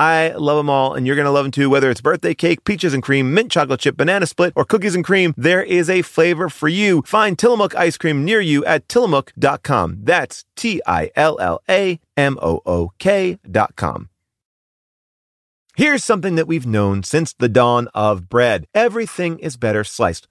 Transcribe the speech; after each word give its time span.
I 0.00 0.30
love 0.30 0.56
them 0.56 0.70
all, 0.70 0.94
and 0.94 1.06
you're 1.06 1.14
going 1.14 1.26
to 1.26 1.30
love 1.30 1.44
them 1.44 1.52
too. 1.52 1.68
Whether 1.68 1.90
it's 1.90 2.00
birthday 2.00 2.32
cake, 2.32 2.64
peaches 2.64 2.94
and 2.94 3.02
cream, 3.02 3.34
mint 3.34 3.52
chocolate 3.52 3.80
chip, 3.80 3.98
banana 3.98 4.24
split, 4.24 4.54
or 4.56 4.64
cookies 4.64 4.94
and 4.94 5.04
cream, 5.04 5.34
there 5.36 5.62
is 5.62 5.90
a 5.90 6.00
flavor 6.00 6.48
for 6.48 6.68
you. 6.68 7.02
Find 7.02 7.38
Tillamook 7.38 7.74
ice 7.74 7.98
cream 7.98 8.24
near 8.24 8.40
you 8.40 8.64
at 8.64 8.88
tillamook.com. 8.88 9.98
That's 10.02 10.46
T 10.56 10.80
I 10.86 11.10
L 11.14 11.38
L 11.38 11.60
A 11.68 12.00
M 12.16 12.38
O 12.40 12.62
O 12.64 12.92
K.com. 12.98 14.08
Here's 15.76 16.02
something 16.02 16.34
that 16.34 16.48
we've 16.48 16.66
known 16.66 17.02
since 17.02 17.32
the 17.32 17.48
dawn 17.48 17.88
of 17.94 18.28
bread. 18.28 18.66
Everything 18.74 19.38
is 19.38 19.56
better 19.56 19.84
sliced. 19.84 20.26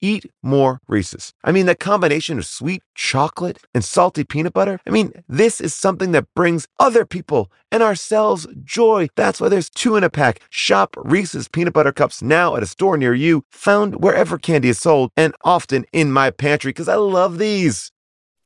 eat 0.00 0.30
more 0.42 0.80
Reese's. 0.88 1.32
I 1.44 1.52
mean, 1.52 1.66
that 1.66 1.80
combination 1.80 2.38
of 2.38 2.46
sweet 2.46 2.82
chocolate 2.94 3.58
and 3.74 3.84
salty 3.84 4.24
peanut 4.24 4.52
butter. 4.52 4.80
I 4.86 4.90
mean, 4.90 5.12
this 5.28 5.60
is 5.60 5.74
something 5.74 6.12
that 6.12 6.32
brings 6.34 6.68
other 6.78 7.04
people 7.04 7.50
and 7.70 7.82
ourselves 7.82 8.46
joy. 8.64 9.08
That's 9.16 9.40
why 9.40 9.48
there's 9.48 9.70
two 9.70 9.96
in 9.96 10.04
a 10.04 10.10
pack. 10.10 10.40
Shop 10.50 10.96
Reese's 10.96 11.48
peanut 11.48 11.74
butter 11.74 11.92
cups 11.92 12.22
now 12.22 12.56
at 12.56 12.62
a 12.62 12.66
store 12.66 12.96
near 12.96 13.14
you, 13.14 13.44
found 13.50 14.02
wherever 14.02 14.38
candy 14.38 14.68
is 14.68 14.78
sold, 14.78 15.10
and 15.16 15.34
often 15.44 15.84
in 15.92 16.12
my 16.12 16.30
pantry 16.30 16.70
because 16.70 16.88
I 16.88 16.96
love 16.96 17.38
these. 17.38 17.92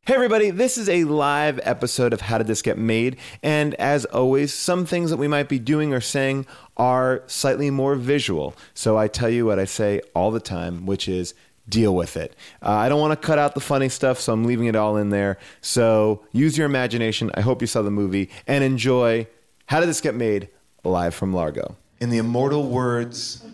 Hey, 0.04 0.14
everybody, 0.14 0.50
this 0.50 0.78
is 0.78 0.88
a 0.88 1.04
live 1.04 1.60
episode 1.62 2.12
of 2.12 2.22
How 2.22 2.38
Did 2.38 2.48
This 2.48 2.60
Get 2.60 2.76
Made? 2.76 3.18
And 3.40 3.74
as 3.74 4.04
always, 4.06 4.52
some 4.52 4.84
things 4.84 5.10
that 5.10 5.16
we 5.16 5.28
might 5.28 5.48
be 5.48 5.60
doing 5.60 5.94
or 5.94 6.00
saying 6.00 6.44
are 6.76 7.22
slightly 7.28 7.70
more 7.70 7.94
visual. 7.94 8.56
So 8.74 8.98
I 8.98 9.06
tell 9.06 9.28
you 9.28 9.46
what 9.46 9.60
I 9.60 9.64
say 9.64 10.00
all 10.12 10.32
the 10.32 10.40
time, 10.40 10.86
which 10.86 11.08
is 11.08 11.34
deal 11.68 11.94
with 11.94 12.16
it. 12.16 12.34
Uh, 12.60 12.70
I 12.70 12.88
don't 12.88 13.00
want 13.00 13.12
to 13.12 13.26
cut 13.26 13.38
out 13.38 13.54
the 13.54 13.60
funny 13.60 13.88
stuff, 13.88 14.18
so 14.18 14.32
I'm 14.32 14.44
leaving 14.44 14.66
it 14.66 14.74
all 14.74 14.96
in 14.96 15.10
there. 15.10 15.38
So 15.60 16.26
use 16.32 16.58
your 16.58 16.66
imagination. 16.66 17.30
I 17.34 17.40
hope 17.42 17.60
you 17.60 17.68
saw 17.68 17.82
the 17.82 17.92
movie 17.92 18.28
and 18.48 18.64
enjoy 18.64 19.28
How 19.66 19.78
Did 19.78 19.88
This 19.88 20.00
Get 20.00 20.16
Made? 20.16 20.48
live 20.82 21.14
from 21.14 21.32
Largo. 21.32 21.76
In 22.00 22.10
the 22.10 22.18
immortal 22.18 22.68
words 22.68 23.46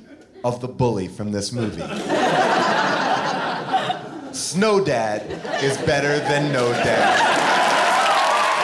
of 0.43 0.63
the 0.63 0.69
bully 0.69 1.09
from 1.09 1.31
this 1.31 1.53
movie. 1.53 1.83
Snow 4.49 4.81
Dad 4.81 5.21
is 5.63 5.77
better 5.85 6.19
than 6.25 6.51
no 6.57 6.73
dad. 6.73 7.21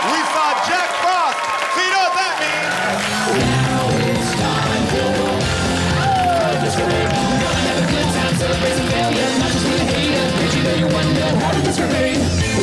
We 0.09 0.17
saw 0.33 0.57
Jack 0.65 0.89
Frost, 1.05 1.37
so 1.77 1.81
you 1.85 1.93
know 1.93 2.09
what 2.09 2.17
that 2.17 2.41
means. 2.41 2.73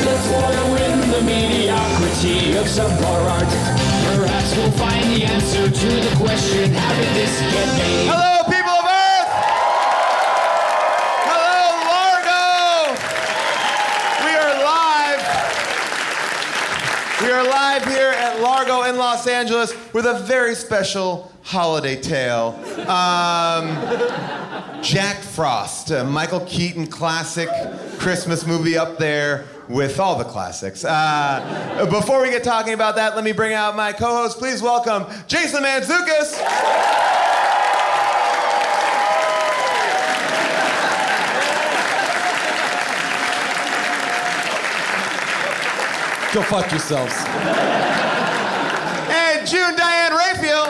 Let's 0.01 0.25
wallow 0.33 0.81
in 0.81 0.97
the 1.13 1.21
mediocrity 1.21 2.57
of 2.57 2.65
subpar 2.65 3.21
art. 3.37 3.45
Perhaps 4.17 4.57
we'll 4.57 4.73
find 4.81 5.05
the 5.13 5.25
answer 5.25 5.69
to 5.69 5.89
the 6.09 6.09
question, 6.17 6.73
how 6.73 6.89
did 6.97 7.13
this 7.13 7.37
get 7.53 7.69
made? 7.77 8.09
Hello, 8.09 8.41
people 8.49 8.73
of 8.73 8.85
Earth! 8.89 9.29
Hello, 11.29 11.85
Largo! 11.85 12.97
We 14.25 14.33
are 14.35 14.53
live. 14.63 15.21
We 17.21 17.29
are 17.31 17.43
live 17.47 17.85
here 17.85 18.11
at 18.11 18.41
Largo 18.41 18.83
in 18.83 18.97
Los 19.11 19.27
Angeles 19.27 19.73
with 19.91 20.05
a 20.05 20.19
very 20.19 20.55
special 20.55 21.33
holiday 21.43 22.01
tale. 22.01 22.57
Um, 22.87 23.75
Jack 24.81 25.17
Frost, 25.17 25.91
Michael 26.05 26.39
Keaton 26.45 26.87
classic 26.87 27.49
Christmas 27.99 28.47
movie 28.47 28.77
up 28.77 28.97
there 28.97 29.43
with 29.67 29.99
all 29.99 30.17
the 30.17 30.23
classics. 30.23 30.85
Uh, 30.85 31.85
before 31.89 32.21
we 32.21 32.29
get 32.29 32.45
talking 32.45 32.73
about 32.73 32.95
that, 32.95 33.13
let 33.17 33.25
me 33.25 33.33
bring 33.33 33.51
out 33.51 33.75
my 33.75 33.91
co 33.91 34.15
host. 34.15 34.37
Please 34.37 34.61
welcome 34.61 35.05
Jason 35.27 35.61
Mantzoukas. 35.61 36.39
Go 46.33 46.41
fuck 46.43 46.71
yourselves. 46.71 48.00
And 49.53 49.59
June 49.59 49.75
Diane 49.75 50.11
Raphael. 50.11 50.67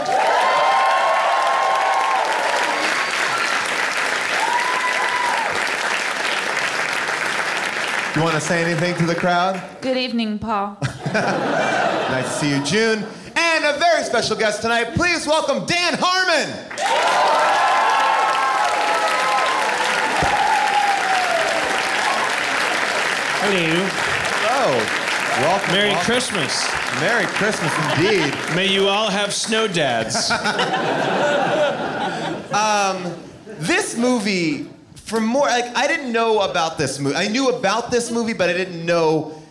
You 8.16 8.22
want 8.22 8.36
to 8.36 8.42
say 8.42 8.64
anything 8.64 8.96
to 8.96 9.06
the 9.06 9.16
crowd? 9.16 9.62
Good 9.82 9.98
evening, 9.98 10.40
Paul. 10.40 10.78
Nice 12.12 12.28
to 12.28 12.40
see 12.40 12.50
you, 12.50 12.64
June. 12.66 13.06
And 13.38 13.64
a 13.66 13.80
very 13.80 14.04
special 14.04 14.36
guest 14.36 14.62
tonight. 14.62 14.96
Please 14.96 15.26
welcome 15.26 15.66
Dan 15.66 15.98
Harmon. 15.98 16.50
Hello. 23.40 23.81
Hello. 25.34 25.48
Welcome. 25.48 25.74
Merry 25.74 25.90
welcome. 25.90 26.06
Christmas. 26.06 26.72
Merry 27.00 27.26
Christmas 27.26 27.72
indeed. 27.98 28.34
May 28.56 28.68
you 28.68 28.88
all 28.88 29.10
have 29.10 29.34
snow 29.34 29.68
dads. 29.68 30.32
Um, 32.52 33.14
this 33.48 33.96
movie, 33.98 34.68
for 34.96 35.22
more, 35.22 35.48
like, 35.48 35.74
I 35.78 35.88
didn't 35.88 36.12
know 36.12 36.42
about 36.42 36.78
this 36.78 37.00
movie. 37.00 37.16
I 37.16 37.30
knew 37.30 37.48
about 37.48 37.92
this 37.92 38.12
movie, 38.12 38.34
but 38.34 38.50
I 38.50 38.54
didn't 38.54 38.86
know 38.86 39.42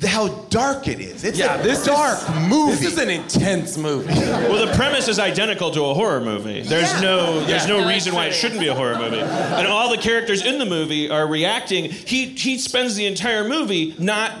the- 0.00 0.08
how 0.08 0.26
dark 0.50 0.88
it 0.88 0.98
is. 0.98 1.22
It's 1.22 1.38
Yeah, 1.38 1.54
a 1.54 1.62
this 1.62 1.84
dark 1.86 2.18
is, 2.20 2.48
movie. 2.48 2.72
This 2.72 2.92
is 2.94 2.98
an 2.98 3.10
intense 3.10 3.78
movie. 3.78 4.12
well, 4.12 4.66
the 4.66 4.72
premise 4.74 5.06
is 5.06 5.20
identical 5.20 5.70
to 5.70 5.84
a 5.84 5.94
horror 5.94 6.20
movie. 6.20 6.62
There's 6.62 6.92
Yeah. 6.94 7.00
no 7.00 7.40
there's 7.44 7.64
Yeah. 7.68 7.78
no 7.78 7.86
reason 7.88 8.12
why 8.12 8.26
it 8.26 8.32
shouldn't 8.34 8.58
be 8.60 8.66
a 8.68 8.74
horror 8.74 8.98
movie. 8.98 9.20
And 9.20 9.68
all 9.68 9.88
the 9.90 9.98
characters 9.98 10.44
in 10.44 10.58
the 10.58 10.66
movie 10.66 11.08
are 11.08 11.28
reacting. 11.28 11.84
He 11.84 12.26
he 12.26 12.58
spends 12.58 12.96
the 12.96 13.06
entire 13.06 13.44
movie 13.44 13.94
not 13.98 14.32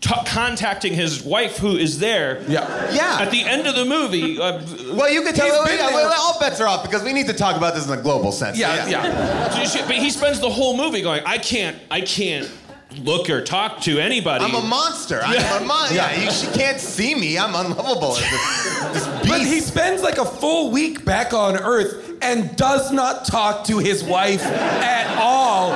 ta 0.00 0.24
contacting 0.26 0.92
his 0.92 1.22
wife 1.22 1.58
who 1.58 1.76
is 1.76 1.98
there. 1.98 2.42
Yeah. 2.48 2.92
Yeah. 2.92 3.18
At 3.20 3.30
the 3.30 3.42
end 3.42 3.66
of 3.66 3.74
the 3.74 3.84
movie, 3.84 4.38
uh, 4.38 4.62
well, 4.94 5.10
you 5.10 5.22
can 5.22 5.34
tell. 5.34 5.46
He's 5.46 5.70
been 5.70 5.78
yeah, 5.78 5.94
well, 5.94 6.12
all 6.16 6.38
bets 6.40 6.60
are 6.60 6.68
off 6.68 6.82
because 6.84 7.02
we 7.02 7.12
need 7.12 7.26
to 7.26 7.34
talk 7.34 7.56
about 7.56 7.74
this 7.74 7.86
in 7.86 7.98
a 7.98 8.02
global 8.02 8.32
sense. 8.32 8.58
Yeah, 8.58 8.86
yeah. 8.86 9.48
but 9.86 9.96
he 9.96 10.10
spends 10.10 10.40
the 10.40 10.50
whole 10.50 10.76
movie 10.76 11.02
going, 11.02 11.22
I 11.24 11.38
can't, 11.38 11.76
I 11.90 12.00
can't 12.00 12.50
look 12.98 13.28
or 13.30 13.42
talk 13.42 13.80
to 13.82 13.98
anybody. 13.98 14.44
I'm 14.44 14.54
a 14.54 14.62
monster. 14.66 15.20
I'm 15.22 15.62
a 15.62 15.66
mon- 15.66 15.94
yeah. 15.94 16.22
you, 16.22 16.30
she 16.30 16.46
can't 16.48 16.80
see 16.80 17.14
me. 17.14 17.38
I'm 17.38 17.54
unlovable 17.54 18.16
as 18.16 18.20
this, 18.20 18.92
this 18.92 19.06
beast. 19.06 19.28
But 19.28 19.40
he 19.40 19.60
spends 19.60 20.02
like 20.02 20.18
a 20.18 20.24
full 20.24 20.70
week 20.70 21.04
back 21.04 21.32
on 21.32 21.56
Earth 21.56 22.12
and 22.22 22.54
does 22.56 22.92
not 22.92 23.24
talk 23.26 23.64
to 23.64 23.78
his 23.78 24.04
wife 24.04 24.42
at 24.42 25.18
all 25.18 25.72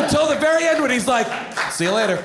until 0.00 0.28
the 0.28 0.36
very 0.36 0.64
end 0.64 0.82
when 0.82 0.90
he's 0.90 1.08
like, 1.08 1.26
see 1.70 1.84
you 1.84 1.92
later. 1.92 2.16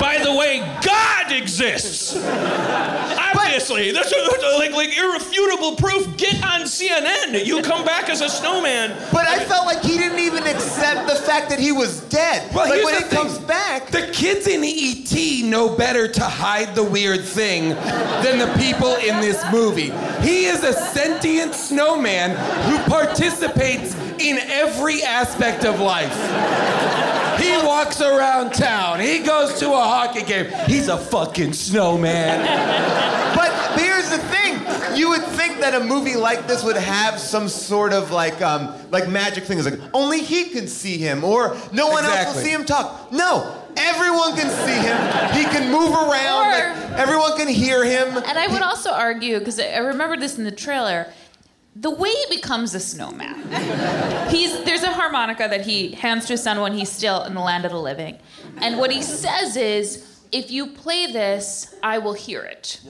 By 0.00 0.20
the 0.22 0.34
way, 0.34 0.60
God 0.84 1.32
exists. 1.60 2.16
Obviously, 2.16 3.92
that's 3.92 4.12
a, 4.12 4.58
like 4.58 4.72
like 4.72 4.96
irrefutable 4.96 5.76
proof. 5.76 6.16
Get 6.16 6.42
on 6.42 6.62
CNN. 6.62 7.44
You 7.44 7.62
come 7.62 7.84
back 7.84 8.08
as 8.08 8.20
a 8.20 8.28
snowman. 8.28 8.96
But 9.12 9.26
I 9.26 9.44
felt 9.44 9.66
like 9.66 9.82
he 9.82 9.98
didn't 9.98 10.18
even 10.18 10.44
accept 10.44 11.08
the 11.08 11.14
fact 11.14 11.50
that 11.50 11.58
he 11.58 11.72
was 11.72 12.00
dead. 12.02 12.54
Well, 12.54 12.68
like 12.68 12.84
when 12.84 12.96
he 12.96 13.02
thing. 13.02 13.18
comes 13.18 13.38
back. 13.40 13.90
The 13.90 14.08
kids 14.12 14.46
in 14.46 14.64
E.T. 14.64 15.48
know 15.48 15.76
better 15.76 16.08
to 16.08 16.24
hide 16.24 16.74
the 16.74 16.84
weird 16.84 17.24
thing 17.24 17.70
than 17.70 18.38
the 18.38 18.52
people 18.58 18.94
in 18.96 19.20
this 19.20 19.44
movie. 19.52 19.92
He 20.26 20.46
is 20.46 20.64
a 20.64 20.72
sentient 20.72 21.54
snowman 21.54 22.30
who 22.70 22.90
participates 22.90 23.94
in 24.18 24.38
every 24.38 25.02
aspect 25.02 25.64
of 25.64 25.80
life. 25.80 27.21
He 27.42 27.56
walks 27.66 28.00
around 28.00 28.52
town. 28.54 29.00
He 29.00 29.18
goes 29.20 29.58
to 29.60 29.70
a 29.72 29.76
hockey 29.76 30.22
game. 30.22 30.46
He's 30.66 30.88
a 30.88 30.96
fucking 30.98 31.52
snowman. 31.52 32.40
But 33.34 33.78
here's 33.80 34.08
the 34.10 34.18
thing: 34.18 34.96
you 34.96 35.08
would 35.10 35.22
think 35.22 35.60
that 35.60 35.74
a 35.74 35.84
movie 35.84 36.16
like 36.16 36.46
this 36.46 36.62
would 36.64 36.76
have 36.76 37.18
some 37.18 37.48
sort 37.48 37.92
of 37.92 38.10
like, 38.10 38.40
um, 38.42 38.74
like 38.90 39.08
magic 39.08 39.44
thing. 39.44 39.58
It's 39.58 39.68
like 39.68 39.80
only 39.92 40.20
he 40.22 40.50
can 40.50 40.66
see 40.68 40.98
him, 40.98 41.24
or 41.24 41.56
no 41.72 41.88
one 41.88 42.04
else 42.04 42.34
will 42.34 42.42
see 42.42 42.50
him 42.50 42.64
talk. 42.64 43.10
No, 43.12 43.56
everyone 43.76 44.36
can 44.36 44.50
see 44.50 44.78
him. 44.88 44.96
He 45.36 45.44
can 45.44 45.70
move 45.72 45.90
around. 45.92 46.46
Or- 46.46 46.52
like, 46.52 46.98
everyone 46.98 47.36
can 47.38 47.48
hear 47.48 47.84
him. 47.84 48.16
And 48.16 48.38
I 48.38 48.46
would 48.48 48.62
also 48.62 48.90
argue, 48.90 49.38
because 49.38 49.58
I 49.58 49.78
remember 49.78 50.16
this 50.16 50.36
in 50.36 50.44
the 50.44 50.50
trailer, 50.52 51.06
the 51.74 51.90
way 51.90 52.10
he 52.10 52.36
becomes 52.36 52.74
a 52.74 52.80
snowman. 52.80 53.34
He's 54.30 54.62
there's 54.64 54.82
a 54.82 54.92
harmonica 54.92 55.48
that 55.48 55.62
he 55.62 55.92
hands 55.92 56.26
to 56.26 56.34
his 56.34 56.42
son 56.42 56.60
when 56.60 56.74
he's 56.74 56.90
still 56.90 57.24
in 57.24 57.34
the 57.34 57.40
land 57.40 57.64
of 57.64 57.72
the 57.72 57.80
living. 57.80 58.18
And 58.58 58.78
what 58.78 58.90
he 58.90 59.02
says 59.02 59.56
is, 59.56 60.20
if 60.32 60.50
you 60.50 60.66
play 60.68 61.10
this, 61.10 61.74
I 61.82 61.98
will 61.98 62.12
hear 62.12 62.42
it. 62.42 62.80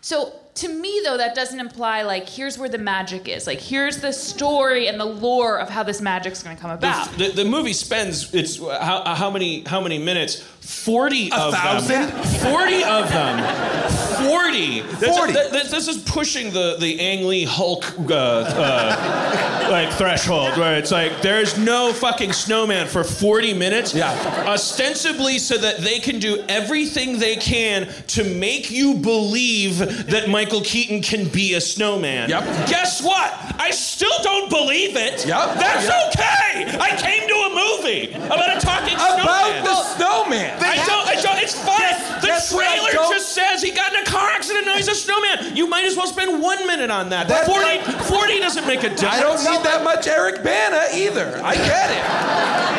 So 0.00 0.34
to 0.56 0.68
me 0.68 1.00
though, 1.04 1.16
that 1.16 1.34
doesn't 1.34 1.58
imply 1.58 2.02
like 2.02 2.28
here's 2.28 2.58
where 2.58 2.68
the 2.68 2.78
magic 2.78 3.28
is. 3.28 3.46
Like 3.46 3.60
here's 3.60 3.98
the 3.98 4.12
story 4.12 4.88
and 4.88 5.00
the 5.00 5.04
lore 5.04 5.58
of 5.58 5.70
how 5.70 5.82
this 5.82 6.00
magic's 6.00 6.42
gonna 6.42 6.56
come 6.56 6.70
about. 6.70 7.10
The, 7.12 7.30
the 7.30 7.44
movie 7.44 7.72
spends 7.72 8.34
it's 8.34 8.58
how, 8.58 9.14
how 9.14 9.30
many 9.30 9.62
how 9.62 9.80
many 9.80 9.98
minutes? 9.98 10.46
Forty 10.68 11.32
of 11.32 11.54
thousand? 11.54 11.88
them. 12.10 12.22
Forty 12.52 12.84
of 12.84 13.08
them. 13.08 13.88
Forty. 14.28 14.82
40. 14.82 15.32
that- 15.32 15.52
that- 15.52 15.70
this 15.70 15.88
is 15.88 15.96
pushing 15.98 16.52
the 16.52 16.76
the 16.78 17.00
Ang 17.00 17.26
Lee 17.26 17.44
Hulk 17.44 17.84
uh, 18.10 18.14
uh, 18.14 19.68
like 19.70 19.90
threshold 19.94 20.56
where 20.58 20.76
it's 20.76 20.90
like 20.90 21.22
there's 21.22 21.56
no 21.56 21.92
fucking 21.94 22.32
snowman 22.34 22.86
for 22.86 23.02
forty 23.02 23.54
minutes. 23.54 23.94
Yeah. 23.94 24.12
Ostensibly 24.46 25.38
so 25.38 25.56
that 25.56 25.78
they 25.78 26.00
can 26.00 26.18
do 26.18 26.44
everything 26.48 27.18
they 27.18 27.36
can 27.36 27.88
to 28.08 28.24
make 28.24 28.70
you 28.70 28.94
believe 28.94 29.78
that 30.10 30.28
Michael 30.28 30.60
Keaton 30.62 31.00
can 31.00 31.28
be 31.28 31.54
a 31.54 31.60
snowman. 31.60 32.28
Yep. 32.28 32.44
Guess 32.68 33.02
what? 33.02 33.32
I 33.58 33.70
still 33.70 34.12
don't 34.22 34.50
believe 34.50 34.96
it. 34.96 35.24
Yep. 35.26 35.54
That's 35.58 35.86
Yep. 35.86 36.08
okay. 36.08 36.78
I 36.78 36.90
came 36.96 37.26
to 37.26 37.34
a 37.34 37.50
movie 37.54 38.12
about 38.26 38.56
a 38.56 38.60
talking 38.60 38.94
About 38.94 39.20
snowman. 39.22 39.64
the 39.64 39.82
snowman. 39.96 40.57
I 40.62 40.76
don't. 40.86 41.06
I 41.06 41.14
don't. 41.20 41.38
It's 41.38 41.54
fine. 41.54 41.94
The 42.20 42.26
guess 42.28 42.52
what 42.52 42.66
I 42.66 42.78
trailer 42.78 43.08
just 43.14 43.32
says 43.34 43.62
he 43.62 43.70
got 43.70 43.92
in 43.94 44.00
a 44.02 44.04
car 44.04 44.28
accident. 44.30 44.66
Now 44.66 44.76
he's 44.76 44.88
a 44.88 44.94
snowman. 44.94 45.56
You 45.56 45.66
might 45.66 45.84
as 45.84 45.96
well 45.96 46.06
spend 46.06 46.42
one 46.42 46.66
minute 46.66 46.90
on 46.90 47.10
that. 47.10 47.28
That- 47.28 47.46
40, 47.46 47.80
40 48.08 48.40
doesn't 48.40 48.66
make 48.66 48.80
a 48.80 48.90
difference. 48.90 49.04
I 49.04 49.20
don't 49.20 49.38
need 49.38 49.62
that 49.64 49.84
much 49.84 50.06
Eric 50.06 50.42
Bana 50.42 50.82
either. 50.94 51.40
I 51.44 51.54
get 51.54 51.90
it. 51.90 52.02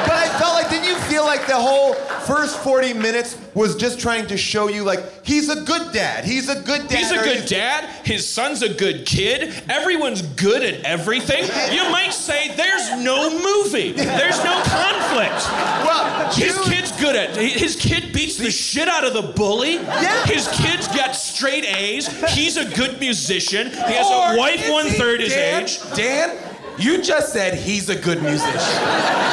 But 0.07 0.15
I 0.25 0.27
felt 0.39 0.53
like, 0.53 0.69
didn't 0.69 0.85
you 0.85 0.95
feel 1.19 1.25
like 1.27 1.47
the 1.47 1.55
whole 1.55 1.93
first 1.93 2.57
40 2.59 2.93
minutes 2.93 3.37
was 3.53 3.75
just 3.75 3.99
trying 3.99 4.25
to 4.27 4.37
show 4.37 4.69
you, 4.69 4.83
like, 4.83 5.25
he's 5.25 5.49
a 5.49 5.61
good 5.65 5.91
dad. 5.91 6.23
He's 6.23 6.47
a 6.47 6.61
good 6.61 6.87
dad. 6.87 6.97
He's 6.97 7.11
a 7.11 7.17
good 7.17 7.45
dad. 7.45 7.89
His 8.05 8.27
son's 8.27 8.61
a 8.61 8.73
good 8.73 9.05
kid. 9.05 9.53
Everyone's 9.67 10.21
good 10.21 10.63
at 10.63 10.81
everything. 10.85 11.43
You 11.73 11.91
might 11.91 12.13
say 12.13 12.55
there's 12.55 13.03
no 13.03 13.29
movie. 13.31 13.91
There's 13.91 14.41
no 14.45 14.61
conflict. 14.63 15.43
Well, 15.83 16.31
His 16.31 16.57
kid's 16.69 16.91
good 16.93 17.17
at. 17.17 17.35
His 17.35 17.75
kid 17.75 18.13
beats 18.13 18.37
the 18.37 18.51
shit 18.51 18.87
out 18.87 19.03
of 19.03 19.13
the 19.13 19.33
bully. 19.33 19.73
Yeah. 19.73 20.23
His 20.25 20.47
kid's 20.47 20.87
got 20.87 21.17
straight 21.17 21.65
A's. 21.65 22.07
He's 22.33 22.55
a 22.55 22.63
good 22.75 22.97
musician. 23.01 23.67
He 23.71 23.75
has 23.75 24.07
Or 24.07 24.35
a 24.35 24.37
wife 24.37 24.69
one 24.69 24.87
third 24.91 25.19
his 25.19 25.33
age. 25.33 25.79
Dan, 25.95 26.37
you 26.79 27.01
just 27.01 27.31
said 27.33 27.53
he's 27.55 27.89
a 27.89 27.95
good 27.95 28.21
musician. 28.21 28.51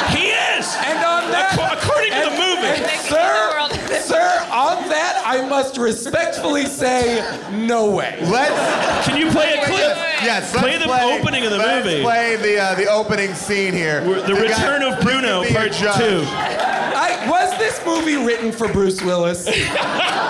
He 0.09 0.29
is. 0.31 0.67
And 0.85 0.97
on 0.99 1.31
that, 1.31 1.51
Acco- 1.57 1.81
according 1.81 2.11
to 2.11 2.19
the 2.19 2.31
movie. 2.31 2.67
and 2.67 2.81
Next 2.81 3.07
sir, 3.09 3.17
in 3.17 3.69
the 3.69 3.77
world. 3.93 4.01
sir, 4.03 4.47
on 4.51 4.89
that, 4.89 5.21
I 5.25 5.47
must 5.47 5.77
respectfully 5.77 6.65
say, 6.65 7.21
no 7.51 7.89
way. 7.91 8.17
Let's. 8.23 9.05
Can 9.07 9.17
you 9.17 9.29
play 9.31 9.53
a 9.53 9.65
clip? 9.65 9.97
Yes, 10.23 10.51
Play 10.51 10.77
let's 10.79 10.85
the 10.85 11.03
opening 11.21 11.45
of 11.45 11.51
the 11.51 11.57
let's 11.57 11.85
movie. 11.85 12.01
play 12.01 12.35
the 12.37 12.59
uh, 12.59 12.73
the 12.75 12.87
opening 12.89 13.33
scene 13.35 13.71
here. 13.73 14.01
The 14.01 14.33
guy- 14.33 14.41
Return 14.41 14.81
of 14.81 14.99
Bruno, 15.01 15.41
you 15.41 15.47
can 15.49 15.69
be 15.69 15.69
a 15.69 15.79
Part. 15.83 15.99
Two. 15.99 16.23
I, 16.99 17.27
was 17.29 17.55
this 17.59 17.79
movie 17.85 18.15
written 18.17 18.51
for 18.51 18.67
Bruce 18.67 19.01
Willis? 19.03 19.45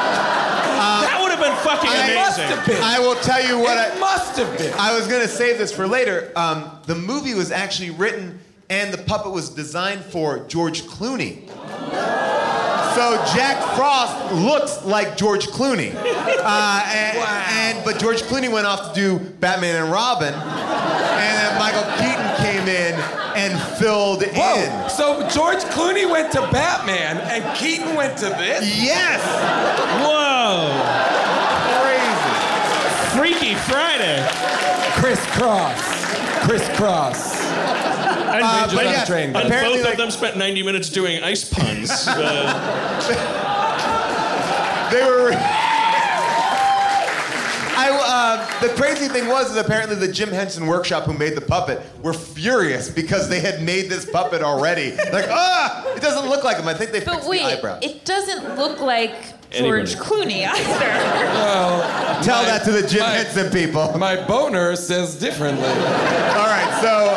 that 1.39 1.39
would 1.39 1.49
have 1.49 1.63
been 1.63 1.77
fucking 1.77 1.89
I- 1.89 2.11
It 2.11 2.15
must 2.15 2.39
have 2.39 2.65
been. 2.65 2.83
I 2.83 2.99
will 2.99 3.15
tell 3.15 3.45
you 3.45 3.57
what 3.59 3.77
it 3.77 3.95
I. 3.95 3.99
must 3.99 4.37
have 4.37 4.57
been. 4.57 4.73
I 4.77 4.93
was 4.97 5.07
gonna 5.07 5.27
save 5.27 5.57
this 5.57 5.71
for 5.71 5.87
later. 5.87 6.31
Um, 6.35 6.71
the 6.85 6.95
movie 6.95 7.33
was 7.33 7.51
actually 7.51 7.91
written, 7.91 8.39
and 8.69 8.93
the 8.93 8.97
puppet 8.97 9.31
was 9.31 9.49
designed 9.49 10.03
for 10.05 10.39
George 10.47 10.83
Clooney. 10.83 11.47
So 12.95 13.13
Jack 13.35 13.61
Frost 13.75 14.33
looks 14.33 14.83
like 14.83 15.17
George 15.17 15.47
Clooney, 15.49 15.93
uh, 15.95 16.83
and, 16.95 17.17
and 17.77 17.85
but 17.85 17.99
George 17.99 18.23
Clooney 18.23 18.51
went 18.51 18.65
off 18.65 18.93
to 18.93 18.99
do 18.99 19.19
Batman 19.19 19.75
and 19.83 19.91
Robin, 19.91 20.33
and 20.33 21.37
then 21.37 21.59
Michael 21.59 21.83
Keaton 21.99 22.35
came 22.37 22.67
in 22.67 22.95
and 23.35 23.61
filled 23.77 24.23
Whoa. 24.23 24.55
in. 24.55 24.89
So 24.89 25.27
George 25.29 25.59
Clooney 25.75 26.09
went 26.09 26.31
to 26.31 26.41
Batman 26.51 27.17
and 27.17 27.55
Keaton 27.55 27.93
went 27.95 28.17
to 28.17 28.29
this? 28.29 28.65
Yes, 28.83 29.21
Whoa. 30.01 31.26
Crazy. 33.71 34.21
Freaky 34.21 34.25
Friday. 34.25 34.27
Crisscross. 34.99 35.81
Crisscross. 36.45 37.41
And, 38.27 38.43
Uh, 38.43 38.67
but 38.75 38.85
on 38.85 38.93
a 38.95 39.05
train. 39.05 39.27
and 39.35 39.37
apparently, 39.47 39.77
both 39.77 39.85
like, 39.85 39.93
of 39.93 39.97
them 39.99 40.11
spent 40.11 40.37
90 40.37 40.63
minutes 40.63 40.89
doing 40.89 41.23
ice 41.23 41.43
puns. 41.49 41.89
Uh, 42.07 43.33
They 44.91 45.03
were. 45.03 45.31
I, 47.79 47.89
uh, 47.91 48.61
the 48.61 48.69
crazy 48.81 49.07
thing 49.07 49.27
was 49.27 49.51
is 49.51 49.57
apparently 49.57 49.95
the 49.97 50.07
Jim 50.11 50.29
Henson 50.29 50.65
Workshop 50.65 51.03
who 51.03 51.13
made 51.13 51.35
the 51.35 51.41
puppet 51.41 51.81
were 52.01 52.13
furious 52.13 52.89
because 52.89 53.27
they 53.29 53.39
had 53.39 53.61
made 53.61 53.89
this 53.89 54.09
puppet 54.09 54.41
already. 54.41 54.91
Like, 55.11 55.25
ah, 55.29 55.85
it 55.93 56.01
doesn't 56.01 56.27
look 56.29 56.43
like 56.43 56.57
him. 56.57 56.67
I 56.67 56.73
think 56.73 56.91
they 56.91 57.01
But 57.01 57.15
fixed 57.15 57.29
wait, 57.29 57.43
the 57.43 57.57
eyebrows. 57.57 57.83
it 57.83 58.03
doesn't 58.05 58.55
look 58.57 58.79
like 58.79 59.36
George 59.51 59.95
Clooney 59.95 60.45
either. 60.47 60.85
Well, 60.85 62.21
Tell 62.23 62.43
my- 62.43 62.49
that 62.49 62.63
to 62.65 62.71
the 62.71 62.85
Jim 62.87 62.99
my- 63.01 63.09
Henson 63.11 63.49
people. 63.51 63.97
My 63.97 64.15
boner 64.27 64.75
says 64.75 65.15
differently. 65.15 65.67
All 65.67 66.47
right, 66.47 66.79
so 66.81 67.13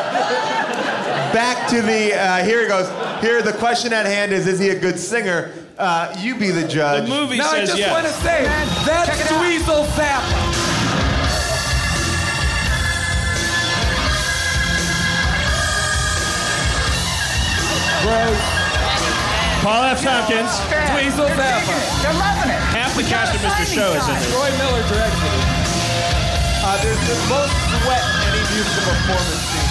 back 1.32 1.68
to 1.70 1.82
the. 1.82 2.14
Uh, 2.14 2.44
here 2.44 2.62
he 2.62 2.68
goes. 2.68 2.88
Here, 3.20 3.42
the 3.42 3.52
question 3.54 3.92
at 3.92 4.06
hand 4.06 4.32
is: 4.32 4.46
Is 4.46 4.58
he 4.58 4.68
a 4.70 4.78
good 4.78 4.98
singer? 4.98 5.50
Uh, 5.78 6.14
you 6.20 6.34
be 6.36 6.50
the 6.50 6.66
judge. 6.68 7.04
the 7.04 7.08
judge. 7.08 7.20
movie 7.20 7.38
Now 7.38 7.50
I 7.50 7.60
says 7.60 7.68
just 7.70 7.78
yes. 7.80 7.90
want 7.90 8.06
to 8.06 8.12
say 8.22 8.44
that's 8.84 9.22
Dweezil 9.32 9.86
Zappa. 9.96 10.60
Gross. 18.02 18.59
Paul 19.60 19.84
F. 19.92 20.00
Tompkins. 20.00 20.56
Dweezil 20.88 21.28
Zappa. 21.36 21.76
You're 22.00 22.16
loving 22.16 22.48
it. 22.48 22.60
Half 22.72 22.96
the 22.96 23.04
cast 23.04 23.36
of 23.36 23.44
Mr. 23.44 23.68
Show 23.68 23.92
is 23.92 24.08
in 24.08 24.14
this. 24.16 24.32
Troy 24.32 24.48
Miller 24.56 24.80
directed 24.88 25.20
it. 25.20 25.44
Uh, 26.64 26.80
there's 26.80 26.96
the 27.04 27.16
most 27.28 27.52
sweat 27.68 28.00
any 28.24 28.40
musical 28.56 28.88
performance 28.88 29.44
scene. 29.52 29.68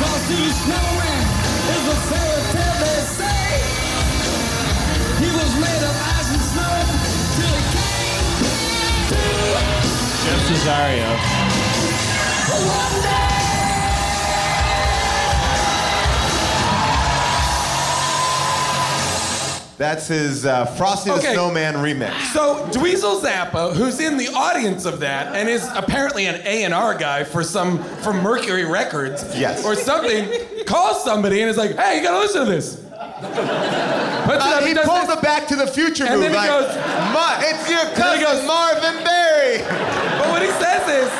Frosty 0.00 0.34
the 0.34 0.50
Snowman 0.50 1.22
is 1.70 1.86
a 1.86 1.96
fairy 2.10 2.42
tale 2.50 2.76
they 2.82 2.98
say. 3.14 3.62
He 5.22 5.30
was 5.38 5.50
made 5.54 5.82
of 5.86 5.94
ice 6.18 6.34
and 6.34 6.42
snow 6.50 6.74
till 7.38 7.54
he 7.54 7.62
came 7.78 8.26
to 9.06 9.22
Jeff 10.26 10.40
Cesario. 10.50 11.69
That's 19.78 20.08
his 20.08 20.44
uh, 20.44 20.66
Frosty 20.66 21.08
the 21.08 21.16
Okay. 21.16 21.32
Snowman 21.32 21.72
remix. 21.76 22.12
So 22.34 22.66
Dweezil 22.70 23.22
Zappa, 23.22 23.74
who's 23.74 23.98
in 23.98 24.18
the 24.18 24.28
audience 24.28 24.84
of 24.84 25.00
that 25.00 25.34
and 25.34 25.48
is 25.48 25.66
apparently 25.74 26.26
an 26.26 26.38
A 26.44 26.64
and 26.64 26.74
R 26.74 26.94
guy 26.94 27.24
for 27.24 27.42
some 27.42 27.82
for 28.02 28.12
Mercury 28.12 28.66
Records, 28.66 29.24
Yes. 29.38 29.64
or 29.64 29.74
something, 29.74 30.28
calls 30.66 31.02
somebody 31.02 31.40
and 31.40 31.48
is 31.50 31.56
like, 31.56 31.76
"Hey, 31.78 31.96
you 31.96 32.02
gotta 32.02 32.18
listen 32.18 32.44
to 32.44 32.50
this." 32.50 32.76
Puts 32.76 32.84
it 32.84 34.52
Uh, 34.52 34.56
up, 34.58 34.64
he 34.64 34.74
does 34.74 34.84
pulled 34.86 35.08
this. 35.08 35.14
the 35.16 35.20
Back 35.22 35.48
to 35.48 35.56
the 35.56 35.66
Future 35.66 36.04
movie 36.04 36.12
And 36.12 36.20
move. 36.20 36.32
then 36.32 36.32
he 36.32 36.36
like, 36.36 36.50
goes- 36.50 36.76
"Ma- 37.14 37.36
it's 37.40 37.70
your 37.70 37.84
then 37.84 38.18
he 38.18 38.24
cousin 38.24 38.36
goes- 38.36 38.46
Marvin 38.46 39.02
Berry. 39.02 39.58
But 40.18 40.28
what 40.28 40.42
he 40.42 40.50
says 40.60 40.84
is, 40.92 41.10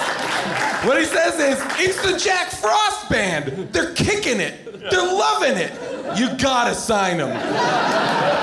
what 0.84 0.99
he 0.99 1.04
says 1.04 1.34
is, 1.34 1.62
it's 1.78 2.02
the 2.02 2.18
Jack 2.18 2.50
Frost 2.50 3.08
band. 3.08 3.72
They're 3.72 3.92
kicking 3.92 4.40
it. 4.40 4.80
They're 4.90 5.02
loving 5.02 5.56
it. 5.56 5.72
You 6.18 6.34
gotta 6.37 6.75
sign 6.75 7.18
them. 7.18 7.30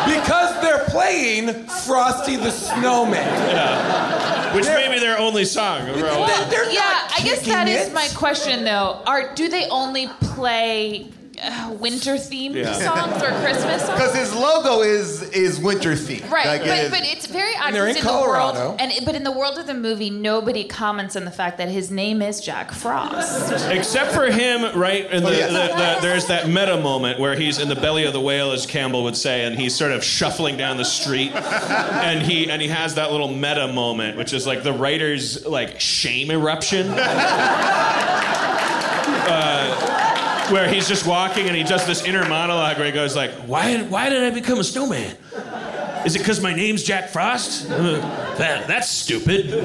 Because 0.08 0.62
they're 0.62 0.86
playing 0.86 1.66
Frosty 1.86 2.36
the 2.36 2.52
Snowman. 2.52 3.26
Yeah. 3.50 4.56
Which 4.56 4.66
may 4.66 4.92
be 4.94 5.00
their 5.00 5.18
only 5.18 5.46
song. 5.46 5.86
They're, 5.86 5.96
they're 5.96 6.72
yeah, 6.72 6.80
not 6.80 7.20
I 7.20 7.22
guess 7.24 7.40
kicking 7.40 7.54
that 7.54 7.68
is 7.68 7.92
my 7.94 8.08
question 8.16 8.64
though. 8.64 9.02
Are 9.06 9.34
do 9.34 9.50
they 9.50 9.68
only 9.70 10.08
play 10.22 11.08
uh, 11.44 11.76
winter 11.80 12.16
themed 12.16 12.56
Yeah. 12.56 12.74
songs 12.74 13.22
or 13.22 13.28
Christmas 13.42 13.84
songs? 13.86 14.00
Because 14.00 14.16
his 14.16 14.34
logo 14.34 14.82
is 14.82 15.22
is 15.32 15.60
winter 15.60 15.92
themed. 15.94 16.30
Right, 16.32 16.46
Like, 16.48 16.62
but, 16.62 16.78
is- 16.80 16.90
but 16.92 17.02
it's 17.04 17.26
very 17.28 17.54
odd. 17.62 17.74
they're 17.74 17.86
'cause 17.88 17.96
in 17.98 18.04
the 18.04 18.10
Colorado. 18.10 18.60
world, 18.70 18.76
and 18.82 18.92
but 19.06 19.16
in 19.16 19.24
the 19.24 19.32
world 19.32 19.58
of 19.58 19.68
the 19.68 19.74
movie, 19.74 20.10
nobody 20.10 20.64
comments 20.64 21.16
on 21.16 21.26
the 21.26 21.32
fact 21.32 21.58
that 21.60 21.70
his 21.70 21.92
name 21.92 22.22
is 22.22 22.40
Jack 22.42 22.72
Frost. 22.72 23.52
Except 23.70 24.12
for 24.12 24.26
him, 24.32 24.78
right? 24.80 25.08
And 25.12 25.26
the, 25.26 25.32
yes. 25.32 25.52
the, 25.52 25.76
the, 25.78 26.08
there's 26.08 26.26
that 26.28 26.48
meta 26.48 26.78
moment 26.78 27.20
where 27.20 27.36
he's 27.36 27.60
in 27.60 27.68
the 27.68 27.76
belly 27.76 28.06
of 28.06 28.14
the 28.14 28.22
whale, 28.22 28.52
as 28.52 28.66
Campbell 28.66 29.04
would 29.04 29.16
say, 29.18 29.44
and 29.46 29.56
he's 29.58 29.76
sort 29.76 29.92
of 29.92 30.04
shuffling 30.04 30.58
down 30.58 30.78
the 30.78 30.86
street, 30.86 31.32
and 31.36 32.22
he 32.24 32.50
and 32.50 32.62
he 32.62 32.68
has 32.70 32.96
that 32.96 33.12
little 33.12 33.28
meta 33.32 33.68
moment, 33.68 34.18
which 34.18 34.34
is 34.34 34.48
like 34.48 34.64
the 34.64 34.74
writer's 34.74 35.46
like 35.46 35.80
shame 35.80 36.32
eruption. 36.32 36.88
Uh, 39.30 39.57
where 40.52 40.68
he's 40.70 40.88
just 40.88 41.06
walking 41.06 41.48
and 41.48 41.56
he 41.56 41.64
does 41.64 41.86
this 41.86 42.04
inner 42.06 42.28
monologue 42.28 42.78
where 42.78 42.86
he 42.86 42.92
goes 42.92 43.16
like, 43.16 43.32
"Why, 43.46 43.82
why 43.84 44.10
did 44.10 44.24
I 44.24 44.30
become 44.30 44.60
a 44.60 44.64
snowman? 44.64 45.16
Is 46.06 46.16
it 46.16 46.20
because 46.20 46.42
my 46.42 46.54
name's 46.54 46.84
Jack 46.84 47.10
Frost? 47.10 47.70
Uh, 47.70 47.76
that, 48.38 48.68
that's 48.68 48.90
stupid." 48.90 49.64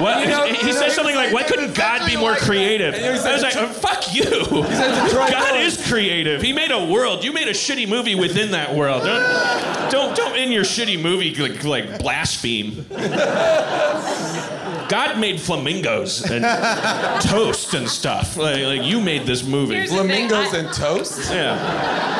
What? 0.00 0.22
You 0.22 0.28
know- 0.28 0.46
he 0.46 0.66
you 0.66 0.72
know, 0.72 0.80
says 0.80 0.94
something 0.94 1.14
like, 1.14 1.32
"Why 1.32 1.44
couldn't 1.44 1.74
God 1.76 2.04
be 2.06 2.16
more 2.16 2.34
creative?" 2.34 2.94
I 2.94 3.32
was 3.32 3.42
like, 3.42 3.56
"Oh, 3.56 3.68
"Fuck 3.68 4.14
you." 4.14 4.24
said 4.24 5.04
to 5.04 5.10
Troy 5.14 5.28
God 5.30 5.60
is 5.60 5.86
creative. 5.86 6.42
He 6.42 6.52
made 6.52 6.72
a 6.72 6.84
world. 6.84 7.22
You 7.22 7.32
made 7.32 7.46
a 7.48 7.52
shitty 7.52 7.88
movie 7.88 8.14
within 8.16 8.50
that 8.50 8.74
world. 8.74 9.04
Don't, 9.04 9.90
don't, 9.92 10.16
don't 10.16 10.36
in 10.36 10.50
your 10.50 10.64
shitty 10.64 11.00
movie 11.00 11.34
like, 11.34 11.62
like 11.62 11.98
blaspheme. 12.00 12.84
God 14.92 15.18
made 15.18 15.40
flamingos 15.40 16.20
and 16.30 16.44
toast 17.22 17.72
and 17.72 17.88
stuff. 17.88 18.36
Like, 18.36 18.62
like 18.62 18.82
you 18.82 19.00
made 19.00 19.24
this 19.24 19.42
movie. 19.42 19.76
Here's 19.76 19.88
the 19.90 19.96
thing, 19.96 20.28
Flamingos 20.28 20.52
I- 20.52 20.58
and 20.58 20.70
toast? 20.74 21.30
yeah. 21.32 21.56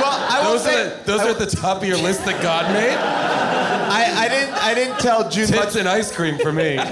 well, 0.00 0.26
I 0.31 0.41
will 0.43 0.52
Those, 0.52 0.64
say, 0.64 0.81
are, 0.81 0.85
the- 0.88 1.05
those 1.05 1.21
are 1.21 1.29
at 1.29 1.38
the 1.38 1.45
top 1.55 1.83
of 1.83 1.85
your 1.85 1.99
list 1.99 2.25
that 2.25 2.41
God 2.43 2.73
made? 2.73 2.97
I, 2.97 4.25
I 4.25 4.29
didn't 4.29 4.55
I 4.55 4.73
didn't 4.75 4.99
tell 5.00 5.29
June 5.29 5.50
much. 5.50 5.64
Tits 5.64 5.76
and 5.76 5.87
ice 5.87 6.11
cream 6.11 6.38
for 6.38 6.50
me. 6.50 6.79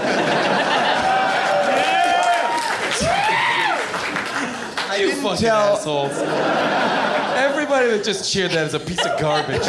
I 4.87 4.97
You 4.99 5.07
didn't 5.07 5.23
fucking 5.23 5.37
tell. 5.45 5.77
assholes. 5.77 6.11
Everybody 7.37 7.87
that 7.89 8.03
just 8.03 8.31
cheered 8.31 8.51
that 8.51 8.67
is 8.67 8.73
a 8.75 8.79
piece 8.79 9.03
of 9.03 9.19
garbage. 9.19 9.63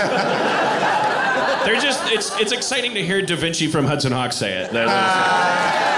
They're 1.64 1.80
just. 1.80 2.02
It's 2.12 2.38
it's 2.40 2.52
exciting 2.52 2.92
to 2.94 3.02
hear 3.04 3.22
Da 3.22 3.36
Vinci 3.36 3.66
from 3.68 3.86
Hudson 3.86 4.12
Hawk 4.12 4.32
say 4.32 4.52
it. 4.64 4.70
Ah. 4.74 5.88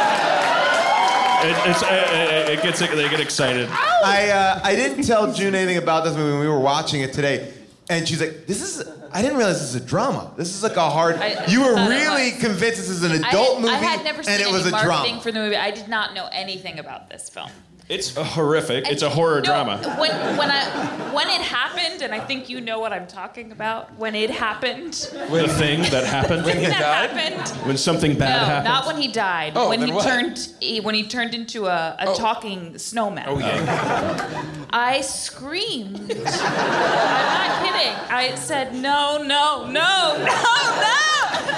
That- 1.52 1.66
it, 1.66 1.70
it's, 1.70 1.82
it, 1.82 2.58
it 2.58 2.62
gets 2.62 2.80
they 2.80 3.08
get 3.08 3.20
excited. 3.20 3.68
I 3.70 4.30
uh, 4.30 4.60
I 4.64 4.74
didn't 4.74 5.04
tell 5.04 5.32
June 5.32 5.54
anything 5.54 5.76
about 5.78 6.04
this 6.04 6.14
movie 6.14 6.32
when 6.32 6.40
we 6.40 6.48
were 6.48 6.60
watching 6.60 7.00
it 7.02 7.12
today, 7.12 7.52
and 7.88 8.06
she's 8.08 8.20
like, 8.20 8.46
"This 8.46 8.62
is." 8.62 8.88
I 9.12 9.22
didn't 9.22 9.36
realize 9.36 9.60
this 9.60 9.68
is 9.68 9.76
a 9.76 9.84
drama. 9.86 10.32
This 10.36 10.56
is 10.56 10.64
like 10.64 10.76
a 10.76 10.90
hard. 10.90 11.16
I- 11.16 11.46
you 11.46 11.60
were 11.60 11.74
I 11.74 11.74
thought 11.76 11.90
it 11.92 11.94
really 11.94 12.30
convinced 12.32 12.78
this 12.78 12.88
is 12.88 13.04
an 13.04 13.12
adult 13.24 13.32
didn't- 13.32 13.62
movie, 13.62 13.74
I 13.74 13.78
had 13.78 14.04
never 14.04 14.22
seen 14.24 14.34
and 14.34 14.42
it 14.42 14.50
was 14.50 14.66
a 14.66 14.70
marketing 14.70 14.88
drama. 15.06 15.20
for 15.20 15.30
the 15.32 15.38
movie. 15.38 15.56
I 15.56 15.70
did 15.70 15.88
not 15.88 16.14
know 16.14 16.28
anything 16.32 16.78
about 16.80 17.08
this 17.10 17.28
film. 17.28 17.50
It's 17.88 18.16
a 18.16 18.24
horrific. 18.24 18.88
It's 18.88 19.02
a 19.02 19.10
horror 19.10 19.40
no, 19.40 19.44
drama. 19.44 19.76
When 19.98 20.10
when 20.38 20.50
I 20.50 21.12
when 21.12 21.28
it 21.28 21.42
happened, 21.42 22.00
and 22.00 22.14
I 22.14 22.20
think 22.20 22.48
you 22.48 22.60
know 22.62 22.78
what 22.78 22.94
I'm 22.94 23.06
talking 23.06 23.52
about. 23.52 23.94
When 23.98 24.14
it 24.14 24.30
happened, 24.30 24.94
the 24.94 25.48
thing 25.48 25.82
that 25.90 26.04
happened 26.04 26.44
When 26.46 26.58
he 26.58 26.66
that 26.66 26.80
died? 26.80 27.10
happened. 27.10 27.66
when 27.66 27.76
something 27.76 28.16
bad 28.16 28.40
No, 28.40 28.46
happened. 28.46 28.64
not 28.64 28.86
when 28.86 28.96
he 28.96 29.08
died. 29.08 29.52
Oh, 29.54 29.68
when 29.68 29.80
then 29.80 29.90
he 29.90 29.94
what? 29.94 30.04
turned 30.04 30.54
he, 30.60 30.80
when 30.80 30.94
he 30.94 31.06
turned 31.06 31.34
into 31.34 31.66
a, 31.66 31.96
a 31.98 32.08
oh. 32.08 32.14
talking 32.14 32.78
snowman. 32.78 33.26
Oh, 33.28 33.38
yeah. 33.38 34.44
I 34.70 35.02
screamed. 35.02 36.10
I'm 36.10 36.24
not 36.24 37.64
kidding. 37.64 37.94
I 38.10 38.34
said 38.36 38.74
no, 38.74 39.18
no, 39.18 39.66
no, 39.68 40.16
no, 40.18 40.24
no. 40.24 41.14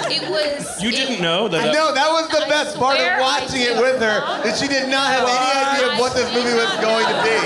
It 0.09 0.29
was. 0.29 0.81
you 0.81 0.91
didn't 0.91 1.21
know 1.21 1.47
that. 1.47 1.69
I 1.69 1.71
know 1.71 1.93
that 1.93 2.09
was 2.11 2.29
the 2.29 2.45
I 2.45 2.49
best 2.49 2.77
part 2.77 2.97
of 2.97 3.19
watching 3.19 3.61
it 3.61 3.77
with 3.77 3.99
her. 4.01 4.19
That 4.43 4.57
she 4.57 4.67
did 4.67 4.89
not 4.89 5.07
have 5.11 5.27
any 5.27 5.83
idea 5.83 5.93
of 5.93 5.99
what 5.99 6.13
this 6.17 6.33
movie 6.33 6.55
was 6.57 6.69
going 6.81 7.05
to 7.05 7.17
be. 7.23 7.37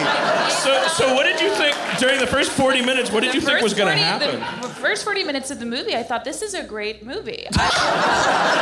So, 0.64 0.72
so 0.96 1.14
what 1.14 1.24
did 1.24 1.40
you 1.42 1.50
think 1.56 1.76
during 2.00 2.20
the 2.20 2.28
first 2.28 2.52
40 2.52 2.82
minutes? 2.82 3.12
What 3.12 3.22
did 3.22 3.32
The 3.32 3.36
you 3.36 3.42
think 3.42 3.62
was 3.62 3.74
going 3.74 3.92
to 3.96 4.02
happen? 4.04 4.40
The, 4.62 4.68
the 4.68 4.74
first 4.76 5.04
40 5.04 5.24
minutes 5.24 5.52
of 5.52 5.60
the 5.60 5.66
movie, 5.66 5.96
I 5.96 6.04
thought 6.04 6.24
this 6.24 6.42
is 6.42 6.54
a 6.54 6.64
great 6.64 7.06
movie. 7.06 7.46
I, 7.58 7.70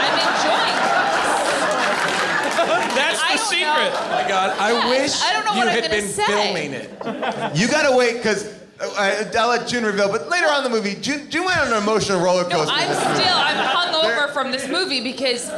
I'm 0.02 0.18
enjoying. 0.34 0.80
That's 2.96 3.22
the 3.22 3.28
don't 3.38 3.48
secret. 3.48 3.66
know. 3.66 4.00
Oh 4.00 4.10
my 4.24 4.28
God, 4.28 4.58
I 4.60 4.72
Yeah, 4.72 4.90
wish 4.90 5.22
I 5.22 5.34
don't 5.34 5.46
know 5.46 5.54
you 5.54 5.60
what 5.60 5.68
I'm 5.70 5.82
had 5.82 5.92
been 5.92 6.08
say. 6.08 6.26
filming 6.26 6.74
it. 6.74 6.90
You 7.58 7.68
gotta 7.68 7.96
wait 7.96 8.18
because. 8.18 8.58
Uh, 8.82 9.30
I'll 9.38 9.50
let 9.50 9.68
June 9.68 9.84
reveal, 9.84 10.08
but 10.10 10.30
later 10.30 10.48
on 10.48 10.64
in 10.66 10.72
the 10.72 10.78
movie, 10.78 10.96
June, 11.02 11.30
June 11.30 11.44
went 11.44 11.58
on 11.60 11.68
an 11.68 11.84
emotional 11.84 12.22
roller 12.24 12.46
coaster. 12.46 12.68
No. 12.68 12.72
I'm 12.72 12.88
with 12.88 12.98
this 12.98 13.08
movie. 13.10 13.20
still 13.24 13.36
I'm 13.36 13.58
hungover 13.76 14.16
There- 14.16 14.28
from 14.30 14.52
this 14.54 14.68
movie 14.70 15.02
because 15.04 15.50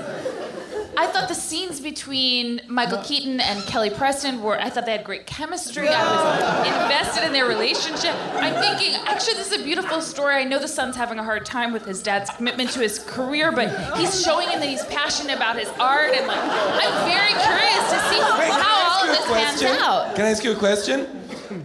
I 0.98 1.07
thought 1.07 1.27
the 1.29 1.36
scenes 1.36 1.79
between 1.79 2.62
Michael 2.67 3.01
Keaton 3.03 3.39
and 3.39 3.63
Kelly 3.63 3.89
Preston 3.89 4.41
were 4.41 4.60
I 4.60 4.69
thought 4.69 4.86
they 4.86 4.91
had 4.91 5.03
great 5.03 5.25
chemistry. 5.25 5.88
I 5.88 6.03
was 6.03 6.67
invested 6.67 7.25
in 7.25 7.33
their 7.33 7.45
relationship. 7.48 8.13
I'm 8.33 8.53
thinking, 8.62 9.00
actually 9.05 9.36
this 9.36 9.51
is 9.51 9.62
a 9.62 9.63
beautiful 9.63 10.01
story. 10.01 10.36
I 10.36 10.43
know 10.43 10.60
the 10.60 10.67
son's 10.67 10.95
having 10.95 11.19
a 11.19 11.24
hard 11.24 11.45
time 11.45 11.71
with 11.71 11.86
his 11.86 12.01
dad's 12.01 12.29
commitment 12.31 12.71
to 12.71 12.79
his 12.79 13.00
career, 13.00 13.51
but 13.51 13.98
he's 13.98 14.21
showing 14.21 14.50
him 14.50 14.60
that 14.60 14.69
he's 14.69 14.86
passionate 14.86 15.36
about 15.36 15.57
his 15.57 15.69
art 15.79 16.13
and 16.13 16.27
like 16.27 16.39
I'm 16.39 17.10
very 17.10 17.33
curious 17.41 17.91
to 17.91 18.00
see 18.10 18.19
Wait, 18.19 18.51
how 18.51 19.00
all 19.00 19.05
you 19.05 19.12
of 19.12 19.17
a 19.17 19.21
this 19.21 19.62
pans 19.62 19.81
out. 19.81 20.15
Can 20.15 20.25
I 20.25 20.31
ask 20.31 20.43
you 20.43 20.51
a 20.51 20.55
question? 20.55 21.07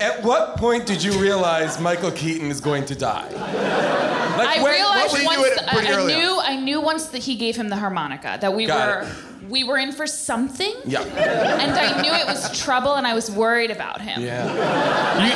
At 0.00 0.22
what 0.22 0.56
point 0.56 0.86
did 0.86 1.02
you 1.02 1.12
realize 1.20 1.80
Michael 1.80 2.10
Keaton 2.10 2.50
is 2.50 2.60
going 2.60 2.84
to 2.86 2.94
die? 2.94 3.95
Like 4.36 4.58
I 4.58 4.62
when- 4.62 4.72
realized 4.72 5.12
we 5.14 5.20
knew 5.20 5.26
once 5.26 5.46
it 5.46 5.62
I, 5.68 5.86
I 5.86 5.96
early 5.96 6.14
on. 6.14 6.20
knew 6.20 6.40
I 6.40 6.56
knew 6.56 6.80
once 6.80 7.06
that 7.06 7.22
he 7.22 7.34
gave 7.36 7.56
him 7.56 7.68
the 7.68 7.76
harmonica 7.76 8.38
that 8.40 8.54
we 8.54 8.66
Got 8.66 8.86
were 8.88 9.02
it. 9.02 9.50
we 9.50 9.64
were 9.64 9.78
in 9.78 9.92
for 9.92 10.06
something. 10.06 10.74
Yeah. 10.84 11.02
And 11.02 11.72
I 11.72 12.00
knew 12.02 12.12
it 12.12 12.26
was 12.26 12.58
trouble 12.60 12.94
and 12.94 13.06
I 13.06 13.14
was 13.14 13.30
worried 13.30 13.70
about 13.70 14.00
him. 14.00 14.20
Yeah. 14.22 14.44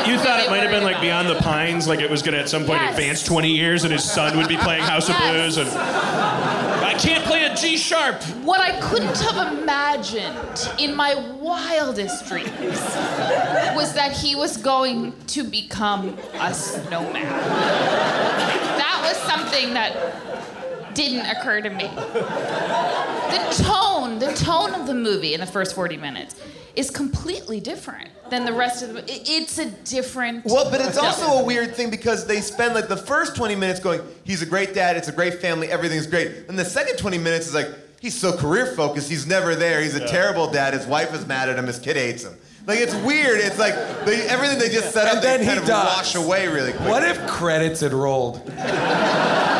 You, 0.06 0.12
you 0.12 0.18
thought 0.18 0.36
really 0.36 0.46
it 0.46 0.50
might 0.50 0.62
have 0.62 0.70
been 0.70 0.82
like 0.84 0.96
about 0.96 1.02
Beyond 1.02 1.28
the 1.30 1.36
Pines, 1.36 1.86
like 1.88 2.00
it 2.00 2.10
was 2.10 2.22
going 2.22 2.34
to 2.34 2.40
at 2.40 2.48
some 2.48 2.64
point 2.64 2.80
Yes. 2.82 2.90
advance 2.98 3.24
20 3.24 3.50
years 3.50 3.84
and 3.84 3.92
his 3.92 4.04
son 4.04 4.36
would 4.36 4.48
be 4.48 4.56
playing 4.56 4.82
House 4.82 5.08
of 5.08 5.16
Blues 5.16 5.56
and 5.58 5.68
I 5.70 6.94
can't 6.98 7.24
play 7.24 7.44
a 7.46 7.54
G 7.54 7.76
sharp. 7.78 8.22
What 8.44 8.60
I 8.60 8.78
couldn't 8.80 9.18
have 9.20 9.58
imagined 9.58 10.70
in 10.78 10.94
my 10.94 11.14
wildest 11.40 12.26
dreams 12.26 12.50
was 13.74 13.94
that 13.94 14.12
he 14.12 14.34
was 14.36 14.56
going 14.58 15.14
to 15.28 15.44
become 15.44 16.18
a 16.34 16.52
snowman. 16.52 17.26
That 19.00 19.14
was 19.14 19.16
something 19.22 19.74
that 19.74 20.94
didn't 20.94 21.24
occur 21.26 21.60
to 21.62 21.70
me. 21.70 21.88
The 23.30 23.64
tone, 23.64 24.18
the 24.18 24.32
tone 24.34 24.74
of 24.74 24.86
the 24.86 24.94
movie 24.94 25.34
in 25.34 25.40
the 25.40 25.46
first 25.46 25.74
40 25.74 25.96
minutes 25.96 26.34
is 26.76 26.90
completely 26.90 27.60
different 27.60 28.10
than 28.28 28.44
the 28.44 28.52
rest 28.52 28.82
of 28.82 28.88
the 28.88 28.94
movie. 28.94 29.12
It's 29.12 29.58
a 29.58 29.70
different. 29.70 30.44
Well, 30.44 30.70
but 30.70 30.80
it's 30.80 30.98
also 30.98 31.40
a 31.40 31.44
weird 31.44 31.74
thing 31.74 31.90
because 31.90 32.26
they 32.26 32.40
spend 32.40 32.74
like 32.74 32.88
the 32.88 32.96
first 32.96 33.36
20 33.36 33.54
minutes 33.54 33.80
going, 33.80 34.02
he's 34.24 34.42
a 34.42 34.46
great 34.46 34.74
dad, 34.74 34.96
it's 34.96 35.08
a 35.08 35.12
great 35.12 35.40
family, 35.40 35.68
everything's 35.68 36.06
great. 36.06 36.48
And 36.48 36.58
the 36.58 36.64
second 36.64 36.96
20 36.98 37.18
minutes 37.18 37.46
is 37.46 37.54
like, 37.54 37.68
he's 38.00 38.14
so 38.14 38.36
career 38.36 38.66
focused. 38.66 39.08
He's 39.08 39.26
never 39.26 39.54
there. 39.54 39.80
He's 39.80 39.94
a 39.94 40.06
terrible 40.06 40.50
dad. 40.50 40.74
His 40.74 40.86
wife 40.86 41.14
is 41.14 41.26
mad 41.26 41.48
at 41.48 41.58
him. 41.58 41.66
His 41.66 41.78
kid 41.78 41.96
hates 41.96 42.24
him. 42.24 42.36
Like 42.66 42.78
it's 42.80 42.94
weird. 42.96 43.40
It's 43.40 43.58
like 43.58 43.74
they, 44.04 44.22
everything 44.28 44.58
they 44.58 44.68
just 44.68 44.92
set 44.92 45.06
up, 45.06 45.14
And 45.14 45.22
then 45.24 45.38
they 45.40 45.44
he 45.44 45.48
kind 45.48 45.60
of 45.60 45.66
dies. 45.66 45.96
wash 45.96 46.14
away 46.14 46.46
really 46.48 46.72
quick. 46.72 46.88
What 46.88 47.02
if 47.02 47.18
credits 47.26 47.80
had 47.80 47.92
rolled? 47.92 48.40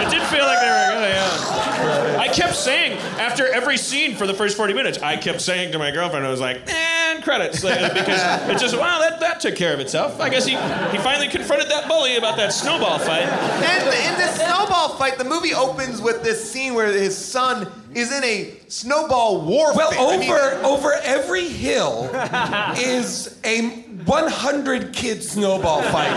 It 0.00 0.10
did 0.10 0.22
feel 0.28 0.44
like 0.44 0.60
they 0.60 0.68
were 0.68 0.92
gonna, 0.94 1.08
yeah. 1.08 2.16
I 2.20 2.28
kept 2.28 2.54
saying 2.54 2.98
after 3.18 3.46
every 3.46 3.76
scene 3.76 4.14
for 4.14 4.26
the 4.26 4.32
first 4.34 4.56
40 4.56 4.72
minutes, 4.72 4.98
I 5.02 5.16
kept 5.16 5.40
saying 5.40 5.72
to 5.72 5.78
my 5.78 5.90
girlfriend, 5.90 6.24
I 6.24 6.30
was 6.30 6.40
like, 6.40 6.62
and 6.70 7.22
credits. 7.22 7.64
Like, 7.64 7.92
because 7.94 8.20
it's 8.48 8.62
just, 8.62 8.76
wow, 8.78 9.00
that, 9.00 9.18
that 9.20 9.40
took 9.40 9.56
care 9.56 9.74
of 9.74 9.80
itself. 9.80 10.20
I 10.20 10.28
guess 10.28 10.46
he, 10.46 10.52
he 10.52 10.98
finally 11.02 11.28
confronted 11.28 11.68
that 11.70 11.88
bully 11.88 12.16
about 12.16 12.36
that 12.36 12.52
snowball 12.52 12.98
fight. 13.00 13.24
And 13.24 13.82
in 14.12 14.18
this 14.18 14.36
snowball 14.36 14.90
fight, 14.96 15.18
the 15.18 15.24
movie 15.24 15.52
opens 15.52 16.00
with 16.00 16.22
this 16.22 16.48
scene 16.50 16.74
where 16.74 16.86
his 16.92 17.16
son 17.16 17.70
is 17.94 18.12
in 18.12 18.22
a 18.24 18.54
snowball 18.68 19.40
war. 19.42 19.74
Well, 19.74 19.90
I 19.92 20.16
mean, 20.18 20.30
over 20.30 20.60
over 20.64 20.92
every 21.02 21.48
hill 21.48 22.10
is 22.76 23.38
a 23.44 23.62
100 24.04 24.92
kid 24.92 25.22
snowball 25.22 25.82
fight 25.82 26.10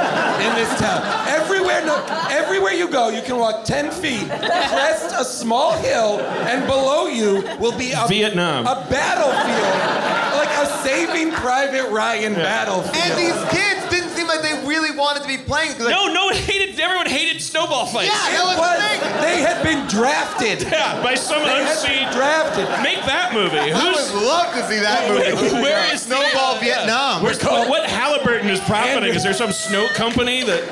in 0.46 0.56
this 0.56 0.70
town. 0.80 1.02
Everywhere, 1.28 1.84
no, 1.86 2.06
everywhere 2.30 2.74
you 2.74 2.88
go, 2.90 3.10
you 3.10 3.22
can 3.22 3.38
walk 3.38 3.64
10 3.66 3.92
feet, 3.92 4.28
crest 4.28 5.14
a 5.18 5.26
small 5.26 5.74
hill, 5.74 6.20
and 6.20 6.66
below 6.68 7.08
you 7.08 7.44
will 7.60 7.78
be 7.78 7.92
a 7.92 8.06
Vietnam. 8.08 8.66
a 8.68 8.86
battlefield, 8.90 10.38
like 10.38 10.50
a 10.58 10.84
Saving 10.84 11.32
Private 11.32 11.90
Ryan 11.90 12.34
battlefield. 12.34 12.96
and 12.96 13.18
these 13.20 13.50
kids 13.52 13.81
didn't 13.81 13.81
seem 13.81 13.81
like 14.32 14.42
they 14.42 14.56
really 14.68 14.96
wanted 14.96 15.22
to 15.24 15.28
be 15.28 15.38
playing. 15.38 15.72
Like, 15.80 15.92
No, 15.94 16.08
no 16.14 16.26
one 16.32 16.36
hated, 16.36 16.80
everyone 16.80 17.08
hated 17.08 17.42
snowball 17.42 17.86
fights. 17.86 18.08
Yeah, 18.10 18.32
that 18.32 18.44
was 18.48 18.58
But 18.58 18.76
the 18.80 18.88
thing. 18.88 19.22
they 19.22 19.38
had 19.44 19.60
been 19.64 19.88
drafted. 19.88 20.64
Yeah, 20.72 21.04
by 21.04 21.16
some 21.16 21.44
They 21.44 21.50
had 21.50 21.68
unseen. 21.68 22.04
been 22.08 22.14
drafted. 22.14 22.66
Make 22.82 23.04
that 23.06 23.34
movie. 23.34 23.60
I 23.60 23.70
Who's, 23.76 24.14
would 24.14 24.24
love 24.24 24.54
to 24.56 24.64
see 24.68 24.80
that 24.80 25.10
movie. 25.12 25.62
where 25.62 25.84
is 25.94 26.02
Snowball 26.04 26.56
yeah. 26.56 26.60
Vietnam? 26.88 27.24
Where's, 27.24 27.44
what, 27.44 27.68
what 27.70 27.90
Halliburton 27.90 28.50
is 28.50 28.60
profiting? 28.62 29.14
Is 29.14 29.24
there 29.24 29.34
some 29.34 29.52
snow 29.52 29.88
company 29.90 30.44
that? 30.44 30.64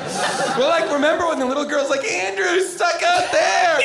Well, 0.58 0.68
like, 0.68 0.90
remember 0.90 1.26
when 1.28 1.38
the 1.38 1.44
little 1.46 1.64
girl's 1.66 1.90
like, 1.90 2.04
Andrew's 2.04 2.72
stuck 2.72 3.02
out 3.02 3.30
there? 3.32 3.80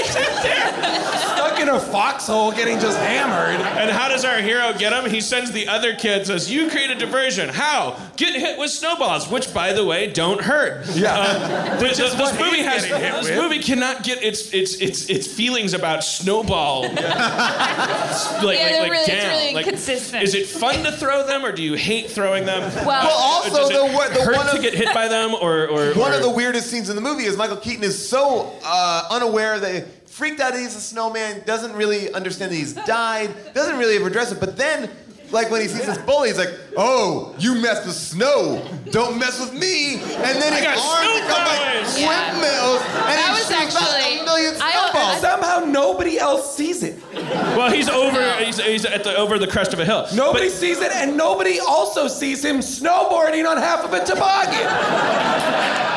stuck 1.36 1.60
in 1.60 1.70
a 1.70 1.80
foxhole 1.80 2.52
getting 2.52 2.80
just 2.80 2.98
hammered. 3.00 3.60
And 3.78 3.90
how 3.92 4.08
does 4.10 4.24
our 4.26 4.40
hero 4.40 4.74
get 4.78 4.94
him? 4.94 5.10
He 5.10 5.22
sends 5.22 5.52
the 5.52 5.68
other 5.68 5.96
kid, 5.96 6.26
says, 6.28 6.52
You 6.52 6.70
create 6.70 6.90
a 6.90 6.96
diversion. 6.96 7.50
How? 7.50 8.00
Get 8.16 8.36
hit 8.36 8.58
with 8.58 8.72
snowballs, 8.72 9.30
which, 9.30 9.54
by 9.54 9.65
the 9.74 9.86
way, 9.86 10.12
don't 10.12 10.42
hurt. 10.42 10.86
Yeah. 10.96 11.14
Uh, 11.18 11.80
th- 11.80 11.96
th- 11.98 12.12
this 12.14 12.40
movie 12.40 12.62
has 12.64 12.84
this 12.88 13.30
with. 13.30 13.38
movie 13.42 13.60
cannot 13.60 14.04
get 14.04 14.24
its 14.24 14.54
its 14.54 14.76
its 14.82 15.10
its 15.10 15.28
feelings 15.28 15.74
about 15.74 16.04
snowball 16.04 16.82
like, 16.84 16.94
Yeah, 17.00 18.38
like, 18.44 18.58
they're 18.60 18.82
like 18.82 18.92
really- 18.92 19.04
it's 19.12 19.26
really 19.26 19.54
Like, 19.54 19.66
inconsistent. 19.68 20.24
Is 20.24 20.36
it 20.36 20.48
fun 20.48 20.84
to 20.84 20.92
throw 20.92 21.26
them, 21.26 21.46
or 21.46 21.52
do 21.52 21.62
you 21.64 21.74
hate 21.74 22.10
throwing 22.10 22.46
them? 22.46 22.62
Well, 22.76 22.86
Well, 22.86 23.12
also 23.18 23.50
Does 23.58 23.70
it 23.72 23.74
the, 23.74 23.86
wa- 23.94 24.08
the 24.10 24.22
hurt 24.24 24.36
one 24.38 24.46
to 24.48 24.56
of, 24.58 24.62
get 24.62 24.74
hit 24.74 24.94
by 24.94 25.08
them, 25.08 25.34
or, 25.36 25.68
or 25.68 25.94
one 25.94 26.12
or- 26.12 26.16
of 26.16 26.22
the 26.22 26.30
weirdest 26.30 26.70
scenes 26.70 26.90
in 26.90 26.96
the 26.96 27.02
movie 27.02 27.24
is 27.26 27.38
Michael 27.38 27.58
Keaton 27.58 27.84
is 27.84 28.08
so 28.08 28.54
uh, 28.64 29.08
unaware 29.12 29.60
that 29.60 29.88
freaked 30.10 30.40
out 30.40 30.54
that 30.54 30.60
he's 30.60 30.76
a 30.76 30.82
snowman, 30.82 31.42
doesn't 31.46 31.74
really 31.74 32.12
understand 32.14 32.52
that 32.52 32.56
he's 32.56 32.74
died, 32.74 33.30
doesn't 33.54 33.78
really 33.78 33.98
ever 33.98 34.08
address 34.08 34.32
it. 34.32 34.40
But 34.40 34.56
then, 34.58 34.90
like 35.36 35.52
when 35.52 35.62
he 35.62 35.68
sees 35.68 35.86
this 35.86 35.98
bully, 36.00 36.30
he's 36.30 36.38
like, 36.40 36.50
"Oh, 36.78 37.36
you 37.38 37.56
mess 37.62 37.86
with 37.86 37.94
snow, 37.96 38.66
don't 38.92 39.20
mess 39.20 39.40
with 39.40 39.54
me." 39.54 39.96
And 39.96 40.42
then 40.42 40.52
I 40.54 40.56
his 40.56 40.64
got 40.64 40.78
arms 40.80 41.06
snow 41.06 41.14
become 41.28 41.46
like 41.46 41.60
powers. 41.60 42.00
Yeah. 42.00 42.08
windmills, 42.32 42.82
and 42.82 43.06
That 43.06 43.26
he 43.26 43.32
was 43.32 43.40
shoots 43.48 43.76
out 43.76 43.84
actually- 43.84 44.20
a 44.20 44.24
million 44.24 44.54
I- 44.62 44.72
snowballs. 44.72 45.22
Somehow 45.22 45.66
nobody 45.66 46.18
else 46.18 46.56
sees 46.56 46.82
it. 46.84 47.00
Well, 47.14 47.70
he's 47.72 47.90
over. 47.90 48.34
He's, 48.44 48.60
he's 48.60 48.86
at 48.86 49.04
the 49.04 49.16
over 49.18 49.38
the 49.38 49.48
crest 49.48 49.74
of 49.74 49.80
a 49.80 49.86
hill. 49.86 50.08
Nobody 50.14 50.50
sees 50.50 50.80
it, 50.80 50.92
and 50.94 51.16
nobody 51.18 51.60
also 51.60 52.08
sees 52.08 52.44
him 52.44 52.60
snowboarding 52.60 53.46
on 53.48 53.58
half 53.58 53.84
of 53.86 53.94
a 53.94 54.04
toboggan. 54.06 54.66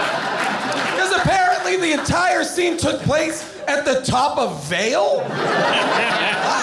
Because 0.98 1.12
apparently 1.20 1.76
the 1.76 1.92
entire 1.92 2.42
scene 2.44 2.76
took 2.76 3.00
place 3.02 3.42
at 3.68 3.84
the 3.84 4.00
top 4.02 4.38
of 4.38 4.64
Vail. 4.64 5.18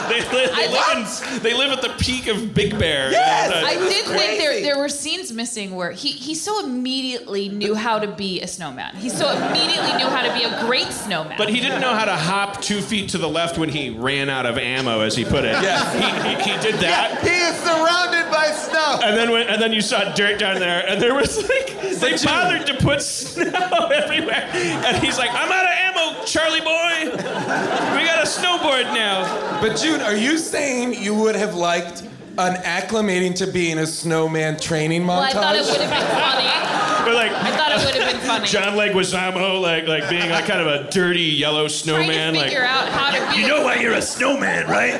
they, 0.09 0.21
li- 0.21 0.49
they, 0.55 0.67
live 0.69 0.97
in, 0.97 1.43
they 1.43 1.53
live 1.53 1.71
at 1.71 1.81
the 1.81 1.93
peak 2.03 2.27
of 2.27 2.53
Big 2.53 2.77
Bear. 2.77 3.11
Yes! 3.11 3.51
Uh, 3.51 3.63
I 3.65 3.73
It 3.73 3.79
was 3.79 3.89
did 3.89 4.05
think 4.05 4.39
there, 4.39 4.61
there 4.61 4.77
were 4.77 4.89
scenes 4.89 5.31
missing 5.31 5.75
where 5.75 5.91
he, 5.91 6.09
he 6.09 6.35
so 6.35 6.63
immediately 6.65 7.49
knew 7.49 7.75
how 7.75 7.99
to 7.99 8.07
be 8.07 8.41
a 8.41 8.47
snowman. 8.47 8.95
He 8.95 9.09
so 9.09 9.29
immediately 9.31 9.93
knew 9.97 10.07
how 10.07 10.23
to 10.23 10.33
be 10.33 10.43
a 10.43 10.65
great 10.65 10.91
snowman. 10.91 11.35
But 11.37 11.49
he 11.49 11.59
didn't 11.59 11.81
know 11.81 11.93
how 11.93 12.05
to 12.05 12.15
hop 12.15 12.61
two 12.61 12.81
feet 12.81 13.09
to 13.09 13.17
the 13.17 13.29
left 13.29 13.57
when 13.57 13.69
he 13.69 13.89
ran 13.91 14.29
out 14.29 14.45
of 14.45 14.57
ammo, 14.57 15.01
as 15.01 15.15
he 15.15 15.23
put 15.23 15.45
it. 15.45 15.53
Yes. 15.61 15.93
He, 15.93 16.51
he, 16.51 16.55
he 16.55 16.61
did 16.61 16.75
that. 16.81 17.21
He 17.21 17.29
is 17.29 17.55
surrounded 17.61 18.31
by 18.31 18.51
snow. 18.51 18.99
And 19.03 19.15
then, 19.17 19.31
when, 19.31 19.47
and 19.47 19.61
then 19.61 19.73
you 19.73 19.81
saw 19.81 20.13
dirt 20.13 20.39
down 20.39 20.59
there, 20.59 20.87
and 20.87 21.01
there 21.01 21.13
was 21.13 21.37
like 21.37 21.99
they 21.99 22.17
bothered 22.23 22.65
to 22.67 22.75
put 22.75 23.01
snow 23.01 23.89
everywhere. 23.93 24.49
And 24.53 24.97
he's 25.03 25.17
like, 25.17 25.29
"I'm 25.31 25.51
out 25.51 25.65
of 25.65 25.71
ammo, 25.71 26.25
Charlie 26.25 26.61
boy. 26.61 26.94
We 27.95 28.05
got 28.05 28.23
a 28.23 28.27
snowboard 28.27 28.93
now." 28.93 29.60
But 29.62 29.77
June, 29.77 30.01
are 30.01 30.15
you 30.15 30.38
saying 30.38 30.93
you 30.93 31.13
would 31.15 31.36
have 31.36 31.55
liked 31.55 32.03
an 32.37 32.55
acclimating 32.63 33.35
to 33.35 33.47
being 33.47 33.77
a 33.77 33.87
snowman 33.87 34.59
training 34.59 35.01
montage? 35.03 35.07
well, 35.07 35.21
I 35.21 35.31
thought 35.33 35.55
it 35.55 35.65
would 35.65 35.81
have 35.81 35.89
been 35.89 36.21
funny. 36.21 36.71
But 37.05 37.13
like 37.13 37.31
I 37.31 37.55
thought 37.55 37.71
it 37.71 37.85
would 37.85 37.95
have 38.01 38.11
been 38.13 38.21
funny. 38.27 38.47
John 38.47 38.73
Leguizamo, 38.77 39.61
like 39.61 39.87
like 39.87 40.09
being 40.09 40.29
like 40.29 40.45
kind 40.45 40.59
of 40.61 40.67
a 40.67 40.89
dirty 40.89 41.21
yellow 41.21 41.67
Trying 41.67 41.69
snowman, 41.69 42.33
to 42.33 42.39
like. 42.39 42.53
out 42.53 42.89
how 42.89 43.11
to 43.11 43.35
be. 43.35 43.41
You 43.41 43.47
know 43.47 43.63
why 43.63 43.75
you're 43.75 43.93
a 43.93 44.01
snowman, 44.01 44.67
right? 44.67 44.99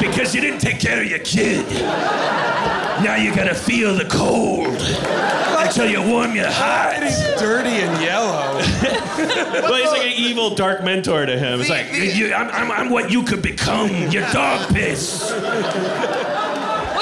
Because 0.00 0.34
you 0.34 0.40
didn't 0.42 0.60
take 0.60 0.78
care 0.80 1.00
of 1.02 1.06
your 1.08 1.18
kid. 1.20 1.64
Now 3.02 3.16
you 3.16 3.34
gotta 3.34 3.54
feel 3.54 3.94
the 3.94 4.04
cold 4.04 4.66
until 5.58 5.88
you 5.90 6.02
warm 6.02 6.34
your 6.36 6.50
heart. 6.50 7.02
He's 7.02 7.18
dirty 7.40 7.70
and 7.70 8.02
yellow. 8.02 8.60
Well, 9.20 9.74
he's 9.74 9.90
like 9.90 10.02
an 10.06 10.12
evil 10.16 10.54
dark 10.54 10.82
mentor 10.82 11.26
to 11.26 11.38
him. 11.38 11.60
It's 11.60 11.68
like, 11.68 11.92
You- 11.92 12.04
you- 12.28 12.34
I'm, 12.34 12.48
I'm, 12.50 12.70
I'm 12.72 12.90
what 12.90 13.10
you 13.10 13.22
could 13.22 13.42
become. 13.42 13.90
Your 14.10 14.22
dog 14.32 14.72
piss. 14.74 15.30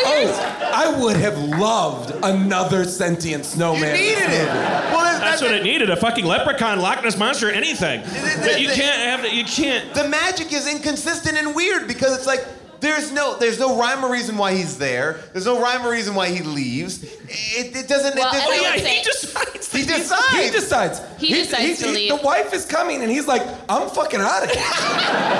Well, 0.04 0.20
here's- 0.22 0.38
Oh, 0.60 0.70
I 0.74 1.00
would 1.00 1.16
have 1.16 1.36
loved 1.38 2.12
another 2.22 2.84
sentient 2.84 3.44
snowman. 3.44 3.96
You 3.96 4.14
snowman. 4.14 4.30
needed 4.30 4.34
it. 4.42 4.48
Well, 4.48 5.02
that's, 5.02 5.20
that's 5.20 5.42
what 5.42 5.52
it 5.52 5.62
needed—a 5.64 5.96
fucking 5.96 6.24
leprechaun, 6.24 6.78
Loch 6.80 7.02
Ness 7.02 7.16
monster, 7.16 7.50
anything. 7.50 8.02
But 8.40 8.60
you 8.60 8.68
can't 8.68 8.96
have 9.00 9.22
that. 9.22 9.32
You 9.34 9.44
can't. 9.44 9.92
the 9.94 10.06
magic 10.08 10.52
is 10.52 10.66
inconsistent 10.72 11.36
and 11.38 11.54
weird 11.54 11.88
because 11.88 12.16
it's 12.16 12.26
like 12.26 12.44
there's 12.80 13.10
no 13.12 13.36
there's 13.38 13.58
no 13.58 13.78
rhyme 13.78 14.04
or 14.04 14.10
reason 14.10 14.36
why 14.36 14.54
he's 14.54 14.78
there. 14.78 15.20
There's 15.32 15.46
no 15.46 15.60
rhyme 15.60 15.84
or 15.86 15.90
reason 15.90 16.14
why 16.14 16.28
he 16.30 16.42
leaves. 16.42 17.02
It, 17.02 17.76
it 17.76 17.88
doesn't. 17.88 18.14
Well, 18.16 18.28
it 18.34 18.34
and 18.34 18.44
doesn't 18.44 18.52
I 18.52 18.56
Yeah, 18.62 18.72
he 18.72 18.78
say- 18.80 19.02
decides. 19.04 19.72
he 19.72 19.84
decides. 19.84 20.32
He 20.40 20.50
decides. 20.50 21.00
He 21.18 21.34
decides 21.34 21.78
to 21.80 21.88
leave. 21.90 22.10
The 22.16 22.24
wife 22.24 22.52
is 22.54 22.64
coming, 22.64 23.02
and 23.02 23.10
he's 23.10 23.26
like, 23.26 23.42
"I'm 23.68 23.88
fucking 23.90 24.20
out 24.20 24.44
of 24.44 24.50
here. 24.50 24.64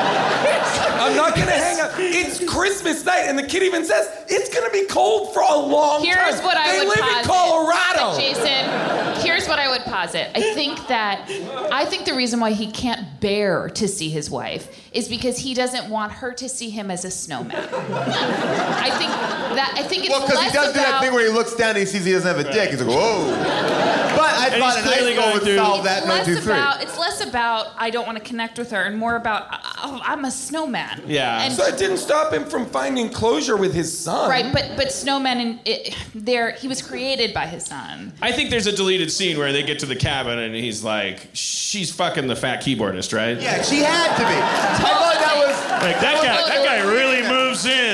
I'm 1.00 1.16
not 1.16 1.34
gonna 1.34 1.50
hang 1.52 1.80
out. 1.80 1.92
It's 1.98 2.44
Christmas 2.44 3.04
night, 3.04 3.22
and 3.26 3.38
the 3.38 3.42
kid 3.42 3.62
even 3.62 3.84
says 3.84 4.08
it's 4.28 4.52
gonna 4.54 4.70
be 4.70 4.84
cold 4.86 5.32
for 5.32 5.40
a 5.42 5.56
long 5.56 6.04
time. 6.04 6.14
Here's 6.16 6.40
what 6.42 6.56
I 6.56 6.72
they 6.72 6.78
would 6.80 6.88
live 6.88 6.98
posit. 6.98 7.18
in 7.18 7.24
Colorado. 7.24 8.18
Jason, 8.18 9.24
here's 9.24 9.48
what 9.48 9.58
I 9.58 9.68
would 9.70 9.82
posit. 9.82 10.28
I 10.34 10.40
think 10.54 10.86
that 10.88 11.28
I 11.72 11.84
think 11.84 12.04
the 12.04 12.14
reason 12.14 12.40
why 12.40 12.50
he 12.52 12.70
can't 12.70 13.20
bear 13.20 13.68
to 13.70 13.88
see 13.88 14.10
his 14.10 14.28
wife 14.30 14.68
is 14.98 15.08
because 15.08 15.38
he 15.38 15.54
doesn't 15.54 15.88
want 15.88 16.10
her 16.12 16.32
to 16.32 16.48
see 16.48 16.70
him 16.70 16.90
as 16.90 17.04
a 17.04 17.10
snowman. 17.10 17.54
I 17.56 18.90
think 18.98 19.10
that 19.56 19.72
I 19.76 19.82
think 19.84 20.02
it's 20.04 20.10
Well, 20.10 20.22
because 20.26 20.38
he 20.40 20.46
less 20.46 20.52
does 20.52 20.72
do 20.74 20.80
that 20.80 21.00
thing 21.00 21.12
where 21.14 21.24
he 21.24 21.32
looks 21.32 21.54
down 21.54 21.70
and 21.70 21.78
he 21.78 21.86
sees 21.86 22.04
he 22.04 22.12
doesn't 22.12 22.36
have 22.36 22.44
a 22.44 22.52
dick. 22.52 22.70
He's 22.70 22.82
like, 22.82 22.88
whoa. 22.94 23.30
But 23.30 24.34
I 24.34 24.48
And 24.52 24.60
thought 24.60 24.76
he's 24.76 24.86
an 24.86 24.92
ice 24.92 25.02
roll 25.04 25.14
going 25.14 25.32
would 25.34 25.42
through- 25.44 25.56
solve 25.56 25.84
that. 25.84 26.02
No, 26.06 26.14
less 26.14 26.44
about 26.44 26.82
it's 26.82 26.98
less 26.98 27.20
about 27.24 27.68
I 27.76 27.90
don't 27.90 28.06
want 28.06 28.18
to 28.18 28.24
connect 28.24 28.58
with 28.58 28.72
her 28.72 28.82
and 28.82 28.98
more 28.98 29.14
about 29.14 29.46
oh, 29.82 30.00
I'm 30.04 30.24
a 30.24 30.30
snowman. 30.30 31.02
Yeah. 31.06 31.42
And 31.42 31.52
So 31.54 31.64
it 31.64 31.78
didn't 31.78 31.98
stop 31.98 32.32
him 32.32 32.44
from 32.44 32.66
finding 32.66 33.10
closure 33.10 33.56
with 33.56 33.72
his 33.74 33.96
son. 33.96 34.28
right, 34.28 34.52
but 34.52 34.72
but 34.76 34.88
snowmen 34.88 35.36
and 35.36 35.60
it, 35.64 35.94
there 36.14 36.52
he 36.52 36.68
was 36.68 36.82
created 36.82 37.32
by 37.32 37.46
his 37.46 37.64
son. 37.64 38.12
I 38.20 38.32
think 38.32 38.50
there's 38.50 38.66
a 38.66 38.72
deleted 38.76 39.10
scene 39.10 39.38
where 39.38 39.52
they 39.52 39.62
get 39.62 39.78
to 39.80 39.86
the 39.86 39.96
cabin 39.96 40.38
and 40.38 40.54
he's 40.54 40.82
like, 40.84 41.28
"She's 41.32 41.90
fucking 41.92 42.26
the 42.26 42.36
fat 42.36 42.62
keyboardist, 42.62 43.16
right?" 43.16 43.40
Yeah, 43.40 43.62
she 43.62 43.78
had 43.78 44.14
to 44.16 44.22
be. 44.22 44.34
I 44.34 44.78
thought 44.78 45.14
that 45.14 45.34
was. 45.36 45.58
Like 45.82 46.00
that 46.00 46.22
guy. 46.22 46.48
That 46.48 46.64
guy 46.64 46.80
really 46.90 47.07
moves 47.07 47.07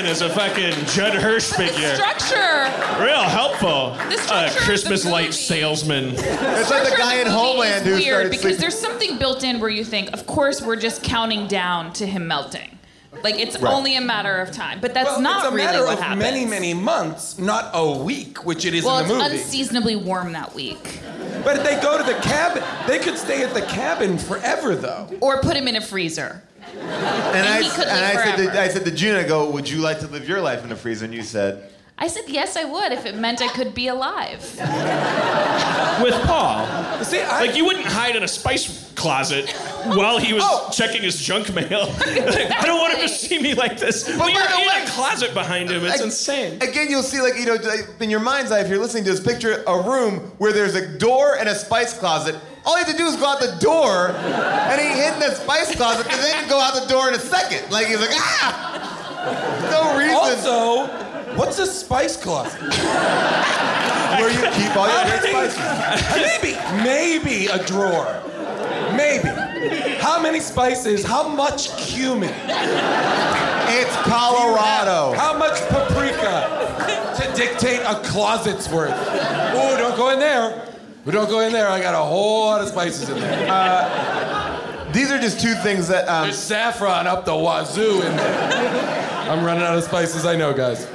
in 0.05 0.11
as 0.11 0.21
a 0.21 0.29
fucking 0.29 0.73
Judd 0.87 1.13
Hirsch 1.13 1.51
figure. 1.51 1.95
Structure. 1.95 2.71
Real 3.03 3.23
helpful. 3.23 3.95
The 4.09 4.15
Uh, 4.15 4.17
structure 4.21 4.45
of 4.47 4.53
the 4.53 4.59
Christmas 4.61 5.05
light 5.05 5.25
movie. 5.25 5.31
salesman. 5.33 6.09
It's 6.15 6.69
like 6.69 6.89
the 6.89 6.95
guy 6.97 7.15
in 7.15 7.27
Homeland 7.27 7.87
is 7.87 7.97
who 7.97 8.03
weird 8.03 8.25
because 8.29 8.41
sleeping. 8.41 8.59
there's 8.61 8.77
something 8.79 9.17
built 9.17 9.43
in 9.43 9.59
where 9.59 9.69
you 9.69 9.83
think, 9.83 10.11
of 10.13 10.25
course, 10.27 10.61
we're 10.61 10.75
just 10.75 11.01
counting 11.03 11.47
down 11.47 11.91
to 11.93 12.05
him 12.05 12.27
melting. 12.27 12.69
Like 13.23 13.39
it's 13.39 13.57
Right. 13.57 13.73
only 13.73 13.95
a 13.95 14.01
matter 14.01 14.35
of 14.37 14.51
time, 14.51 14.79
but 14.81 14.93
that's 14.93 15.07
Well, 15.07 15.21
not 15.21 15.45
it's 15.45 15.53
a 15.53 15.55
really 15.55 15.65
matter 15.65 15.85
what 15.85 15.93
of 15.93 15.99
happens. 15.99 16.19
many, 16.21 16.45
many 16.45 16.73
months, 16.73 17.39
not 17.39 17.71
a 17.73 17.89
week, 17.91 18.45
which 18.45 18.65
it 18.65 18.73
is 18.73 18.83
well, 18.83 18.97
in 18.99 19.03
the 19.07 19.13
movie. 19.13 19.23
Well, 19.25 19.31
it's 19.33 19.43
unseasonably 19.45 19.95
warm 19.95 20.33
that 20.33 20.53
week, 20.53 20.99
but 21.43 21.55
if 21.55 21.63
they 21.63 21.79
go 21.81 21.97
to 21.97 22.03
the 22.03 22.15
cabin, 22.15 22.61
they 22.87 22.99
could 22.99 23.17
stay 23.17 23.41
at 23.41 23.53
the 23.53 23.61
cabin 23.61 24.17
forever, 24.17 24.75
though. 24.75 25.07
or 25.21 25.39
put 25.41 25.55
him 25.55 25.67
in 25.69 25.77
a 25.77 25.81
freezer. 25.81 26.43
And, 26.79 27.47
I, 27.47 27.61
he 27.61 27.69
could 27.69 27.87
and 27.87 27.99
live 27.99 28.17
I 28.17 28.23
said, 28.23 28.35
to, 28.37 28.43
forever. 28.43 28.59
I 28.59 28.67
said 28.69 28.85
to 28.85 28.91
June, 28.91 29.15
I 29.15 29.23
go, 29.27 29.49
would 29.49 29.69
you 29.69 29.79
like 29.79 29.99
to 29.99 30.07
live 30.07 30.27
your 30.27 30.41
life 30.41 30.63
in 30.63 30.71
a 30.71 30.75
freezer? 30.75 31.05
And 31.05 31.13
you 31.13 31.23
said, 31.23 31.71
I 31.97 32.07
said 32.07 32.23
yes, 32.27 32.57
I 32.57 32.65
would 32.65 32.91
if 32.91 33.05
it 33.05 33.15
meant 33.15 33.41
I 33.41 33.47
could 33.47 33.73
be 33.73 33.87
alive. 33.87 34.41
With 36.03 36.13
Paul. 36.25 37.03
See, 37.05 37.21
I, 37.21 37.39
Like, 37.45 37.55
you 37.55 37.63
wouldn't 37.65 37.85
hide 37.85 38.17
in 38.17 38.23
a 38.23 38.27
spice 38.27 38.91
closet 38.95 39.49
while 39.85 40.17
he 40.17 40.33
was 40.33 40.43
Oh. 40.45 40.69
checking 40.73 41.01
his 41.01 41.21
junk 41.21 41.53
mail. 41.55 41.83
I 42.05 42.63
don't 42.65 42.79
want 42.79 42.95
him 42.95 43.01
to 43.01 43.07
see 43.07 43.39
me 43.41 43.53
like 43.53 43.79
this. 43.79 44.03
But, 44.09 44.17
by 44.19 44.27
you're 44.27 44.41
in 44.43 44.67
way- 44.67 44.83
a 44.83 44.87
closet 44.87 45.33
behind 45.33 45.69
him. 45.69 45.85
It's 45.85 45.95
Ag- 45.99 46.01
insane. 46.01 46.61
Again, 46.61 46.87
you'll 46.89 47.01
see, 47.03 47.21
like, 47.21 47.35
you 47.39 47.45
know, 47.45 47.57
in 48.01 48.09
your 48.09 48.19
mind's 48.19 48.51
eye, 48.51 48.59
if 48.59 48.67
you're 48.67 48.77
listening 48.79 49.05
to 49.05 49.11
this, 49.11 49.21
picture 49.21 49.63
a 49.65 49.81
room 49.81 50.19
where 50.37 50.51
there's 50.51 50.75
a 50.75 50.97
door 50.97 51.37
and 51.39 51.47
a 51.47 51.55
spice 51.55 51.97
closet. 51.97 52.35
All 52.65 52.79
you 52.79 52.85
had 52.85 52.91
to 52.91 52.97
do 52.97 53.05
is 53.05 53.15
go 53.15 53.27
out 53.27 53.39
the 53.39 53.55
door, 53.59 54.09
and 54.09 54.81
he 54.81 54.87
hid 54.87 55.13
in 55.13 55.19
the 55.19 55.35
spice 55.35 55.75
closet, 55.75 56.07
and 56.11 56.19
then 56.21 56.49
go 56.49 56.59
out 56.59 56.73
the 56.73 56.87
door 56.87 57.07
in 57.07 57.13
a 57.13 57.19
second. 57.19 57.71
Like, 57.71 57.87
he's 57.87 57.99
like, 57.99 58.09
ah! 58.13 59.69
No 59.71 59.97
reason. 59.97 60.15
also, 60.15 60.87
what's 61.35 61.59
a 61.59 61.67
spice 61.67 62.17
closet? 62.17 62.59
where 64.19 64.31
you 64.31 64.39
keep 64.51 64.75
all 64.75 64.87
your 64.87 65.19
great 65.19 65.29
spices. 65.29 66.41
maybe, 66.41 66.57
maybe 66.83 67.47
a 67.47 67.63
drawer. 67.65 68.21
Maybe. 68.95 69.27
How 69.99 70.21
many 70.21 70.39
spices? 70.39 71.03
How 71.03 71.27
much 71.27 71.75
cumin? 71.77 72.33
It's 73.67 73.95
Colorado. 74.03 75.13
How 75.17 75.37
much 75.37 75.59
paprika 75.69 77.15
to 77.17 77.33
dictate 77.35 77.81
a 77.81 77.99
closet's 78.05 78.69
worth? 78.69 78.93
Oh, 78.93 79.75
don't 79.77 79.97
go 79.97 80.11
in 80.11 80.19
there. 80.19 80.74
Oh, 81.07 81.11
Don't 81.11 81.29
go 81.29 81.41
in 81.41 81.53
there. 81.53 81.67
I 81.67 81.81
got 81.81 81.93
a 81.93 82.03
whole 82.03 82.45
lot 82.47 82.61
of 82.61 82.67
spices 82.67 83.09
in 83.09 83.19
there. 83.19 84.91
These 84.91 85.11
are 85.11 85.19
just 85.19 85.39
two 85.41 85.53
things 85.55 85.87
that, 85.89 86.07
um, 86.07 86.23
There's 86.23 86.37
saffron 86.39 87.05
up 87.05 87.25
the 87.25 87.35
wazoo 87.35 88.01
in 88.01 88.15
there. 88.15 89.29
I'm 89.29 89.43
running 89.43 89.63
out 89.63 89.77
of 89.77 89.83
spices. 89.83 90.25
I 90.25 90.35
know, 90.35 90.53
guys. 90.53 90.85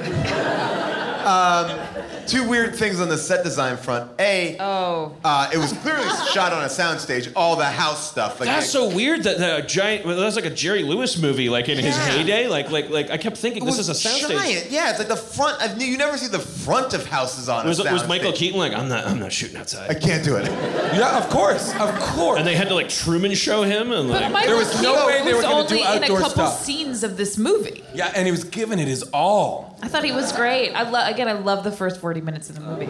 Two 2.27 2.47
weird 2.47 2.75
things 2.75 2.99
on 2.99 3.09
the 3.09 3.17
set 3.17 3.43
design 3.43 3.77
front. 3.77 4.09
A, 4.19 4.55
Oh. 4.59 5.13
uh, 5.23 5.49
it 5.53 5.57
was 5.57 5.73
clearly 5.73 6.07
shot 6.33 6.53
on 6.53 6.63
a 6.63 6.67
soundstage, 6.67 7.31
all 7.35 7.55
the 7.55 7.65
house 7.65 8.09
stuff. 8.09 8.39
Like, 8.39 8.47
That's 8.49 8.69
so 8.69 8.93
weird 8.93 9.23
that 9.23 9.37
the 9.37 9.65
giant. 9.67 10.05
Well, 10.05 10.17
that's 10.17 10.35
like 10.35 10.45
a 10.45 10.49
Jerry 10.49 10.83
Lewis 10.83 11.17
movie, 11.21 11.49
like 11.49 11.69
in 11.69 11.77
his 11.77 11.95
heyday. 11.97 12.47
Like, 12.47 12.69
like, 12.71 12.89
like 12.89 13.09
I 13.11 13.17
kept 13.17 13.37
thinking 13.37 13.65
this 13.65 13.77
is 13.79 13.89
a 13.89 13.93
soundstage. 13.93 14.29
giant. 14.29 14.71
Yeah, 14.71 14.89
it's 14.89 14.99
like 14.99 15.07
the 15.07 15.15
front. 15.15 15.61
I've, 15.61 15.81
you 15.81 15.97
never 15.97 16.17
see 16.17 16.27
the 16.27 16.39
front 16.39 16.93
of 16.93 17.05
houses 17.05 17.49
on 17.49 17.65
Was, 17.67 17.79
a 17.79 17.91
was 17.91 18.07
Michael. 18.07 18.31
Keaton 18.33 18.59
like, 18.59 18.73
I'm 18.73 18.87
not, 18.89 19.05
I'm 19.05 19.19
not 19.19 19.31
shooting 19.31 19.57
outside. 19.57 19.89
I 19.89 19.93
can't 19.93 20.23
do 20.23 20.35
it. 20.37 20.45
Yeah, 20.45 21.17
of 21.17 21.29
course, 21.29 21.73
of 21.79 21.93
course. 21.99 22.39
And 22.39 22.47
they 22.47 22.55
had 22.55 22.67
to 22.69 22.75
like 22.75 22.89
Truman 22.89 23.33
show 23.35 23.63
him 23.63 23.91
and 23.91 24.09
like. 24.09 24.31
Michael 24.31 24.49
There 24.49 24.57
was 24.57 24.81
no 24.81 25.05
way 25.07 25.23
they 25.23 25.31
were 25.33 25.37
was 25.37 25.45
gonna 25.45 25.67
do 25.67 25.75
only 25.75 25.97
in 25.97 26.03
a 26.03 26.05
outdoor 26.05 26.17
couple 26.19 26.31
stuff. 26.47 26.61
scenes 26.63 27.03
of 27.03 27.17
this 27.17 27.37
movie. 27.37 27.83
yeah, 27.93 28.11
and 28.15 28.25
he 28.25 28.31
was 28.31 28.43
giving 28.43 28.79
it 28.79 28.87
his 28.87 29.03
all. 29.13 29.77
I 29.83 29.87
thought 29.87 30.03
he 30.03 30.11
was 30.11 30.31
great. 30.31 30.71
I 30.73 30.83
lo- 30.89 31.05
again, 31.05 31.27
I 31.27 31.33
love 31.33 31.63
the 31.63 31.71
first 31.71 32.01
40 32.11 32.19
minutes 32.25 32.49
of 32.49 32.55
the 32.55 32.61
movie. 32.61 32.87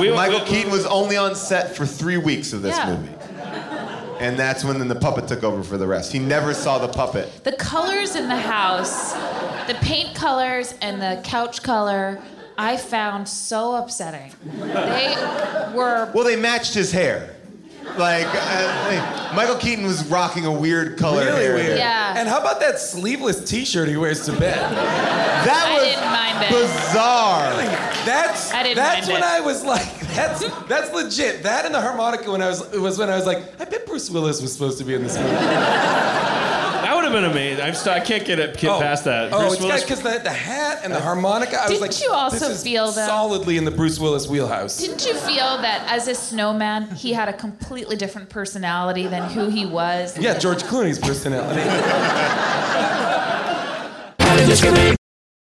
we, 0.00 0.12
Michael 0.12 0.40
we- 0.40 0.46
Keaton 0.46 0.72
was 0.72 0.84
only 0.86 1.16
on 1.16 1.36
set 1.36 1.76
for 1.76 1.86
three 1.86 2.16
weeks 2.16 2.52
of 2.52 2.62
this 2.62 2.76
Yeah. 2.76 2.90
movie. 2.96 3.14
And 4.18 4.36
that's 4.36 4.64
when 4.64 4.80
then 4.80 4.88
the 4.88 4.96
puppet 4.96 5.28
took 5.28 5.44
over 5.44 5.62
for 5.62 5.78
the 5.78 5.86
rest. 5.86 6.10
He 6.10 6.18
never 6.18 6.52
saw 6.52 6.78
the 6.78 6.88
puppet. 6.88 7.44
The 7.44 7.52
colors 7.52 8.16
in 8.16 8.28
the 8.28 8.34
house, 8.34 9.12
the 9.68 9.74
paint 9.80 10.16
colors 10.16 10.74
and 10.82 11.00
the 11.00 11.20
couch 11.22 11.62
color, 11.62 12.18
I 12.58 12.76
found 12.76 13.28
so 13.28 13.76
upsetting. 13.76 14.32
They 14.60 15.14
were 15.76 16.08
Well, 16.12 16.24
they 16.24 16.34
matched 16.34 16.74
his 16.74 16.90
hair. 16.90 17.36
Like, 17.96 18.26
uh, 18.30 19.32
Michael 19.34 19.54
Keaton 19.56 19.86
was 19.86 20.04
rocking 20.06 20.44
a 20.44 20.52
weird 20.52 20.98
color 20.98 21.24
Really 21.24 21.44
hair. 21.44 21.54
weird. 21.54 21.78
Yeah. 21.78 22.14
And 22.18 22.28
how 22.28 22.38
about 22.38 22.60
that 22.60 22.78
sleeveless 22.80 23.48
T-shirt 23.48 23.88
he 23.88 23.96
wears 23.96 24.26
to 24.26 24.32
bed? 24.32 24.58
That 24.58 25.66
I 25.68 25.72
was 25.74 25.82
didn't 25.84 26.02
mind 26.40 26.54
it. 26.54 26.60
bizarre. 26.60 27.56
That's 28.04 28.52
I 28.52 28.62
didn't 28.62 28.76
that's 28.76 29.08
mind 29.08 29.22
when 29.22 29.30
it. 29.30 29.36
I 29.36 29.40
was 29.40 29.64
like, 29.64 30.00
that's 30.14 30.44
that's 30.66 30.92
legit. 30.92 31.42
That 31.42 31.64
and 31.66 31.74
the 31.74 31.80
harmonica 31.80 32.30
when 32.30 32.42
I 32.42 32.48
was 32.48 32.72
it 32.72 32.80
was 32.80 32.98
when 32.98 33.10
I 33.10 33.16
was 33.16 33.26
like, 33.26 33.42
I 33.60 33.64
bet 33.64 33.86
Bruce 33.86 34.10
Willis 34.10 34.40
was 34.40 34.52
supposed 34.52 34.78
to 34.78 34.84
be 34.84 34.94
in 34.94 35.02
this 35.02 35.16
movie. 35.16 35.30
that 35.30 36.92
would 36.94 37.04
have 37.04 37.12
been 37.12 37.24
amazing. 37.24 37.64
I'm 37.64 37.74
still, 37.74 37.92
I 37.92 38.00
can't 38.00 38.24
get 38.24 38.38
it 38.38 38.56
get 38.58 38.70
oh. 38.70 38.80
past 38.80 39.04
that. 39.04 39.32
Oh, 39.32 39.40
Bruce 39.40 39.54
it's 39.54 39.62
Willis- 39.62 39.82
because 39.82 40.02
the, 40.02 40.20
the 40.22 40.30
hat 40.30 40.80
and 40.84 40.92
the 40.92 41.00
harmonica. 41.00 41.56
I 41.58 41.68
was 41.68 41.78
Didn't 41.78 41.92
like, 41.92 42.00
you 42.02 42.12
also 42.12 42.38
this 42.38 42.58
is 42.58 42.62
feel 42.64 42.90
that- 42.92 43.08
solidly 43.08 43.56
in 43.56 43.64
the 43.64 43.70
Bruce 43.70 43.98
Willis 43.98 44.26
wheelhouse? 44.28 44.78
Didn't 44.78 45.06
you 45.06 45.14
feel 45.14 45.58
that 45.58 45.86
as 45.90 46.08
a 46.08 46.14
snowman, 46.14 46.88
he 46.94 47.12
had 47.12 47.28
a 47.28 47.32
completely 47.32 47.96
different 47.96 48.30
personality 48.30 49.06
than 49.06 49.28
who 49.30 49.48
he 49.48 49.66
was? 49.66 50.18
Yeah, 50.18 50.38
George 50.38 50.62
Clooney's 50.62 50.98
personality. 50.98 51.62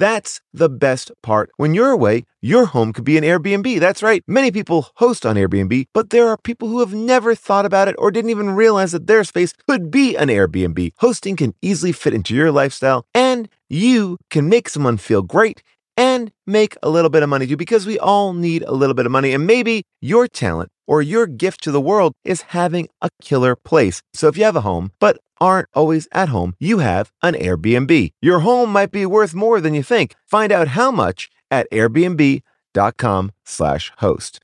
That's 0.00 0.40
the 0.54 0.70
best 0.70 1.12
part. 1.22 1.50
When 1.58 1.74
you're 1.74 1.90
away, 1.90 2.24
your 2.40 2.64
home 2.64 2.94
could 2.94 3.04
be 3.04 3.18
an 3.18 3.22
Airbnb. 3.22 3.78
That's 3.80 4.02
right. 4.02 4.24
Many 4.26 4.50
people 4.50 4.88
host 4.94 5.26
on 5.26 5.36
Airbnb, 5.36 5.88
but 5.92 6.08
there 6.08 6.26
are 6.26 6.38
people 6.38 6.68
who 6.68 6.80
have 6.80 6.94
never 6.94 7.34
thought 7.34 7.66
about 7.66 7.86
it 7.86 7.96
or 7.98 8.10
didn't 8.10 8.30
even 8.30 8.52
realize 8.52 8.92
that 8.92 9.06
their 9.06 9.24
space 9.24 9.52
could 9.68 9.90
be 9.90 10.16
an 10.16 10.28
Airbnb. 10.28 10.92
Hosting 11.00 11.36
can 11.36 11.52
easily 11.60 11.92
fit 11.92 12.14
into 12.14 12.34
your 12.34 12.50
lifestyle, 12.50 13.04
and 13.14 13.50
you 13.68 14.16
can 14.30 14.48
make 14.48 14.70
someone 14.70 14.96
feel 14.96 15.20
great 15.20 15.62
and 16.00 16.32
make 16.46 16.78
a 16.82 16.88
little 16.88 17.10
bit 17.10 17.22
of 17.22 17.28
money 17.28 17.46
too, 17.46 17.58
because 17.58 17.84
we 17.84 17.98
all 17.98 18.32
need 18.32 18.62
a 18.62 18.72
little 18.72 18.94
bit 18.94 19.04
of 19.04 19.12
money. 19.12 19.34
And 19.34 19.46
maybe 19.46 19.82
your 20.00 20.26
talent 20.26 20.70
or 20.86 21.02
your 21.02 21.26
gift 21.26 21.62
to 21.64 21.70
the 21.70 21.80
world 21.80 22.14
is 22.24 22.40
having 22.58 22.88
a 23.02 23.10
killer 23.20 23.54
place. 23.54 24.00
So 24.14 24.26
if 24.26 24.38
you 24.38 24.44
have 24.44 24.56
a 24.56 24.62
home, 24.62 24.92
but 24.98 25.18
aren't 25.42 25.68
always 25.74 26.08
at 26.12 26.30
home, 26.30 26.54
you 26.58 26.78
have 26.78 27.12
an 27.22 27.34
Airbnb. 27.34 28.12
Your 28.22 28.40
home 28.40 28.72
might 28.72 28.90
be 28.90 29.04
worth 29.04 29.34
more 29.34 29.60
than 29.60 29.74
you 29.74 29.82
think. 29.82 30.14
Find 30.26 30.50
out 30.50 30.68
how 30.68 30.90
much 30.90 31.28
at 31.50 31.70
airbnb.com 31.70 33.32
slash 33.44 33.92
host. 33.98 34.40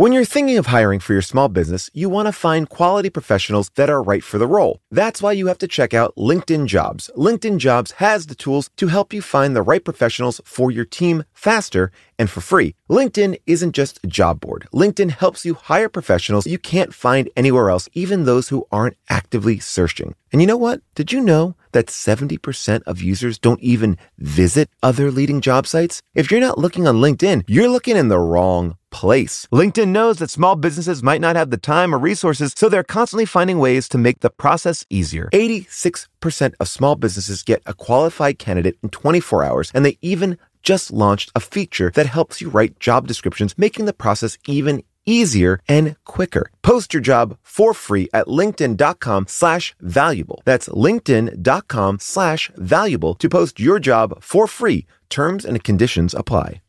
When 0.00 0.14
you're 0.14 0.24
thinking 0.24 0.56
of 0.56 0.68
hiring 0.68 0.98
for 0.98 1.12
your 1.12 1.20
small 1.20 1.50
business, 1.50 1.90
you 1.92 2.08
want 2.08 2.24
to 2.24 2.32
find 2.32 2.70
quality 2.70 3.10
professionals 3.10 3.68
that 3.74 3.90
are 3.90 4.02
right 4.02 4.24
for 4.24 4.38
the 4.38 4.46
role. 4.46 4.78
That's 4.90 5.20
why 5.20 5.32
you 5.32 5.48
have 5.48 5.58
to 5.58 5.68
check 5.68 5.92
out 5.92 6.16
LinkedIn 6.16 6.68
Jobs. 6.68 7.10
LinkedIn 7.18 7.58
Jobs 7.58 7.92
has 7.98 8.24
the 8.24 8.34
tools 8.34 8.70
to 8.76 8.86
help 8.86 9.12
you 9.12 9.20
find 9.20 9.54
the 9.54 9.60
right 9.60 9.84
professionals 9.84 10.40
for 10.42 10.70
your 10.70 10.86
team 10.86 11.24
faster 11.34 11.90
and 12.18 12.30
for 12.30 12.40
free. 12.40 12.74
LinkedIn 12.88 13.42
isn't 13.46 13.74
just 13.74 14.00
a 14.02 14.06
job 14.06 14.40
board. 14.40 14.66
LinkedIn 14.72 15.10
helps 15.10 15.44
you 15.44 15.52
hire 15.52 15.90
professionals 15.90 16.46
you 16.46 16.58
can't 16.58 16.94
find 16.94 17.28
anywhere 17.36 17.68
else, 17.68 17.86
even 17.92 18.24
those 18.24 18.48
who 18.48 18.66
aren't 18.72 18.96
actively 19.10 19.58
searching. 19.58 20.14
And 20.32 20.40
you 20.40 20.46
know 20.46 20.56
what? 20.56 20.80
Did 20.94 21.12
you 21.12 21.20
know 21.20 21.56
that 21.72 21.88
70% 21.88 22.82
of 22.86 23.02
users 23.02 23.38
don't 23.38 23.60
even 23.60 23.98
visit 24.16 24.70
other 24.82 25.10
leading 25.10 25.42
job 25.42 25.66
sites? 25.66 26.00
If 26.14 26.30
you're 26.30 26.40
not 26.40 26.56
looking 26.56 26.88
on 26.88 27.02
LinkedIn, 27.02 27.44
you're 27.46 27.68
looking 27.68 27.98
in 27.98 28.08
the 28.08 28.18
wrong 28.18 28.76
place. 28.90 29.46
LinkedIn 29.52 29.88
knows 29.88 30.18
that 30.18 30.30
small 30.30 30.56
businesses 30.56 31.02
might 31.02 31.20
not 31.20 31.36
have 31.36 31.50
the 31.50 31.56
time 31.56 31.94
or 31.94 31.98
resources, 31.98 32.52
so 32.56 32.68
they're 32.68 32.82
constantly 32.82 33.24
finding 33.26 33.58
ways 33.58 33.88
to 33.88 33.98
make 33.98 34.20
the 34.20 34.30
process 34.30 34.84
easier. 34.90 35.28
86% 35.32 36.54
of 36.58 36.68
small 36.68 36.96
businesses 36.96 37.42
get 37.42 37.62
a 37.66 37.74
qualified 37.74 38.38
candidate 38.38 38.76
in 38.82 38.88
24 38.88 39.44
hours, 39.44 39.70
and 39.74 39.84
they 39.84 39.98
even 40.02 40.38
just 40.62 40.90
launched 40.90 41.30
a 41.34 41.40
feature 41.40 41.90
that 41.94 42.06
helps 42.06 42.40
you 42.40 42.50
write 42.50 42.78
job 42.78 43.06
descriptions, 43.06 43.56
making 43.56 43.86
the 43.86 43.92
process 43.92 44.36
even 44.46 44.82
easier 45.06 45.60
and 45.68 45.96
quicker. 46.04 46.50
Post 46.62 46.92
your 46.94 47.00
job 47.00 47.36
for 47.42 47.74
free 47.74 48.08
at 48.12 48.26
linkedin.com 48.26 49.26
slash 49.28 49.74
valuable. 49.80 50.42
That's 50.44 50.68
linkedin.com 50.68 51.98
slash 52.00 52.50
valuable 52.56 53.14
to 53.14 53.28
post 53.28 53.58
your 53.58 53.78
job 53.78 54.22
for 54.22 54.46
free. 54.46 54.86
Terms 55.08 55.44
and 55.44 55.64
conditions 55.64 56.14
apply. 56.14 56.60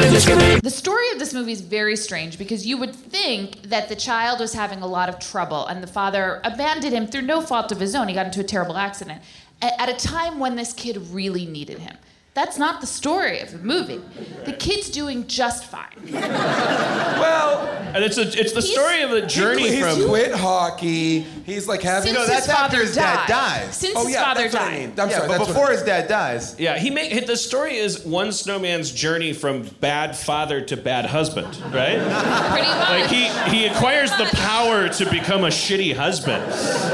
The 0.00 0.70
story 0.70 1.10
of 1.12 1.18
this 1.18 1.32
movie 1.32 1.52
is 1.52 1.60
very 1.62 1.96
strange 1.96 2.38
because 2.38 2.66
you 2.66 2.76
would 2.76 2.94
think 2.94 3.62
that 3.62 3.88
the 3.88 3.96
child 3.96 4.40
was 4.40 4.52
having 4.52 4.82
a 4.82 4.86
lot 4.86 5.08
of 5.08 5.18
trouble 5.18 5.66
and 5.66 5.82
the 5.82 5.86
father 5.86 6.40
abandoned 6.44 6.94
him 6.94 7.06
through 7.06 7.22
no 7.22 7.40
fault 7.40 7.72
of 7.72 7.80
his 7.80 7.94
own. 7.94 8.08
He 8.08 8.14
got 8.14 8.26
into 8.26 8.40
a 8.40 8.44
terrible 8.44 8.76
accident 8.76 9.22
at 9.62 9.88
a 9.88 9.94
time 9.94 10.38
when 10.38 10.56
this 10.56 10.72
kid 10.72 10.98
really 11.10 11.46
needed 11.46 11.78
him. 11.78 11.96
That's 12.36 12.58
not 12.58 12.82
the 12.82 12.86
story 12.86 13.40
of 13.40 13.50
the 13.50 13.56
movie. 13.58 13.98
The 14.44 14.52
kid's 14.52 14.90
doing 14.90 15.26
just 15.26 15.64
fine. 15.64 15.86
Well, 16.12 17.66
And 17.94 18.04
it's 18.04 18.18
a 18.18 18.22
it's 18.22 18.52
the 18.52 18.60
He's- 18.60 18.72
story 18.74 19.00
of 19.00 19.10
a 19.12 19.26
journey 19.26 19.70
he's 19.70 19.80
from 19.80 20.06
quit 20.06 20.34
hockey. 20.34 21.20
He's 21.46 21.66
like 21.66 21.80
having. 21.80 22.12
Since 22.12 22.14
No, 22.14 22.20
his 22.20 22.28
that's 22.28 22.48
after 22.50 22.62
father 22.76 22.84
his 22.84 22.94
dad 22.94 23.26
dies. 23.26 23.74
Since 23.76 23.94
oh 23.96 24.04
his 24.04 24.12
yeah, 24.12 24.22
father 24.24 24.42
that's 24.42 24.52
what 24.54 24.62
I 24.62 24.70
died. 24.70 24.78
mean. 24.80 25.00
I'm 25.00 25.08
yeah, 25.10 25.16
sorry, 25.16 25.28
but 25.28 25.36
that's 25.38 25.48
before 25.48 25.62
what 25.62 25.70
I 25.70 25.74
his 25.76 25.82
dad 25.82 26.08
dies. 26.08 26.60
Yeah, 26.60 26.78
he 26.78 26.90
made 26.90 27.26
the 27.26 27.36
story 27.38 27.76
is 27.76 28.04
one 28.04 28.32
snowman's 28.32 28.90
journey 28.92 29.32
from 29.32 29.62
bad 29.80 30.14
father 30.14 30.60
to 30.60 30.76
bad 30.76 31.06
husband, 31.06 31.56
right? 31.72 31.96
Pretty 31.98 32.68
much. 32.68 32.90
Like 32.90 33.06
he 33.10 33.56
he 33.56 33.64
acquires 33.66 34.10
the 34.10 34.28
power 34.34 34.90
to 34.90 35.10
become 35.10 35.44
a 35.44 35.48
shitty 35.48 35.94
husband, 35.96 36.44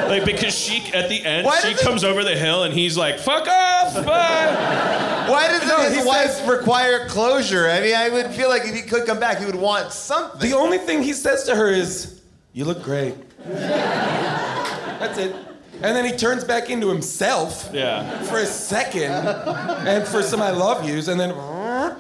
like 0.09 0.25
because 0.25 0.55
she 0.57 0.83
at 0.95 1.09
the 1.09 1.21
end 1.25 1.47
Why 1.47 1.59
she 1.61 1.71
does 1.73 1.81
he- 1.81 1.87
comes 1.87 2.05
over 2.05 2.23
the 2.23 2.37
hill 2.37 2.63
and 2.63 2.73
he's 2.73 2.97
like 2.97 3.19
fuck 3.19 3.49
off, 3.49 3.95
bye. 4.07 5.27
Why 5.33 5.49
does 5.49 5.67
No, 5.67 5.79
his 5.79 6.05
wife 6.07 6.31
says- 6.33 6.49
require 6.49 7.07
closure? 7.09 7.69
I 7.69 7.81
mean, 7.81 7.95
I 7.95 8.09
would 8.11 8.27
feel 8.35 8.49
like 8.49 8.65
if 8.65 8.75
he 8.75 8.83
could 8.83 9.07
come 9.07 9.19
back, 9.19 9.39
he 9.39 9.47
would 9.47 9.55
want 9.55 9.93
something. 9.93 10.41
The 10.51 10.57
only 10.57 10.79
thing 10.79 11.03
he 11.03 11.13
says 11.13 11.45
to 11.45 11.55
her 11.57 11.69
is, 11.69 12.21
"You 12.53 12.65
look 12.67 12.83
great." 12.83 13.15
That's 13.49 15.19
it. 15.19 15.35
And 15.83 15.97
then 15.97 16.05
he 16.05 16.13
turns 16.13 16.45
back 16.45 16.71
into 16.71 16.89
himself 16.89 17.69
Yeah. 17.73 18.23
for 18.23 18.39
a 18.39 18.47
second, 18.47 19.11
and 19.13 20.07
for 20.07 20.23
some 20.23 20.41
"I 20.41 20.51
love 20.51 20.85
yous," 20.89 21.09
and 21.09 21.19
then 21.19 21.33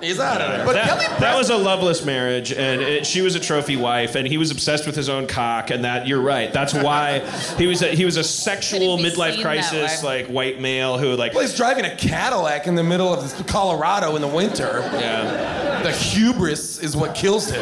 he's 0.00 0.18
out 0.20 0.40
of 0.40 0.48
there. 0.52 0.64
But 0.66 0.72
that, 0.74 0.86
Kelly 0.88 1.06
that 1.20 1.36
was 1.36 1.50
a 1.50 1.56
loveless 1.56 2.04
marriage, 2.04 2.52
and 2.52 2.80
it, 2.80 3.06
she 3.06 3.20
was 3.22 3.34
a 3.34 3.40
trophy 3.40 3.76
wife, 3.76 4.14
and 4.14 4.26
he 4.26 4.38
was 4.38 4.50
obsessed 4.50 4.86
with 4.86 4.96
his 4.96 5.08
own 5.08 5.26
cock, 5.26 5.70
and 5.70 5.84
that 5.84 6.06
you're 6.06 6.20
right. 6.20 6.52
That's 6.52 6.74
why 6.74 7.20
he 7.58 7.66
was 7.66 7.82
a, 7.82 7.88
he 7.88 8.04
was 8.04 8.16
a 8.16 8.24
sexual 8.24 8.98
midlife 8.98 9.40
crisis, 9.42 10.02
like 10.02 10.26
white 10.26 10.60
male 10.60 10.98
who 10.98 11.14
like 11.16 11.32
Well, 11.34 11.42
he's 11.42 11.56
driving 11.56 11.84
a 11.84 11.94
Cadillac 11.96 12.66
in 12.66 12.74
the 12.74 12.82
middle 12.84 13.12
of 13.12 13.46
Colorado 13.46 14.14
in 14.16 14.22
the 14.22 14.28
winter. 14.28 14.80
yeah. 14.94 15.82
The 15.82 15.92
hubris 15.92 16.78
is 16.78 16.96
what 16.96 17.14
kills 17.14 17.50
him. 17.50 17.60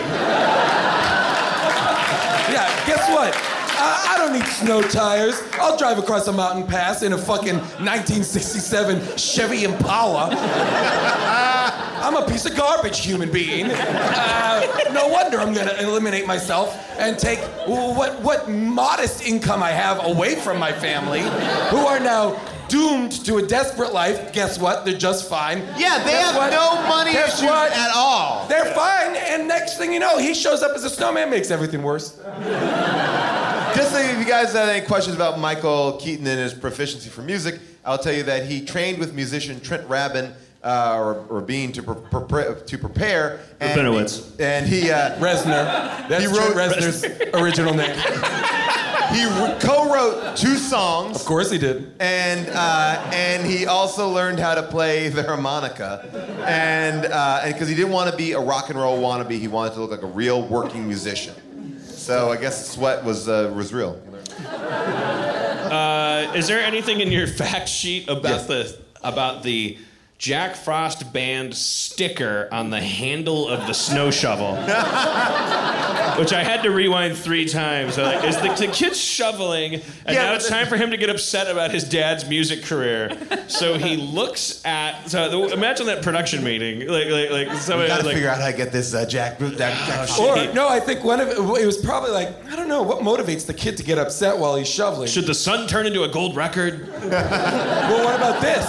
yeah, 2.51 2.69
guess 2.87 3.09
what? 3.11 3.33
I, 3.83 4.15
I 4.15 4.19
don't 4.19 4.33
need 4.35 4.47
snow 4.47 4.83
tires. 4.83 5.41
I'll 5.55 5.77
drive 5.77 5.99
across 5.99 6.27
a 6.29 6.33
mountain 6.33 6.67
pass 6.67 7.03
in 7.03 7.13
a 7.15 7.19
fucking 7.19 7.57
1967 7.57 9.17
Chevy 9.17 9.65
Impala. 9.65 10.29
I'm 12.01 12.17
a 12.17 12.27
piece 12.27 12.47
of 12.47 12.57
garbage 12.57 13.05
human 13.05 13.31
being. 13.31 13.71
Uh, 14.53 14.93
no 14.93 15.09
wonder 15.09 15.39
I'm 15.41 15.55
gonna 15.55 15.75
eliminate 15.81 16.27
myself 16.27 16.77
and 16.99 17.19
take 17.19 17.39
what, 17.67 18.21
what 18.21 18.51
modest 18.51 19.25
income 19.25 19.63
I 19.63 19.71
have 19.71 20.05
away 20.05 20.35
from 20.35 20.59
my 20.59 20.73
family, 20.73 21.21
who 21.71 21.79
are 21.79 21.99
now 22.01 22.39
doomed 22.69 23.13
to 23.27 23.37
a 23.37 23.43
desperate 23.47 23.93
life. 23.93 24.33
Guess 24.33 24.59
what? 24.59 24.85
They're 24.85 24.99
just 24.99 25.29
fine. 25.29 25.59
Yeah, 25.79 25.99
they 26.05 26.11
Guess 26.11 26.33
have 26.33 26.37
what? 26.37 26.51
no 26.51 26.89
money 26.89 27.13
Guess 27.13 27.39
issues 27.39 27.49
what? 27.49 27.73
at 27.73 27.91
all. 27.95 28.47
They're 28.49 28.75
fine, 28.75 29.17
and 29.17 29.49
next 29.49 29.79
thing 29.79 29.93
you 29.93 29.99
know, 30.01 30.19
he 30.19 30.35
shows 30.35 30.63
up 30.63 30.73
as 30.77 30.85
a 30.85 30.91
snowman, 30.91 31.31
makes 31.31 31.51
everything 31.51 31.83
worse. 31.83 32.17
Just 33.75 33.93
so 33.93 33.99
if 33.99 34.19
you 34.19 34.25
guys 34.27 34.53
had 34.53 34.69
any 34.69 34.85
questions 34.87 35.15
about 35.17 35.39
Michael 35.39 35.93
Keaton 35.99 36.27
and 36.27 36.39
his 36.39 36.53
proficiency 36.53 37.09
for 37.09 37.23
music, 37.23 37.61
I'll 37.85 37.99
tell 37.99 38.13
you 38.13 38.25
that 38.25 38.47
he 38.47 38.65
trained 38.65 38.99
with 38.99 39.15
musician 39.15 39.61
Trent 39.61 39.89
Rabin 39.89 40.35
uh, 40.63 40.95
or, 40.99 41.25
or 41.29 41.41
Bean 41.41 41.73
to, 41.73 41.83
pre- 41.83 42.21
pre- 42.29 42.45
to 42.67 42.79
prepare. 42.79 43.41
And 43.61 43.79
Rabinowitz. 43.79 44.37
He, 44.37 44.43
and 44.45 44.67
he, 44.67 44.91
uh, 44.91 45.17
Reznor. 45.19 46.09
That's 46.09 46.25
He 46.25 46.31
Trent 46.31 46.55
wrote- 46.55 46.71
Reznor's 46.71 47.05
original 47.35 47.75
name. 47.75 47.95
he 49.15 49.25
re- 49.25 49.57
co-wrote 49.61 50.37
two 50.37 50.57
songs. 50.57 51.17
Of 51.21 51.25
course 51.27 51.51
he 51.51 51.59
did. 51.59 51.93
and 52.01 52.47
uh, 52.53 53.11
and 53.13 53.47
he 53.47 53.67
also 53.67 54.09
learned 54.11 54.39
how 54.39 54.55
to 54.55 54.63
play 54.63 55.09
the 55.09 55.23
harmonica, 55.23 56.09
and 56.47 57.07
uh, 57.07 57.41
and 57.45 57.53
because 57.55 57.69
he 57.69 57.75
didn't 57.75 57.93
want 57.93 58.11
to 58.11 58.17
be 58.17 58.33
a 58.33 58.41
rock 58.41 58.69
and 58.71 58.79
roll 58.79 59.01
wannabe, 59.01 59.33
he 59.39 59.49
wanted 59.49 59.75
to 59.75 59.81
look 59.81 59.91
like 59.91 60.03
a 60.03 60.07
real 60.07 60.43
working 60.47 60.87
musician. 60.87 61.35
So 61.87 62.31
I 62.31 62.37
guess 62.37 62.71
sweat 62.71 63.03
was 63.05 63.29
uh, 63.29 63.53
was 63.57 63.73
real. 63.73 64.01
Uh, 65.71 66.33
is 66.35 66.47
there 66.49 66.61
anything 66.61 67.01
in 67.01 67.11
your 67.13 67.27
fact 67.43 67.69
sheet 67.69 68.09
about 68.09 68.25
Yes. 68.25 68.47
the 68.47 68.79
about 69.03 69.43
the 69.43 69.79
Jack 70.21 70.55
Frost 70.55 71.15
band 71.15 71.55
sticker 71.57 72.47
on 72.53 72.69
the 72.69 72.79
handle 72.79 73.49
of 73.49 73.67
the 73.67 73.73
snow 73.73 74.11
shovel? 74.11 74.55
Which 74.55 76.35
I 76.35 76.45
had 76.45 76.63
to 76.65 76.71
rewind 76.71 77.17
three 77.17 77.47
times. 77.47 77.97
I'm 77.99 78.05
Like, 78.05 78.25
is 78.29 78.37
the, 78.37 78.67
the 78.67 78.71
kid 78.71 78.95
shoveling, 78.95 79.77
and 79.77 79.83
Yeah, 80.15 80.25
now 80.25 80.35
it's 80.35 80.45
the- 80.45 80.51
time 80.51 80.67
for 80.67 80.77
him 80.77 80.91
to 80.91 80.99
get 80.99 81.09
upset 81.09 81.51
about 81.51 81.71
his 81.71 81.85
dad's 81.89 82.29
music 82.29 82.65
career. 82.65 83.17
So 83.49 83.79
he 83.79 83.97
looks 83.97 84.63
at. 84.67 85.09
So 85.09 85.31
the, 85.49 85.55
imagine 85.55 85.87
that 85.87 86.03
production 86.03 86.45
meeting, 86.45 86.87
like 86.87 87.09
like 87.09 87.31
like 87.31 87.59
somebody 87.59 87.89
Got 87.89 88.01
to 88.01 88.07
like, 88.07 88.15
figure 88.15 88.29
out 88.29 88.41
how 88.43 88.51
to 88.51 88.57
get 88.57 88.73
this 88.73 88.93
uh, 88.93 89.07
Jack. 89.07 89.39
Jack, 89.39 89.57
Jack 89.57 90.21
Or, 90.21 90.53
no, 90.53 90.69
I 90.69 90.81
think 90.81 91.03
one 91.03 91.21
of 91.21 91.29
it, 91.29 91.39
it 91.39 91.67
was 91.67 91.79
probably 91.79 92.11
like, 92.11 92.29
I 92.53 92.57
don't 92.57 92.69
know, 92.69 92.83
what 92.83 92.99
motivates 92.99 93.47
the 93.47 93.55
kid 93.55 93.79
to 93.79 93.83
get 93.83 93.97
upset 93.97 94.37
while 94.37 94.57
he's 94.57 94.69
shoveling? 94.69 95.09
should 95.09 95.25
the 95.27 95.35
sun 95.35 95.67
turn 95.67 95.87
into 95.87 96.03
a 96.03 96.09
gold 96.09 96.37
record? 96.37 96.89
well, 97.01 98.05
what 98.05 98.17
about 98.17 98.43
this? 98.43 98.67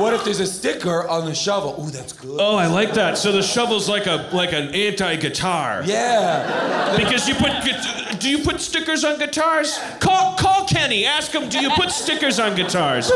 What 0.00 0.14
if 0.14 0.24
there's 0.24 0.40
a 0.40 0.46
sticker 0.46 0.93
on 1.08 1.24
the 1.26 1.34
shovel? 1.34 1.76
Ooh, 1.84 1.90
that's 1.90 2.12
good. 2.12 2.38
Oh, 2.40 2.56
I 2.56 2.66
like 2.66 2.94
that. 2.94 3.18
So 3.18 3.32
the 3.32 3.42
shovel's 3.42 3.88
like 3.88 4.06
a 4.06 4.28
like 4.32 4.52
an 4.52 4.74
anti-guitar. 4.74 5.82
Yeah. 5.84 6.96
Because 6.96 7.28
you 7.28 7.34
put, 7.34 8.20
do 8.20 8.28
you 8.30 8.38
put 8.38 8.60
stickers 8.60 9.04
on 9.04 9.18
guitars? 9.18 9.78
Call, 10.00 10.36
call 10.36 10.66
Kenny. 10.66 11.04
Ask 11.06 11.32
him, 11.32 11.48
do 11.48 11.60
you 11.60 11.70
put 11.70 11.90
stickers 11.90 12.38
on 12.38 12.54
guitars? 12.56 13.10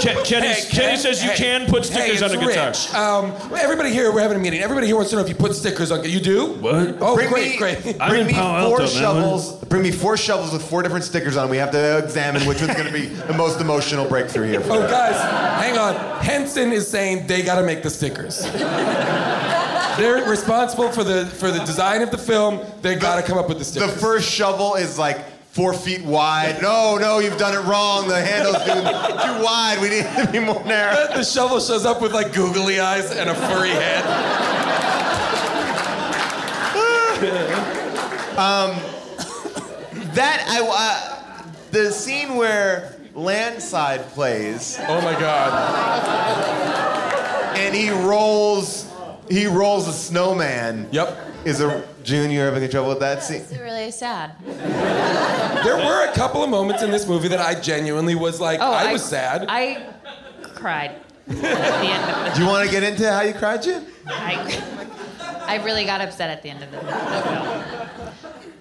Ken, 0.00 0.24
Kenny, 0.24 0.46
Hey, 0.48 0.62
Kenny 0.70 0.96
says 0.96 1.22
you 1.22 1.30
hey, 1.30 1.36
can 1.36 1.66
put 1.66 1.84
stickers 1.84 2.20
hey, 2.20 2.24
on 2.24 2.30
a 2.30 2.34
it's 2.40 2.46
guitar. 2.46 2.68
Rich. 2.68 2.94
Um, 2.94 3.56
everybody 3.58 3.90
here, 3.92 4.12
we're 4.12 4.20
having 4.22 4.36
a 4.36 4.40
meeting. 4.40 4.60
Everybody 4.60 4.86
here 4.86 4.96
wants 4.96 5.10
to 5.10 5.16
know 5.16 5.22
if 5.22 5.28
you 5.28 5.34
put 5.34 5.54
stickers 5.54 5.90
on. 5.90 6.02
You 6.08 6.20
do? 6.20 6.54
What? 6.54 6.96
Oh, 7.00 7.14
Bring 7.14 7.28
great, 7.28 7.50
me, 7.52 7.58
great. 7.58 7.96
I'm 8.00 8.08
bring 8.10 8.22
in 8.22 8.26
me 8.28 8.32
Palo 8.32 8.68
four 8.68 8.80
Alto, 8.80 8.94
man. 8.94 9.02
shovels. 9.02 9.64
Bring 9.64 9.82
me 9.82 9.90
four 9.92 10.16
shovels 10.16 10.52
with 10.52 10.62
four 10.68 10.82
different 10.82 11.04
stickers 11.04 11.36
on. 11.36 11.44
them. 11.44 11.50
We 11.50 11.58
have 11.58 11.70
to 11.72 11.98
examine 11.98 12.46
which 12.46 12.60
one's 12.60 12.74
going 12.74 12.86
to 12.86 12.92
be 12.92 13.06
the 13.06 13.34
most 13.34 13.60
emotional 13.60 14.06
breakthrough 14.08 14.48
here. 14.48 14.60
Oh, 14.64 14.80
guys, 14.88 15.14
hang 15.62 15.76
on. 15.78 15.94
Henson 16.24 16.72
is 16.72 16.88
saying 16.88 17.09
they 17.18 17.42
got 17.42 17.60
to 17.60 17.66
make 17.66 17.82
the 17.82 17.90
stickers. 17.90 18.42
They're 19.96 20.24
responsible 20.28 20.90
for 20.90 21.04
the 21.04 21.26
for 21.26 21.50
the 21.50 21.60
design 21.60 22.02
of 22.02 22.10
the 22.10 22.18
film. 22.18 22.60
They 22.80 22.94
got 22.94 23.16
to 23.16 23.22
come 23.22 23.38
up 23.38 23.48
with 23.48 23.58
the 23.58 23.64
stickers. 23.64 23.92
The 23.92 23.98
first 23.98 24.30
shovel 24.30 24.76
is 24.76 24.98
like 24.98 25.18
four 25.50 25.74
feet 25.74 26.02
wide. 26.04 26.62
No, 26.62 26.96
no, 26.96 27.18
you've 27.18 27.36
done 27.38 27.54
it 27.54 27.68
wrong. 27.68 28.08
The 28.08 28.20
handle's 28.20 28.56
too, 28.58 28.72
too 28.72 29.44
wide. 29.44 29.78
We 29.82 29.90
need 29.90 30.04
to 30.24 30.28
be 30.32 30.38
more 30.38 30.64
narrow. 30.64 31.08
the 31.14 31.24
shovel 31.24 31.60
shows 31.60 31.84
up 31.84 32.00
with 32.00 32.12
like 32.12 32.32
googly 32.32 32.80
eyes 32.80 33.10
and 33.10 33.28
a 33.28 33.34
furry 33.34 33.70
head. 33.70 34.04
That 40.14 40.44
I 40.48 40.60
uh, 40.66 41.50
the 41.70 41.92
scene 41.92 42.36
where 42.36 42.96
Landslide 43.14 44.02
plays 44.10 44.78
Oh 44.88 45.00
my 45.00 45.12
god. 45.18 45.48
and 47.56 47.74
he 47.74 47.90
rolls 47.90 48.86
he 49.28 49.46
rolls 49.46 49.86
a 49.86 49.92
snowman. 49.92 50.88
Yep. 50.90 51.16
Is 51.44 51.60
a 51.60 51.86
Junior 52.02 52.50
having 52.52 52.68
trouble 52.68 52.88
with 52.90 52.98
that 53.00 53.22
scene? 53.22 53.42
It's 53.42 53.52
really 53.56 53.90
sad. 53.92 54.32
There 54.44 55.76
were 55.76 56.10
a 56.10 56.12
couple 56.14 56.42
of 56.42 56.50
moments 56.50 56.82
in 56.82 56.90
this 56.90 57.06
movie 57.06 57.28
that 57.28 57.38
I 57.40 57.54
genuinely 57.60 58.14
was 58.14 58.40
like, 58.40 58.58
Oh, 58.60 58.72
I 58.72 58.92
was 58.92 59.04
sad. 59.04 59.46
I 59.48 59.88
cried 60.42 60.90
at 61.28 61.36
the 61.36 61.46
end 61.46 62.10
of 62.10 62.24
the 62.24 62.34
Do 62.38 62.42
you 62.44 62.48
want 62.48 62.66
to 62.68 62.72
get 62.72 62.82
into 62.82 63.10
how 63.10 63.20
you 63.22 63.34
cried, 63.34 63.62
Jim? 63.62 63.84
I, 64.06 64.62
I 65.46 65.56
really 65.64 65.84
got 65.84 66.00
upset 66.00 66.28
at 66.30 66.42
the 66.42 66.50
end 66.50 66.62
of 66.64 66.70
the 66.72 66.78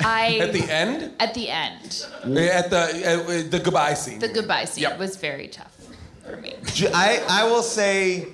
I 0.02 0.38
At 0.40 0.54
the 0.54 0.64
end? 0.72 1.12
at 1.20 1.34
the 1.34 1.50
end, 1.50 2.06
At 2.24 2.70
the 2.70 2.78
uh, 2.78 3.50
the 3.50 3.60
goodbye 3.60 3.94
scene. 3.96 4.20
the 4.20 4.28
goodbye 4.30 4.66
scene 4.66 4.84
Yep. 4.84 5.00
was 5.00 5.18
very 5.18 5.48
tough 5.48 5.76
for 6.26 6.38
me. 6.38 6.56
I, 6.94 7.22
I 7.28 7.44
will 7.46 7.64
say, 7.64 8.28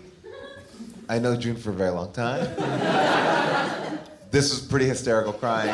I 1.10 1.18
know 1.20 1.36
June 1.36 1.56
for 1.56 1.72
a 1.72 1.74
very 1.74 1.92
long 1.92 2.12
time. 2.12 2.48
This 4.32 4.50
was 4.52 4.60
pretty 4.60 4.86
hysterical 4.88 5.32
crying. 5.32 5.70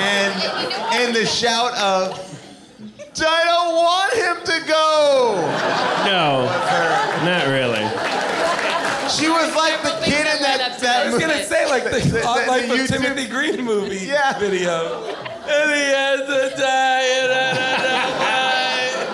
and, 0.00 0.32
and 0.94 1.14
the 1.14 1.26
shout 1.26 1.74
of, 1.76 2.16
I 3.18 3.44
don't 3.44 3.74
want 3.76 4.12
him 4.14 4.36
to 4.42 4.66
go. 4.66 5.34
No, 6.06 6.46
not 7.28 7.46
really. 7.48 7.84
She 9.10 9.28
was 9.28 9.54
like 9.54 9.82
the 9.82 10.00
kid 10.02 10.26
in 10.26 10.40
that, 10.42 10.78
that 10.80 11.05
I 11.05 11.05
was 11.16 11.22
movie. 11.22 11.34
gonna 11.34 11.44
say 11.46 11.66
like 11.68 11.84
the, 11.84 11.90
The- 12.10 12.24
Odd 12.24 12.44
the- 12.44 12.50
Life 12.50 12.68
the 12.68 12.80
of 12.82 12.88
Timothy 12.88 13.26
Green 13.28 13.64
movie 13.64 13.96
Yeah. 14.06 14.38
video. 14.38 15.14
And 15.48 15.70
he 15.70 15.92
has 15.92 16.20
to 16.20 16.50
die. 16.60 17.06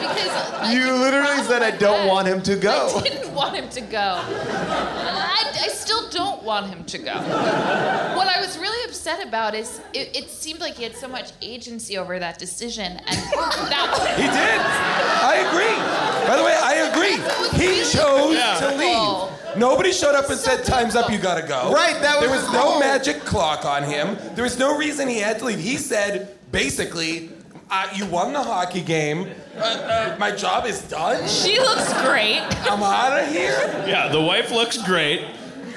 Because 0.01 0.31
I 0.31 0.73
You 0.73 0.83
think 0.83 0.95
the 0.95 1.01
literally 1.01 1.43
said, 1.45 1.63
I 1.63 1.71
don't 1.73 2.07
want 2.09 2.27
him 2.29 2.43
to 2.43 2.57
go. 2.57 2.93
I 2.97 3.01
didn't 3.03 3.35
want 3.35 3.55
him 3.55 3.69
to 3.71 3.81
go. 3.81 4.21
I, 4.25 5.53
I 5.65 5.69
still 5.69 6.09
don't 6.11 6.43
want 6.43 6.67
him 6.69 6.85
to 6.85 6.99
go. 6.99 7.13
What 7.15 8.29
I 8.29 8.41
was 8.41 8.57
really 8.59 8.85
upset 8.89 9.27
about 9.27 9.55
is 9.55 9.81
it, 9.93 10.17
it 10.17 10.31
seemed 10.31 10.61
like 10.61 10.75
he 10.77 10.85
had 10.85 10.97
so 10.97 11.09
much 11.09 11.33
agency 11.43 11.99
over 11.99 12.19
that 12.19 12.39
decision, 12.39 12.93
and 12.93 13.07
that 13.07 14.17
He 14.17 14.23
did. 14.23 14.61
I 15.23 15.37
agree. 15.49 15.77
By 16.29 16.37
the 16.37 16.45
way, 16.45 16.57
I 16.63 16.75
agree. 16.91 17.17
He 17.59 17.83
chose 17.83 18.39
to 18.61 18.69
leave. 18.77 19.29
Nobody 19.57 19.93
showed 19.93 20.15
up 20.15 20.29
and 20.31 20.39
said, 20.39 20.65
"Time's 20.65 20.97
up. 20.97 21.11
You 21.11 21.19
gotta 21.19 21.47
go." 21.47 21.73
Right, 21.73 22.01
that 22.01 22.21
was 22.21 22.29
There 22.29 22.37
was 22.39 22.53
no 22.53 22.61
whole- 22.73 22.81
magic 22.81 23.25
clock 23.25 23.65
on 23.65 23.83
him. 23.83 24.17
There 24.35 24.45
was 24.45 24.59
no 24.59 24.77
reason 24.77 25.09
he 25.09 25.19
had 25.19 25.39
to 25.41 25.45
leave. 25.47 25.59
He 25.59 25.77
said, 25.77 26.29
basically, 26.53 27.31
uh, 27.71 27.87
"You 27.95 28.07
won 28.07 28.33
the 28.33 28.43
hockey 28.43 28.81
game. 28.81 29.31
Uh, 29.59 29.61
uh, 29.63 30.17
my 30.19 30.31
job 30.31 30.67
is 30.67 30.81
done. 30.83 31.27
she 31.29 31.59
looks 31.59 31.93
great. 32.05 32.41
I'm 32.71 32.83
out 32.83 33.19
of 33.23 33.29
here." 33.29 33.85
Yeah, 33.87 34.09
the 34.09 34.21
wife 34.21 34.51
looks 34.51 34.79
great. 34.79 35.23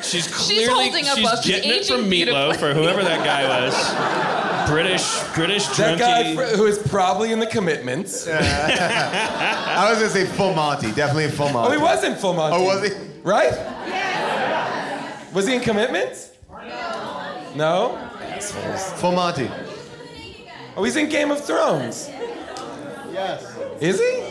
She's 0.01 0.27
clearly 0.27 0.63
she's, 0.65 0.69
holding 0.69 1.05
a 1.07 1.15
she's 1.15 1.23
book. 1.29 1.43
She's 1.43 1.55
getting 1.55 1.71
it 1.71 1.85
from 1.85 2.01
Meatloaf 2.05 2.09
beautifully. 2.09 2.69
or 2.69 2.73
whoever 2.73 3.03
that 3.03 3.23
guy 3.25 3.47
was. 3.47 4.69
British, 4.69 5.19
British 5.35 5.67
That 5.77 5.97
guy 5.99 6.35
fr- 6.35 6.55
who 6.57 6.65
is 6.65 6.77
probably 6.79 7.31
in 7.31 7.39
the 7.39 7.45
commitments. 7.47 8.27
I 8.27 9.87
was 9.89 9.99
gonna 9.99 10.09
say 10.09 10.25
full 10.25 10.53
Monty, 10.53 10.91
definitely 10.91 11.29
full 11.29 11.49
Monty. 11.49 11.69
Oh, 11.75 11.77
he 11.77 11.83
was 11.83 12.03
in 12.03 12.15
Full 12.15 12.33
Monty. 12.33 12.57
Oh, 12.57 12.63
was 12.63 12.83
he? 12.89 12.95
Right? 13.25 13.51
Yes. 13.87 15.33
Was 15.33 15.47
he 15.47 15.55
in 15.55 15.61
commitments? 15.61 16.31
No. 17.55 17.97
Full 18.97 19.11
Monty. 19.13 19.49
Oh, 20.77 20.83
he's 20.83 20.95
in 20.95 21.09
Game 21.09 21.31
of 21.31 21.43
Thrones. 21.43 22.07
Yes. 23.11 23.43
Is 23.81 23.97
he? 23.99 24.21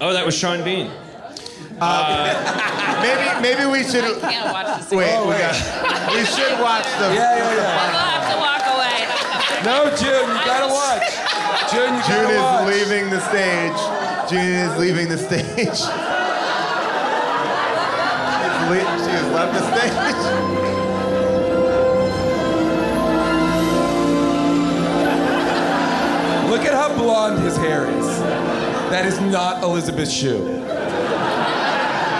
oh, 0.00 0.12
that 0.12 0.26
was 0.26 0.36
Sean 0.36 0.64
Bean. 0.64 0.90
Uh, 1.80 2.34
maybe 3.02 3.30
maybe 3.42 3.70
we 3.70 3.82
should 3.88 4.04
I 4.04 4.30
can't 4.32 4.52
watch 4.52 4.80
this. 4.80 4.90
wait. 4.90 5.14
Oh, 5.14 5.24
we, 5.24 5.30
wait. 5.30 5.40
got, 5.40 5.54
we 6.14 6.24
should 6.24 6.58
watch 6.60 6.84
the. 6.98 7.14
Yeah, 7.14 7.36
yeah, 7.36 7.54
yeah. 7.54 7.92
We'll 7.92 8.10
have 8.10 8.26
to 8.32 8.38
walk 8.42 8.64
away. 8.74 8.98
No, 9.64 9.94
June, 9.96 10.28
you 10.34 10.42
gotta 10.44 10.66
watch. 10.66 11.06
June, 11.70 11.94
you 11.94 12.02
June 12.10 12.26
gotta 12.26 12.34
is 12.34 12.42
watch. 12.42 12.66
leaving 12.74 13.10
the 13.10 13.20
stage. 13.30 13.78
June 14.30 14.52
is 14.52 14.76
leaving 14.78 15.08
the 15.08 15.18
stage. 15.18 16.21
She's 18.72 18.84
le- 18.84 18.98
she 19.04 19.10
has 19.10 19.32
left 19.32 19.52
the 19.52 19.60
stage. 19.76 21.12
Look 26.50 26.64
at 26.66 26.74
how 26.74 26.94
blonde 26.94 27.38
his 27.42 27.56
hair 27.56 27.86
is. 27.86 28.06
That 28.90 29.06
is 29.06 29.18
not 29.20 29.62
Elizabeth 29.62 30.10
Shue. 30.10 30.44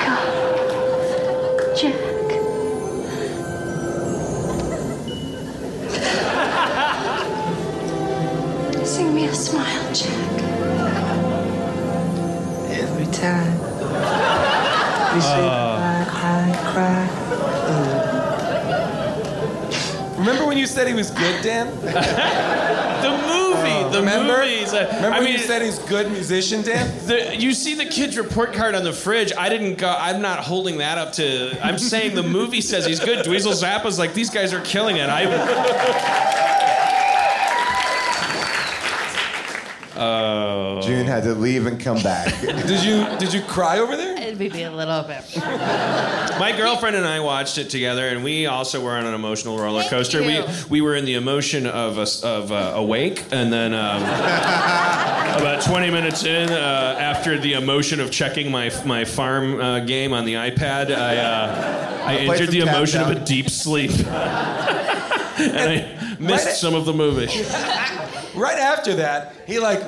God. 0.07 1.77
Jack. 1.77 1.99
Sing 8.85 9.15
me 9.15 9.27
a 9.27 9.35
smile, 9.35 9.93
Jack. 9.95 10.43
Every 12.71 13.07
time 13.07 13.53
we 15.15 15.21
say 15.21 15.37
goodbye, 15.37 15.72
I 15.72 15.72
cry. 16.73 17.09
Remember 20.19 20.47
when 20.47 20.57
you 20.57 20.67
said 20.67 20.87
he 20.87 20.95
was 20.95 21.11
good, 21.11 21.43
Dan? 21.43 21.67
The 23.03 23.11
movie, 23.27 23.91
the 23.93 23.99
Remember? 23.99 24.39
movies. 24.45 24.73
uh, 24.73 24.87
Remember 24.95 25.09
I 25.17 25.19
when 25.19 25.25
mean, 25.25 25.33
you 25.33 25.39
said 25.41 25.63
he's 25.63 25.79
good 25.81 26.11
musician, 26.13 26.63
Dan? 26.63 26.89
the, 27.07 27.37
you 27.37 27.53
see 27.53 27.75
the 27.75 27.85
kid's 27.87 28.17
report 28.17 28.53
card 28.53 28.77
on 28.77 28.85
the 28.85 28.93
fridge. 28.93 29.33
I 29.37 29.49
didn't 29.49 29.79
go. 29.79 29.89
I'm 29.99 30.23
not 30.23 30.39
holding 30.41 30.79
that 30.79 30.97
up 30.99 31.13
to. 31.15 31.59
I'm 31.67 31.77
saying 31.79 32.15
the 32.15 32.23
movie 32.23 32.61
says 32.61 32.87
he's 32.87 33.01
good. 33.01 33.27
Dweezil 33.27 33.53
Zappa's 33.61 33.99
like 33.99 34.15
these 34.15 34.31
guys 34.31 34.53
are 34.55 34.61
killing 34.61 34.99
it. 34.99 35.09
I. 35.11 35.25
Oh. 39.95 40.81
June 40.83 41.07
had 41.07 41.23
to 41.25 41.35
leave 41.35 41.67
and 41.67 41.79
come 41.81 42.01
back. 42.03 42.41
Did 42.41 42.83
you 42.83 43.05
did 43.19 43.33
you 43.33 43.43
cry 43.43 43.79
over 43.79 43.97
there? 43.97 44.12
Maybe 44.39 44.63
a 44.63 44.71
little 44.71 45.03
bit. 45.03 45.25
My 45.37 46.55
girlfriend 46.57 46.97
and 46.97 47.05
I 47.07 47.21
watched 47.21 47.59
it 47.59 47.69
together, 47.69 48.09
and 48.09 48.25
we 48.25 48.47
also 48.47 48.83
were 48.83 48.93
on 48.93 49.05
an 49.05 49.13
emotional 49.15 49.59
roller 49.59 49.85
coaster. 49.91 50.23
We 50.23 50.43
we 50.71 50.81
were 50.81 50.95
in 50.97 51.05
the 51.05 51.15
emotion 51.15 51.67
of 51.67 51.99
us 51.99 52.23
of 52.25 52.51
uh, 52.51 52.73
awake, 52.77 53.25
and 53.31 53.53
then 53.53 53.75
um, 53.75 54.03
about 54.03 55.63
20 55.63 55.91
minutes 55.91 56.25
in, 56.25 56.49
uh, 56.51 56.97
after 56.99 57.39
the 57.39 57.53
emotion 57.55 58.01
of 58.01 58.11
checking 58.11 58.51
my 58.51 58.71
my 58.87 59.05
farm 59.05 59.61
uh, 59.61 59.81
game 59.81 60.13
on 60.15 60.25
the 60.25 60.35
iPad, 60.35 60.91
I 60.97 61.17
uh, 61.19 62.03
I 62.07 62.17
played 62.17 62.31
entered 62.31 62.49
the 62.51 62.61
Tap 62.61 62.75
emotion 62.77 63.01
of 63.03 63.11
a 63.11 63.21
deep 63.25 63.51
sleep, 63.51 63.91
and 64.07 64.09
I 65.71 66.17
missed 66.19 66.47
Right- 66.47 66.57
some 66.57 66.75
of 66.75 66.87
the 66.87 66.95
movie. 66.95 67.29
Right 68.35 68.59
after 68.59 68.95
that, 68.97 69.35
he 69.47 69.59
like 69.59 69.81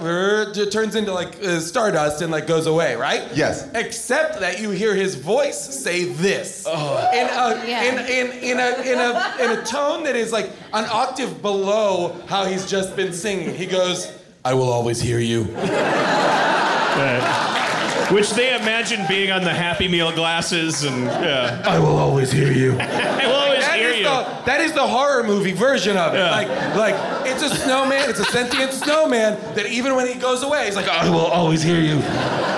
turns 0.70 0.94
into 0.96 1.12
like 1.12 1.42
uh, 1.42 1.60
stardust 1.60 2.20
and 2.22 2.30
like 2.30 2.46
goes 2.46 2.66
away, 2.66 2.94
right? 2.94 3.22
Yes. 3.34 3.68
Except 3.74 4.40
that 4.40 4.60
you 4.60 4.70
hear 4.70 4.94
his 4.94 5.14
voice 5.14 5.58
say 5.58 6.04
this 6.04 6.66
in 6.66 6.72
a 6.72 7.64
Yeah. 7.66 7.82
in, 7.84 7.98
in, 7.98 8.32
in 8.42 8.60
a 8.60 8.82
in 8.82 8.98
a 8.98 9.44
in 9.44 9.58
a 9.58 9.64
tone 9.64 10.04
that 10.04 10.16
is 10.16 10.32
like 10.32 10.50
an 10.72 10.84
octave 10.90 11.40
below 11.40 12.14
how 12.26 12.44
he's 12.44 12.68
just 12.70 12.94
been 12.96 13.12
singing. 13.12 13.54
He 13.54 13.66
goes, 13.66 14.12
"I 14.44 14.54
will 14.54 14.70
always 14.70 15.00
hear 15.00 15.18
you." 15.18 15.44
Which 18.10 18.30
they 18.32 18.54
imagine 18.54 19.04
being 19.08 19.30
on 19.30 19.42
the 19.44 19.52
Happy 19.52 19.88
Meal 19.88 20.12
glasses, 20.12 20.84
and 20.84 21.04
yeah, 21.06 21.62
I 21.64 21.78
will 21.78 21.96
always 21.96 22.30
hear 22.30 22.52
you. 22.52 22.72
I 22.80 23.26
will 23.26 23.32
always 23.34 23.60
That 23.64 23.78
hear 23.78 23.92
you. 23.94 24.04
the 24.04 24.26
that 24.44 24.60
is 24.60 24.72
the 24.72 24.86
horror 24.86 25.22
movie 25.24 25.52
version 25.52 25.96
of 25.96 26.12
it. 26.14 26.18
Yeah. 26.18 26.30
Like 26.30 26.48
like 26.76 26.94
it's 27.26 27.42
a 27.42 27.48
snowman, 27.56 28.10
it's 28.10 28.20
a 28.20 28.24
sentient 28.26 28.72
snowman 28.72 29.38
that 29.54 29.66
even 29.66 29.94
when 29.96 30.06
he 30.06 30.14
goes 30.14 30.42
away, 30.42 30.66
he's 30.66 30.76
like, 30.76 30.86
I 30.88 31.06
"Oh, 31.08 31.12
will 31.12 31.20
always 31.26 31.62
hear 31.62 31.80
you. 31.80 31.96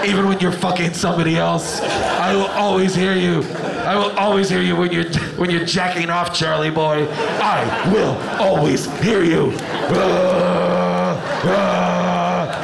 Even 0.05 0.27
when 0.29 0.41
you're 0.41 0.51
fucking 0.53 0.95
somebody 0.95 1.37
else, 1.37 1.81
I 1.81 2.35
will 2.35 2.49
always 2.49 2.95
hear 2.95 3.15
you. 3.15 3.43
I 3.85 3.95
will 3.97 4.11
always 4.19 4.49
hear 4.51 4.63
you 4.63 4.75
when 4.75 4.91
you're 4.93 5.09
when 5.37 5.49
you're 5.51 5.65
jacking 5.65 6.11
off, 6.11 6.35
Charlie 6.35 6.71
boy. 6.71 7.07
I 7.11 7.91
will 7.93 8.17
always 8.43 8.87
hear 9.01 9.23
you. 9.23 9.53
Ah, 9.89 11.43
ah. 11.45 12.63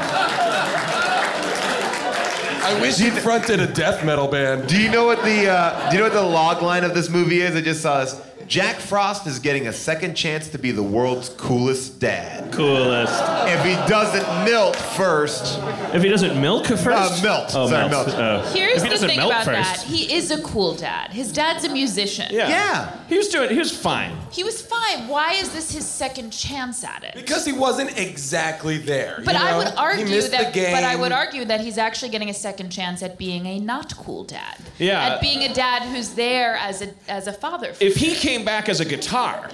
I 2.65 2.72
wish 2.83 2.99
he 2.99 3.11
fronted 3.11 3.61
a 3.61 3.67
death 3.67 4.05
metal 4.05 4.29
band." 4.29 4.69
Do 4.69 4.81
you 4.81 4.91
know 4.91 5.05
what 5.07 5.23
the 5.25 5.49
uh, 5.49 5.89
Do 5.91 5.97
you 5.97 6.03
know 6.03 6.09
what 6.09 6.15
the 6.15 6.23
log 6.23 6.63
line 6.63 6.85
of 6.85 6.95
this 6.95 7.09
movie 7.09 7.41
is? 7.41 7.57
I 7.57 7.61
just 7.63 7.81
saw 7.81 8.01
this. 8.05 8.21
Jack 8.47 8.77
Frost 8.77 9.27
is 9.27 9.39
getting 9.39 9.69
a 9.69 9.73
second 9.73 10.15
chance 10.15 10.49
to 10.49 10.59
be 10.59 10.71
the 10.71 10.83
world's 10.83 11.29
coolest 11.31 11.99
dad. 12.01 12.53
Coolest. 12.53 13.13
If 13.49 13.65
he 13.65 13.73
doesn't 13.91 14.45
milt 14.45 14.77
first, 14.77 15.59
If 15.95 16.03
he 16.03 16.09
doesn't 16.09 16.41
milk 16.41 16.67
first? 16.67 16.87
Uh, 16.87 17.19
melt. 17.23 17.53
Oh, 17.55 17.69
Sorry, 17.69 17.89
melt. 17.89 18.07
melt. 18.09 18.19
Oh. 18.19 18.53
Here's 18.55 18.77
if 18.79 18.83
he 18.83 18.89
the 18.89 18.95
doesn't 18.95 19.09
thing 19.09 19.19
melt 19.19 19.33
about 19.33 19.45
first. 19.45 19.57
that. 19.57 19.81
He 19.83 20.13
is 20.15 20.31
a 20.31 20.43
cool 20.43 20.75
dad. 20.75 21.11
His 21.13 21.33
dad's 21.33 21.65
a 21.65 21.69
musician. 21.69 22.27
Yeah. 22.31 22.49
Yeah. 22.49 22.99
He 23.09 23.17
was 23.17 23.29
doing. 23.29 23.51
He 23.51 23.59
was 23.59 23.77
fine. 23.77 24.17
He 24.31 24.45
was 24.45 24.61
fine. 24.63 25.09
Why 25.09 25.35
is 25.35 25.53
this 25.53 25.71
his 25.73 25.87
second 25.87 26.31
chance 26.31 26.83
at 26.85 27.05
it? 27.05 27.15
Because 27.15 27.45
he 27.45 27.53
wasn't 27.53 27.99
exactly 27.99 28.79
there. 28.79 29.21
But 29.25 29.35
you 29.35 29.41
I 29.41 29.51
know? 29.51 29.59
would 29.59 29.69
He 29.69 29.75
argue 29.77 30.05
missed 30.07 30.31
that. 30.33 30.53
the 30.53 30.61
game. 30.61 30.73
But 30.75 30.85
I 30.85 30.97
would 30.97 31.13
argue 31.13 31.45
that 31.47 31.61
he's 31.61 31.79
actually 31.79 32.09
getting 32.11 32.31
a 32.31 32.35
second 32.35 32.71
chance 32.71 33.03
at 33.03 33.19
being 33.19 33.47
a 33.47 33.59
not 33.59 33.97
cool 33.97 34.25
dad. 34.25 34.57
Yeah. 34.79 35.15
At 35.15 35.21
being 35.21 35.43
a 35.43 35.53
dad 35.55 35.83
who's 35.83 36.11
there 36.15 36.55
as 36.57 36.83
a 36.83 36.89
as 37.09 37.27
a 37.27 37.33
father. 37.33 37.73
If 37.81 37.97
he 37.97 38.15
came 38.15 38.42
back 38.45 38.69
as 38.69 38.81
a 38.81 38.85
guitar 38.85 39.49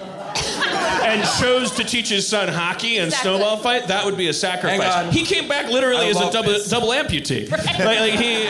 and 1.01 1.27
chose 1.39 1.71
to 1.71 1.83
teach 1.83 2.09
his 2.09 2.27
son 2.27 2.47
hockey 2.47 2.97
and 2.97 3.07
Exactly. 3.07 3.31
snowball 3.31 3.57
fight, 3.57 3.87
that 3.87 4.05
would 4.05 4.17
be 4.17 4.27
a 4.27 4.33
sacrifice. 4.33 5.13
He 5.13 5.23
came 5.25 5.47
back 5.47 5.69
literally 5.69 6.07
I 6.07 6.09
as 6.09 6.17
a 6.21 6.31
double, 6.31 6.51
this. 6.51 6.69
double 6.69 6.89
amputee. 6.89 7.49
Like, 7.49 7.99
like 7.99 8.13
he, 8.13 8.45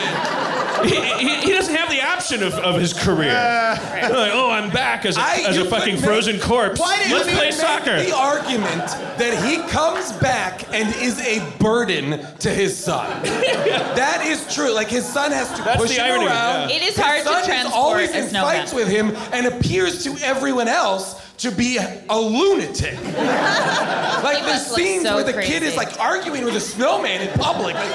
he, 0.88 1.28
he, 1.28 1.34
he 1.46 1.52
doesn't 1.52 1.74
have 1.74 1.90
the 1.90 2.02
option 2.02 2.42
of, 2.42 2.54
of 2.54 2.80
his 2.80 2.92
career. 2.92 3.32
Like, 3.32 4.32
oh, 4.32 4.50
I'm 4.50 4.70
back 4.70 5.04
as 5.06 5.16
a, 5.16 5.20
I- 5.20 5.44
as 5.48 5.56
a 5.56 5.64
fucking 5.64 5.96
could 5.96 6.04
frozen 6.04 6.40
corpse. 6.40 6.80
Why 6.80 6.96
did 6.98 7.12
Let's 7.12 7.28
you 7.28 7.34
play 7.36 7.44
make 7.46 7.52
soccer. 7.54 8.02
The 8.02 8.14
argument 8.16 8.86
that 9.18 9.44
he 9.46 9.56
comes 9.70 10.12
back 10.12 10.64
and 10.74 10.94
is 10.96 11.18
a 11.20 11.48
burden 11.58 12.26
to 12.38 12.50
his 12.50 12.76
son. 12.76 13.22
that 13.22 14.22
is 14.26 14.52
true. 14.54 14.72
Like 14.74 14.88
his 14.88 15.06
son 15.06 15.32
has 15.32 15.48
to 15.56 15.62
That's 15.62 15.80
push 15.80 15.90
the 15.96 15.96
him 16.02 16.10
irony, 16.12 16.26
around. 16.26 16.70
yeah. 16.70 16.76
It 16.76 16.82
is 16.82 16.96
His 16.96 17.04
hard 17.04 17.18
to 17.20 17.24
son 17.24 17.40
is 17.40 17.46
transport 17.46 17.74
always 17.76 18.10
in 18.14 18.28
snowman. 18.28 18.56
fights 18.60 18.72
with 18.74 18.88
him 18.88 19.10
and 19.32 19.46
appears 19.46 20.02
to 20.04 20.10
everyone 20.22 20.68
else 20.68 21.14
to 21.38 21.50
be 21.50 21.78
a 21.78 22.18
lunatic. 22.20 22.94
like 23.04 24.38
He 24.38 24.44
the 24.44 24.58
scenes 24.58 25.02
so 25.04 25.14
where 25.16 25.24
the 25.24 25.40
kid 25.42 25.62
is 25.62 25.76
like 25.76 25.98
arguing 26.00 26.44
with 26.44 26.54
a 26.56 26.60
snowman 26.60 27.22
in 27.22 27.28
public. 27.38 27.74
Like, 27.74 27.90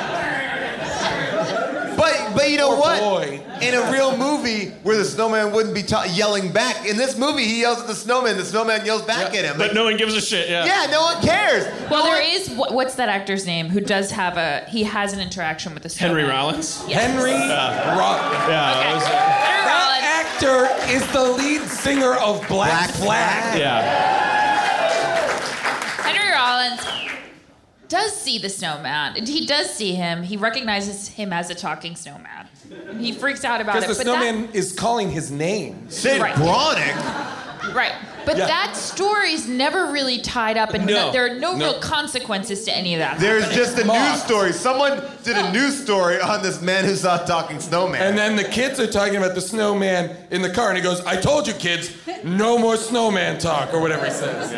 But 1.97 2.33
but 2.35 2.49
you 2.51 2.57
know 2.57 2.69
Poor 2.71 2.79
what? 2.79 2.99
boy. 2.99 3.41
In 3.61 3.73
a 3.73 3.89
real 3.91 4.17
movie 4.17 4.71
where 4.83 4.97
the 4.97 5.05
snowman 5.05 5.53
wouldn't 5.53 5.73
be 5.73 5.81
ta- 5.81 6.03
yelling 6.11 6.51
back, 6.51 6.85
in 6.85 6.97
this 6.97 7.17
movie 7.17 7.45
he 7.45 7.61
yells 7.61 7.79
at 7.79 7.87
the 7.87 7.95
snowman, 7.95 8.35
the 8.35 8.43
snowman 8.43 8.85
yells 8.85 9.01
back 9.03 9.33
at 9.33 9.45
him. 9.45 9.57
But 9.57 9.67
Like, 9.67 9.75
no 9.75 9.85
one 9.85 9.95
gives 9.95 10.13
a 10.13 10.19
shit. 10.19 10.49
Yeah. 10.49 10.65
yeah, 10.65 10.91
no 10.91 11.01
one 11.03 11.21
cares. 11.21 11.63
well, 11.89 12.03
No 12.03 12.11
there 12.11 12.21
one- 12.21 12.31
is 12.31 12.49
what's 12.73 12.95
that 12.95 13.07
actor's 13.07 13.45
name 13.45 13.69
who 13.69 13.79
does 13.79 14.11
have 14.11 14.35
a 14.35 14.65
he 14.67 14.83
has 14.83 15.13
an 15.13 15.21
interaction 15.21 15.73
with 15.73 15.83
the 15.83 15.89
snowman. 15.89 16.17
Henry. 16.17 16.29
Rollins. 16.31 16.83
Yes. 16.87 17.01
Henry 17.01 17.31
Rock. 17.31 18.19
Yeah. 18.49 18.97
Okay. 18.97 19.64
Actor 20.35 20.67
is 20.93 21.05
the 21.13 21.21
lead 21.23 21.61
singer 21.61 22.13
of 22.15 22.45
Black, 22.49 22.49
Black 22.49 22.89
Flag. 22.89 23.53
Flag. 23.53 23.57
yeah. 23.57 23.81
Henry 26.03 26.29
Rollins 26.29 26.81
does 27.87 28.13
see 28.19 28.37
the 28.37 28.49
snowman. 28.49 29.15
He 29.25 29.45
does 29.45 29.69
see 29.73 29.93
him. 29.95 30.23
He 30.23 30.35
recognizes 30.35 31.07
him 31.07 31.31
as 31.31 31.49
a 31.49 31.55
talking 31.55 31.95
snowman. 31.95 32.49
He 32.99 33.13
freaks 33.13 33.45
out 33.45 33.61
about 33.61 33.77
it. 33.77 33.81
Because 33.83 33.97
the 33.97 34.03
but 34.03 34.11
that- 34.11 34.21
snowman 34.23 34.49
is 34.51 34.73
calling 34.73 35.09
his 35.09 35.31
name. 35.31 35.89
Sid 35.89 36.19
Right. 36.21 36.35
Gronic. 36.35 36.95
Right. 37.73 37.91
But 38.25 38.37
Yeah. 38.37 38.47
that 38.47 38.75
story's 38.75 39.47
never 39.47 39.91
really 39.91 40.17
tied 40.19 40.57
up, 40.57 40.73
and 40.73 40.85
No. 40.85 40.93
no- 41.07 41.11
there 41.11 41.25
are 41.25 41.35
no, 41.35 41.53
No. 41.55 41.65
real 41.65 41.79
consequences 41.79 42.63
to 42.65 42.75
any 42.75 42.95
of 42.95 42.99
that. 42.99 43.19
There's 43.19 43.43
happening. 43.43 43.65
just 43.65 43.77
a 43.79 43.85
mocked. 43.85 43.99
news 44.13 44.23
story. 44.23 44.51
Someone 44.53 45.01
did 45.23 45.37
a 45.37 45.51
news 45.51 45.79
story 45.81 46.19
on 46.19 46.41
this 46.41 46.59
man 46.61 46.85
who 46.85 46.95
saw 46.95 47.23
a 47.23 47.27
talking 47.27 47.59
snowman. 47.59 48.01
And 48.01 48.17
then 48.17 48.35
the 48.35 48.43
kids 48.43 48.79
are 48.79 48.87
talking 48.87 49.15
about 49.17 49.35
the 49.35 49.41
snowman 49.41 50.09
in 50.31 50.41
the 50.41 50.49
car, 50.49 50.69
and 50.69 50.77
he 50.77 50.83
goes, 50.83 51.05
I 51.05 51.17
told 51.17 51.47
you, 51.47 51.53
kids, 51.53 51.91
no 52.23 52.57
more 52.57 52.77
snowman 52.77 53.37
talk, 53.37 53.73
or 53.73 53.79
whatever 53.79 54.05
he 54.05 54.11
says. 54.11 54.51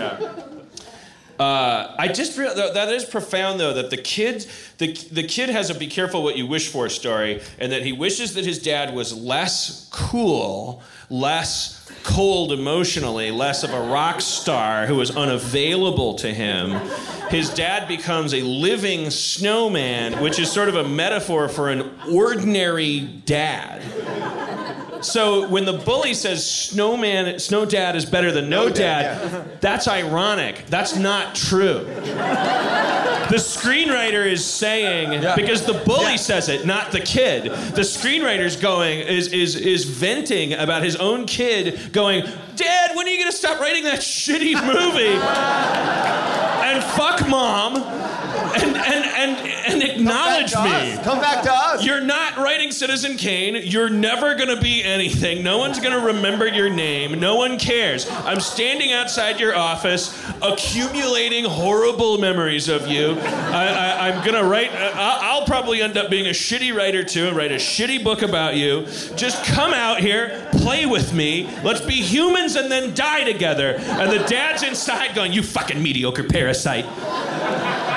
Uh, 1.39 1.93
I 1.99 2.07
just 2.07 2.35
real 2.35 2.55
that 2.55 2.89
is 2.89 3.05
profound 3.05 3.59
though 3.59 3.71
that 3.73 3.91
the 3.91 3.97
kid 3.97 4.47
the 4.79 4.93
the 5.11 5.21
kid 5.21 5.49
has 5.49 5.69
a 5.69 5.75
be 5.75 5.85
careful 5.85 6.23
what 6.23 6.35
you 6.35 6.47
wish 6.47 6.67
for 6.67 6.89
story 6.89 7.41
and 7.59 7.71
that 7.71 7.83
he 7.83 7.91
wishes 7.91 8.33
that 8.33 8.43
his 8.43 8.57
dad 8.57 8.91
was 8.95 9.13
less 9.13 9.85
cool, 9.91 10.81
less 11.11 11.76
cold 12.07 12.53
emotionally, 12.53 13.31
less 13.31 13.63
of 13.63 13.73
a 13.73 13.81
rock 13.81 14.21
star 14.21 14.87
who 14.87 14.99
is 15.01 15.11
unavailable 15.11 16.13
to 16.15 16.33
him. 16.33 16.71
His 17.29 17.53
dad 17.53 17.87
becomes 17.87 18.33
a 18.33 18.41
living 18.41 19.09
snowman, 19.09 20.23
which 20.23 20.39
is 20.39 20.49
sort 20.49 20.69
of 20.69 20.75
a 20.75 20.87
metaphor 20.87 21.49
for 21.49 21.69
an 21.69 21.91
ordinary 22.09 23.01
dad. 23.01 23.83
So 25.03 25.47
when 25.49 25.65
the 25.65 25.73
bully 25.73 26.13
says 26.13 26.49
snowman, 26.49 27.39
snow 27.39 27.65
dad 27.65 27.97
is 27.97 28.05
better 28.05 28.31
than 28.31 28.49
no, 28.49 28.69
No 28.69 28.73
dad, 28.73 29.31
dad, 29.31 29.61
that's 29.61 29.87
ironic. 29.87 30.65
That's 30.67 30.95
not 30.95 31.35
true. 31.35 31.85
The 33.29 33.35
screenwriter 33.37 34.25
is 34.25 34.45
saying 34.45 35.11
Yeah. 35.21 35.35
because 35.35 35.63
the 35.63 35.73
bully 35.73 36.11
Yeah. 36.11 36.15
says 36.17 36.49
it, 36.49 36.65
not 36.65 36.91
the 36.91 36.99
kid. 37.01 37.43
The 37.75 37.81
screenwriter's 37.83 38.55
going 38.55 38.99
is 38.99 39.27
is 39.27 39.55
is 39.55 39.83
venting 39.85 40.53
about 40.53 40.83
his 40.83 40.95
own 40.95 41.25
kid, 41.25 41.91
going, 41.91 42.23
Dad, 42.55 42.91
when 42.95 43.05
are 43.05 43.09
you 43.09 43.19
gonna 43.19 43.31
stop 43.31 43.59
writing 43.59 43.83
that 43.83 43.99
shitty 43.99 44.53
movie? 44.65 45.19
and 46.67 46.83
fuck 46.83 47.27
mom, 47.27 47.75
and 49.17 49.37
and 49.67 49.83
acknowledge 49.83 50.53
Come 50.53 50.65
me. 50.65 50.93
us. 50.93 51.03
Come 51.03 51.19
back 51.19 51.43
to 51.43 51.51
us. 51.51 51.83
You're 51.83 52.01
not 52.01 52.37
writing 52.37 52.71
Citizen 52.71 53.17
Kane. 53.17 53.55
You're 53.63 53.89
never 53.89 54.35
going 54.35 54.55
to 54.55 54.61
be 54.61 54.83
anything. 54.83 55.43
No 55.43 55.57
one's 55.57 55.79
going 55.79 55.99
to 55.99 56.05
remember 56.13 56.47
your 56.47 56.69
name. 56.69 57.19
No 57.19 57.35
one 57.35 57.57
cares. 57.57 58.09
I'm 58.09 58.39
standing 58.39 58.91
outside 58.93 59.39
your 59.39 59.55
office, 59.55 60.13
accumulating 60.41 61.45
horrible 61.45 62.17
memories 62.17 62.69
of 62.69 62.87
you. 62.87 63.17
I, 63.19 63.67
I, 63.67 64.09
I'm 64.09 64.23
going 64.23 64.41
to 64.41 64.47
write, 64.47 64.71
uh, 64.71 64.91
I'll 64.93 65.37
I'll 65.37 65.45
probably 65.45 65.81
end 65.81 65.97
up 65.97 66.09
being 66.09 66.27
a 66.27 66.31
shitty 66.31 66.75
writer 66.75 67.03
too 67.03 67.27
and 67.27 67.35
write 67.37 67.51
a 67.51 67.55
shitty 67.55 68.03
book 68.03 68.21
about 68.21 68.55
you. 68.55 68.85
Just 69.15 69.43
come 69.45 69.73
out 69.73 69.99
here, 69.99 70.47
play 70.51 70.85
with 70.85 71.13
me. 71.13 71.49
Let's 71.63 71.81
be 71.81 71.93
humans 71.93 72.55
and 72.55 72.71
then 72.71 72.93
die 72.93 73.23
together. 73.23 73.75
And 73.77 74.11
the 74.11 74.25
dad's 74.27 74.63
inside 74.63 75.15
going, 75.15 75.33
You 75.33 75.43
fucking 75.43 75.81
mediocre 75.81 76.23
parasite. 76.23 76.85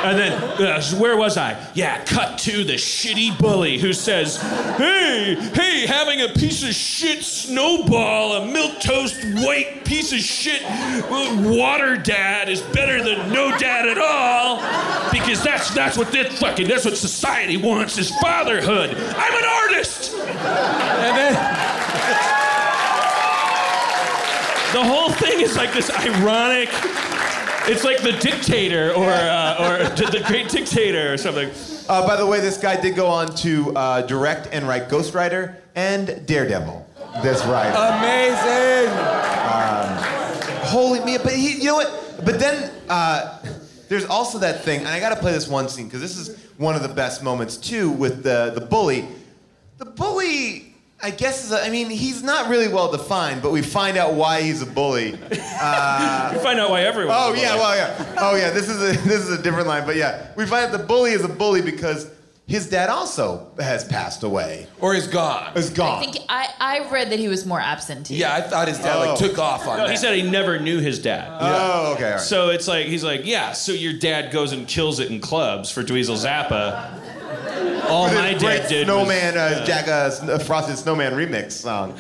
And 0.03 0.19
then, 0.19 0.33
uh, 0.33 0.83
where 0.99 1.17
was 1.17 1.37
I? 1.37 1.63
Yeah, 1.75 2.03
cut 2.05 2.39
to 2.41 2.65
the 2.65 2.75
shitty 2.75 3.39
bully 3.39 3.79
who 3.79 3.93
says, 3.93 4.37
Hey, 4.77 5.35
hey, 5.55 5.87
having 5.87 6.23
a 6.23 6.29
piece 6.29 6.63
of 6.63 6.75
shit 6.75 7.23
snowball, 7.23 8.43
a 8.43 8.47
milk 8.47 8.81
toast 8.81 9.23
white 9.45 9.85
piece 9.85 10.13
of 10.13 10.21
shit 10.21 10.63
uh, 10.65 11.43
water 11.51 11.97
dad 11.97 12.49
is 12.49 12.63
better 12.63 13.03
than 13.03 13.31
no 13.33 13.57
dad 13.59 13.87
at 13.87 13.99
all. 13.99 14.57
Because 15.13 15.43
that's 15.43 15.73
that's 15.75 15.99
what 15.99 16.11
this 16.13 16.39
fucking 16.39 16.67
that's 16.67 16.85
what 16.85 16.97
society 16.97 17.57
wants 17.57 17.99
is 17.99 18.11
fatherhood. 18.21 18.91
I'm 18.97 19.35
an 19.35 19.45
artist. 19.45 20.15
And 20.17 21.17
then, 21.17 21.35
The 24.73 24.85
whole 24.85 25.11
thing 25.11 25.41
is 25.41 25.57
like 25.57 25.73
this 25.73 25.91
ironic. 25.91 26.69
It's 27.71 27.85
like 27.85 28.03
the 28.03 28.11
dictator 28.11 28.93
or 28.95 29.11
uh, 29.11 29.85
or 29.87 30.11
the 30.11 30.25
great 30.27 30.49
dictator 30.49 31.13
or 31.13 31.17
something. 31.17 31.53
Uh, 31.89 32.05
by 32.05 32.17
the 32.17 32.27
way, 32.27 32.41
this 32.41 32.59
guy 32.59 32.81
did 32.81 32.97
go 32.97 33.07
on 33.07 33.33
to 33.37 33.73
uh, 33.77 34.03
direct 34.03 34.49
and 34.51 34.67
write 34.67 34.89
Ghost 34.89 35.15
Rider 35.15 35.57
and 35.77 36.27
Daredevil. 36.27 36.85
That's 37.23 37.45
right. 37.47 37.71
amazing. 37.71 38.93
Holy 40.67 40.99
me! 41.05 41.17
But 41.19 41.33
he, 41.33 41.59
you 41.59 41.65
know 41.67 41.77
what? 41.77 42.23
But 42.25 42.41
then 42.41 42.73
uh, 42.89 43.41
there's 43.89 44.05
also 44.05 44.39
that 44.39 44.65
thing, 44.65 44.81
and 44.81 44.89
I 44.89 44.99
got 44.99 45.11
to 45.11 45.21
play 45.21 45.31
this 45.31 45.47
one 45.47 45.69
scene 45.69 45.87
because 45.87 46.01
this 46.01 46.17
is 46.17 46.37
one 46.57 46.75
of 46.75 46.83
the 46.83 46.89
best 46.89 47.23
moments 47.23 47.57
too 47.57 47.93
with 47.93 48.25
the 48.25 48.51
the 48.53 48.63
bully. 48.63 49.07
The 49.79 49.85
bully, 49.85 50.70
I 51.03 51.11
guess, 51.11 51.45
is 51.45 51.53
a, 51.53 51.63
I 51.65 51.71
mean, 51.71 51.89
he's 51.91 52.23
not 52.23 52.51
really 52.51 52.69
well 52.69 52.91
defined, 52.93 53.41
but 53.43 53.53
we 53.53 53.63
find 53.63 53.97
out 53.97 54.15
why 54.15 54.43
he's 54.43 54.63
a 54.63 54.67
bully. 54.67 55.19
Uh, 55.63 56.31
you 56.33 56.41
find 56.41 56.59
out 56.59 56.71
why 56.71 56.81
everyone. 56.83 57.15
Oh 57.19 57.35
yeah, 57.35 57.55
well 57.55 57.77
yeah. 57.77 58.15
Oh 58.19 58.35
yeah, 58.35 58.49
this 58.51 58.69
is 58.71 58.81
a 58.81 58.99
this 59.09 59.21
is 59.29 59.39
a 59.39 59.43
different 59.43 59.67
line, 59.69 59.85
but 59.85 59.95
yeah, 59.97 60.29
we 60.35 60.47
find 60.47 60.65
out 60.65 60.73
the 60.73 60.83
bully 60.85 61.11
is 61.13 61.23
a 61.23 61.29
bully 61.29 61.61
because 61.61 62.11
his 62.47 62.69
dad 62.71 62.89
also 62.89 63.47
has 63.61 63.85
passed 63.85 64.23
away. 64.23 64.67
Or 64.81 64.95
he's 64.95 65.07
gone. 65.07 65.55
Is 65.57 65.69
gone. 65.69 65.99
I 65.99 66.01
think 66.01 66.17
I, 66.31 66.49
I 66.59 66.91
read 66.91 67.11
that 67.11 67.19
he 67.19 67.29
was 67.29 67.45
more 67.45 67.61
absentee. 67.61 68.17
Yeah, 68.17 68.35
I 68.35 68.41
thought 68.41 68.69
his 68.69 68.79
dad 68.79 68.97
like 68.97 69.11
Oh. 69.11 69.17
took 69.17 69.39
off 69.39 69.67
on 69.69 69.77
No, 69.79 69.85
that. 69.85 69.91
he 69.91 69.97
said 69.99 70.15
he 70.17 70.23
never 70.29 70.59
knew 70.59 70.81
his 70.81 70.99
dad. 70.99 71.29
oh, 71.41 71.93
okay. 71.95 72.05
All 72.07 72.11
right. 72.13 72.21
So 72.21 72.49
it's 72.49 72.67
like 72.67 72.87
he's 72.87 73.05
like, 73.05 73.27
yeah. 73.27 73.53
So 73.53 73.73
your 73.73 73.93
dad 73.93 74.33
goes 74.33 74.53
and 74.53 74.67
kills 74.67 74.99
it 74.99 75.11
in 75.11 75.21
clubs 75.21 75.71
for 75.71 75.83
Dweezil 75.83 76.17
Zappa. 76.17 76.91
All 77.89 78.05
with 78.05 78.15
my 78.15 78.33
dad 78.35 78.39
great 78.41 78.69
did 78.69 78.87
was- 78.89 78.97
Snowman, 79.09 79.37
uh, 79.37 79.57
yeah. 79.59 79.65
Jack 79.65 79.89
uh, 79.89 80.33
uh, 80.33 80.39
Frosted 80.39 80.79
Snowman 80.79 81.13
remix 81.15 81.53
song. 81.53 81.95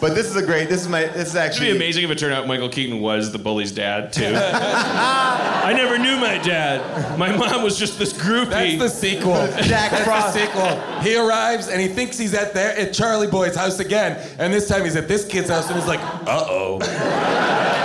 But 0.00 0.14
this 0.14 0.26
is 0.26 0.36
a 0.36 0.42
great. 0.44 0.68
This 0.68 0.80
is 0.82 0.88
my. 0.88 1.04
This 1.04 1.28
is 1.28 1.36
actually. 1.36 1.36
It'd 1.36 1.46
actually 1.50 1.70
be 1.72 1.76
amazing 1.76 2.04
if 2.04 2.10
it 2.10 2.18
turned 2.18 2.32
out 2.34 2.46
Michael 2.46 2.68
Keaton 2.68 3.00
was 3.00 3.32
the 3.32 3.38
bully's 3.38 3.72
dad 3.72 4.12
too. 4.12 4.32
I 4.34 5.72
never 5.76 5.98
knew 5.98 6.16
my 6.16 6.38
dad. 6.38 7.18
My 7.18 7.34
mom 7.36 7.62
was 7.62 7.78
just 7.78 7.98
this 7.98 8.12
groupie. 8.12 8.50
That's 8.50 8.78
the 8.78 8.88
sequel. 8.88 9.34
Jack 9.64 9.90
That's 9.90 10.04
Frost. 10.04 10.34
the 10.34 10.46
sequel. 10.46 11.00
He 11.02 11.16
arrives 11.16 11.68
and 11.68 11.80
he 11.80 11.88
thinks 11.88 12.16
he's 12.16 12.34
at 12.34 12.54
there 12.54 12.76
at 12.78 12.92
Charlie 12.94 13.26
Boy's 13.26 13.56
house 13.56 13.78
again, 13.78 14.18
and 14.38 14.52
this 14.52 14.68
time 14.68 14.84
he's 14.84 14.96
at 14.96 15.08
this 15.08 15.24
kid's 15.26 15.50
house 15.50 15.68
and 15.68 15.78
he's 15.78 15.88
like, 15.88 16.00
"Uh 16.00 16.44
oh." 16.48 17.75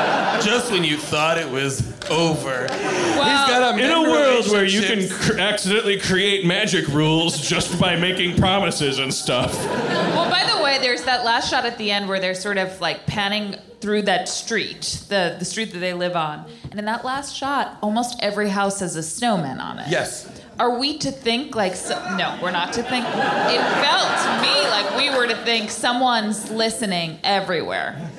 Just 0.43 0.71
when 0.71 0.83
you 0.83 0.97
thought 0.97 1.37
it 1.37 1.49
was 1.49 1.81
over. 2.09 2.63
he's 2.63 2.71
got 2.71 3.79
a 3.79 3.83
in 3.83 3.91
a 3.91 4.01
world 4.01 4.47
where 4.51 4.65
you 4.65 4.81
can 4.81 5.07
cr- 5.09 5.39
accidentally 5.39 5.99
create 5.99 6.45
magic 6.45 6.87
rules 6.87 7.39
just 7.39 7.79
by 7.79 7.95
making 7.95 8.37
promises 8.37 8.99
and 8.99 9.13
stuff. 9.13 9.53
Well, 9.65 10.29
by 10.29 10.51
the 10.53 10.63
way, 10.63 10.79
there's 10.79 11.03
that 11.03 11.23
last 11.23 11.49
shot 11.49 11.65
at 11.65 11.77
the 11.77 11.91
end 11.91 12.07
where 12.09 12.19
they're 12.19 12.35
sort 12.35 12.57
of 12.57 12.79
like 12.81 13.05
panning 13.05 13.55
through 13.79 14.03
that 14.03 14.29
street, 14.29 15.03
the, 15.09 15.35
the 15.39 15.45
street 15.45 15.71
that 15.73 15.79
they 15.79 15.93
live 15.93 16.15
on. 16.15 16.45
And 16.69 16.79
in 16.79 16.85
that 16.85 17.03
last 17.03 17.35
shot, 17.35 17.77
almost 17.81 18.19
every 18.21 18.49
house 18.49 18.79
has 18.79 18.95
a 18.95 19.03
snowman 19.03 19.59
on 19.59 19.79
it. 19.79 19.87
Yes. 19.89 20.29
Are 20.59 20.77
we 20.77 20.99
to 20.99 21.11
think 21.11 21.55
like, 21.55 21.75
so, 21.75 21.95
no, 22.15 22.37
we're 22.41 22.51
not 22.51 22.73
to 22.73 22.83
think. 22.83 23.05
It 23.05 23.61
felt 23.81 24.19
to 24.21 24.41
me 24.41 24.69
like 24.69 24.95
we 24.95 25.09
were 25.17 25.27
to 25.27 25.35
think 25.43 25.71
someone's 25.71 26.51
listening 26.51 27.19
everywhere. 27.23 28.09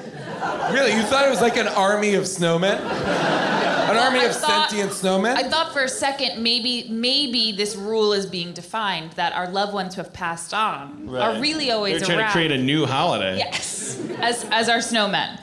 Really? 0.73 0.93
You 0.95 1.03
thought 1.03 1.27
it 1.27 1.31
was 1.31 1.41
like 1.41 1.57
an 1.57 1.69
army 1.69 2.15
of 2.15 2.25
snowmen? 2.25 2.79
An 2.81 3.97
army 3.99 4.21
I 4.21 4.25
of 4.25 4.37
thought- 4.37 4.71
sentient 4.71 4.93
snowmen? 4.93 5.37
I 5.37 5.49
thought 5.49 5.73
for 5.73 5.83
a 5.83 5.89
second 5.89 6.43
maybe 6.43 6.87
maybe 6.89 7.53
this 7.53 7.77
rule 7.77 8.13
is 8.13 8.27
being 8.27 8.53
defined 8.53 9.13
that 9.13 9.33
our 9.35 9.49
loved 9.51 9.75
ones 9.75 9.95
who 9.95 10.01
have 10.03 10.13
passed 10.13 10.55
on 10.55 11.09
are 11.15 11.39
really 11.41 11.71
always 11.71 11.99
They're 11.99 12.07
trying 12.07 12.19
around. 12.21 12.29
to 12.29 12.33
create 12.33 12.53
a 12.53 12.59
new 12.59 12.87
holiday. 12.87 13.37
yes, 13.39 13.99
as 14.21 14.45
as 14.51 14.69
our 14.69 14.79
snowmen. 14.79 15.39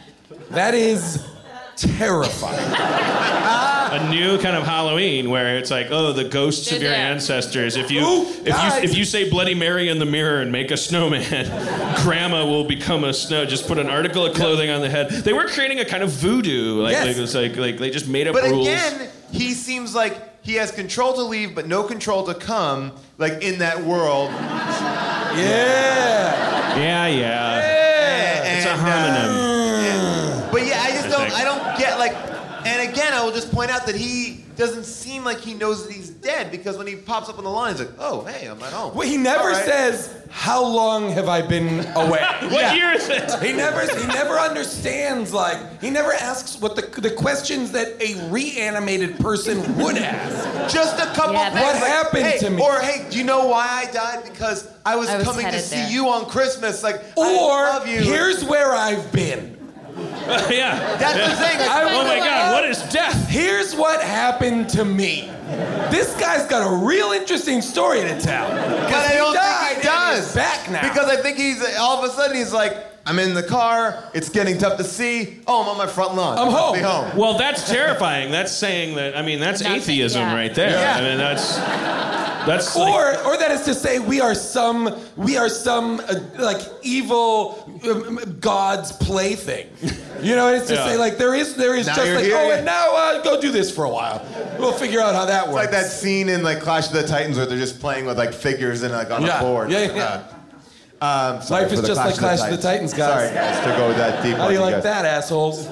that 0.51 0.73
is 0.73 1.23
terrifying. 1.81 2.59
A 3.91 4.07
new 4.11 4.37
kind 4.37 4.55
of 4.55 4.65
Halloween 4.65 5.31
where 5.31 5.57
it's 5.57 5.71
like, 5.71 5.87
oh, 5.89 6.13
the 6.13 6.23
ghosts 6.23 6.67
of 6.71 6.73
They're 6.79 6.89
your 6.89 6.91
there. 6.91 7.11
ancestors. 7.11 7.75
If 7.75 7.89
you 7.89 8.01
Ooh, 8.01 8.21
if 8.29 8.45
guys. 8.45 8.83
you 8.83 8.89
if 8.89 8.95
you 8.95 9.03
say 9.03 9.27
Bloody 9.31 9.55
Mary 9.55 9.89
in 9.89 9.97
the 9.97 10.05
mirror 10.05 10.41
and 10.41 10.51
make 10.51 10.69
a 10.69 10.77
snowman, 10.77 11.23
Grandma 12.03 12.45
will 12.45 12.65
become 12.65 13.03
a 13.03 13.13
snow. 13.13 13.45
Just 13.45 13.65
put 13.67 13.79
an 13.79 13.89
article 13.89 14.23
of 14.27 14.35
clothing 14.35 14.69
on 14.69 14.81
the 14.81 14.89
head. 14.89 15.09
They 15.09 15.33
were 15.33 15.47
creating 15.47 15.79
a 15.79 15.85
kind 15.85 16.03
of 16.03 16.11
voodoo. 16.11 16.79
Like, 16.83 16.91
Yes. 16.91 17.07
like 17.07 17.17
it 17.17 17.21
was 17.21 17.33
like 17.35 17.55
like 17.57 17.77
they 17.79 17.89
just 17.89 18.07
made 18.07 18.27
up 18.27 18.35
But 18.35 18.43
rules. 18.43 18.67
again, 18.67 19.09
he 19.31 19.53
seems 19.55 19.95
like 19.95 20.43
he 20.45 20.53
has 20.55 20.69
control 20.71 21.13
to 21.13 21.23
leave, 21.23 21.55
but 21.55 21.65
no 21.67 21.81
control 21.81 22.23
to 22.27 22.35
come. 22.35 22.91
Like 23.17 23.41
in 23.41 23.57
that 23.59 23.83
world. 23.83 24.29
Yeah. 25.29 26.77
yeah, 26.77 27.07
yeah. 27.07 27.59
Yeah. 27.59 28.57
It's 28.57 28.65
a 28.65 28.69
And, 28.71 28.81
uh, 28.81 30.43
homonym. 30.45 30.51
But 30.51 30.65
yeah, 30.65 30.81
I 30.81 30.91
just 30.91 31.05
I 31.05 31.09
don't. 31.11 31.21
think. 31.29 31.33
I 31.39 31.43
don't 31.43 31.77
get 31.77 31.99
like. 31.99 32.13
And 32.65 32.89
again, 32.91 33.08
I 33.19 33.23
will 33.25 33.31
just 33.33 33.51
point 33.51 33.69
out 33.69 33.85
that 33.87 33.95
he 33.95 34.45
doesn't 34.55 34.85
seem 34.85 35.23
like 35.25 35.39
he 35.39 35.53
knows 35.53 35.85
that 35.85 35.93
he's 35.93 36.09
dead 36.09 36.51
because 36.51 36.77
when 36.77 36.87
he 36.87 36.95
pops 36.95 37.27
up 37.29 37.37
on 37.37 37.43
the 37.43 37.49
line, 37.49 37.73
he's 37.75 37.81
like, 37.85 37.95
"Oh, 37.99 38.23
hey, 38.23 38.47
I'm 38.47 38.61
at 38.63 38.71
home." 38.73 38.95
Well, 38.95 39.07
he 39.07 39.17
never 39.17 39.43
All 39.43 39.49
right. 39.51 39.65
says, 39.65 40.23
"How 40.29 40.63
long 40.65 41.11
have 41.11 41.27
I 41.27 41.41
been 41.41 41.79
away?" 41.95 42.25
What 42.49 42.75
year 42.75 42.91
is 42.93 43.09
it? 43.09 43.29
He 43.43 43.51
never, 43.53 43.81
he 43.99 44.07
never 44.07 44.37
understands. 44.39 45.33
Like, 45.33 45.81
he 45.81 45.89
never 45.89 46.13
asks 46.13 46.59
what 46.61 46.75
the 46.77 46.81
the 47.01 47.11
questions 47.11 47.71
that 47.73 47.87
a 48.01 48.29
reanimated 48.29 49.19
person 49.19 49.59
would 49.77 49.97
ask. 49.97 50.73
Just 50.73 50.97
a 50.97 51.05
couple 51.13 51.33
Yeah, 51.33 51.49
things. 51.49 51.61
What 51.65 51.75
like, 51.75 51.91
happened 51.91 52.23
hey, 52.23 52.37
to 52.39 52.49
me? 52.49 52.61
Or 52.63 52.79
hey, 52.79 53.05
do 53.09 53.17
you 53.17 53.23
know 53.25 53.47
why 53.47 53.67
I 53.67 53.91
died? 53.91 54.23
Because 54.23 54.67
I 54.85 54.95
was, 54.95 55.09
I 55.09 55.17
was 55.17 55.25
coming 55.25 55.45
to 55.47 55.59
see 55.59 55.75
there. 55.75 55.89
you 55.89 56.07
on 56.09 56.25
Christmas. 56.25 56.83
Like, 56.83 57.01
Or 57.17 57.25
I 57.25 57.69
love 57.77 57.87
you. 57.87 57.99
here's 57.99 58.43
where 58.45 58.71
I've 58.73 59.11
been. 59.11 59.58
yeah. 60.49 60.97
That's 60.97 61.13
the 61.31 61.35
thing. 61.45 61.59
Like, 61.59 61.69
I- 61.69 61.89
Oh 61.99 62.03
my 62.03 62.17
God! 62.19 62.53
What 62.53 62.69
is 62.69 62.81
death? 62.93 63.27
Here's 63.29 63.75
what 63.75 64.01
happened 64.01 64.69
to 64.69 64.85
me. 64.85 65.29
This 65.91 66.13
guy's 66.19 66.45
got 66.45 66.65
a 66.71 66.85
real 66.85 67.11
interesting 67.11 67.61
story 67.61 68.01
to 68.01 68.19
tell. 68.21 68.47
But 68.49 68.93
I 68.93 69.15
don't 69.15 69.33
think 69.35 69.77
he 69.83 69.87
does. 69.87 70.25
he's 70.27 70.35
back 70.35 70.69
now. 70.69 70.81
Because 70.81 71.09
I 71.09 71.17
think 71.21 71.37
he's 71.37 71.63
all 71.77 72.03
of 72.03 72.09
a 72.09 72.13
sudden 72.13 72.35
he's 72.37 72.53
like, 72.53 72.77
I'm 73.05 73.17
in 73.17 73.33
the 73.33 73.41
car. 73.43 74.03
It's 74.13 74.29
getting 74.29 74.57
tough 74.59 74.77
to 74.77 74.83
see. 74.83 75.39
Oh, 75.47 75.63
I'm 75.63 75.69
on 75.69 75.77
my 75.77 75.87
front 75.87 76.13
lawn. 76.15 76.37
I'm 76.37 76.51
home. 76.51 76.75
Be 76.75 76.81
home. 76.81 77.17
Well, 77.17 77.37
that's 77.39 77.67
terrifying. 77.69 78.29
That's 78.31 78.51
saying 78.51 78.95
that. 78.95 79.17
I 79.17 79.23
mean, 79.23 79.39
that's 79.39 79.61
Nothing, 79.61 79.77
atheism 79.77 80.21
yeah. 80.21 80.35
right 80.35 80.53
there. 80.53 80.69
Yeah. 80.69 80.95
I 80.97 81.01
mean, 81.01 81.17
that's 81.17 81.57
that's 82.45 82.75
like- 82.75 82.93
or, 82.93 83.17
or 83.25 83.37
that 83.37 83.51
is 83.51 83.61
to 83.63 83.73
say, 83.73 83.99
we 83.99 84.21
are 84.21 84.35
some, 84.35 84.95
we 85.15 85.37
are 85.37 85.49
some 85.49 85.99
uh, 86.01 86.15
like 86.37 86.61
evil 86.81 87.79
um, 87.89 88.19
God's 88.39 88.91
plaything. 88.91 89.67
You 90.21 90.35
know, 90.35 90.53
it's 90.53 90.67
to 90.67 90.73
Yeah. 90.75 90.85
say 90.87 90.97
like 90.97 91.17
there 91.17 91.33
is, 91.35 91.55
there 91.55 91.75
is 91.75 91.87
Now 91.87 91.95
just 91.95 92.11
like, 92.11 92.25
here, 92.25 92.37
oh, 92.37 92.47
yeah. 92.49 92.55
and 92.57 92.65
now 92.65 92.95
uh, 92.95 93.21
go 93.23 93.39
do 93.39 93.51
this 93.51 93.73
for 93.73 93.85
a 93.85 93.89
while. 93.89 94.25
We'll 94.59 94.73
figure 94.73 94.99
out 94.99 95.15
how 95.15 95.25
that 95.25 95.45
It's 95.45 95.53
works. 95.53 95.65
like 95.65 95.71
that 95.71 95.85
scene 95.89 96.27
in 96.29 96.43
like 96.43 96.59
Clash 96.59 96.87
of 96.87 96.93
the 96.93 97.07
Titans 97.07 97.37
where 97.37 97.45
they're 97.45 97.57
just 97.57 97.79
playing 97.79 98.05
with 98.05 98.17
like 98.17 98.33
figures 98.33 98.83
and 98.83 98.93
like 98.93 99.11
on 99.11 99.21
Yeah. 99.23 99.39
a 99.39 99.41
board. 99.41 99.71
Yeah, 99.71 99.93
yeah. 99.95 100.23
Uh, 101.01 101.35
um, 101.35 101.41
sorry 101.41 101.63
Life 101.63 101.71
is 101.71 101.79
for 101.79 101.81
the 101.83 101.87
just 101.87 102.01
like 102.05 102.15
Clash 102.15 102.41
of 102.41 102.49
the 102.49 102.61
Titans, 102.61 102.93
guys. 102.93 103.29
Sorry, 103.29 103.33
guys, 103.33 103.59
to 103.59 103.69
go 103.77 103.93
that 103.93 104.21
deep. 104.21 104.35
How 104.35 104.47
do 104.49 104.53
you 104.53 104.59
like 104.59 104.75
guys. 104.75 104.83
that, 104.83 105.05
assholes? 105.05 105.65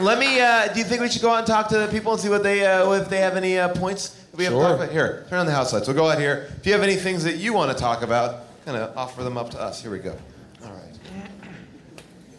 Let 0.00 0.18
me. 0.18 0.40
Uh, 0.40 0.66
do 0.72 0.78
you 0.80 0.84
think 0.84 1.00
we 1.00 1.08
should 1.08 1.22
go 1.22 1.30
out 1.30 1.38
and 1.38 1.46
talk 1.46 1.68
to 1.68 1.78
the 1.78 1.86
people 1.86 2.12
and 2.12 2.20
see 2.20 2.28
what 2.28 2.42
they, 2.42 2.66
uh, 2.66 2.90
if 2.92 3.08
they 3.08 3.18
have 3.18 3.36
any 3.36 3.58
uh, 3.58 3.68
points? 3.68 4.16
That 4.32 4.38
We 4.38 4.44
have 4.44 4.52
to 4.52 4.58
Sure. 4.58 4.68
talk 4.68 4.76
about? 4.78 4.90
Here, 4.92 5.26
turn 5.28 5.38
on 5.40 5.46
the 5.46 5.52
house 5.52 5.72
lights. 5.72 5.86
We'll 5.86 5.96
go 5.96 6.08
out 6.10 6.18
here. 6.18 6.48
If 6.58 6.66
you 6.66 6.72
have 6.72 6.82
any 6.82 6.96
things 6.96 7.24
that 7.24 7.36
you 7.36 7.52
want 7.52 7.70
to 7.70 7.78
talk 7.80 8.02
about, 8.02 8.46
kind 8.64 8.76
of 8.76 8.96
offer 8.96 9.22
them 9.22 9.36
up 9.36 9.50
to 9.50 9.60
us. 9.60 9.82
Here 9.82 9.90
we 9.90 9.98
go. 9.98 10.16
All 10.64 10.70
right. 10.70 10.98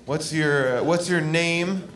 What's 0.05 0.33
your 0.33 0.79
uh, 0.79 0.83
What's 0.83 1.09
your 1.09 1.21
name? 1.21 1.87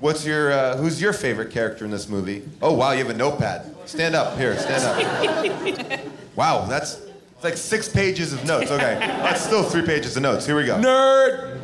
What's 0.00 0.26
your 0.26 0.52
uh, 0.52 0.76
Who's 0.76 1.00
your 1.00 1.12
favorite 1.12 1.50
character 1.50 1.84
in 1.84 1.90
this 1.90 2.08
movie? 2.08 2.46
Oh 2.60 2.74
wow, 2.74 2.92
you 2.92 2.98
have 2.98 3.10
a 3.10 3.14
notepad. 3.16 3.74
Stand 3.88 4.14
up 4.14 4.36
here. 4.38 4.56
Stand 4.58 4.84
up. 4.84 6.00
wow, 6.36 6.66
that's 6.66 7.00
it's 7.34 7.44
like 7.44 7.56
six 7.56 7.88
pages 7.88 8.32
of 8.32 8.44
notes. 8.44 8.70
Okay, 8.70 8.96
that's 9.00 9.42
still 9.42 9.62
three 9.62 9.82
pages 9.86 10.16
of 10.16 10.22
notes. 10.22 10.44
Here 10.46 10.56
we 10.56 10.64
go. 10.66 10.76
Nerd. 10.78 11.54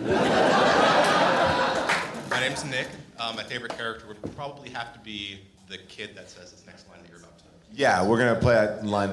My 2.30 2.40
name's 2.40 2.64
Nick. 2.64 2.88
Uh, 3.18 3.32
my 3.36 3.42
favorite 3.44 3.76
character 3.76 4.06
would 4.08 4.34
probably 4.36 4.70
have 4.70 4.92
to 4.94 4.98
be 5.00 5.38
the 5.68 5.78
kid 5.78 6.10
that 6.16 6.28
says 6.30 6.50
this 6.52 6.64
next 6.66 6.88
line 6.88 6.98
that 7.02 7.08
you're 7.08 7.18
about 7.18 7.38
to. 7.38 7.44
Yeah, 7.74 8.06
we're 8.06 8.18
gonna 8.18 8.38
play 8.38 8.54
that 8.54 8.80
in 8.80 8.88
line. 8.88 9.10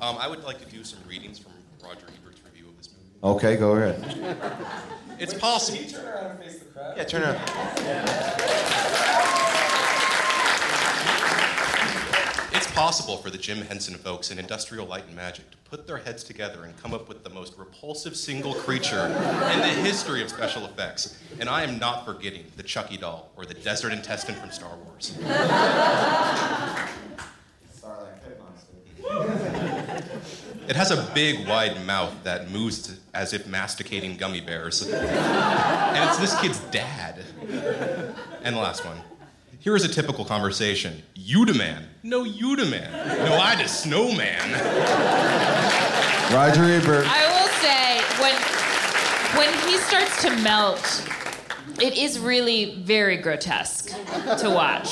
Um, 0.00 0.16
I 0.18 0.28
would 0.28 0.42
like 0.44 0.58
to 0.58 0.66
do 0.70 0.84
some 0.84 0.98
readings 1.08 1.38
from 1.38 1.52
Roger 1.82 2.06
Ebert's 2.22 2.40
review 2.44 2.66
of 2.68 2.76
this 2.76 2.88
movie. 3.22 3.36
Okay, 3.36 3.56
go 3.56 3.72
ahead. 3.72 4.36
It's 5.18 5.32
possible. 5.34 5.78
Yeah, 6.96 7.04
turn 7.04 7.22
around. 7.22 7.40
It's 12.52 12.70
possible 12.72 13.16
for 13.16 13.30
the 13.30 13.38
Jim 13.38 13.58
Henson 13.58 13.94
folks 13.94 14.30
in 14.30 14.38
Industrial 14.38 14.84
Light 14.86 15.06
and 15.06 15.14
Magic 15.16 15.48
to 15.52 15.56
put 15.70 15.86
their 15.86 15.98
heads 15.98 16.24
together 16.24 16.64
and 16.64 16.76
come 16.82 16.92
up 16.92 17.08
with 17.08 17.22
the 17.24 17.30
most 17.30 17.56
repulsive 17.56 18.16
single 18.16 18.54
creature 18.54 19.06
in 19.06 19.60
the 19.60 19.68
history 19.82 20.20
of 20.22 20.28
special 20.28 20.64
effects. 20.64 21.16
And 21.40 21.48
I 21.48 21.62
am 21.62 21.78
not 21.78 22.04
forgetting 22.04 22.44
the 22.56 22.62
Chucky 22.64 22.96
doll 22.96 23.30
or 23.36 23.44
the 23.46 23.54
desert 23.54 23.92
intestine 23.92 24.34
from 24.34 24.50
Star 24.50 24.76
Wars. 24.84 25.14
It 30.66 30.76
has 30.76 30.90
a 30.90 31.10
big, 31.14 31.46
wide 31.46 31.84
mouth 31.84 32.14
that 32.24 32.50
moves 32.50 32.98
as 33.12 33.34
if 33.34 33.46
masticating 33.46 34.16
gummy 34.16 34.40
bears. 34.40 34.80
And 34.80 36.08
it's 36.08 36.16
this 36.16 36.40
kid's 36.40 36.58
dad. 36.70 37.22
And 38.42 38.56
the 38.56 38.60
last 38.60 38.82
one. 38.84 38.96
Here 39.58 39.76
is 39.76 39.84
a 39.84 39.88
typical 39.88 40.24
conversation. 40.24 41.02
You 41.14 41.44
the 41.44 41.52
man. 41.52 41.86
No, 42.02 42.24
you 42.24 42.56
the 42.56 42.64
man. 42.64 42.90
No, 43.26 43.36
I 43.36 43.56
the 43.56 43.68
snowman. 43.68 44.52
Roger 46.32 46.64
Ebert. 46.64 47.06
I 47.08 47.26
will 47.28 47.48
say 47.60 48.00
when 48.22 48.34
when 49.36 49.52
he 49.68 49.76
starts 49.78 50.22
to 50.22 50.30
melt, 50.42 50.80
it 51.80 51.96
is 51.96 52.18
really 52.18 52.76
very 52.76 53.16
grotesque 53.16 53.88
to 54.38 54.50
watch. 54.50 54.90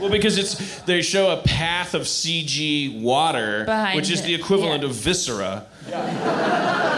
Well, 0.00 0.10
because 0.10 0.38
it's 0.38 0.80
they 0.82 1.02
show 1.02 1.30
a 1.30 1.42
path 1.42 1.94
of 1.94 2.02
CG 2.02 3.00
water, 3.00 3.64
Behind 3.64 3.96
which 3.96 4.10
is 4.10 4.22
the 4.22 4.34
equivalent 4.34 4.82
yeah. 4.82 4.88
of 4.88 4.94
viscera. 4.94 5.66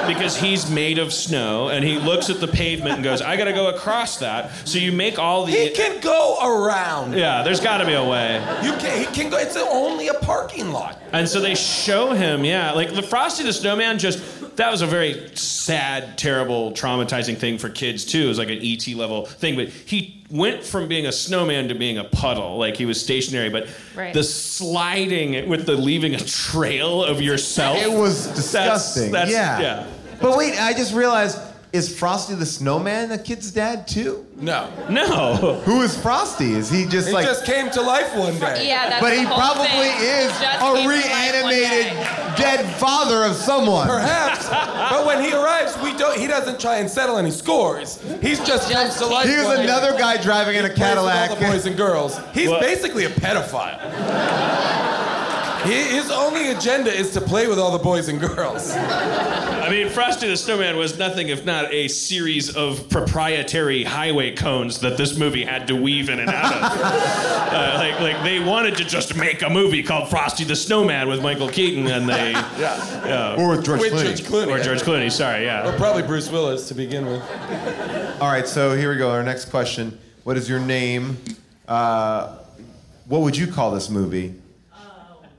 Because 0.06 0.38
he's 0.38 0.70
made 0.70 0.98
of 0.98 1.12
snow, 1.12 1.68
and 1.68 1.84
he 1.84 1.98
looks 1.98 2.30
at 2.30 2.40
the 2.40 2.48
pavement 2.48 2.94
and 2.94 3.04
goes, 3.04 3.20
"I 3.20 3.36
got 3.36 3.44
to 3.44 3.52
go 3.52 3.68
across 3.68 4.16
that." 4.18 4.50
So 4.66 4.78
you 4.78 4.92
make 4.92 5.18
all 5.18 5.44
the 5.44 5.52
He 5.52 5.70
can 5.70 6.00
go 6.00 6.38
around. 6.42 7.12
yeah. 7.12 7.42
There's 7.42 7.60
got 7.60 7.78
to 7.78 7.86
be 7.86 7.92
a 7.92 8.02
way. 8.02 8.36
You 8.62 8.72
can. 8.78 8.98
He 8.98 9.04
can 9.06 9.30
go. 9.30 9.36
It's 9.36 9.56
only 9.56 10.08
a 10.08 10.14
parking 10.14 10.72
lot. 10.72 10.98
And 11.12 11.28
so 11.28 11.40
they 11.40 11.54
show 11.54 12.12
him, 12.12 12.44
yeah, 12.44 12.72
like 12.72 12.92
the 12.94 13.02
Frosty 13.02 13.44
the 13.44 13.52
Snowman 13.52 13.98
just 13.98 14.56
that 14.56 14.70
was 14.72 14.82
a 14.82 14.86
very 14.86 15.30
sad, 15.36 16.18
terrible, 16.18 16.72
traumatizing 16.72 17.36
thing 17.38 17.58
for 17.58 17.68
kids 17.68 18.04
too. 18.04 18.24
It 18.24 18.28
was 18.28 18.38
like 18.38 18.48
an 18.50 18.58
ET 18.60 18.86
level 18.94 19.24
thing. 19.24 19.54
But 19.56 19.68
he 19.68 20.24
went 20.30 20.64
from 20.64 20.88
being 20.88 21.06
a 21.06 21.12
snowman 21.12 21.68
to 21.68 21.74
being 21.76 21.96
a 21.98 22.04
puddle. 22.04 22.58
Like 22.58 22.76
he 22.76 22.84
was 22.84 23.00
stationary, 23.02 23.50
but 23.50 23.68
Right. 23.94 24.12
the 24.12 24.24
sliding 24.24 25.48
with 25.48 25.64
the 25.66 25.74
leaving 25.76 26.14
a 26.14 26.18
trail 26.18 27.04
of 27.04 27.20
yourself. 27.22 27.78
It 27.78 27.90
was 27.90 28.24
that's- 28.26 28.36
disgusting. 28.36 29.12
That's, 29.12 29.30
yeah. 29.30 29.60
yeah. 29.60 29.86
But 30.20 30.36
wait, 30.36 30.60
I 30.60 30.72
just 30.74 30.92
realized 30.92 31.38
is 31.72 31.96
Frosty 31.98 32.34
the 32.34 32.46
Snowman 32.46 33.12
a 33.12 33.18
kid's 33.18 33.50
dad 33.50 33.86
too? 33.86 34.26
No. 34.36 34.70
No. 34.88 35.34
Who 35.64 35.82
is 35.82 35.96
Frosty? 36.00 36.52
Is 36.54 36.70
he 36.70 36.86
just 36.86 37.08
He 37.08 37.14
like? 37.14 37.26
just 37.26 37.44
came 37.44 37.70
to 37.70 37.80
life 37.82 38.14
one 38.16 38.38
day. 38.38 38.66
Yeah, 38.68 38.88
that's 38.88 39.00
but 39.02 39.10
the 39.10 39.16
he 39.16 39.22
whole 39.24 39.36
probably 39.36 39.66
thing. 39.66 39.96
is 40.00 40.28
Just 40.40 40.42
a 40.42 40.72
came 40.74 40.82
to 40.82 40.88
reanimated 40.88 41.92
dead 42.38 42.64
father 42.76 43.24
of 43.24 43.34
someone. 43.34 43.86
Perhaps, 43.88 44.48
but 44.48 45.04
when 45.06 45.22
he 45.22 45.32
arrives, 45.32 45.76
we 45.82 45.92
don't. 45.96 46.18
He 46.18 46.26
doesn't 46.26 46.60
try 46.60 46.76
and 46.78 46.88
settle 46.88 47.18
any 47.18 47.30
scores. 47.32 48.00
He's 48.22 48.38
just, 48.40 48.70
comes 48.70 48.96
to 48.96 49.06
life. 49.06 49.28
He 49.28 49.36
was 49.36 49.46
one 49.46 49.56
day. 49.58 49.64
another 49.64 49.96
guy 49.98 50.16
driving 50.22 50.56
in 50.56 50.64
a 50.64 50.68
He 50.68 50.74
plays 50.74 50.78
with 50.80 50.88
Cadillac. 50.88 51.30
All 51.30 51.36
the 51.36 51.46
boys 51.46 51.66
and 51.66 51.76
girls. 51.76 52.18
He's 52.32 52.48
Well- 52.48 52.60
basically 52.60 53.04
a 53.04 53.10
pedophile. 53.10 53.78
He, 55.64 55.72
his 55.72 56.10
only 56.10 56.50
agenda 56.50 56.90
is 56.90 57.12
to 57.14 57.20
play 57.20 57.46
with 57.48 57.58
all 57.58 57.72
the 57.76 57.82
boys 57.82 58.08
and 58.08 58.20
girls. 58.20 58.70
I 58.70 59.68
mean, 59.70 59.88
Frosty 59.88 60.28
the 60.28 60.36
Snowman 60.36 60.76
was 60.76 60.96
nothing 60.98 61.28
if 61.28 61.44
not 61.44 61.72
a 61.72 61.88
series 61.88 62.54
of 62.54 62.88
proprietary 62.88 63.82
highway 63.84 64.34
cones 64.34 64.78
that 64.80 64.96
this 64.96 65.18
movie 65.18 65.44
had 65.44 65.66
to 65.68 65.74
weave 65.76 66.08
in 66.08 66.20
and 66.20 66.30
out 66.30 66.54
of. 66.54 66.62
uh, 66.62 67.74
like, 67.78 68.00
like 68.00 68.22
they 68.22 68.40
wanted 68.40 68.76
to 68.76 68.84
just 68.84 69.16
make 69.16 69.42
a 69.42 69.50
movie 69.50 69.82
called 69.82 70.08
Frosty 70.08 70.44
the 70.44 70.56
Snowman 70.56 71.08
with 71.08 71.22
Michael 71.22 71.48
Keaton, 71.48 71.86
and 71.88 72.08
they 72.08 72.32
yeah, 72.32 73.36
Or 73.38 73.50
with 73.50 73.64
George 73.64 73.80
With 73.80 73.92
Clooney. 73.92 74.04
George 74.04 74.22
Clooney. 74.22 74.60
or 74.60 74.62
George 74.62 74.82
Clooney. 74.82 75.10
Sorry, 75.10 75.44
yeah, 75.44 75.68
Or 75.68 75.76
probably 75.76 76.02
Bruce 76.02 76.30
Willis 76.30 76.68
to 76.68 76.74
begin 76.74 77.04
with. 77.06 77.22
All 78.20 78.30
right, 78.30 78.46
so 78.46 78.76
here 78.76 78.90
we 78.92 78.96
go. 78.96 79.10
Our 79.10 79.22
next 79.24 79.46
question: 79.46 79.98
What 80.24 80.36
is 80.36 80.48
your 80.48 80.60
name? 80.60 81.18
Uh, 81.66 82.38
what 83.06 83.22
would 83.22 83.36
you 83.36 83.46
call 83.46 83.72
this 83.72 83.90
movie? 83.90 84.34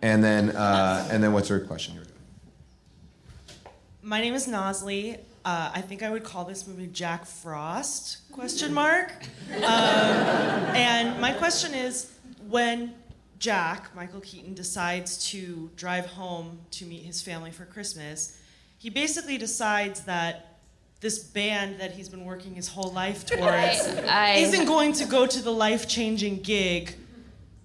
And 0.01 0.23
then, 0.23 0.51
uh, 0.55 1.07
and 1.11 1.21
then, 1.23 1.33
what's 1.33 1.49
your 1.49 1.59
question? 1.59 1.93
Here 1.93 2.03
we 2.03 2.07
go. 2.07 3.71
My 4.01 4.21
name 4.21 4.33
is 4.33 4.47
Nosley. 4.47 5.19
Uh, 5.43 5.71
I 5.73 5.81
think 5.81 6.03
I 6.03 6.09
would 6.09 6.23
call 6.23 6.45
this 6.45 6.67
movie 6.67 6.87
Jack 6.87 7.25
Frost? 7.25 8.19
Question 8.31 8.73
mark. 8.73 9.11
Um, 9.55 9.63
and 9.63 11.19
my 11.19 11.33
question 11.33 11.73
is, 11.73 12.11
when 12.47 12.93
Jack 13.39 13.93
Michael 13.95 14.21
Keaton 14.21 14.53
decides 14.53 15.29
to 15.31 15.69
drive 15.75 16.05
home 16.05 16.59
to 16.71 16.85
meet 16.85 17.03
his 17.03 17.21
family 17.21 17.51
for 17.51 17.65
Christmas, 17.65 18.39
he 18.77 18.89
basically 18.89 19.37
decides 19.37 20.01
that 20.01 20.59
this 21.01 21.19
band 21.19 21.79
that 21.79 21.91
he's 21.93 22.09
been 22.09 22.25
working 22.25 22.55
his 22.55 22.67
whole 22.67 22.91
life 22.91 23.25
towards 23.25 23.41
I- 23.87 24.03
I- 24.07 24.35
isn't 24.37 24.65
going 24.65 24.93
to 24.93 25.05
go 25.05 25.25
to 25.25 25.41
the 25.41 25.51
life-changing 25.51 26.41
gig. 26.41 26.95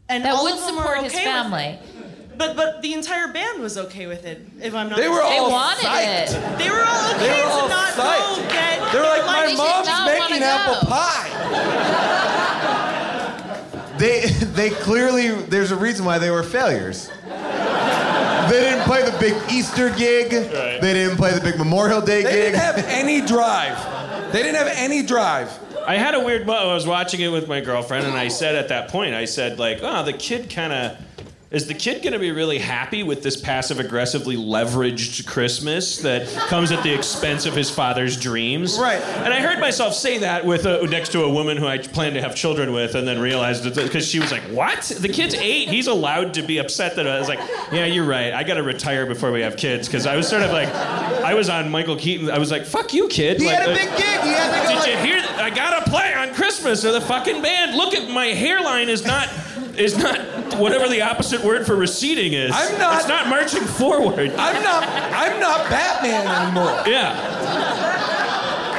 And 0.09 0.25
That 0.25 0.35
all 0.35 0.45
would 0.45 0.55
of 0.55 0.61
them 0.61 0.77
support 0.77 0.99
are 0.99 1.03
his 1.03 1.13
okay 1.15 1.25
with 1.25 1.33
family. 1.35 1.79
But 2.37 2.57
but 2.57 2.83
the 2.83 2.93
entire 2.95 3.29
band 3.33 3.61
was 3.61 3.77
okay 3.79 4.07
with 4.07 4.25
it. 4.25 4.41
If 4.61 4.75
I'm 4.75 4.89
not 4.89 4.99
They 4.99 5.09
were 5.09 5.17
They 5.17 5.39
all 5.39 5.51
wanted 5.51 5.85
psyched. 5.85 6.33
it. 6.35 6.59
they 6.59 6.71
were 6.71 6.85
all 6.85 7.11
okay 7.15 7.27
They 7.27 7.31
were 7.41 7.49
to 7.49 7.51
all 7.53 7.69
not 7.69 7.93
psyched. 7.93 8.37
go 8.37 8.49
get. 8.49 8.93
They 8.93 8.99
were 8.99 9.05
like, 9.05 9.25
my 9.27 9.55
mom's 9.57 9.89
making 10.07 10.43
apple 10.43 10.89
pie. 10.89 11.31
They, 13.97 14.23
they 14.27 14.71
clearly. 14.71 15.29
There's 15.29 15.71
a 15.71 15.77
reason 15.77 16.05
why 16.05 16.19
they 16.19 16.31
were 16.31 16.43
failures. 16.43 17.11
They 17.29 18.61
didn't 18.61 18.83
play 18.83 19.03
the 19.09 19.17
big 19.21 19.35
Easter 19.53 19.89
gig. 19.91 20.31
They 20.31 20.93
didn't 20.93 21.17
play 21.17 21.33
the 21.33 21.41
big 21.41 21.57
Memorial 21.59 22.01
Day 22.01 22.23
They 22.25 22.31
gig. 22.31 22.33
They 22.33 22.41
didn't 22.43 22.61
have 22.61 22.85
any 22.89 23.21
drive. 23.25 24.33
They 24.33 24.43
didn't 24.43 24.57
have 24.57 24.73
any 24.75 25.03
drive. 25.05 25.57
I 25.87 25.95
had 25.97 26.15
a 26.15 26.21
weird. 26.21 26.43
I 26.51 26.75
was 26.75 26.87
watching 26.89 27.21
it 27.21 27.29
with 27.29 27.47
my 27.49 27.61
girlfriend, 27.61 28.05
and 28.07 28.17
I 28.17 28.29
said 28.29 28.57
at 28.57 28.69
that 28.71 28.89
point, 28.89 29.15
I 29.15 29.27
said 29.27 29.59
like, 29.61 29.79
"Oh, 29.83 30.03
the 30.05 30.13
kid 30.13 30.51
kind 30.51 30.73
of." 30.73 30.97
Is 31.55 31.69
the 31.69 31.75
kid 31.75 32.03
going 32.03 32.15
to 32.15 32.19
be 32.19 32.33
really 32.33 32.59
happy 32.59 33.05
with 33.05 33.23
this 33.23 33.37
passive 33.41 33.79
aggressively 33.79 34.37
leveraged 34.37 35.25
Christmas 35.25 35.99
that 35.99 36.27
comes 36.49 36.73
at 36.73 36.83
the 36.83 36.93
expense 36.93 37.47
of 37.47 37.55
his 37.55 37.71
father's 37.71 38.17
dreams? 38.19 38.77
Right. 38.77 39.01
And 39.01 39.33
I 39.33 39.41
heard 39.41 39.61
myself 39.61 39.95
say 39.95 40.19
that 40.19 40.45
with 40.45 40.67
a, 40.67 40.85
next 40.89 41.13
to 41.13 41.23
a 41.23 41.31
woman 41.31 41.57
who 41.57 41.69
I 41.69 41.79
planned 41.79 42.17
to 42.17 42.23
have 42.23 42.35
children 42.35 42.73
with, 42.73 42.97
and 42.97 43.07
then 43.07 43.21
realized 43.21 43.73
because 43.77 44.05
she 44.05 44.19
was 44.19 44.33
like, 44.33 44.43
"What? 44.51 44.83
The 44.99 45.09
kid's 45.09 45.37
eight. 45.37 45.69
He's 45.69 45.87
allowed 45.87 46.35
to 46.35 46.43
be 46.43 46.59
upset." 46.59 46.97
That 46.97 47.07
I 47.07 47.21
was 47.21 47.29
like, 47.29 47.39
"Yeah, 47.71 47.85
you're 47.87 48.05
right. 48.05 48.33
I 48.33 48.43
got 48.43 48.55
to 48.55 48.65
retire 48.65 49.07
before 49.07 49.31
we 49.31 49.43
have 49.43 49.57
kids." 49.57 49.87
Because 49.87 50.07
I 50.07 50.17
was 50.17 50.27
sort 50.27 50.43
of 50.43 50.51
like, 50.51 50.69
I 50.69 51.35
was 51.35 51.49
on 51.49 51.71
Michael 51.71 51.97
Keaton. 51.97 52.31
I 52.31 52.39
was 52.39 52.51
like, 52.51 52.65
"Fuck 52.67 52.93
you, 52.93 53.07
kid." 53.07 53.39
he 53.41 53.47
Like, 53.47 53.59
had 53.59 53.69
a 53.69 53.73
uh, 53.73 53.75
big 53.77 53.89
gig. 53.91 54.21
He 54.23 54.33
had 54.33 54.51
to 54.51 54.69
go. 54.69 54.69
did 54.71 54.79
like- 54.81 55.07
you 55.07 55.13
hear? 55.15 55.25
I 55.39 55.51
gotta 55.51 55.89
play 55.89 56.15
on 56.15 56.35
Christmas 56.35 56.85
or 56.85 56.91
the 56.91 57.01
fucking 57.01 57.43
band. 57.43 57.77
Look 57.77 57.95
at 57.95 58.11
my 58.11 58.27
hairline 58.27 58.89
is 58.89 59.05
not 59.07 59.29
is 59.79 59.97
not 59.97 60.19
whatever 60.59 60.89
the 60.89 61.03
opposite 61.03 61.43
word 61.43 61.67
for 61.67 61.75
receding 61.77 62.33
is. 62.33 62.53
I'm 62.55 62.79
not- 62.79 62.99
It's 63.01 63.09
not 63.09 63.29
marching 63.29 63.65
forward. 63.65 64.31
I'm 64.37 64.63
not. 64.63 64.85
I'm 64.89 65.41
not 65.41 65.69
Batman 65.71 66.27
anymore. 66.27 66.83
Yeah. 66.87 67.13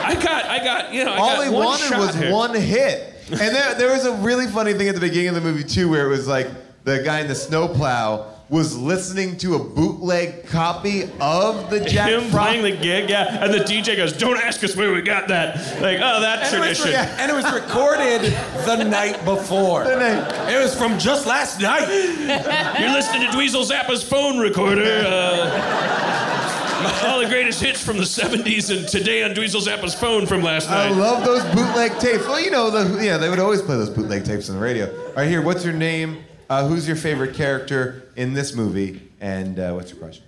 I 0.08 0.14
got 0.16 0.46
I 0.46 0.60
got 0.64 0.94
you 0.94 1.04
know 1.04 1.14
I 1.14 1.18
All 1.18 1.36
got 1.38 1.44
he 1.46 1.50
one 1.50 1.66
wanted 1.66 1.88
shot 1.88 2.00
was 2.00 2.16
here. 2.16 2.32
one 2.32 2.54
hit. 2.56 3.12
And 3.32 3.40
there, 3.40 3.74
there 3.76 3.92
was 3.92 4.06
a 4.06 4.14
really 4.18 4.46
funny 4.46 4.74
thing 4.74 4.88
at 4.88 4.94
the 4.94 5.02
beginning 5.02 5.30
of 5.30 5.36
the 5.36 5.42
movie 5.42 5.64
too, 5.64 5.90
where 5.90 6.06
it 6.06 6.10
was 6.10 6.28
like 6.28 6.48
the 6.84 7.00
guy 7.04 7.22
in 7.22 7.28
the 7.28 7.34
snowplow 7.36 8.32
was 8.48 8.78
listening 8.78 9.38
to 9.38 9.56
a 9.56 9.60
bootleg 9.60 10.46
copy 10.48 11.04
of 11.20 11.70
the 11.72 11.80
Jack 11.84 12.10
Him 12.12 12.22
Frost. 12.30 12.32
playing 12.32 12.62
the 12.62 12.72
gig, 12.84 13.10
yeah, 13.10 13.44
and 13.44 13.52
the 13.52 13.60
DJ 13.60 13.96
goes, 13.98 14.14
"Don't 14.14 14.38
ask 14.38 14.64
us 14.64 14.76
where 14.76 14.94
we 14.94 15.02
got 15.02 15.28
that." 15.30 15.56
Like, 15.82 15.98
oh, 16.00 16.22
that 16.22 16.44
And 16.54 16.56
it, 16.64 16.68
was 16.70 16.78
tradition. 16.80 17.02
re- 17.08 17.16
and 17.20 17.32
it 17.32 17.36
was 17.36 17.52
recorded 17.52 18.22
the 18.66 18.84
night 18.84 19.24
before. 19.26 19.84
The 19.86 19.96
night- 19.98 20.52
It 20.54 20.62
was 20.62 20.76
from 20.76 21.00
just 21.00 21.26
last 21.26 21.60
night. 21.60 21.88
You're 22.80 22.92
listening 22.92 23.22
to 23.22 23.28
Dweezil 23.36 23.66
Zappa's 23.66 24.04
phone 24.04 24.38
recorder. 24.38 25.04
Uh, 25.08 27.02
all 27.08 27.20
the 27.20 27.26
greatest 27.28 27.62
hits 27.62 27.82
from 27.84 27.98
the 27.98 28.04
70s 28.04 28.70
and 28.76 28.88
today 28.88 29.24
on 29.24 29.32
Dweezil 29.32 29.62
Zappa's 29.66 29.96
phone 29.96 30.28
from 30.28 30.44
last 30.44 30.70
night. 30.70 30.88
I 30.88 30.90
love 30.92 31.24
those 31.26 31.44
bootleg 31.56 31.98
tapes. 32.00 32.28
Well, 32.28 32.40
you 32.40 32.52
know, 32.52 32.70
the, 32.70 33.04
yeah, 33.04 33.18
they 33.18 33.30
would 33.30 33.40
always 33.40 33.62
play 33.62 33.76
those 33.76 33.90
bootleg 33.90 34.24
tapes 34.24 34.50
on 34.50 34.56
the 34.58 34.62
radio. 34.62 34.88
All 35.08 35.14
right, 35.16 35.28
here, 35.28 35.42
what's 35.42 35.64
your 35.66 35.74
name? 35.74 36.24
Uh, 36.50 36.68
who's 36.68 36.88
your 36.88 36.96
favorite 36.96 37.34
character 37.36 38.12
in 38.16 38.34
this 38.34 38.54
movie? 38.54 39.02
And 39.20 39.58
uh, 39.60 39.74
what's 39.74 39.90
your 39.92 40.00
question? 40.00 40.24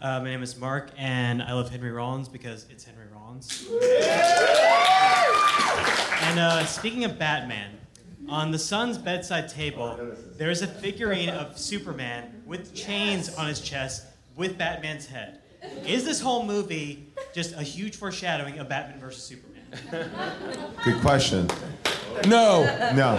Uh, 0.00 0.18
my 0.20 0.24
name 0.24 0.42
is 0.42 0.56
Mark, 0.58 0.90
and 0.96 1.42
I 1.42 1.52
love 1.52 1.70
Henry 1.70 1.92
Rollins 1.92 2.28
because 2.28 2.66
it's 2.70 2.84
Henry 2.84 3.04
Rollins. 3.14 3.66
and 6.22 6.40
uh, 6.40 6.64
speaking 6.64 7.04
of 7.04 7.18
Batman, 7.18 7.78
on 8.28 8.50
the 8.50 8.58
son's 8.58 8.96
bedside 8.96 9.48
table, 9.48 10.14
there 10.38 10.50
is 10.50 10.62
a 10.62 10.66
figurine 10.66 11.28
of 11.28 11.58
Superman 11.58 12.42
with 12.46 12.74
chains 12.74 13.34
on 13.34 13.46
his 13.46 13.60
chest 13.60 14.06
with 14.36 14.56
Batman's 14.56 15.06
head. 15.06 15.40
Is 15.86 16.04
this 16.04 16.20
whole 16.20 16.44
movie 16.44 17.12
just 17.34 17.54
a 17.54 17.62
huge 17.62 17.96
foreshadowing 17.96 18.58
of 18.58 18.68
Batman 18.68 18.98
versus 18.98 19.22
Superman? 19.22 19.51
Good 20.84 21.00
question. 21.00 21.48
No. 22.26 22.64
No. 22.94 23.16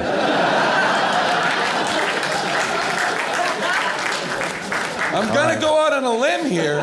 I'm 5.15 5.33
gonna 5.33 5.59
go 5.59 5.79
out 5.79 5.93
on 5.93 6.03
a 6.03 6.11
limb 6.11 6.49
here. 6.49 6.79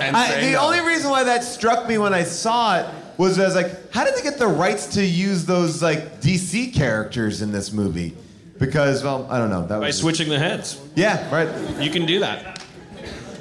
And 0.00 0.16
I, 0.16 0.40
the 0.40 0.52
no. 0.52 0.64
only 0.64 0.80
reason 0.80 1.10
why 1.10 1.24
that 1.24 1.44
struck 1.44 1.86
me 1.86 1.98
when 1.98 2.14
I 2.14 2.22
saw 2.22 2.78
it 2.78 2.86
was 3.18 3.38
I 3.38 3.44
was 3.44 3.54
like, 3.54 3.92
how 3.92 4.04
did 4.04 4.14
they 4.16 4.22
get 4.22 4.38
the 4.38 4.46
rights 4.46 4.86
to 4.94 5.04
use 5.04 5.44
those 5.44 5.82
like 5.82 6.22
DC 6.22 6.74
characters 6.74 7.42
in 7.42 7.52
this 7.52 7.70
movie? 7.70 8.16
Because 8.58 9.04
well, 9.04 9.26
I 9.30 9.38
don't 9.38 9.50
know. 9.50 9.66
That 9.66 9.76
was 9.76 9.84
By 9.84 9.88
just- 9.88 10.00
switching 10.00 10.28
the 10.30 10.38
heads. 10.38 10.80
Yeah, 10.94 11.28
right. 11.34 11.48
You 11.82 11.90
can 11.90 12.06
do 12.06 12.20
that. 12.20 12.62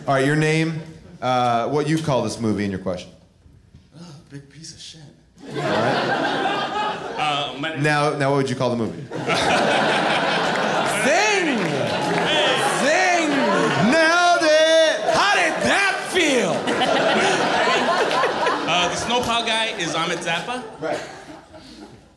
All 0.06 0.16
right, 0.16 0.26
your 0.26 0.36
name, 0.36 0.82
uh, 1.22 1.70
what 1.70 1.88
you 1.88 1.98
call 1.98 2.24
this 2.24 2.40
movie, 2.40 2.64
and 2.64 2.72
your 2.72 2.82
question. 2.82 3.12
Big 4.30 4.50
piece 4.50 4.74
of 4.74 4.80
shit. 4.80 5.02
All 5.44 5.50
right. 5.56 7.16
Uh, 7.18 7.54
my 7.60 7.76
Now, 7.78 8.16
now, 8.18 8.30
what 8.32 8.38
would 8.38 8.50
you 8.50 8.56
call 8.56 8.70
the 8.70 8.76
movie? 8.76 9.02
Zing! 9.02 9.10
Zing! 12.80 13.30
Nailed 13.90 14.44
it! 14.44 15.00
How 15.16 15.34
did 15.36 15.54
that 15.66 15.96
feel? 16.12 16.52
uh, 18.70 18.88
the 18.90 18.96
snowplow 18.96 19.46
guy 19.46 19.68
is 19.80 19.96
Ahmet 19.96 20.20
Zappa. 20.20 20.64
Right. 20.82 21.00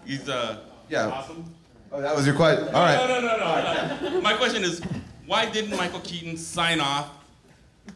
He's 0.05 0.29
uh, 0.29 0.59
Yeah. 0.91 1.07
awesome. 1.09 1.45
Oh, 1.91 2.01
that 2.01 2.15
was 2.15 2.27
your 2.27 2.35
question. 2.35 2.67
All 2.69 2.83
right. 2.83 2.97
No, 2.97 3.07
no, 3.07 3.21
no, 3.21 3.37
no, 3.39 4.11
no. 4.11 4.21
My 4.21 4.35
question 4.35 4.63
is, 4.65 4.81
why 5.27 5.47
didn't 5.51 5.77
Michael 5.77 6.01
Keaton 6.01 6.37
sign 6.37 6.81
off 6.81 7.11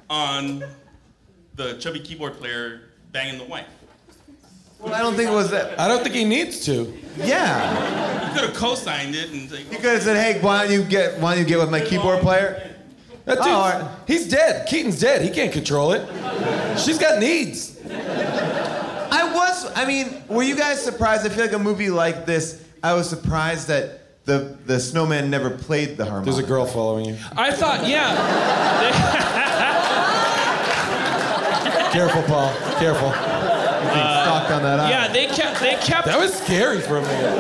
on 0.08 0.64
the 1.54 1.74
chubby 1.78 2.00
keyboard 2.00 2.34
player 2.38 2.80
banging 3.12 3.38
the 3.38 3.44
wife? 3.44 3.66
Well, 4.81 4.95
I 4.95 4.99
don't 5.01 5.14
think 5.14 5.31
it 5.31 5.35
was 5.35 5.51
that. 5.51 5.79
I 5.81 5.89
don't 5.89 6.03
think 6.03 6.14
he 6.14 6.24
needs 6.24 6.64
to. 6.66 6.93
Yeah. 7.18 8.29
He 8.29 8.39
could 8.39 8.49
have 8.51 8.57
co-signed 8.57 9.14
it 9.14 9.31
and 9.31 9.49
say, 9.51 9.61
You 9.62 9.79
could 9.79 9.85
have 9.95 10.03
said, 10.03 10.16
"Hey, 10.16 10.41
why 10.41 10.64
don't 10.64 10.72
you 10.72 10.85
get 10.85 11.18
why 11.18 11.35
don't 11.35 11.43
you 11.43 11.49
get 11.49 11.59
with 11.59 11.70
my 11.70 11.81
keyboard 11.81 12.20
player?" 12.20 12.74
That 13.24 13.37
dude's, 13.39 13.47
Oh, 13.49 13.53
all 13.53 13.70
right. 13.70 13.91
He's 14.07 14.29
dead. 14.29 14.68
Keaton's 14.68 15.01
dead. 15.01 15.22
He 15.22 15.31
can't 15.31 15.53
control 15.53 15.93
it. 15.93 16.07
She's 16.79 16.99
got 16.99 17.18
needs. 17.18 17.77
I 17.91 19.33
was. 19.35 19.72
I 19.74 19.85
mean, 19.87 20.22
were 20.29 20.43
you 20.45 20.55
guys 20.57 20.81
surprised? 20.83 21.24
I 21.27 21.31
feel 21.31 21.45
like 21.45 21.53
a 21.55 21.59
movie 21.59 21.91
like 21.91 22.27
this. 22.27 22.62
I 22.83 22.93
was 22.95 23.09
surprised 23.09 23.66
that 23.68 24.24
the 24.27 24.57
the 24.66 24.79
snowman 24.79 25.31
never 25.31 25.51
played 25.51 25.97
the 25.97 26.05
harmonica. 26.05 26.31
There's 26.33 26.45
a 26.45 26.47
girl 26.49 26.66
following 26.66 27.07
you. 27.07 27.16
I 27.37 27.51
thought, 27.53 27.89
yeah. 27.89 28.14
Careful, 31.93 32.22
Paul. 32.24 32.53
Careful. 32.79 33.36
Stalked 34.47 34.53
on 34.53 34.62
that 34.62 34.80
eye. 34.80 34.90
Yeah, 34.90 35.09
they 35.12 35.26
kept 35.26 35.61
they 35.61 35.74
kept 35.76 36.07
That 36.07 36.18
was 36.18 36.32
scary 36.34 36.80
for 36.80 36.97
a 36.99 37.03
minute. 37.03 37.38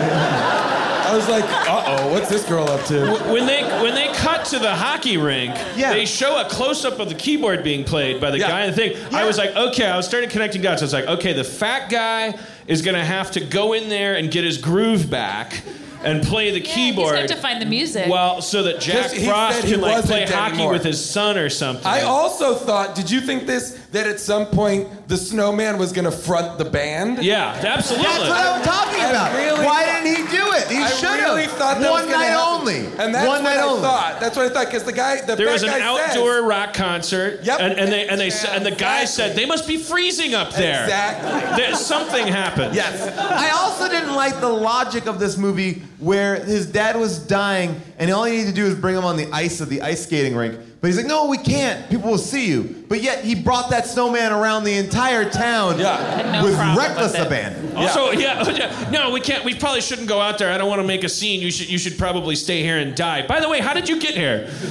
I 1.08 1.14
was 1.14 1.28
like, 1.28 1.44
uh 1.44 1.84
oh, 1.86 2.12
what's 2.12 2.28
this 2.28 2.44
girl 2.44 2.68
up 2.68 2.84
to? 2.86 3.12
when 3.32 3.46
they 3.46 3.62
when 3.82 3.94
they 3.94 4.08
cut 4.14 4.44
to 4.46 4.58
the 4.58 4.74
hockey 4.74 5.16
rink, 5.16 5.54
Yeah. 5.76 5.92
they 5.92 6.04
show 6.04 6.40
a 6.40 6.48
close 6.48 6.84
up 6.84 6.98
of 6.98 7.08
the 7.08 7.14
keyboard 7.14 7.62
being 7.62 7.84
played 7.84 8.20
by 8.20 8.30
the 8.32 8.38
Yeah. 8.38 8.48
guy 8.48 8.64
in 8.64 8.70
the 8.72 8.76
thing. 8.76 9.14
I 9.14 9.24
was 9.24 9.38
like, 9.38 9.54
okay, 9.54 9.86
I 9.86 9.96
was 9.96 10.06
starting 10.06 10.28
connecting 10.30 10.62
dots. 10.62 10.82
I 10.82 10.84
was 10.84 10.92
like, 10.92 11.06
okay, 11.06 11.32
the 11.32 11.44
fat 11.44 11.90
guy 11.90 12.34
is 12.66 12.82
gonna 12.82 13.04
have 13.04 13.30
to 13.32 13.40
go 13.40 13.72
in 13.72 13.88
there 13.88 14.14
and 14.16 14.30
get 14.30 14.42
his 14.44 14.58
groove 14.58 15.08
back 15.08 15.62
and 16.04 16.22
play 16.22 16.50
the 16.52 16.60
He's 16.60 16.72
keyboard. 16.74 17.14
going 17.14 17.26
to 17.28 17.36
find 17.36 17.60
the 17.60 17.66
music. 17.66 18.06
well, 18.08 18.40
so 18.42 18.62
that 18.64 18.80
Jack 18.80 19.02
'Cause 19.08 19.12
he 19.12 19.26
Frost 19.26 19.60
said 19.62 19.70
can 19.70 19.80
like 19.80 20.04
play 20.04 20.24
hockey 20.26 20.54
anymore. 20.54 20.72
with 20.72 20.84
his 20.84 21.02
son 21.04 21.36
or 21.38 21.48
something. 21.48 21.86
I 21.86 22.02
also 22.02 22.54
thought, 22.54 22.94
did 22.94 23.10
you 23.10 23.20
think 23.20 23.46
this, 23.46 23.76
that 23.96 24.06
at 24.06 24.20
some 24.20 24.46
point 24.46 24.86
the 25.08 25.16
snowman 25.16 25.78
was 25.78 25.92
gonna 25.92 26.10
front 26.10 26.58
the 26.58 26.64
band? 26.64 27.22
yeah, 27.24 27.58
absolutely. 27.64 28.06
That's 28.06 28.28
what 28.28 28.46
I'm 28.46 28.62
talking 28.62 29.00
about. 29.04 29.34
really 29.36 29.64
Why 29.64 29.84
thought- 29.84 30.02
didn't 30.04 30.16
he 30.30 30.36
do 30.36 30.52
it? 30.52 30.68
He 30.68 30.78
I 30.82 30.88
should 30.90 31.08
really 31.20 31.42
have. 31.42 31.52
thought 31.52 31.80
that 31.80 31.90
One 31.90 32.04
was 32.04 32.12
gonna 32.12 32.24
night 32.24 32.30
happen. 32.36 32.60
only. 32.60 32.76
And 32.98 33.14
that's 33.14 33.26
One 33.26 33.42
what 33.42 33.50
night 33.50 33.58
I 33.58 33.62
only. 33.62 33.80
thought. 33.82 34.20
That's 34.20 34.36
what 34.36 34.46
I 34.46 34.48
thought, 34.50 34.66
because 34.66 34.84
the 34.84 34.92
guy, 34.92 35.20
the 35.20 35.34
there 35.36 35.46
fat 35.46 35.52
was 35.52 35.62
an 35.62 35.70
outdoor 35.82 36.34
says- 36.36 36.44
rock 36.44 36.74
concert, 36.74 37.40
Yep. 37.42 37.60
and, 37.60 37.72
and 37.78 37.92
they 37.92 38.06
and 38.08 38.20
they 38.20 38.30
said, 38.30 38.56
and 38.56 38.66
the 38.66 38.70
guy 38.70 39.04
said 39.04 39.34
they 39.36 39.46
must 39.46 39.66
be 39.66 39.76
freezing 39.78 40.34
up 40.34 40.52
there. 40.54 40.84
Exactly. 40.84 41.56
There- 41.64 41.74
something 41.74 42.26
happened. 42.26 42.74
Yes. 42.74 43.00
I 43.18 43.50
also 43.50 43.88
didn't 43.88 44.14
like 44.14 44.40
the 44.40 44.48
logic 44.48 45.06
of 45.06 45.18
this 45.18 45.36
movie 45.36 45.82
where 45.98 46.36
his 46.36 46.66
dad 46.66 46.96
was 46.96 47.18
dying 47.18 47.80
and 47.98 48.10
all 48.10 48.28
you 48.28 48.38
need 48.38 48.46
to 48.48 48.52
do 48.52 48.66
is 48.66 48.74
bring 48.74 48.94
him 48.96 49.04
on 49.04 49.16
the 49.16 49.28
ice 49.32 49.60
of 49.60 49.68
the 49.70 49.80
ice 49.82 50.02
skating 50.02 50.36
rink. 50.36 50.58
But 50.80 50.88
he's 50.88 50.98
like, 50.98 51.06
no, 51.06 51.26
we 51.26 51.38
can't. 51.38 51.88
People 51.88 52.10
will 52.10 52.18
see 52.18 52.46
you. 52.46 52.84
But 52.88 53.02
yet 53.02 53.24
he 53.24 53.34
brought 53.34 53.70
that 53.70 53.86
snowman 53.86 54.30
around 54.30 54.64
the 54.64 54.74
entire 54.74 55.28
town 55.28 55.78
Yeah. 55.78 56.32
no 56.40 56.44
with 56.44 56.54
reckless 56.76 57.12
with 57.12 57.22
it. 57.22 57.26
abandon. 57.26 57.76
Also, 57.76 58.10
yeah. 58.12 58.48
yeah, 58.50 58.90
no, 58.90 59.10
we 59.10 59.20
can't. 59.20 59.42
We 59.42 59.54
probably 59.54 59.80
shouldn't 59.80 60.06
go 60.06 60.20
out 60.20 60.36
there. 60.38 60.52
I 60.52 60.58
don't 60.58 60.68
want 60.68 60.82
to 60.82 60.86
make 60.86 61.02
a 61.02 61.08
scene. 61.08 61.40
You 61.40 61.50
should. 61.50 61.70
You 61.70 61.78
should 61.78 61.96
probably 61.98 62.36
stay 62.36 62.62
here 62.62 62.76
and 62.78 62.94
die. 62.94 63.26
By 63.26 63.40
the 63.40 63.48
way, 63.48 63.60
how 63.60 63.72
did 63.72 63.88
you 63.88 63.98
get 63.98 64.14
here? 64.14 64.46
By 64.62 64.68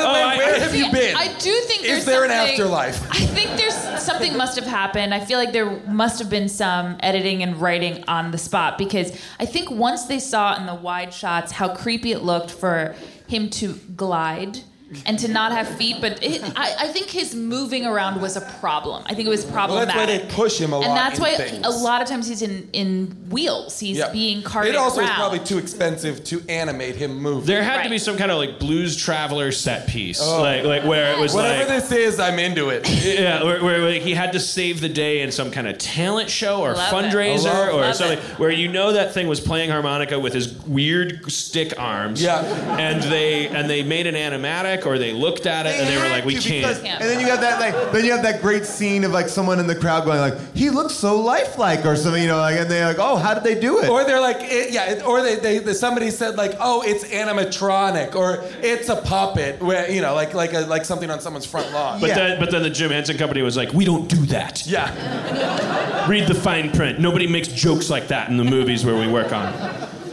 the 0.00 0.08
Oh, 0.08 0.12
way, 0.12 0.22
I- 0.22 0.36
where 0.38 0.54
I 0.54 0.58
have 0.58 0.74
you 0.74 0.90
been? 0.90 1.14
I 1.14 1.28
do 1.38 1.52
think 1.60 1.82
there's 1.82 1.98
Is 1.98 2.04
there 2.06 2.24
an 2.24 2.30
afterlife? 2.30 3.06
I 3.12 3.18
think 3.26 3.56
there's 3.58 3.74
something 4.02 4.36
must 4.36 4.56
have 4.58 4.66
happened. 4.66 5.12
I 5.14 5.20
feel 5.20 5.38
like 5.38 5.52
there 5.52 5.70
must 5.86 6.18
have 6.18 6.30
been 6.30 6.48
some 6.48 6.96
editing 7.00 7.42
and 7.42 7.60
writing 7.60 8.04
on 8.08 8.30
the 8.30 8.38
spot 8.38 8.78
because 8.78 9.12
I 9.38 9.44
think 9.44 9.70
once 9.70 10.04
they 10.06 10.18
saw 10.18 10.56
in 10.56 10.64
the 10.66 10.74
wide 10.74 11.12
shots 11.12 11.52
how 11.52 11.74
creepy 11.74 12.12
it 12.12 12.22
looked 12.22 12.50
for 12.50 12.94
him 13.28 13.50
to 13.50 13.74
glide 13.94 14.58
and 15.06 15.18
to 15.20 15.28
not 15.28 15.52
have 15.52 15.68
feet, 15.76 15.96
but 16.00 16.22
it, 16.22 16.42
I, 16.56 16.74
I 16.80 16.88
think 16.88 17.08
his 17.08 17.34
moving 17.34 17.86
around 17.86 18.20
was 18.20 18.36
a 18.36 18.40
problem. 18.60 19.02
I 19.06 19.14
think 19.14 19.26
it 19.26 19.30
was 19.30 19.44
Well, 19.44 19.54
problematic. 19.54 19.94
that's 19.94 19.98
why 20.08 20.18
they 20.18 20.34
push 20.34 20.58
him 20.58 20.72
a 20.72 20.78
lot. 20.78 20.86
and 20.86 20.96
that's 20.96 21.18
in 21.18 21.22
why 21.22 21.36
things. 21.36 21.66
a 21.66 21.70
lot 21.70 22.02
of 22.02 22.08
times 22.08 22.26
he's 22.28 22.42
in, 22.42 22.68
in 22.72 23.06
wheels. 23.30 23.78
He's 23.78 23.98
Yeah. 23.98 24.10
being 24.12 24.42
carted 24.42 24.74
It 24.74 24.76
also 24.78 25.00
around. 25.00 25.08
was 25.10 25.16
probably 25.16 25.38
too 25.40 25.58
expensive 25.58 26.24
to 26.24 26.42
animate 26.48 26.96
him 26.96 27.16
move. 27.22 27.46
There 27.46 27.62
had 27.62 27.82
to 27.84 27.88
be 27.90 27.98
some 27.98 28.16
kind 28.16 28.30
of 28.30 28.38
like 28.38 28.58
blues 28.58 28.96
traveler 28.96 29.52
set 29.52 29.86
piece, 29.88 30.20
oh. 30.22 30.40
like 30.42 30.64
like 30.64 30.84
where 30.84 31.12
it 31.12 31.18
was 31.18 31.34
Whatever 31.34 31.58
like. 31.58 31.68
this 31.68 31.92
is, 31.92 32.18
I'm 32.18 32.38
into 32.38 32.70
it. 32.70 32.88
yeah, 33.04 33.42
where, 33.44 33.62
where, 33.62 33.80
where 33.82 34.00
he 34.00 34.12
had 34.14 34.32
to 34.32 34.40
save 34.40 34.80
the 34.80 34.88
day 34.88 35.20
in 35.22 35.30
some 35.30 35.50
kind 35.50 35.68
of 35.68 35.78
talent 35.78 36.28
show 36.30 36.60
or 36.62 36.74
Love 36.74 36.92
fundraiser 36.92 37.44
Love- 37.44 37.74
or 37.74 37.80
love 37.82 37.94
something, 37.94 38.18
it. 38.18 38.24
where 38.38 38.50
you 38.50 38.68
know 38.68 38.92
that 38.92 39.14
thing 39.14 39.28
was 39.28 39.40
playing 39.40 39.70
harmonica 39.70 40.18
with 40.18 40.32
his 40.32 40.52
weird 40.66 41.30
stick 41.30 41.74
arms. 41.78 42.20
Yeah. 42.22 42.42
and 42.78 43.02
they 43.04 43.46
and 43.48 43.70
they 43.70 43.82
made 43.82 44.06
an 44.06 44.14
animatic 44.16 44.79
or 44.86 44.98
they 44.98 45.12
looked 45.12 45.46
at 45.46 45.66
it 45.66 45.78
and 45.78 45.88
they 45.88 45.96
were 45.96 46.08
like, 46.08 46.24
we 46.24 46.34
to 46.36 46.40
can't. 46.48 46.76
and 46.84 47.00
then 47.02 47.20
you 47.20 47.26
have 47.26 47.40
that 47.40 47.60
like 47.60 47.92
then 47.92 48.04
you 48.04 48.12
have 48.12 48.22
that 48.22 48.40
great 48.42 48.64
scene 48.66 49.04
of 49.04 49.10
like 49.12 49.28
someone 49.28 49.58
in 49.60 49.66
the 49.66 49.74
crowd 49.76 50.04
going 50.04 50.20
like 50.20 50.34
he 50.54 50.70
looks 50.70 50.94
so 50.94 51.18
lifelike 51.20 51.84
or 51.86 51.96
something 51.96 52.22
you 52.22 52.28
know 52.28 52.38
like 52.38 52.58
and 52.58 52.70
they're 52.70 52.86
like 52.86 52.98
oh 52.98 53.16
how 53.16 53.34
did 53.34 53.42
they 53.44 53.58
do 53.58 53.78
it 53.80 53.88
Or 53.88 54.04
they're 54.04 54.20
like, 54.20 54.38
it, 54.40 54.72
yeah, 54.72 54.90
it- 54.92 55.04
or 55.04 55.22
they, 55.22 55.36
they, 55.36 55.58
they, 55.58 55.72
somebody 55.74 56.10
said 56.10 56.36
like, 56.36 56.52
oh, 56.60 56.82
it's 56.86 57.04
animatronic, 57.04 58.14
or 58.14 58.38
it's 58.62 58.88
a 58.88 58.96
puppet, 58.96 59.60
where 59.60 59.90
you 59.90 60.00
know, 60.00 60.14
like 60.14 60.34
like 60.34 60.52
a, 60.52 60.60
like 60.60 60.84
something 60.84 61.10
on 61.10 61.20
someone's 61.20 61.46
front 61.46 61.72
lawn. 61.72 62.00
But 62.00 62.08
Yeah. 62.10 62.14
then, 62.16 62.40
but 62.40 62.50
then 62.50 62.62
the 62.62 62.70
Jim 62.70 62.90
Henson 62.90 63.16
Company 63.18 63.42
was 63.42 63.56
like, 63.56 63.72
we 63.72 63.84
don't 63.84 64.08
do 64.08 64.24
that. 64.26 64.66
yeah, 64.66 66.06
Read 66.08 66.26
the 66.28 66.34
fine 66.34 66.70
print. 66.70 66.98
Nobody 66.98 67.26
makes 67.26 67.48
jokes 67.48 67.90
like 67.90 68.08
that 68.08 68.28
in 68.28 68.36
the 68.36 68.44
movies 68.44 68.84
where 68.84 68.96
we 68.98 69.08
work 69.08 69.32
on. 69.32 69.52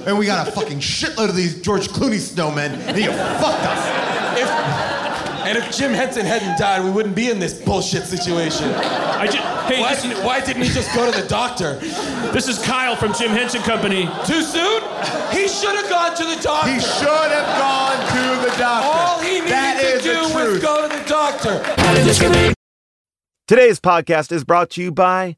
and 0.08 0.18
we 0.18 0.26
got 0.26 0.48
a 0.48 0.52
fucking 0.52 0.80
shitload 0.80 1.30
of 1.30 1.36
these 1.36 1.62
George 1.62 1.88
Clooney 1.90 2.20
snowmen 2.20 2.72
and 2.88 2.98
you 2.98 3.12
fucked 3.12 3.66
us 3.66 4.17
if, 4.38 4.50
and 5.48 5.58
if 5.58 5.76
Jim 5.76 5.92
Henson 5.92 6.26
hadn't 6.26 6.58
died, 6.58 6.84
we 6.84 6.90
wouldn't 6.90 7.16
be 7.16 7.30
in 7.30 7.40
this 7.40 7.54
bullshit 7.62 8.04
situation. 8.04 8.68
I 8.74 9.26
just, 9.26 9.38
hey, 9.72 9.82
Why 9.82 9.94
this, 9.94 10.04
didn't, 10.04 10.24
why 10.24 10.40
didn't 10.42 10.64
he 10.64 10.70
just 10.70 10.94
go 10.96 11.10
to 11.10 11.22
the 11.22 11.28
doctor? 11.28 11.76
this 12.34 12.48
is 12.48 12.60
Kyle 12.60 12.96
from 12.96 13.14
Jim 13.14 13.32
Henson 13.32 13.62
Company. 13.62 14.06
Too 14.26 14.42
soon? 14.42 14.82
He 15.32 15.48
should 15.48 15.76
have 15.76 15.90
gone 15.90 16.16
to 16.18 16.24
the 16.26 16.40
doctor. 16.42 16.72
he 16.74 16.80
should 16.80 17.32
have 17.32 17.58
gone 17.58 17.98
to 17.98 18.50
the 18.50 18.58
doctor 18.58 18.88
All 18.88 19.20
he 19.22 19.40
needed 19.40 19.50
that 19.50 20.02
to 20.02 20.04
do 20.04 20.20
was 20.36 20.62
go 20.62 20.88
to 20.88 20.96
the 20.96 21.04
doctor. 21.08 22.54
Today's 23.48 23.80
podcast 23.80 24.32
is 24.32 24.44
brought 24.44 24.70
to 24.72 24.82
you 24.82 24.92
by 24.92 25.38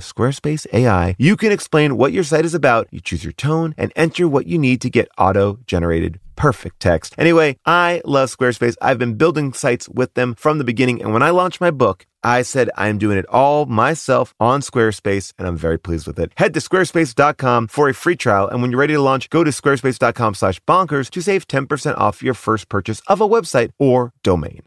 with 0.00 0.14
Squarespace 0.14 0.66
AI, 0.72 1.14
you 1.18 1.36
can 1.36 1.52
explain 1.52 1.98
what 1.98 2.12
your 2.12 2.24
site 2.24 2.46
is 2.46 2.54
about. 2.54 2.88
You 2.90 3.00
choose 3.00 3.22
your 3.22 3.34
tone 3.34 3.74
and 3.76 3.92
enter 3.94 4.26
what 4.26 4.46
you 4.46 4.58
need 4.58 4.80
to 4.80 4.90
get 4.90 5.08
auto 5.18 5.58
generated 5.66 6.18
perfect 6.36 6.80
text. 6.80 7.14
Anyway, 7.18 7.58
I 7.66 8.00
love 8.06 8.34
Squarespace. 8.34 8.74
I've 8.80 8.98
been 8.98 9.16
building 9.16 9.52
sites 9.52 9.90
with 9.90 10.14
them 10.14 10.34
from 10.36 10.56
the 10.56 10.64
beginning. 10.64 11.02
And 11.02 11.12
when 11.12 11.22
I 11.22 11.30
launched 11.30 11.60
my 11.60 11.70
book, 11.70 12.06
I 12.22 12.40
said 12.40 12.70
I'm 12.76 12.96
doing 12.96 13.18
it 13.18 13.26
all 13.28 13.66
myself 13.66 14.32
on 14.40 14.62
Squarespace, 14.62 15.34
and 15.38 15.46
I'm 15.46 15.56
very 15.56 15.78
pleased 15.78 16.06
with 16.06 16.18
it. 16.18 16.32
Head 16.36 16.54
to 16.54 16.60
squarespace.com 16.60 17.68
for 17.68 17.90
a 17.90 17.94
free 17.94 18.16
trial, 18.16 18.48
and 18.48 18.62
when 18.62 18.70
you're 18.70 18.80
ready 18.80 18.94
to 18.94 19.02
launch, 19.02 19.28
go 19.28 19.44
to 19.44 19.50
squarespace.com 19.50 20.32
slash 20.34 20.60
bonkers 20.60 21.10
to 21.10 21.20
save 21.20 21.46
10% 21.46 21.98
off 21.98 22.22
your 22.22 22.34
first 22.34 22.70
purchase 22.70 23.00
of 23.06 23.20
a 23.20 23.28
website 23.28 23.70
or 23.78 24.14
domain. 24.22 24.62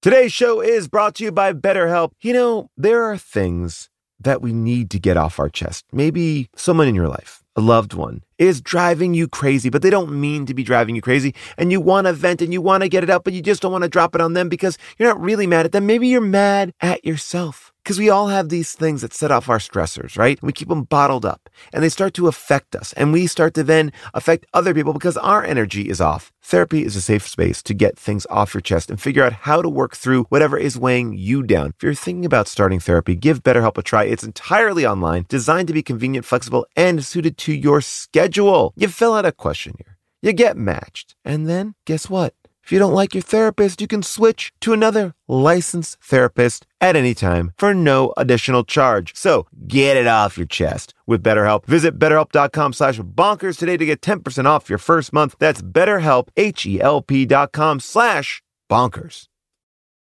Today's 0.00 0.32
show 0.34 0.60
is 0.60 0.86
brought 0.86 1.14
to 1.16 1.24
you 1.24 1.32
by 1.32 1.54
BetterHelp. 1.54 2.10
You 2.20 2.34
know, 2.34 2.70
there 2.76 3.04
are 3.04 3.16
things 3.16 3.88
that 4.24 4.42
we 4.42 4.52
need 4.52 4.90
to 4.90 4.98
get 4.98 5.16
off 5.16 5.38
our 5.38 5.48
chest. 5.48 5.84
Maybe 5.92 6.48
someone 6.56 6.88
in 6.88 6.94
your 6.94 7.08
life, 7.08 7.42
a 7.56 7.60
loved 7.60 7.94
one, 7.94 8.22
is 8.38 8.60
driving 8.60 9.14
you 9.14 9.28
crazy, 9.28 9.70
but 9.70 9.82
they 9.82 9.90
don't 9.90 10.12
mean 10.12 10.46
to 10.46 10.54
be 10.54 10.62
driving 10.62 10.94
you 10.94 11.02
crazy. 11.02 11.34
And 11.56 11.70
you 11.70 11.80
want 11.80 12.06
to 12.06 12.12
vent 12.12 12.42
and 12.42 12.52
you 12.52 12.60
want 12.60 12.82
to 12.82 12.88
get 12.88 13.02
it 13.02 13.10
out, 13.10 13.24
but 13.24 13.32
you 13.32 13.42
just 13.42 13.62
don't 13.62 13.72
want 13.72 13.82
to 13.82 13.88
drop 13.88 14.14
it 14.14 14.20
on 14.20 14.32
them 14.32 14.48
because 14.48 14.78
you're 14.98 15.08
not 15.08 15.20
really 15.20 15.46
mad 15.46 15.66
at 15.66 15.72
them. 15.72 15.86
Maybe 15.86 16.08
you're 16.08 16.20
mad 16.20 16.72
at 16.80 17.04
yourself. 17.04 17.72
Because 17.84 17.98
we 17.98 18.08
all 18.08 18.28
have 18.28 18.48
these 18.48 18.72
things 18.72 19.02
that 19.02 19.12
set 19.12 19.30
off 19.30 19.50
our 19.50 19.58
stressors, 19.58 20.16
right? 20.16 20.42
We 20.42 20.54
keep 20.54 20.68
them 20.68 20.84
bottled 20.84 21.26
up 21.26 21.50
and 21.70 21.84
they 21.84 21.90
start 21.90 22.14
to 22.14 22.28
affect 22.28 22.74
us. 22.74 22.94
And 22.94 23.12
we 23.12 23.26
start 23.26 23.52
to 23.54 23.62
then 23.62 23.92
affect 24.14 24.46
other 24.54 24.72
people 24.72 24.94
because 24.94 25.18
our 25.18 25.44
energy 25.44 25.90
is 25.90 26.00
off. 26.00 26.32
Therapy 26.40 26.82
is 26.82 26.96
a 26.96 27.02
safe 27.02 27.28
space 27.28 27.62
to 27.62 27.74
get 27.74 27.98
things 27.98 28.26
off 28.30 28.54
your 28.54 28.62
chest 28.62 28.88
and 28.88 28.98
figure 28.98 29.22
out 29.22 29.34
how 29.34 29.60
to 29.60 29.68
work 29.68 29.96
through 29.96 30.24
whatever 30.24 30.56
is 30.56 30.78
weighing 30.78 31.12
you 31.12 31.42
down. 31.42 31.74
If 31.76 31.82
you're 31.82 31.94
thinking 31.94 32.24
about 32.24 32.48
starting 32.48 32.80
therapy, 32.80 33.16
give 33.16 33.42
BetterHelp 33.42 33.76
a 33.76 33.82
try. 33.82 34.04
It's 34.04 34.24
entirely 34.24 34.86
online, 34.86 35.26
designed 35.28 35.68
to 35.68 35.74
be 35.74 35.82
convenient, 35.82 36.24
flexible, 36.24 36.66
and 36.76 37.04
suited 37.04 37.36
to 37.38 37.52
your 37.52 37.82
schedule. 37.82 38.33
You 38.76 38.88
fill 38.88 39.14
out 39.14 39.26
a 39.26 39.32
questionnaire, 39.32 39.98
you 40.22 40.32
get 40.32 40.56
matched, 40.56 41.14
and 41.24 41.48
then 41.48 41.74
guess 41.86 42.10
what? 42.10 42.34
If 42.64 42.72
you 42.72 42.78
don't 42.78 42.94
like 42.94 43.14
your 43.14 43.22
therapist, 43.22 43.82
you 43.82 43.86
can 43.86 44.02
switch 44.02 44.50
to 44.62 44.72
another 44.72 45.14
licensed 45.28 45.98
therapist 46.02 46.66
at 46.80 46.96
any 46.96 47.12
time 47.14 47.52
for 47.58 47.74
no 47.74 48.14
additional 48.16 48.64
charge. 48.64 49.14
So 49.14 49.46
get 49.68 49.98
it 49.98 50.06
off 50.06 50.38
your 50.38 50.46
chest 50.46 50.94
with 51.06 51.22
BetterHelp. 51.22 51.66
Visit 51.66 51.98
betterhelp.com 51.98 52.72
slash 52.72 52.98
bonkers 53.00 53.58
today 53.58 53.76
to 53.76 53.84
get 53.84 54.00
10% 54.00 54.46
off 54.46 54.70
your 54.70 54.78
first 54.78 55.12
month. 55.12 55.36
That's 55.38 55.60
betterhelp, 55.60 56.28
H-E-L-P 56.38 57.26
dot 57.26 57.52
com 57.52 57.80
slash 57.80 58.42
bonkers. 58.70 59.28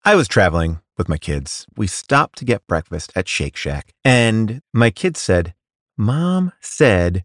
I 0.02 0.14
was 0.14 0.26
traveling 0.28 0.80
with 0.96 1.10
my 1.10 1.18
kids. 1.18 1.66
We 1.76 1.86
stopped 1.86 2.38
to 2.38 2.46
get 2.46 2.66
breakfast 2.66 3.12
at 3.14 3.28
Shake 3.28 3.56
Shack. 3.56 3.92
And 4.02 4.62
my 4.72 4.90
kids 4.90 5.20
said, 5.20 5.52
Mom 5.98 6.52
said 6.60 7.24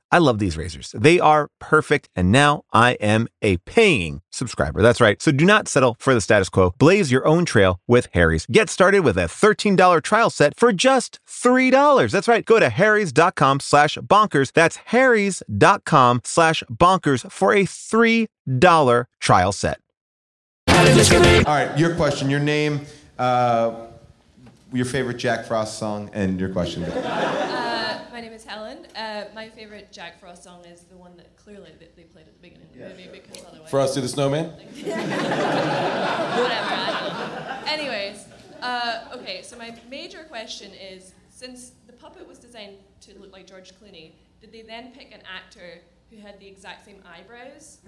I 0.11 0.17
love 0.17 0.39
these 0.39 0.57
razors. 0.57 0.93
They 0.97 1.19
are 1.19 1.49
perfect, 1.59 2.09
and 2.15 2.31
now 2.31 2.63
I 2.73 2.93
am 2.93 3.27
a 3.41 3.57
paying 3.57 4.21
subscriber. 4.31 4.81
That's 4.81 4.99
right. 4.99 5.21
So 5.21 5.31
do 5.31 5.45
not 5.45 5.67
settle 5.67 5.95
for 5.99 6.13
the 6.13 6.21
status 6.21 6.49
quo. 6.49 6.73
Blaze 6.77 7.11
your 7.11 7.25
own 7.25 7.45
trail 7.45 7.79
with 7.87 8.07
Harry's. 8.13 8.45
Get 8.47 8.69
started 8.69 9.01
with 9.01 9.17
a 9.17 9.25
$13 9.25 10.03
trial 10.03 10.29
set 10.29 10.57
for 10.57 10.73
just 10.73 11.19
$3. 11.27 12.11
That's 12.11 12.27
right. 12.27 12.45
Go 12.45 12.59
to 12.59 12.69
harrys.com 12.69 13.61
slash 13.61 13.97
bonkers. 13.97 14.51
That's 14.51 14.75
harrys.com 14.77 16.21
slash 16.23 16.63
bonkers 16.69 17.31
for 17.31 17.53
a 17.53 17.63
$3 17.63 19.05
trial 19.19 19.51
set. 19.51 19.79
All 20.67 20.75
right, 21.45 21.77
your 21.77 21.95
question, 21.95 22.29
your 22.29 22.39
name, 22.39 22.81
uh, 23.19 23.87
your 24.73 24.85
favorite 24.85 25.17
Jack 25.17 25.45
Frost 25.45 25.77
song, 25.77 26.09
and 26.13 26.39
your 26.39 26.49
question. 26.49 26.83
My 28.21 28.27
name 28.27 28.35
is 28.35 28.45
Helen. 28.45 28.85
Uh, 28.95 29.23
my 29.33 29.49
favorite 29.49 29.91
Jack 29.91 30.19
Frost 30.19 30.43
song 30.43 30.63
is 30.65 30.81
the 30.81 30.95
one 30.95 31.17
that 31.17 31.35
clearly 31.37 31.71
that 31.79 31.95
they 31.95 32.03
played 32.03 32.27
at 32.27 32.39
the 32.39 32.49
beginning 32.49 32.67
of 32.67 32.77
the 32.77 32.89
movie 32.89 33.09
because 33.11 33.43
otherwise. 33.43 33.71
Frosty 33.71 33.99
the 33.99 34.07
Snowman? 34.07 34.45
Whatever. 34.49 35.15
I 36.69 36.85
don't 37.01 37.65
know. 37.65 37.71
Anyways, 37.71 38.27
uh, 38.61 39.05
okay. 39.15 39.41
So 39.41 39.57
my 39.57 39.75
major 39.89 40.21
question 40.25 40.71
is: 40.71 41.13
since 41.31 41.71
the 41.87 41.93
puppet 41.93 42.27
was 42.27 42.37
designed 42.37 42.75
to 42.99 43.17
look 43.19 43.33
like 43.33 43.47
George 43.47 43.73
Clooney, 43.81 44.11
did 44.39 44.51
they 44.51 44.61
then 44.61 44.91
pick 44.91 45.11
an 45.15 45.21
actor 45.25 45.79
who 46.11 46.17
had 46.17 46.39
the 46.39 46.47
exact 46.47 46.85
same 46.85 47.01
eyebrows 47.03 47.79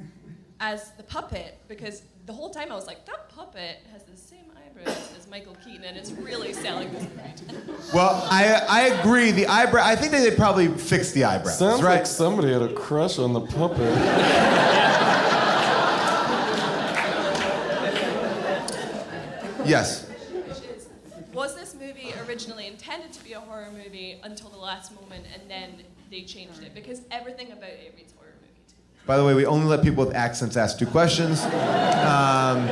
as 0.60 0.94
the 0.94 1.04
puppet? 1.04 1.60
Because 1.68 2.02
the 2.26 2.34
whole 2.34 2.50
time 2.50 2.72
I 2.72 2.76
was 2.76 2.88
like, 2.88 3.06
that 3.06 3.30
puppet 3.30 3.82
has 3.92 4.02
the 4.06 4.18
same 4.18 4.46
eyebrows 4.80 5.14
as 5.18 5.28
Michael 5.30 5.56
Keaton, 5.64 5.84
and 5.84 5.98
it's 5.98 6.12
really 6.12 6.54
selling 6.54 6.92
this 6.94 7.04
movie. 7.04 7.74
Well, 7.94 8.28
I 8.30 8.64
I 8.70 8.82
agree. 9.00 9.32
The 9.32 9.48
eyebrow. 9.48 9.84
I 9.84 9.96
think 9.96 10.12
they 10.12 10.36
probably 10.36 10.68
fixed 10.68 11.14
the 11.14 11.24
eyebrows. 11.26 11.58
Sounds 11.58 11.82
right? 11.82 11.98
like 11.98 12.06
somebody 12.06 12.52
had 12.52 12.62
a 12.62 12.74
crush 12.74 13.20
on 13.20 13.34
the 13.34 13.42
puppet. 13.42 13.80
Yes. 19.66 20.10
Was 21.34 21.56
this 21.56 21.74
movie 21.74 22.14
originally 22.28 22.68
intended 22.68 23.14
to 23.14 23.24
be 23.24 23.34
a 23.34 23.40
horror 23.40 23.70
movie 23.72 24.20
until 24.24 24.50
the 24.50 24.58
last 24.58 24.94
moment, 24.94 25.26
and 25.34 25.50
then 25.50 25.84
they 26.12 26.24
changed 26.24 26.62
it? 26.62 26.76
Because 26.76 27.02
everything 27.12 27.52
about 27.52 27.70
it 27.70 27.94
reads 27.96 28.14
horror 28.14 28.23
movie. 28.23 28.23
By 29.06 29.18
the 29.18 29.26
way, 29.26 29.34
we 29.34 29.46
only 29.46 29.68
let 29.68 29.84
people 29.84 30.06
with 30.06 30.16
accents 30.16 30.56
ask 30.56 30.78
two 30.80 30.86
questions. 30.86 31.42
Um, 31.44 32.68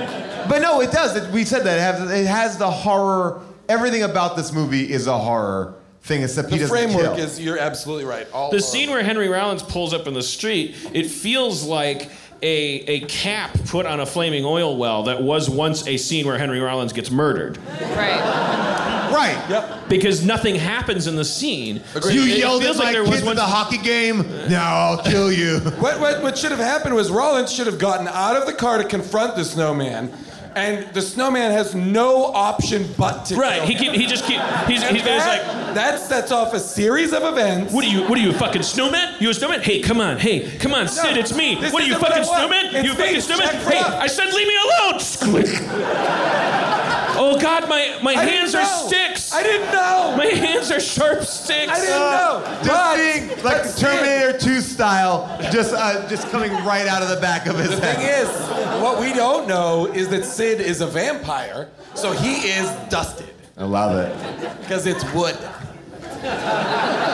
but 0.50 0.60
no, 0.60 0.82
it 0.82 0.92
does. 0.92 1.16
It, 1.16 1.30
we 1.32 1.44
said 1.46 1.64
that 1.66 1.78
it 1.78 1.82
has, 1.82 2.12
it 2.12 2.26
has 2.28 2.58
the 2.58 2.70
horror. 2.72 3.42
Everything 3.68 4.04
about 4.04 4.36
this 4.36 4.52
movie 4.54 4.92
is 4.92 5.08
a 5.08 5.18
horror 5.18 5.76
thing, 6.04 6.24
except 6.24 6.50
he 6.50 6.58
The 6.58 6.64
doesn't 6.68 6.76
framework 6.78 7.16
kill. 7.18 7.26
is, 7.26 7.40
you're 7.40 7.58
absolutely 7.60 8.06
right. 8.06 8.28
All 8.34 8.50
The 8.52 8.62
scene 8.62 8.90
where 8.90 9.04
Henry 9.04 9.28
Rollins 9.28 9.62
pulls 9.64 9.94
up 9.94 10.08
in 10.08 10.14
the 10.14 10.24
street, 10.24 10.76
it 10.94 11.08
feels 11.08 11.64
like 11.64 12.10
a, 12.42 12.48
a 12.88 13.00
cap 13.02 13.52
put 13.68 13.86
on 13.86 14.00
a 14.00 14.06
flaming 14.06 14.46
oil 14.46 14.76
well 14.78 15.04
that 15.04 15.22
was 15.22 15.50
once 15.50 15.86
a 15.88 15.98
scene 15.98 16.26
where 16.26 16.38
Henry 16.38 16.60
Rollins 16.60 16.94
gets 16.94 17.12
murdered. 17.12 17.58
Right. 17.80 19.10
Right. 19.14 19.46
Yep. 19.50 19.89
Because 19.89 20.26
nothing 20.26 20.56
happens 20.56 21.06
in 21.06 21.16
the 21.18 21.26
scene. 21.26 21.82
You 21.96 22.24
It- 22.24 22.30
it 22.32 22.38
yelled 22.39 22.62
at 22.62 22.66
feels 22.66 22.78
like 22.78 22.86
my 22.88 22.92
there 22.94 23.02
was 23.04 23.12
kids 23.12 23.28
at 23.28 23.36
the 23.36 23.42
hockey 23.42 23.78
game. 23.78 24.20
Now 24.50 24.74
I'll 24.74 25.04
kill 25.04 25.32
you. 25.32 25.60
What, 25.60 26.00
what, 26.00 26.22
what 26.24 26.38
should 26.38 26.52
have 26.52 26.60
happened 26.60 26.96
was 26.96 27.12
Rollins 27.12 27.52
should 27.52 27.68
have 27.68 27.78
gotten 27.78 28.08
out 28.08 28.38
of 28.38 28.46
the 28.46 28.54
car 28.54 28.78
to 28.78 28.86
confront 28.86 29.36
the 29.36 29.44
snowman, 29.44 30.12
and 30.56 30.93
the 30.93 31.02
snowman 31.02 31.52
has 31.52 31.74
no 31.76 32.26
option 32.26 32.88
but 32.97 33.26
to 33.26 33.36
Right, 33.36 33.58
kill 33.60 33.66
he 33.68 33.74
him. 33.74 33.80
keep, 33.80 34.02
he 34.02 34.08
just 34.08 34.26
keep 34.26 34.41
he's, 34.68 34.82
he's, 34.84 34.91
he's 34.91 35.06
like 35.06 35.41
that, 35.41 35.76
that 35.76 35.99
sets 35.99 36.32
off 36.32 36.54
a 36.54 36.60
series 36.60 37.14
of 37.14 37.24
events. 37.24 37.74
What 37.74 37.86
are 37.86 37.88
you? 37.88 38.02
What 38.08 38.18
are 38.18 38.22
you, 38.22 38.32
a 38.32 38.34
fucking 38.34 38.64
snowman? 38.64 39.16
You 39.20 39.30
a 39.30 39.34
snowman? 39.34 39.62
Hey, 39.62 39.82
come 39.82 40.02
on. 40.02 40.18
Hey, 40.18 40.58
come 40.58 40.74
on, 40.74 40.88
Sid. 40.88 41.16
It's 41.18 41.34
me. 41.36 41.56
this 41.56 41.72
What 41.72 41.84
are 41.84 41.86
you, 41.86 41.93
isn't 41.93 42.02
what 42.02 42.12
fucking 42.14 42.28
want. 42.28 42.39
snowman? 42.52 42.76
It's 42.76 42.86
you 42.86 42.91
a 42.93 42.95
me, 42.97 43.02
fucking 43.04 43.22
snowman? 43.22 43.47
Hey, 43.56 43.80
Frost. 43.82 43.89
I 43.97 44.08
said 44.08 44.34
leave 44.34 44.47
me 44.47 44.58
alone. 44.66 44.99
Squeak. 47.12 47.18
oh 47.18 47.39
God, 47.39 47.68
my 47.70 47.99
my 48.01 48.12
I 48.14 48.26
hands 48.26 48.55
are 48.55 48.66
sticks. 48.66 49.34
I 49.34 49.43
didn't 49.43 49.72
know. 49.72 50.14
My 50.18 50.26
hands 50.26 50.72
are 50.72 50.80
sharp 50.80 51.24
sticks. 51.24 51.72
I 51.72 51.80
didn't 51.80 51.99
know. 51.99 52.41
Just 52.64 52.68
But- 52.70 52.95
being 52.97 53.30
like 53.43 53.64
but 53.64 53.76
Terminator 53.78 54.38
2 54.39 54.62
style, 54.62 55.38
just 55.51 55.74
uh, 55.74 56.07
just 56.09 56.30
coming 56.30 56.51
right 56.66 56.88
out 56.88 57.01
of 57.01 57.09
the 57.09 57.18
back 57.18 57.47
of 57.47 57.57
his 57.57 57.70
The 57.70 57.86
head. 57.86 58.26
The 58.28 58.30
thing 58.32 58.64
is, 58.78 58.82
what 58.82 58.99
we 58.99 59.14
don't 59.14 59.47
know 59.47 59.88
is 59.88 60.09
that 60.09 60.26
Sid 60.26 60.59
is 60.62 60.82
a 60.82 60.88
vampire, 60.88 61.70
so 61.95 62.12
he 62.12 62.47
is 62.49 62.70
dusted 62.89 63.30
I 63.57 63.64
love 63.66 63.95
it. 63.97 64.59
because 64.62 64.86
it's 64.88 65.03
wood. 65.14 65.38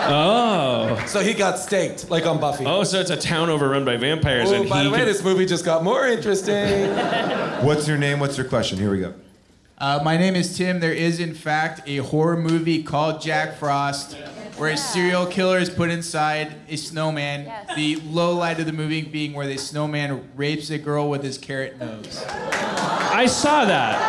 Oh. 0.10 1.02
So 1.08 1.20
he 1.22 1.34
got 1.34 1.60
staked, 1.60 2.10
like 2.10 2.26
on 2.26 2.40
Buffy. 2.40 2.66
Oh, 2.66 2.84
so 2.84 3.00
it's 3.00 3.10
a 3.10 3.18
town 3.18 3.50
overrun 3.50 3.86
by 3.86 3.98
vampires, 3.98 4.50
Oh, 4.52 4.56
and 4.56 4.70
by 4.70 4.80
he 4.80 4.84
the 4.86 4.92
way, 4.92 4.98
can- 5.00 5.08
this 5.08 5.24
movie 5.24 5.46
just 5.46 5.64
got 5.66 5.84
more 5.84 6.08
interesting. 6.08 6.90
What's 7.66 7.88
your 7.88 7.98
name? 7.98 8.20
What's 8.20 8.38
your 8.38 8.48
question? 8.48 8.78
Here 8.78 8.92
we 8.92 9.00
go. 9.00 9.14
Uh, 9.80 10.00
my 10.04 10.18
name 10.18 10.36
is 10.36 10.58
Tim. 10.58 10.80
There 10.80 10.92
is, 10.94 11.20
in 11.20 11.34
fact, 11.36 11.82
a 11.88 11.98
horror 11.98 12.36
movie 12.38 12.82
called 12.82 13.22
Jack 13.22 13.58
Frost, 13.58 14.16
where 14.58 14.72
a 14.72 14.78
serial 14.78 15.28
killer 15.28 15.60
is 15.60 15.70
put 15.70 15.92
inside 15.92 16.56
a 16.68 16.76
snowman. 16.78 17.52
The 17.76 17.98
low 17.98 18.36
light 18.36 18.60
of 18.60 18.66
the 18.66 18.74
movie 18.74 19.04
being 19.04 19.34
where 19.34 19.46
the 19.46 19.58
snowman 19.58 20.28
rapes 20.36 20.72
a 20.72 20.80
girl 20.80 21.10
with 21.12 21.22
his 21.24 21.38
carrot 21.38 21.78
nose. 21.80 22.24
I 22.28 23.28
saw 23.28 23.66
that. 23.66 24.00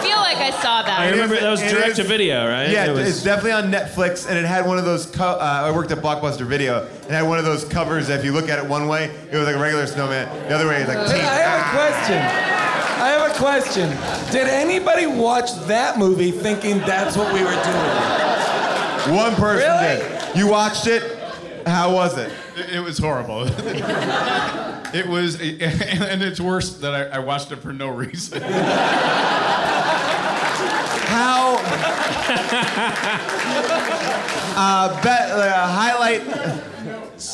I 0.00 0.04
feel 0.04 0.16
like 0.16 0.38
I 0.38 0.50
saw 0.60 0.82
that. 0.82 0.98
I 0.98 1.10
remember 1.10 1.38
that 1.38 1.50
was 1.50 1.62
It 1.62 1.70
direct 1.70 1.94
to 1.96 2.02
video, 2.02 2.48
right? 2.48 2.68
Yeah, 2.70 2.86
It 2.86 2.94
was- 2.94 3.08
it's 3.08 3.22
definitely 3.22 3.52
on 3.52 3.70
Netflix, 3.70 4.28
and 4.28 4.36
it 4.36 4.44
had 4.44 4.66
one 4.66 4.76
of 4.78 4.84
those. 4.84 5.06
Co- 5.06 5.38
uh, 5.38 5.62
I 5.64 5.70
worked 5.70 5.92
at 5.92 5.98
Blockbuster 5.98 6.44
Video, 6.46 6.80
and 6.82 7.04
it 7.10 7.12
had 7.12 7.22
one 7.28 7.38
of 7.38 7.44
those 7.44 7.62
covers. 7.64 8.08
That 8.08 8.18
if 8.18 8.24
you 8.24 8.32
look 8.32 8.48
at 8.48 8.58
it 8.58 8.66
one 8.66 8.88
way, 8.88 9.04
it 9.30 9.36
was 9.36 9.46
like 9.46 9.54
a 9.54 9.60
regular 9.60 9.86
snowman. 9.86 10.26
The 10.48 10.54
other 10.56 10.66
way, 10.66 10.80
it's 10.80 10.88
like 10.88 10.98
I 10.98 11.12
have 11.12 11.60
a 11.60 11.70
question. 11.78 12.61
I 13.00 13.08
have 13.08 13.30
a 13.30 13.34
question. 13.38 13.88
Did 14.30 14.48
anybody 14.48 15.06
watch 15.06 15.52
that 15.66 15.98
movie 15.98 16.30
thinking 16.30 16.78
that's 16.80 17.16
what 17.16 17.32
we 17.32 17.42
were 17.42 17.50
doing? 17.50 19.16
One 19.16 19.34
person 19.34 19.68
Really? 19.68 19.98
did. 19.98 20.36
You 20.36 20.48
watched 20.48 20.86
it. 20.86 21.18
How 21.66 21.92
was 21.94 22.16
it? 22.18 22.32
It, 22.56 22.76
it 22.76 22.80
was 22.80 22.98
horrible. 22.98 23.42
it 23.48 25.06
was, 25.06 25.40
and 25.40 26.22
it's 26.22 26.40
worse 26.40 26.74
that 26.78 26.94
I, 26.94 27.16
I 27.16 27.18
watched 27.20 27.50
it 27.52 27.56
for 27.56 27.72
no 27.72 27.88
reason. 27.88 28.42
How? 31.12 31.56
uh, 34.56 35.02
bet, 35.02 35.30
uh, 35.30 35.66
highlight. 35.68 36.22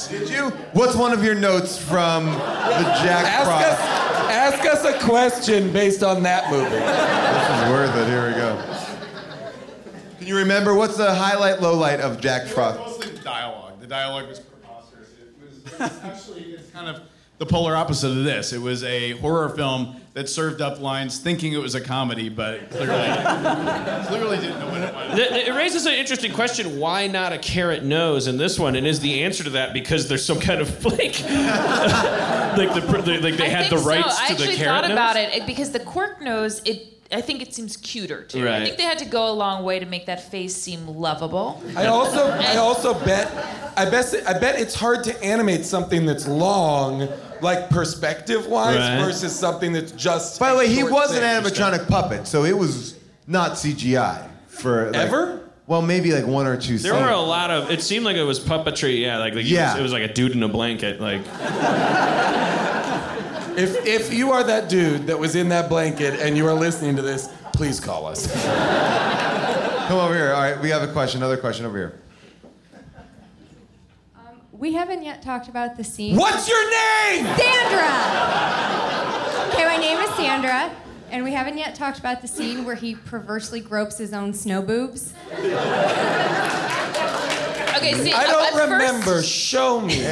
Did 0.08 0.28
you? 0.28 0.50
What's 0.72 0.94
one 0.96 1.12
of 1.12 1.24
your 1.24 1.34
notes 1.34 1.78
from 1.78 2.26
the 2.26 2.32
Jack 3.02 3.24
Ask 3.26 3.44
Frost? 3.46 3.66
us, 3.66 3.80
ask 4.30 4.64
us 4.66 4.84
a 4.84 5.06
question 5.06 5.72
based 5.72 6.02
on 6.02 6.22
that 6.24 6.50
movie. 6.50 6.68
This 6.70 7.62
is 7.62 7.70
worth 7.70 7.96
it. 7.96 8.06
Here 8.08 8.28
we 8.28 8.34
go. 8.34 8.62
Can 10.18 10.26
you 10.26 10.36
remember 10.36 10.74
what's 10.74 10.96
the 10.96 11.14
highlight, 11.14 11.62
low 11.62 11.74
light 11.74 12.00
of 12.00 12.20
Jack 12.20 12.46
Frost? 12.46 12.78
Mostly 12.80 13.10
the 13.12 13.22
dialogue. 13.22 13.80
The 13.80 13.86
dialogue 13.86 14.28
was 14.28 14.40
preposterous. 14.40 15.08
It 15.20 15.80
was. 15.80 15.80
Actually, 16.02 16.42
it's 16.52 16.70
kind 16.70 16.88
of 16.88 17.02
the 17.38 17.46
polar 17.46 17.76
opposite 17.76 18.10
of 18.10 18.24
this. 18.24 18.52
It 18.52 18.60
was 18.60 18.82
a 18.84 19.12
horror 19.12 19.48
film 19.50 20.00
that 20.14 20.28
served 20.28 20.60
up 20.60 20.80
lines 20.80 21.18
thinking 21.18 21.52
it 21.52 21.60
was 21.60 21.76
a 21.76 21.80
comedy, 21.80 22.28
but 22.28 22.70
clearly, 22.70 22.86
clearly 24.06 24.36
didn't 24.38 24.58
know 24.58 24.68
what 24.68 24.80
it 24.80 24.94
was. 24.94 25.18
It 25.18 25.54
raises 25.54 25.86
an 25.86 25.94
interesting 25.94 26.32
question: 26.32 26.78
Why 26.80 27.06
not 27.06 27.32
a 27.32 27.38
carrot 27.38 27.84
nose 27.84 28.26
in 28.26 28.36
this 28.36 28.58
one? 28.58 28.74
And 28.74 28.86
is 28.86 28.98
the 29.00 29.22
answer 29.22 29.44
to 29.44 29.50
that 29.50 29.72
because 29.72 30.08
there's 30.08 30.24
some 30.24 30.40
kind 30.40 30.60
of 30.60 30.84
like, 30.84 30.98
like 30.98 32.74
the, 32.74 33.02
the 33.04 33.18
like 33.22 33.36
they 33.36 33.46
I 33.46 33.48
had 33.48 33.70
the 33.70 33.78
rights 33.78 34.18
so. 34.18 34.24
I 34.24 34.28
to 34.28 34.34
the 34.34 34.42
actually 34.50 34.64
thought 34.64 34.90
about 34.90 35.16
it 35.16 35.32
it- 35.34 35.46
because 35.46 35.70
the 35.70 35.80
quirk 35.80 36.20
nose. 36.20 36.60
It 36.64 36.94
I 37.10 37.22
think 37.22 37.40
it 37.40 37.54
seems 37.54 37.76
cuter 37.78 38.22
too. 38.24 38.46
I 38.46 38.64
think 38.64 38.76
they 38.76 38.82
had 38.82 38.98
to 38.98 39.06
go 39.06 39.30
a 39.30 39.32
long 39.32 39.64
way 39.64 39.78
to 39.78 39.86
make 39.86 40.06
that 40.06 40.30
face 40.30 40.54
seem 40.54 40.86
lovable. 40.86 41.62
I 41.74 41.86
also, 41.86 42.26
I 42.26 42.56
also 42.56 42.92
bet, 43.02 43.32
I 43.78 43.88
bet, 43.88 44.14
I 44.26 44.38
bet 44.38 44.60
it's 44.60 44.74
hard 44.74 45.04
to 45.04 45.24
animate 45.24 45.64
something 45.64 46.04
that's 46.04 46.28
long, 46.28 47.08
like 47.42 47.70
perspective-wise, 47.70 48.76
Right. 48.76 48.98
versus 49.04 49.34
something 49.38 49.72
that's 49.72 49.92
just. 49.92 50.38
By 50.40 50.52
the 50.52 50.58
way, 50.58 50.68
he 50.68 50.82
was 50.82 51.10
an 51.14 51.20
thing. 51.20 51.42
animatronic 51.52 51.88
puppet, 51.88 52.26
so 52.26 52.44
it 52.44 52.56
was 52.56 52.94
not 53.26 53.52
CGI 53.52 54.26
for 54.48 54.86
like, 54.86 54.96
Ever? 54.96 55.40
Well, 55.66 55.82
maybe 55.82 56.12
like 56.12 56.26
one 56.26 56.46
or 56.46 56.56
two. 56.56 56.78
There 56.78 56.92
scenes. 56.92 57.04
were 57.04 57.10
a 57.10 57.20
lot 57.20 57.50
of. 57.50 57.70
It 57.70 57.82
seemed 57.82 58.04
like 58.06 58.16
it 58.16 58.22
was 58.22 58.40
puppetry. 58.40 59.00
Yeah, 59.02 59.18
like, 59.18 59.34
like 59.34 59.44
he 59.44 59.54
Yeah. 59.54 59.72
was- 59.72 59.80
it 59.80 59.82
was 59.82 59.92
like 59.92 60.02
a 60.02 60.12
dude 60.12 60.32
in 60.32 60.42
a 60.42 60.48
blanket. 60.48 61.00
Like 61.00 61.20
If 63.56 63.84
if 63.86 64.14
you 64.14 64.30
are 64.30 64.44
that 64.44 64.68
dude 64.68 65.08
that 65.08 65.18
was 65.18 65.34
in 65.34 65.48
that 65.48 65.68
blanket 65.68 66.20
and 66.20 66.36
you 66.36 66.46
are 66.46 66.54
listening 66.54 66.94
to 66.96 67.02
this, 67.02 67.28
please 67.52 67.80
call 67.80 68.06
us. 68.06 68.26
Come 69.88 69.98
over 69.98 70.14
here. 70.14 70.32
All 70.32 70.40
right, 70.40 70.60
we 70.60 70.70
have 70.70 70.82
a 70.82 70.92
question. 70.92 71.20
Another 71.20 71.36
question 71.36 71.66
over 71.66 71.76
here. 71.76 71.92
We 74.58 74.72
haven't 74.72 75.04
yet 75.04 75.22
talked 75.22 75.46
about 75.48 75.76
the 75.76 75.84
scene. 75.84 76.16
What's 76.16 76.48
your 76.48 76.60
name? 76.68 77.24
Sandra! 77.36 77.94
Okay, 79.52 79.64
my 79.64 79.76
name 79.76 79.98
is 79.98 80.10
Sandra, 80.16 80.74
and 81.12 81.22
we 81.22 81.30
haven't 81.32 81.58
yet 81.58 81.76
talked 81.76 82.00
about 82.00 82.22
the 82.22 82.26
scene 82.28 82.64
where 82.64 82.74
he 82.74 82.96
perversely 82.96 83.60
gropes 83.60 83.98
his 83.98 84.12
own 84.12 84.34
snow 84.34 84.60
boobs. 84.60 85.12
Okay, 85.30 85.44
see, 87.94 88.12
I 88.12 88.24
don't 88.26 88.52
first- 88.52 88.68
remember. 88.68 89.22
Show 89.22 89.80
me. 89.80 90.04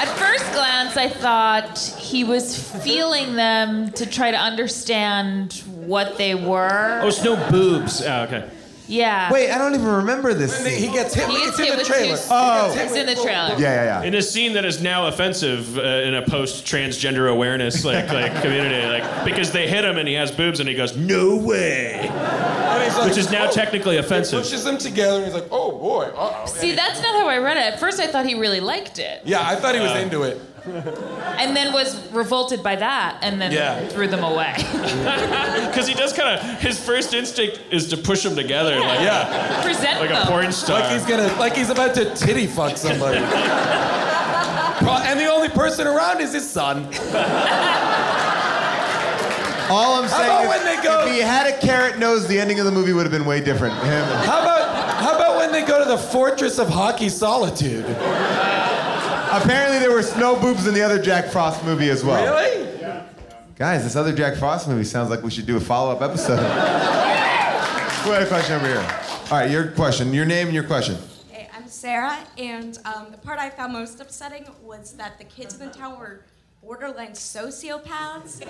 At 0.00 0.08
first 0.18 0.52
glance, 0.52 0.96
I 0.96 1.08
thought 1.08 1.78
he 1.78 2.24
was 2.24 2.58
feeling 2.82 3.36
them 3.36 3.92
to 3.92 4.04
try 4.04 4.32
to 4.32 4.36
understand 4.36 5.62
what 5.76 6.18
they 6.18 6.34
were. 6.34 6.98
oh, 7.04 7.06
it's 7.06 7.22
no 7.22 7.36
boobs. 7.52 8.02
Oh, 8.02 8.22
okay. 8.22 8.48
Yeah. 8.92 9.32
Wait, 9.32 9.50
I 9.50 9.56
don't 9.58 9.74
even 9.74 9.86
remember 9.86 10.34
this. 10.34 10.62
He 10.64 10.70
Scene. 10.82 10.92
gets 10.92 11.14
hit. 11.14 11.26
He 11.28 11.32
with- 11.32 11.42
gets 11.44 11.48
it's 11.50 11.58
in 11.58 11.64
hit 11.64 11.72
the 11.72 11.78
with 11.78 11.86
trailer. 11.86 12.16
two- 12.16 12.22
Oh. 12.30 12.74
It's 12.76 12.92
in 12.94 13.06
the 13.06 13.14
trailer. 13.14 13.50
Yeah, 13.58 13.58
yeah, 13.58 13.84
yeah. 13.84 14.02
In 14.02 14.14
a 14.14 14.22
scene 14.22 14.52
that 14.52 14.64
is 14.64 14.82
now 14.82 15.06
offensive 15.06 15.78
uh, 15.78 15.82
in 15.82 16.14
a 16.14 16.22
post-transgender 16.22 17.30
awareness 17.30 17.84
like 17.84 18.08
like 18.12 18.40
community, 18.42 18.86
like 18.86 19.24
because 19.24 19.50
they 19.52 19.66
hit 19.68 19.84
him 19.84 19.96
and 19.96 20.06
he 20.06 20.14
has 20.14 20.30
boobs 20.30 20.60
and 20.60 20.68
he 20.68 20.74
goes, 20.74 20.96
"No 20.96 21.36
way," 21.36 21.94
And 22.10 22.82
he's 22.82 22.96
like, 22.96 23.08
which 23.08 23.18
is 23.18 23.30
now 23.30 23.48
oh. 23.48 23.52
technically 23.52 23.94
He 23.94 23.98
offensive. 24.00 24.42
pushes 24.42 24.64
them 24.64 24.78
together 24.78 25.16
and 25.16 25.24
he's 25.26 25.34
like, 25.34 25.48
oh 25.50 25.72
boy. 25.78 26.04
Uh-oh. 26.14 26.46
See, 26.46 26.74
that's 26.74 27.00
not 27.02 27.14
how 27.14 27.28
I 27.28 27.38
read 27.38 27.56
it. 27.56 27.64
At 27.74 27.80
first, 27.80 28.00
I 28.00 28.06
thought 28.06 28.26
he 28.26 28.34
really 28.34 28.60
liked 28.60 28.98
it, 28.98 29.22
Yeah, 29.24 29.40
I 29.46 29.56
thought 29.56 29.74
he 29.74 29.80
was 29.80 29.92
Uh, 29.92 29.96
into 29.96 30.22
it. 30.22 30.40
And 30.64 31.56
then 31.56 31.72
was 31.72 31.96
revolted 32.12 32.62
by 32.62 32.76
that, 32.76 33.18
and 33.22 33.40
then 33.40 33.52
Yeah. 33.52 33.86
threw 33.88 34.06
them 34.08 34.22
away. 34.24 34.54
Because 35.72 35.86
he 35.88 35.94
does 35.94 36.12
kind 36.12 36.38
of 36.38 36.60
his 36.60 36.78
first 36.78 37.14
instinct 37.14 37.58
is 37.70 37.88
to 37.88 37.96
push 37.96 38.22
them 38.22 38.36
together, 38.36 38.78
like 38.78 39.00
Yeah. 39.00 39.62
Present 39.62 39.98
like 40.00 40.10
a 40.10 40.26
porn 40.26 40.52
star. 40.52 40.80
Like 40.80 40.92
he's 40.92 41.06
gonna, 41.06 41.28
like 41.38 41.56
he's 41.56 41.70
about 41.70 41.94
to 41.94 42.14
titty 42.14 42.46
fuck 42.46 42.76
somebody. 42.76 43.18
And 45.12 45.18
the 45.20 45.26
only 45.26 45.48
person 45.48 45.86
around 45.86 46.20
is 46.20 46.32
his 46.32 46.48
son. 46.50 46.86
All 49.70 49.94
I'm 50.02 50.08
How 50.08 50.16
saying 50.18 50.30
about 50.30 50.42
is, 50.44 50.48
when 50.48 50.64
they 50.76 50.82
go- 50.82 51.06
if 51.06 51.12
he 51.14 51.20
had 51.20 51.46
a 51.46 51.58
carrot 51.58 51.98
nose, 51.98 52.26
the 52.26 52.38
ending 52.38 52.58
of 52.58 52.64
the 52.66 52.72
movie 52.72 52.92
would 52.92 53.04
have 53.04 53.12
been 53.12 53.24
way 53.24 53.40
different. 53.40 53.74
Him. 53.84 54.04
How 54.04 54.42
about, 54.42 55.00
how 55.02 55.14
about 55.16 55.36
when 55.36 55.50
they 55.52 55.62
go 55.64 55.78
to 55.82 55.88
the 55.88 55.96
Fortress 55.98 56.58
of 56.58 56.68
Hockey 56.68 57.08
Solitude? 57.08 57.84
Apparently, 59.32 59.78
there 59.78 59.90
were 59.90 60.02
snow 60.02 60.38
boobs 60.38 60.66
in 60.66 60.74
the 60.74 60.82
other 60.82 61.00
Jack 61.00 61.24
Frost 61.30 61.64
movie 61.64 61.88
as 61.88 62.04
well. 62.04 62.22
Really? 62.22 62.68
Guys, 63.56 63.82
this 63.82 63.96
other 63.96 64.14
Jack 64.14 64.36
Frost 64.36 64.68
movie 64.68 64.84
sounds 64.84 65.08
like 65.08 65.22
we 65.22 65.30
should 65.30 65.46
do 65.46 65.56
a 65.56 65.60
follow-up 65.60 66.02
episode. 66.02 66.36
Who 66.36 68.10
had 68.10 68.22
a 68.22 68.26
question 68.26 68.56
over 68.56 68.66
here? 68.66 69.00
All 69.30 69.38
right, 69.38 69.50
your 69.50 69.68
question, 69.68 70.12
your 70.12 70.26
name 70.26 70.48
and 70.48 70.54
your 70.54 70.64
question. 70.64 70.98
Hey, 71.30 71.48
I'm 71.54 71.66
Sarah, 71.66 72.18
and 72.36 72.78
um, 72.84 73.06
the 73.10 73.16
part 73.16 73.38
I 73.38 73.48
found 73.48 73.72
most 73.72 74.00
upsetting 74.00 74.44
was 74.62 74.92
that 74.98 75.16
the 75.16 75.24
kids 75.24 75.58
in 75.58 75.66
the 75.66 75.72
town 75.72 75.98
were 75.98 76.26
borderline 76.62 77.12
sociopaths 77.12 78.46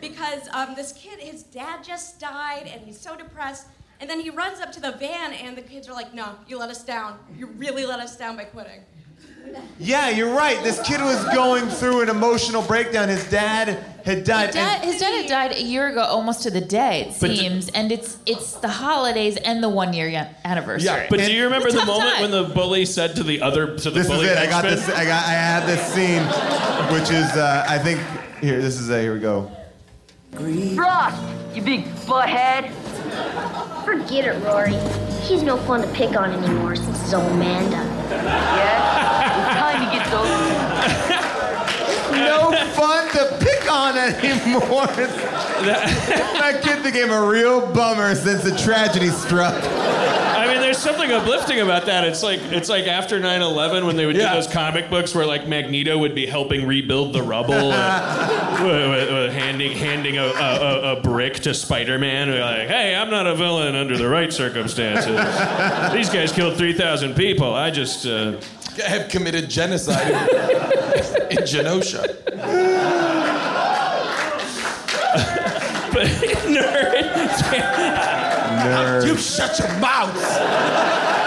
because 0.00 0.48
um, 0.52 0.74
this 0.74 0.92
kid, 0.94 1.20
his 1.20 1.44
dad 1.44 1.84
just 1.84 2.18
died, 2.18 2.68
and 2.72 2.82
he's 2.82 2.98
so 2.98 3.16
depressed. 3.16 3.68
And 4.00 4.10
then 4.10 4.18
he 4.18 4.30
runs 4.30 4.58
up 4.58 4.72
to 4.72 4.80
the 4.80 4.92
van, 4.92 5.32
and 5.32 5.56
the 5.56 5.62
kids 5.62 5.88
are 5.88 5.92
like, 5.92 6.12
"No, 6.12 6.34
you 6.48 6.58
let 6.58 6.70
us 6.70 6.82
down. 6.82 7.20
You 7.38 7.46
really 7.46 7.86
let 7.86 8.00
us 8.00 8.16
down 8.16 8.36
by 8.36 8.44
quitting." 8.44 8.80
Yeah, 9.78 10.08
you're 10.08 10.34
right. 10.34 10.62
This 10.62 10.80
kid 10.82 11.00
was 11.00 11.22
going 11.34 11.66
through 11.68 12.02
an 12.02 12.08
emotional 12.08 12.62
breakdown. 12.62 13.08
His 13.08 13.28
dad 13.28 13.76
had 14.04 14.24
died. 14.24 14.46
His 14.46 14.54
dad, 14.54 14.84
his 14.84 15.00
dad 15.00 15.12
had 15.20 15.26
died 15.28 15.52
a 15.52 15.62
year 15.62 15.88
ago, 15.88 16.02
almost 16.02 16.42
to 16.44 16.50
the 16.50 16.60
day, 16.60 17.08
it 17.08 17.16
But 17.20 17.30
d- 17.30 17.36
seems, 17.36 17.68
and 17.70 17.90
it's 17.90 18.18
it's 18.26 18.52
the 18.54 18.68
holidays 18.68 19.36
and 19.36 19.62
the 19.62 19.68
one 19.68 19.92
year 19.92 20.28
anniversary. 20.44 20.86
Yeah, 20.86 21.06
but 21.10 21.18
do 21.20 21.32
you 21.32 21.44
remember 21.44 21.70
the 21.72 21.84
moment 21.84 22.14
time. 22.14 22.22
when 22.22 22.30
the 22.30 22.44
bully 22.54 22.84
said 22.86 23.16
to 23.16 23.22
the 23.24 23.42
other 23.42 23.76
to 23.76 23.90
the 23.90 23.98
This 23.98 24.06
is 24.06 24.12
bully 24.12 24.26
it. 24.26 24.38
I 24.38 24.46
got 24.46 24.62
this. 24.62 24.88
I 24.88 25.04
got. 25.04 25.24
I 25.26 25.32
have 25.32 25.66
this 25.66 25.82
scene, 25.92 26.22
which 26.92 27.10
is, 27.10 27.30
uh, 27.36 27.66
I 27.68 27.78
think. 27.78 28.00
Here, 28.40 28.60
this 28.60 28.78
is. 28.78 28.90
Uh, 28.90 28.98
here 28.98 29.14
we 29.14 29.20
go. 29.20 29.50
Frost, 30.74 31.22
you 31.54 31.62
big 31.62 31.84
butthead. 32.06 32.70
Forget 33.84 34.24
it, 34.26 34.42
Rory. 34.44 34.74
He's 35.22 35.42
no 35.42 35.56
fun 35.56 35.82
to 35.82 35.88
pick 35.88 36.16
on 36.16 36.32
anymore 36.32 36.76
since 36.76 37.00
his 37.02 37.14
old 37.14 37.30
Amanda. 37.32 37.76
Yeah? 38.10 39.48
It's 39.48 39.58
time 39.58 39.84
to 39.84 39.90
get 39.96 40.10
those. 40.10 40.43
No 42.24 42.50
fun 42.74 43.08
to 43.12 43.36
pick 43.40 43.70
on 43.70 43.96
anymore. 43.96 44.86
that 45.66 46.60
kid 46.62 46.82
became 46.82 47.10
a 47.10 47.26
real 47.26 47.60
bummer 47.72 48.14
since 48.14 48.42
the 48.42 48.56
tragedy 48.56 49.08
struck. 49.08 49.54
I 49.64 50.46
mean, 50.52 50.60
there's 50.60 50.78
something 50.78 51.10
uplifting 51.10 51.60
about 51.60 51.86
that. 51.86 52.04
It's 52.04 52.22
like 52.22 52.40
it's 52.52 52.68
like 52.68 52.86
after 52.86 53.18
9/11 53.20 53.86
when 53.86 53.96
they 53.96 54.04
would 54.06 54.16
Yeah. 54.16 54.28
do 54.30 54.34
those 54.40 54.46
comic 54.52 54.90
books 54.90 55.14
where 55.14 55.24
like 55.26 55.46
Magneto 55.48 55.96
would 55.98 56.14
be 56.14 56.26
helping 56.26 56.66
rebuild 56.66 57.12
the 57.12 57.22
rubble, 57.22 57.68
with- 57.68 58.90
with- 58.90 59.10
with 59.10 59.32
handing 59.32 59.72
handing 59.72 60.18
a, 60.18 60.24
a, 60.24 60.28
a- 60.32 60.96
a 60.96 61.00
brick 61.00 61.34
to 61.40 61.54
Spider-Man. 61.54 62.28
and 62.28 62.40
Like, 62.40 62.68
hey, 62.68 62.94
I'm 62.94 63.10
not 63.10 63.26
a 63.26 63.34
villain 63.34 63.74
under 63.74 63.96
the 63.96 64.08
right 64.08 64.32
circumstances. 64.32 65.16
These 65.92 66.10
guys 66.10 66.32
killed 66.32 66.56
3,000 66.56 67.14
people. 67.14 67.54
I 67.54 67.70
just. 67.70 68.06
Uh, 68.06 68.40
Have 68.86 69.08
committed 69.08 69.48
genocide 69.48 70.08
in, 70.10 71.38
in 71.38 71.44
Genosha. 71.44 72.13
But 75.92 76.06
nerd. 76.46 77.04
Nerd. 78.64 79.06
You 79.06 79.16
shut 79.16 79.58
your 79.58 79.72
mouth. 79.78 80.14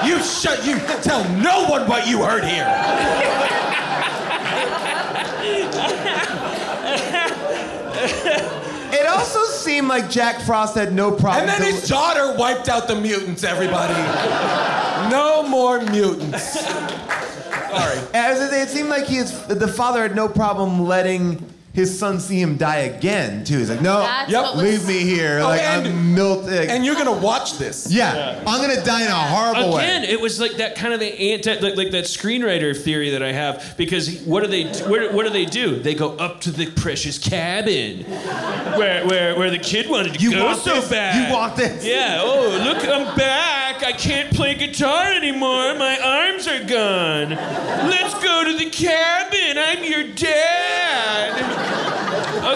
You 0.05 0.21
shut. 0.21 0.65
You 0.65 0.77
tell 1.01 1.23
no 1.29 1.67
one 1.69 1.88
what 1.88 2.07
you 2.07 2.23
heard 2.23 2.43
here. 2.43 2.67
It 9.18 9.20
also 9.20 9.43
seemed 9.45 9.88
like 9.88 10.09
Jack 10.09 10.41
Frost 10.41 10.76
had 10.76 10.93
no 10.93 11.11
problem. 11.11 11.49
And 11.49 11.49
then 11.49 11.74
his 11.74 11.88
daughter 11.88 12.36
wiped 12.38 12.70
out 12.70 12.88
the 12.88 12.95
mutants. 12.95 13.43
Everybody. 13.43 13.93
No 15.09 15.43
more 15.47 15.82
mutants. 15.82 16.59
Sorry. 16.59 17.99
As 18.13 18.41
it, 18.41 18.53
it 18.53 18.70
seemed 18.70 18.89
like 18.89 19.05
he 19.05 19.18
is, 19.18 19.45
the 19.47 19.68
father 19.68 20.01
had 20.01 20.15
no 20.15 20.28
problem 20.28 20.86
letting 20.86 21.43
his 21.78 21.97
son 21.97 22.19
see 22.19 22.41
him 22.41 22.57
die 22.57 22.78
again 22.78 23.43
too. 23.43 23.59
He's 23.59 23.69
like, 23.69 23.82
no, 23.84 23.99
That's 23.99 24.32
yep, 24.32 24.41
what 24.41 24.55
was- 24.55 24.63
leave 24.63 24.88
me 24.88 25.03
here. 25.07 25.38
Oh, 25.39 25.47
like 25.49 25.61
and- 25.61 25.88
I'm 25.88 26.15
milt. 26.15 26.45
Like, 26.45 26.69
And 26.69 26.84
you're 26.84 26.95
gonna 26.95 27.11
watch 27.11 27.59
this. 27.59 27.91
yeah, 27.91 28.43
I'm 28.47 28.59
gonna 28.59 28.84
die 28.84 29.03
in 29.03 29.07
a 29.07 29.13
horrible 29.13 29.75
way. 29.75 29.84
Again, 29.84 30.01
way. 30.01 30.09
it 30.09 30.19
was 30.19 30.39
like 30.39 30.53
that 30.53 30.75
kind 30.75 30.91
of 30.95 30.99
the 30.99 31.34
anti, 31.34 31.59
like, 31.59 31.75
like 31.75 31.91
that 31.91 32.05
screenwriter 32.05 32.75
theory 32.75 33.11
that 33.11 33.21
I 33.21 33.32
have. 33.32 33.75
Because 33.78 34.21
what 34.23 34.41
do 34.43 34.47
they, 34.49 34.63
what, 34.89 35.13
what 35.13 35.23
do 35.28 35.30
they 35.30 35.45
do? 35.45 35.78
They 35.80 35.93
go 35.93 36.15
up 36.17 36.41
to 36.41 36.51
the 36.51 36.65
precious 36.71 37.19
cabin, 37.19 38.03
where 38.75 39.05
where, 39.05 39.38
where 39.38 39.51
the 39.51 39.59
kid 39.59 39.88
wanted 39.88 40.13
to 40.13 40.17
go. 40.19 40.23
You 40.23 40.32
go 40.32 40.45
want 40.45 40.59
so 40.61 40.73
this? 40.82 40.89
bad. 40.89 41.30
You 41.30 41.36
want 41.36 41.55
this? 41.57 41.86
Yeah. 41.86 42.21
Oh, 42.23 42.59
look, 42.63 42.78
I'm 42.88 43.15
back. 43.15 43.56
I 43.84 43.91
can't 43.91 44.34
play 44.34 44.55
guitar 44.55 45.11
anymore. 45.13 45.73
My 45.75 45.97
arms 45.99 46.47
are 46.47 46.63
gone. 46.63 47.30
Let's 47.30 48.13
go 48.23 48.43
to 48.43 48.57
the 48.57 48.69
cabin. 48.69 49.57
I'm 49.57 49.84
your 49.84 50.13
dad. 50.13 51.78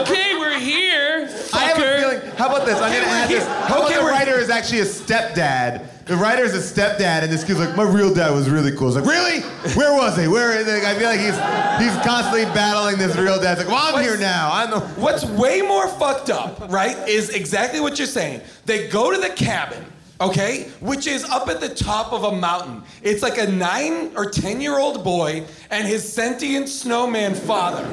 Okay, 0.02 0.38
we're 0.38 0.60
here. 0.60 1.30
I 1.54 1.66
have 1.66 1.78
a 1.78 2.00
feeling. 2.00 2.36
How 2.38 2.48
about 2.48 2.66
this? 2.66 2.76
I'm 2.76 2.92
gonna 2.92 3.06
we're 3.06 3.12
add 3.12 3.30
this. 3.30 3.46
How 3.46 3.78
about 3.78 3.92
Okay, 3.92 4.00
the 4.00 4.06
writer 4.06 4.40
is 4.40 4.50
actually 4.50 4.80
a 4.80 4.86
stepdad? 4.86 5.86
The 6.06 6.18
writer 6.18 6.44
is 6.44 6.56
a 6.56 6.60
stepdad, 6.60 7.24
and 7.24 7.32
this 7.32 7.44
kid's 7.44 7.60
like, 7.60 7.76
my 7.76 7.84
real 7.84 8.14
dad 8.14 8.32
was 8.32 8.50
really 8.50 8.76
cool. 8.76 8.88
It's 8.88 8.98
like, 8.98 9.06
really? 9.06 9.42
Where 9.76 9.94
was 9.94 10.18
he? 10.18 10.28
Where? 10.28 10.58
Like, 10.64 10.84
I 10.84 10.98
feel 10.98 11.08
like 11.08 11.20
he's 11.20 11.38
he's 11.82 12.04
constantly 12.06 12.46
battling 12.54 12.98
this 12.98 13.16
real 13.16 13.40
dad. 13.40 13.58
It's 13.58 13.68
like, 13.68 13.74
well, 13.74 13.96
I'm 13.96 14.04
here 14.04 14.18
now. 14.18 14.50
I'm 14.52 14.72
the. 14.72 14.80
What's 15.00 15.24
way 15.26 15.62
more 15.62 15.88
fucked 15.88 16.30
up, 16.30 16.72
right, 16.72 16.98
is 17.08 17.30
exactly 17.30 17.80
what 17.80 17.98
you're 17.98 18.08
saying. 18.08 18.42
They 18.66 18.88
go 18.88 19.12
to 19.12 19.18
the 19.20 19.30
cabin, 19.30 19.86
okay, 20.22 20.70
which 20.80 21.08
is 21.08 21.24
up 21.26 21.50
at 21.50 21.60
the 21.60 21.70
top 21.70 22.14
of 22.14 22.24
a 22.24 22.36
mountain. 22.36 22.84
It's 23.02 23.22
like 23.24 23.38
a 23.38 23.48
nine 23.48 24.12
or 24.16 24.30
ten 24.30 24.62
year 24.62 24.78
old 24.78 25.04
boy 25.04 25.46
and 25.70 25.88
his 25.88 26.12
sentient 26.12 26.70
snowman 26.70 27.36
father. 27.36 27.84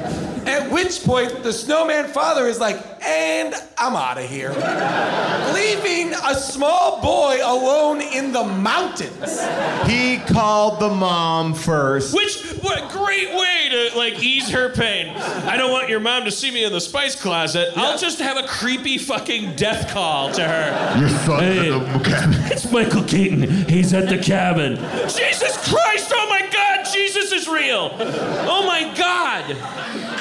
At 0.45 0.71
which 0.71 1.03
point, 1.03 1.43
the 1.43 1.51
snowman 1.51 2.07
father 2.07 2.45
is 2.47 2.59
like, 2.59 2.77
and 3.05 3.53
I'm 3.77 3.95
out 3.95 4.17
of 4.17 4.29
here. 4.29 4.49
Leaving 5.53 6.13
a 6.13 6.35
small 6.35 7.01
boy 7.01 7.39
alone 7.43 8.01
in 8.01 8.31
the 8.31 8.43
mountains. 8.43 9.41
He 9.87 10.17
called 10.17 10.79
the 10.79 10.89
mom 10.89 11.53
first. 11.53 12.15
Which 12.15 12.39
what 12.61 12.89
great 12.89 13.33
way 13.33 13.69
to 13.69 13.97
like 13.97 14.21
ease 14.21 14.49
her 14.49 14.73
pain. 14.73 15.15
I 15.17 15.57
don't 15.57 15.71
want 15.71 15.89
your 15.89 15.99
mom 15.99 16.25
to 16.25 16.31
see 16.31 16.51
me 16.51 16.63
in 16.63 16.71
the 16.71 16.81
spice 16.81 17.19
closet. 17.19 17.73
I'll 17.75 17.97
just 17.97 18.19
have 18.19 18.37
a 18.37 18.47
creepy 18.47 18.97
fucking 18.97 19.55
death 19.55 19.89
call 19.89 20.31
to 20.33 20.43
her. 20.43 20.99
Your 20.99 21.09
son's 21.09 21.39
Hey. 21.39 21.69
In 22.23 22.31
the 22.31 22.37
cabin. 22.37 22.51
It's 22.51 22.71
Michael 22.71 23.03
Keaton. 23.03 23.41
He's 23.67 23.93
at 23.93 24.09
the 24.09 24.17
cabin. 24.17 24.75
Jesus 25.09 25.57
Christ! 25.69 26.11
Oh 26.13 26.27
my 26.29 26.41
God! 26.51 26.85
Jesus 26.91 27.31
is 27.31 27.47
real. 27.47 27.91
Oh 27.99 28.63
my 28.65 28.93
God! 28.97 29.45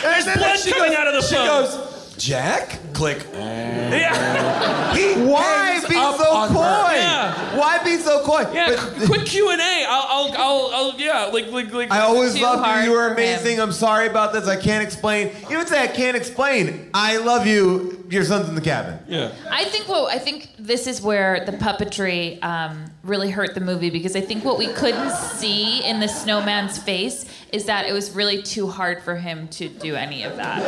There's 0.03 0.25
blood 0.37 0.59
she 0.59 0.71
coming 0.73 0.91
goes- 0.91 0.99
out 0.99 1.07
of 1.09 1.15
the 1.15 1.23
she 1.23 1.35
phone. 1.35 1.47
goes, 1.47 2.15
Jack? 2.17 2.79
Click. 2.93 3.27
Yeah. 3.35 4.77
He 4.99 5.15
Why 5.23 5.79
be 5.89 5.95
so 5.95 6.49
coy? 6.49 6.95
Yeah. 6.97 7.57
Why 7.59 7.79
be 7.85 7.97
so 7.99 8.25
coy? 8.25 8.45
Yeah, 8.53 8.71
But- 8.99 9.07
quick 9.07 9.27
Q 9.27 9.51
and 9.51 9.61
A. 9.61 9.85
I'll, 9.89 10.07
I'll, 10.09 10.33
I'll, 10.37 10.71
I'll, 10.75 11.01
yeah, 11.01 11.27
like, 11.27 11.53
like, 11.53 11.73
like. 11.73 11.93
I 11.93 12.01
always 12.01 12.35
Too 12.35 12.43
loved 12.43 12.67
you. 12.85 12.91
You 12.91 12.97
were 12.97 13.05
for 13.15 13.21
him. 13.21 13.29
amazing. 13.29 13.61
I'm 13.61 13.71
sorry 13.71 14.09
about 14.09 14.33
this. 14.33 14.49
I 14.49 14.57
can't 14.57 14.83
explain. 14.83 15.31
You 15.49 15.59
would 15.59 15.69
say 15.69 15.81
I 15.81 15.87
can't 15.87 16.17
explain. 16.17 16.91
I 16.95 17.19
love 17.19 17.47
you. 17.47 17.98
Your 18.11 18.25
son's 18.25 18.49
in 18.49 18.55
the 18.55 18.61
cabin. 18.61 18.99
Yeah. 19.09 19.33
I 19.51 19.65
think 19.65 19.89
what 19.89 20.13
I 20.15 20.19
think 20.19 20.51
this 20.59 20.87
is 20.87 21.01
where 21.03 21.45
the 21.45 21.53
puppetry 21.53 22.43
um, 22.43 22.85
really 23.03 23.31
hurt 23.31 23.55
the 23.55 23.61
movie 23.61 23.91
because 23.91 24.17
I 24.17 24.21
think 24.21 24.45
what 24.45 24.59
we 24.59 24.69
couldn't 24.69 25.11
see 25.13 25.85
in 25.85 26.01
the 26.01 26.09
snowman's 26.09 26.79
face 26.79 27.25
is 27.53 27.65
that 27.67 27.87
it 27.87 27.93
was 27.93 28.11
really 28.15 28.43
too 28.43 28.67
hard 28.69 29.03
for 29.03 29.17
him 29.17 29.49
to 29.49 29.69
do 29.69 29.95
any 29.95 30.23
of 30.23 30.37
that. 30.37 30.63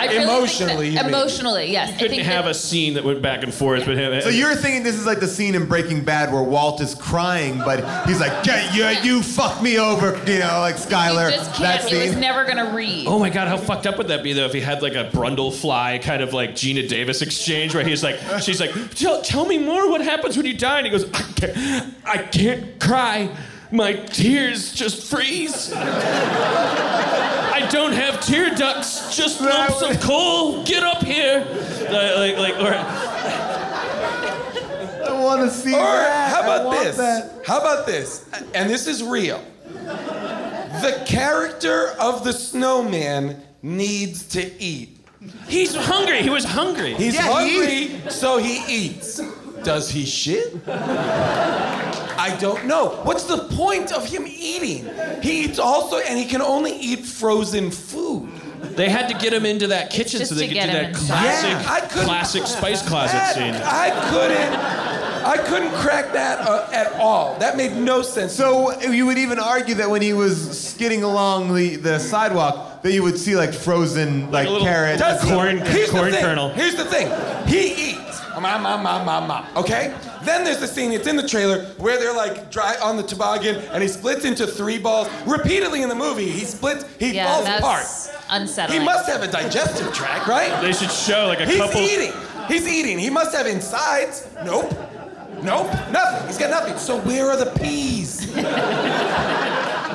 I 0.00 0.06
really 0.06 0.08
think 0.08 0.26
that- 0.26 0.32
Emotionally, 0.32 0.90
mean. 0.90 0.98
emotionally, 0.98 1.70
yes. 1.72 1.88
I 1.90 1.92
Couldn't 1.92 2.10
think 2.10 2.22
have 2.22 2.44
that- 2.46 2.50
a 2.52 2.54
scene 2.54 2.94
that 2.94 3.04
went 3.04 3.20
back 3.22 3.42
and 3.42 3.52
forth 3.52 3.86
with 3.86 3.98
him. 3.98 4.20
So 4.22 4.28
you're 4.30 4.54
thinking 4.54 4.82
this 4.82 4.96
is 4.96 5.06
like 5.06 5.20
the 5.20 5.28
scene 5.28 5.54
in 5.54 5.66
Breaking 5.66 6.02
Bad 6.04 6.32
where 6.32 6.42
Walt 6.42 6.80
is 6.80 6.94
crying, 6.94 7.58
but 7.58 7.80
he's 8.06 8.20
like, 8.20 8.32
"Yeah, 8.46 8.74
yeah, 8.74 9.02
you 9.02 9.22
fucked 9.22 9.62
me 9.62 9.78
over," 9.78 10.18
you 10.26 10.38
know, 10.38 10.58
like 10.60 10.76
Skylar. 10.76 11.30
He 11.30 11.36
just 11.36 11.54
can't. 11.54 11.82
He 11.84 11.98
was 11.98 12.16
never 12.16 12.44
gonna 12.44 12.74
read. 12.74 13.06
Oh 13.06 13.18
my 13.18 13.30
god, 13.30 13.48
how 13.48 13.56
fucked 13.56 13.86
up 13.86 13.98
would 13.98 14.08
that 14.08 14.22
be 14.22 14.32
though 14.32 14.46
if 14.46 14.52
he 14.52 14.60
had 14.60 14.82
like 14.82 14.94
a 14.94 15.10
Brundlefly 15.12 16.02
kind 16.02 16.22
of 16.22 16.32
like 16.32 16.41
Geena 16.50 16.86
Davis 16.88 17.22
exchange 17.22 17.74
where 17.74 17.84
he's 17.84 18.02
like, 18.02 18.18
she's 18.42 18.60
like, 18.60 18.72
tell, 18.94 19.22
tell 19.22 19.44
me 19.46 19.58
more. 19.58 19.88
What 19.90 20.00
happens 20.02 20.36
when 20.36 20.46
you 20.46 20.54
die? 20.56 20.78
And 20.78 20.86
he 20.86 20.90
goes, 20.90 21.04
I 21.12 21.22
can't, 21.22 21.94
I 22.04 22.18
can't 22.18 22.78
cry. 22.80 23.28
My 23.70 23.94
tears 23.94 24.72
just 24.74 25.08
freeze. 25.10 25.72
I 25.74 27.66
don't 27.70 27.92
have 27.92 28.20
tear 28.20 28.54
ducts, 28.54 29.16
just 29.16 29.40
lumps 29.40 29.80
of 29.82 29.98
coal. 30.00 30.62
Get 30.64 30.82
up 30.82 31.02
here. 31.02 31.46
Uh, 31.88 32.18
like, 32.18 32.36
like, 32.36 32.54
or, 32.60 32.74
I 35.04 35.20
want 35.22 35.42
to 35.42 35.50
see 35.50 35.72
Or 35.74 35.78
that. 35.78 36.30
how 36.32 36.40
I 36.42 36.44
about 36.56 36.66
want 36.66 36.84
this? 36.84 36.96
that. 36.96 37.30
How 37.46 37.60
about 37.60 37.86
this? 37.86 38.26
And 38.54 38.68
this 38.68 38.86
is 38.86 39.02
real. 39.02 39.42
The 39.72 41.02
character 41.06 41.88
of 42.00 42.24
the 42.24 42.32
snowman 42.32 43.42
needs 43.62 44.26
to 44.28 44.50
eat. 44.62 44.98
He's 45.48 45.74
hungry. 45.74 46.22
He 46.22 46.30
was 46.30 46.44
hungry. 46.44 46.94
He's 46.94 47.14
Yeah, 47.14 47.22
he 47.44 47.88
hungry, 47.92 48.10
so 48.10 48.38
he 48.38 48.62
eats. 48.68 49.20
Does 49.62 49.90
he 49.90 50.04
shit? 50.04 50.54
I 50.68 52.36
don't 52.40 52.66
know. 52.66 53.00
What's 53.04 53.24
the 53.24 53.38
point 53.54 53.92
of 53.92 54.04
him 54.06 54.24
eating? 54.26 54.88
He 55.22 55.44
eats 55.44 55.58
also, 55.58 55.98
and 55.98 56.18
he 56.18 56.24
can 56.24 56.42
only 56.42 56.72
eat 56.72 57.04
frozen 57.04 57.70
food. 57.70 58.28
They 58.76 58.88
had 58.88 59.08
to 59.08 59.14
get 59.18 59.32
him 59.32 59.44
into 59.44 59.66
that 59.68 59.90
kitchen 59.90 60.20
just 60.20 60.30
so 60.30 60.34
they 60.36 60.42
to 60.42 60.48
could 60.48 60.54
get 60.54 60.66
do 60.70 60.76
him 60.78 60.82
that 60.92 61.00
inside. 61.00 61.06
classic, 61.20 61.50
Yeah, 61.50 61.72
I 61.72 61.80
couldn't- 61.80 62.04
classic 62.04 62.46
spice 62.46 62.82
closet 62.82 63.12
That- 63.14 63.34
scene. 63.34 63.54
I 63.54 63.90
couldn't. 64.10 64.52
I 65.24 65.38
couldn't 65.38 65.72
crack 65.72 66.12
that 66.12 66.40
uh, 66.40 66.68
at 66.72 66.92
all. 66.94 67.38
That 67.38 67.56
made 67.56 67.76
no 67.76 68.02
sense. 68.02 68.32
So 68.32 68.78
you 68.82 69.06
would 69.06 69.18
even 69.18 69.38
argue 69.38 69.74
that 69.76 69.88
when 69.90 70.02
he 70.02 70.12
was 70.12 70.58
skidding 70.58 71.02
along 71.02 71.54
the, 71.54 71.76
the 71.76 71.98
sidewalk, 71.98 72.82
that 72.82 72.92
you 72.92 73.02
would 73.02 73.18
see 73.18 73.36
like 73.36 73.54
frozen 73.54 74.30
like, 74.30 74.46
a 74.46 74.50
little 74.50 74.66
carrots. 74.66 75.00
Does 75.00 75.22
corn- 75.24 75.58
Here's 75.58 75.90
corn 75.90 76.12
kernel. 76.12 76.48
Here's 76.50 76.74
the 76.74 76.84
thing. 76.84 77.08
He 77.46 77.90
eats. 77.92 78.20
Ma, 78.34 78.58
ma, 78.58 78.76
ma, 78.76 79.04
ma, 79.04 79.24
ma. 79.24 79.46
Okay? 79.60 79.94
Then 80.24 80.42
there's 80.44 80.58
the 80.58 80.66
scene, 80.66 80.90
it's 80.92 81.06
in 81.06 81.16
the 81.16 81.26
trailer, 81.28 81.64
where 81.78 81.98
they're 81.98 82.14
like 82.14 82.50
dry 82.50 82.74
on 82.82 82.96
the 82.96 83.02
toboggan 83.02 83.56
and 83.56 83.82
he 83.82 83.88
splits 83.88 84.24
into 84.24 84.46
three 84.46 84.78
balls. 84.78 85.08
Repeatedly 85.26 85.82
in 85.82 85.88
the 85.88 85.94
movie, 85.94 86.28
he 86.30 86.44
splits, 86.44 86.84
he 86.98 87.12
yeah, 87.14 87.32
falls 87.32 87.44
that's 87.44 87.60
apart. 87.60 87.86
unsettling. 88.30 88.80
He 88.80 88.84
must 88.84 89.08
have 89.08 89.22
a 89.22 89.30
digestive 89.30 89.92
tract, 89.92 90.26
right? 90.26 90.60
They 90.62 90.72
should 90.72 90.90
show 90.90 91.26
like 91.26 91.40
a 91.40 91.46
He's 91.46 91.58
couple. 91.58 91.80
eating. 91.82 92.12
He's 92.48 92.66
eating. 92.66 92.98
He 92.98 93.10
must 93.10 93.34
have 93.36 93.46
insides. 93.46 94.26
Nope. 94.44 94.72
Nope. 95.42 95.72
Nothing. 95.90 96.26
He's 96.28 96.38
got 96.38 96.50
nothing. 96.50 96.76
So 96.78 97.00
where 97.00 97.30
are 97.30 97.36
the 97.36 97.50
peas? 97.58 98.26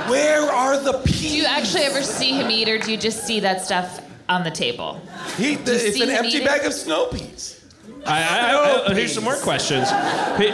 where 0.10 0.42
are 0.52 0.78
the 0.78 1.02
peas? 1.06 1.22
Do 1.32 1.38
you 1.38 1.46
actually 1.46 1.84
ever 1.84 2.02
see 2.04 2.34
him 2.34 2.52
eat, 2.52 2.68
or 2.70 2.78
do 2.78 2.92
you 2.92 2.98
just 2.98 3.26
see 3.26 3.40
that 3.42 3.62
stuff 3.62 4.02
on 4.30 4.44
the 4.44 4.52
table? 4.52 5.02
He, 5.38 5.52
you 5.54 5.60
it's 5.66 6.02
an 6.02 6.10
empty 6.10 6.38
eat 6.38 6.42
it? 6.42 6.46
bag 6.46 6.66
of 6.66 6.74
snow 6.74 7.08
peas. 7.08 7.57
I, 8.08 8.24
I, 8.24 8.86
I, 8.86 8.92
I- 8.92 8.94
here's 8.94 9.14
some 9.14 9.24
more 9.24 9.36
questions. 9.36 9.90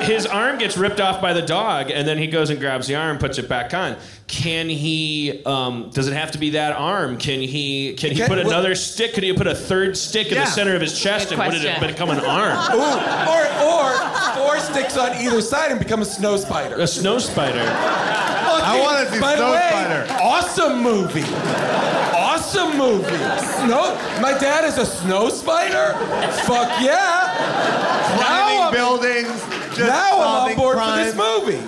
His 0.08 0.26
arm 0.26 0.58
gets 0.58 0.78
ripped 0.78 1.00
off 1.00 1.22
by 1.22 1.34
the 1.34 1.42
dog, 1.42 1.92
and 1.92 2.08
then 2.08 2.18
he 2.18 2.28
goes 2.28 2.50
and 2.50 2.60
grabs 2.60 2.88
the 2.88 2.96
arm, 2.96 3.18
puts 3.18 3.38
it 3.38 3.48
back 3.48 3.74
on. 3.74 3.96
Can 4.28 4.70
he? 4.70 5.42
Um, 5.46 5.90
does 5.94 6.08
it 6.08 6.14
have 6.14 6.32
to 6.32 6.38
be 6.38 6.52
that 6.52 6.74
arm? 6.76 7.18
Can 7.18 7.40
he? 7.42 7.94
Can 7.94 8.12
he 8.12 8.18
Can- 8.18 8.28
put 8.28 8.38
well- 8.40 8.48
another 8.48 8.74
stick? 8.76 9.14
Could 9.14 9.24
he 9.24 9.34
put 9.34 9.48
a 9.48 9.56
third 9.56 9.96
stick 9.98 10.28
in 10.28 10.34
Yeah. 10.36 10.46
the 10.46 10.50
center 10.52 10.76
of 10.76 10.82
his 10.82 11.00
chest, 11.00 11.30
Good 11.30 11.40
and 11.40 11.54
would 11.54 11.62
it 11.64 11.80
become 11.88 12.10
an 12.10 12.20
arm? 12.20 12.58
Ooh, 12.74 12.80
or 13.30 13.44
or 13.64 13.94
four 14.36 14.60
sticks 14.60 14.98
on 14.98 15.16
either 15.18 15.42
side 15.42 15.72
and 15.72 15.80
become 15.80 16.02
a 16.02 16.06
snow 16.06 16.38
spider. 16.38 16.76
A 16.80 16.88
snow 16.88 17.20
spider. 17.20 17.64
I 18.66 18.80
want 18.80 19.08
to 19.08 19.14
see 19.14 19.20
Snow 19.20 19.52
way, 19.52 19.68
Spider. 19.70 20.08
awesome 20.22 20.82
movie. 20.82 22.03
Awesome 22.56 22.78
movie. 22.78 23.06
Snow. 23.08 23.96
My 24.22 24.38
dad 24.40 24.64
is 24.66 24.78
a 24.78 24.86
snow 24.86 25.30
spider. 25.30 25.94
Fuck 26.44 26.82
yeah. 26.82 28.16
Climbing 28.16 28.62
I'm, 28.62 28.72
buildings. 28.72 29.42
Just 29.76 29.80
now 29.80 30.20
I'm 30.22 30.52
on 30.52 30.56
board 30.58 30.76
crime. 30.76 31.00
for 31.00 31.04
this 31.04 31.16
movie. 31.16 31.68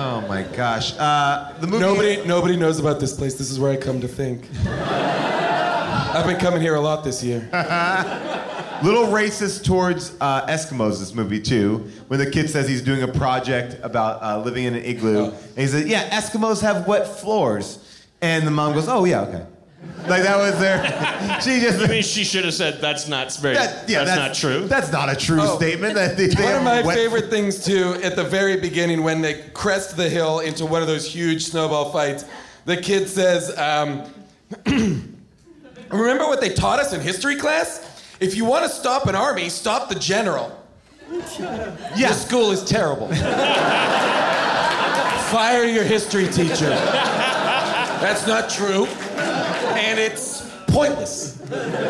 Oh 0.00 0.24
my 0.28 0.42
gosh. 0.42 0.94
Uh, 0.98 1.52
the 1.60 1.68
movie. 1.68 1.80
Nobody, 1.80 2.26
nobody 2.26 2.56
knows 2.56 2.80
about 2.80 2.98
this 2.98 3.14
place. 3.16 3.34
This 3.34 3.52
is 3.52 3.60
where 3.60 3.70
I 3.70 3.76
come 3.76 4.00
to 4.00 4.08
think. 4.08 4.48
I've 4.66 6.26
been 6.26 6.40
coming 6.40 6.60
here 6.60 6.74
a 6.74 6.80
lot 6.80 7.04
this 7.04 7.22
year. 7.22 7.48
Little 8.82 9.06
racist 9.06 9.64
towards 9.64 10.12
uh, 10.20 10.44
Eskimos, 10.46 10.98
this 10.98 11.14
movie 11.14 11.40
too. 11.40 11.88
When 12.08 12.18
the 12.18 12.28
kid 12.30 12.50
says 12.50 12.68
he's 12.68 12.82
doing 12.82 13.02
a 13.02 13.08
project 13.08 13.76
about 13.84 14.22
uh, 14.22 14.40
living 14.42 14.64
in 14.64 14.74
an 14.74 14.84
igloo, 14.84 15.18
Oh. 15.18 15.28
and 15.30 15.58
he 15.58 15.66
says, 15.66 15.86
"Yeah, 15.86 16.08
Eskimos 16.10 16.62
have 16.62 16.86
wet 16.86 17.06
floors," 17.18 17.80
and 18.20 18.46
the 18.46 18.50
mom 18.50 18.72
goes, 18.74 18.88
"Oh 18.88 19.04
yeah, 19.04 19.22
okay." 19.22 19.44
Like 20.08 20.22
that 20.22 20.36
was 20.38 20.58
there. 20.58 20.82
she 21.42 21.60
just. 21.60 21.80
I 21.82 21.86
mean, 21.86 22.02
she 22.02 22.24
should 22.24 22.44
have 22.44 22.54
said 22.54 22.80
that's 22.80 23.06
not 23.08 23.32
very. 23.36 23.54
That- 23.54 23.88
yeah, 23.88 24.04
that's, 24.04 24.18
not 24.18 24.34
true. 24.34 24.66
That's 24.66 24.90
not 24.92 25.08
a 25.10 25.16
true 25.16 25.38
Oh. 25.40 25.56
statement. 25.56 25.94
That 25.94 26.16
they, 26.16 26.26
they 26.28 26.42
One 26.44 26.54
of 26.56 26.62
my 26.62 26.82
wet 26.82 26.96
favorite 26.96 27.30
things 27.30 27.64
too, 27.64 27.94
at 28.02 28.16
the 28.16 28.24
very 28.24 28.58
beginning, 28.60 29.02
when 29.02 29.20
they 29.22 29.42
crest 29.54 29.96
the 29.96 30.08
hill 30.08 30.40
into 30.40 30.66
one 30.66 30.82
of 30.82 30.88
those 30.88 31.06
huge 31.12 31.44
snowball 31.46 31.92
fights, 31.92 32.24
the 32.64 32.76
kid 32.76 33.08
says, 33.08 33.56
um, 33.58 34.04
"Remember 35.90 36.24
what 36.26 36.40
they 36.40 36.50
taught 36.50 36.78
us 36.80 36.92
in 36.92 37.00
history 37.00 37.36
class? 37.36 37.80
If 38.20 38.34
you 38.36 38.44
want 38.44 38.64
to 38.64 38.70
stop 38.70 39.06
an 39.06 39.14
army, 39.14 39.48
stop 39.48 39.88
the 39.88 39.94
general." 39.94 40.52
Yeah. 41.38 42.08
The 42.08 42.14
school 42.14 42.50
is 42.50 42.64
terrible. 42.64 43.08
Fire 45.28 45.64
your 45.64 45.84
history 45.84 46.26
teacher. 46.28 46.70
That's 48.00 48.26
not 48.26 48.48
true, 48.50 48.86
and 48.86 49.98
it's 49.98 50.48
pointless. 50.68 51.36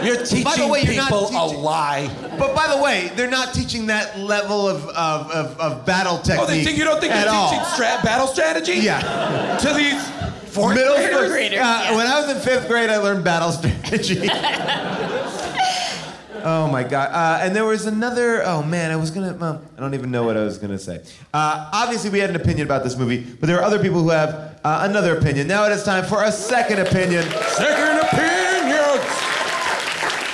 You're 0.04 0.16
teaching 0.24 0.44
By 0.44 0.56
the 0.56 0.68
way, 0.68 0.82
you're 0.82 0.94
not 0.94 1.08
people 1.08 1.28
a 1.30 1.46
lie. 1.46 2.08
But 2.38 2.54
by 2.54 2.68
the 2.74 2.80
way, 2.80 3.10
they're 3.16 3.28
not 3.30 3.52
teaching 3.52 3.86
that 3.88 4.18
level 4.18 4.68
of, 4.68 4.84
of, 4.90 5.30
of, 5.32 5.60
of 5.60 5.84
battle 5.86 6.18
technique. 6.18 6.40
Oh, 6.42 6.46
they 6.46 6.62
think 6.64 6.78
you 6.78 6.84
don't 6.84 7.00
think 7.00 7.12
at 7.12 7.24
you're 7.26 7.34
all. 7.34 7.50
teaching 7.50 7.64
stra- 7.74 8.00
battle 8.04 8.28
strategy? 8.28 8.74
Yeah. 8.74 9.56
To 9.60 9.72
these 9.74 10.08
fourth 10.54 10.76
Middle 10.76 10.94
graders? 10.96 11.50
school. 11.52 11.64
Uh, 11.64 11.96
When 11.96 12.06
I 12.06 12.20
was 12.24 12.30
in 12.36 12.40
fifth 12.40 12.68
grade, 12.68 12.88
I 12.88 12.98
learned 12.98 13.24
battle 13.24 13.50
strategy. 13.58 14.20
Oh 16.44 16.68
my 16.70 16.84
god! 16.84 17.10
Uh, 17.12 17.44
and 17.44 17.54
there 17.54 17.64
was 17.64 17.86
another. 17.86 18.42
Oh 18.44 18.62
man, 18.62 18.90
I 18.90 18.96
was 18.96 19.10
gonna. 19.10 19.34
Well, 19.34 19.62
I 19.76 19.80
don't 19.80 19.94
even 19.94 20.10
know 20.10 20.24
what 20.24 20.36
I 20.36 20.44
was 20.44 20.58
gonna 20.58 20.78
say. 20.78 21.02
Uh, 21.32 21.70
obviously, 21.72 22.10
we 22.10 22.18
had 22.18 22.30
an 22.30 22.36
opinion 22.36 22.66
about 22.66 22.84
this 22.84 22.96
movie, 22.96 23.24
but 23.24 23.46
there 23.46 23.58
are 23.58 23.64
other 23.64 23.78
people 23.78 24.02
who 24.02 24.10
have 24.10 24.60
uh, 24.64 24.86
another 24.88 25.16
opinion. 25.16 25.46
Now 25.46 25.64
it 25.66 25.72
is 25.72 25.82
time 25.84 26.04
for 26.04 26.24
a 26.24 26.32
second 26.32 26.80
opinion. 26.80 27.22
Second 27.22 28.00
opinion. 28.06 28.38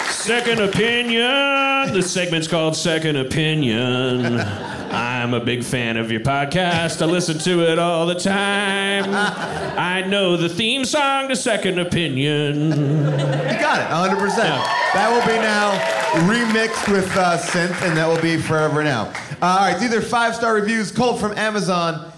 Second 0.08 0.60
opinion. 0.60 1.92
The 1.92 2.02
segment's 2.02 2.48
called 2.48 2.74
Second 2.76 3.16
Opinion. 3.16 4.40
I'm 5.24 5.32
a 5.32 5.40
big 5.40 5.64
fan 5.64 5.96
of 5.96 6.12
your 6.12 6.20
podcast. 6.20 7.00
I 7.00 7.06
listen 7.06 7.38
to 7.38 7.62
it 7.72 7.78
all 7.78 8.04
the 8.04 8.14
time. 8.14 9.06
I 9.08 10.02
know 10.06 10.36
the 10.36 10.50
theme 10.50 10.84
song 10.84 11.30
to 11.30 11.34
Second 11.36 11.78
Opinion. 11.78 12.68
You 12.68 13.56
got 13.58 13.80
it, 13.80 14.18
100%. 14.18 14.36
That 14.36 15.08
will 15.10 15.26
be 15.26 15.38
now 15.40 15.72
remixed 16.28 16.92
with 16.92 17.10
uh, 17.16 17.38
synth, 17.38 17.80
and 17.88 17.96
that 17.96 18.06
will 18.06 18.20
be 18.20 18.36
forever 18.36 18.84
now. 18.84 19.04
Uh, 19.40 19.46
all 19.46 19.56
right, 19.60 19.80
these 19.80 19.94
are 19.94 20.02
five 20.02 20.34
star 20.34 20.56
reviews, 20.56 20.92
cold 20.92 21.18
from 21.18 21.32
Amazon. 21.38 22.12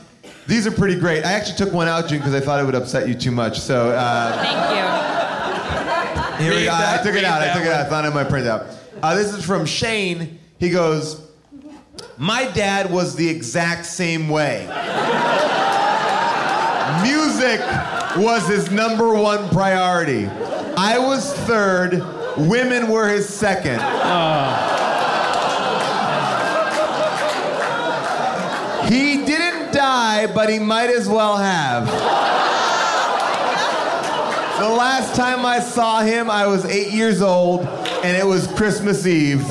These 0.49 0.67
are 0.67 0.73
pretty 0.73 0.99
great. 0.99 1.25
I 1.25 1.31
actually 1.35 1.59
took 1.59 1.73
one 1.73 1.87
out, 1.87 2.09
June, 2.09 2.19
because 2.19 2.35
I 2.35 2.41
thought 2.41 2.59
it 2.59 2.65
would 2.67 2.75
upset 2.75 3.07
you 3.07 3.15
too 3.15 3.31
much. 3.31 3.61
So 3.61 3.91
uh, 3.91 4.43
Thank 4.43 6.41
you. 6.41 6.45
here 6.45 6.59
we 6.59 6.65
go. 6.65 6.73
I 6.73 7.01
took 7.05 7.15
it 7.15 7.23
out. 7.23 7.41
I 7.41 7.53
took 7.55 7.63
it 7.63 7.71
out. 7.71 7.87
I 7.87 7.89
found 7.89 8.05
it 8.05 8.09
in 8.09 8.15
my 8.17 8.25
printout. 8.25 8.67
Uh, 9.01 9.15
this 9.15 9.33
is 9.33 9.45
from 9.45 9.65
Shane. 9.65 10.41
He 10.59 10.71
goes, 10.71 11.26
My 12.19 12.51
dad 12.53 12.91
was 12.91 13.15
the 13.15 13.29
exact 13.29 13.85
same 13.85 14.31
way. 14.31 14.67
Music 17.03 17.61
was 18.17 18.49
his 18.49 18.71
number 18.71 19.13
one 19.15 19.51
priority. 19.51 20.27
I 20.79 20.99
was 20.99 21.31
third, 21.35 22.03
women 22.39 22.89
were 22.89 23.09
his 23.09 23.29
second. 23.29 23.81
He 28.91 29.27
didn't 29.27 29.75
die, 29.75 30.27
but 30.33 30.49
he 30.49 30.59
might 30.59 30.89
as 30.89 31.09
well 31.09 31.37
have. 31.37 31.87
The 34.59 34.71
last 34.71 35.15
time 35.15 35.45
I 35.45 35.61
saw 35.61 36.01
him, 36.01 36.31
I 36.31 36.47
was 36.47 36.65
eight 36.65 36.95
years 36.95 37.21
old, 37.21 37.67
and 38.03 38.17
it 38.17 38.25
was 38.25 38.47
Christmas 38.47 39.07
Eve. 39.07 39.45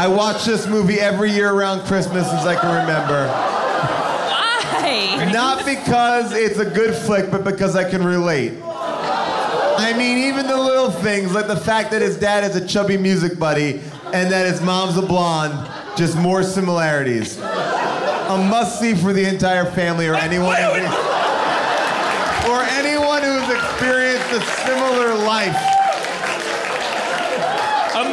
I 0.00 0.06
watch 0.06 0.46
this 0.46 0.66
movie 0.66 0.98
every 0.98 1.30
year 1.30 1.52
around 1.52 1.80
Christmas 1.80 2.26
as 2.32 2.46
I 2.46 2.58
can 2.58 2.70
remember. 2.70 3.28
Why? 3.28 5.28
Not 5.30 5.66
because 5.66 6.32
it's 6.32 6.58
a 6.58 6.64
good 6.64 6.94
flick, 6.94 7.30
but 7.30 7.44
because 7.44 7.76
I 7.76 7.84
can 7.84 8.02
relate. 8.02 8.54
I 8.64 9.92
mean, 9.94 10.16
even 10.16 10.46
the 10.46 10.56
little 10.56 10.90
things, 10.90 11.34
like 11.34 11.48
the 11.48 11.54
fact 11.54 11.90
that 11.90 12.00
his 12.00 12.16
dad 12.16 12.44
is 12.44 12.56
a 12.56 12.66
chubby 12.66 12.96
music 12.96 13.38
buddy 13.38 13.82
and 14.14 14.32
that 14.32 14.46
his 14.46 14.62
mom's 14.62 14.96
a 14.96 15.02
blonde, 15.02 15.70
just 15.98 16.16
more 16.16 16.42
similarities. 16.44 17.36
A 17.36 18.46
must 18.48 18.80
see 18.80 18.94
for 18.94 19.12
the 19.12 19.28
entire 19.28 19.66
family 19.66 20.06
or 20.06 20.14
anyone 20.14 20.56
or 22.48 22.62
anyone 22.72 23.22
who's 23.22 23.50
experienced 23.54 24.32
a 24.32 24.40
similar 24.64 25.14
life. 25.26 25.79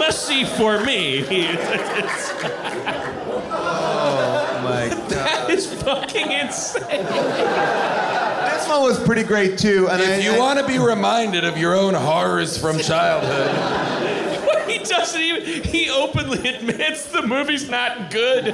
A 0.08 0.10
must 0.10 0.26
see 0.26 0.46
for 0.46 0.82
me. 0.86 1.20
oh 3.52 4.62
my 4.64 4.88
god. 4.90 5.10
That 5.10 5.50
is 5.50 5.68
fucking 5.84 6.32
insane. 6.32 7.04
This 7.04 8.70
one 8.70 8.84
was 8.84 8.98
pretty 9.04 9.24
great 9.24 9.58
too. 9.60 9.90
And 9.90 10.02
if 10.02 10.08
I, 10.10 10.18
you 10.20 10.32
I- 10.36 10.40
want 10.40 10.60
to 10.60 10.66
be 10.68 10.80
reminded 10.80 11.44
of 11.44 11.58
your 11.58 11.76
own 11.76 11.94
horrors 11.94 12.58
from 12.58 12.80
childhood, 12.80 13.52
he 14.08 14.17
doesn't 14.90 15.22
even. 15.22 15.64
He 15.64 15.90
openly 15.90 16.48
admits 16.56 17.06
the 17.12 17.22
movie's 17.22 17.70
not 17.70 18.12
good, 18.12 18.54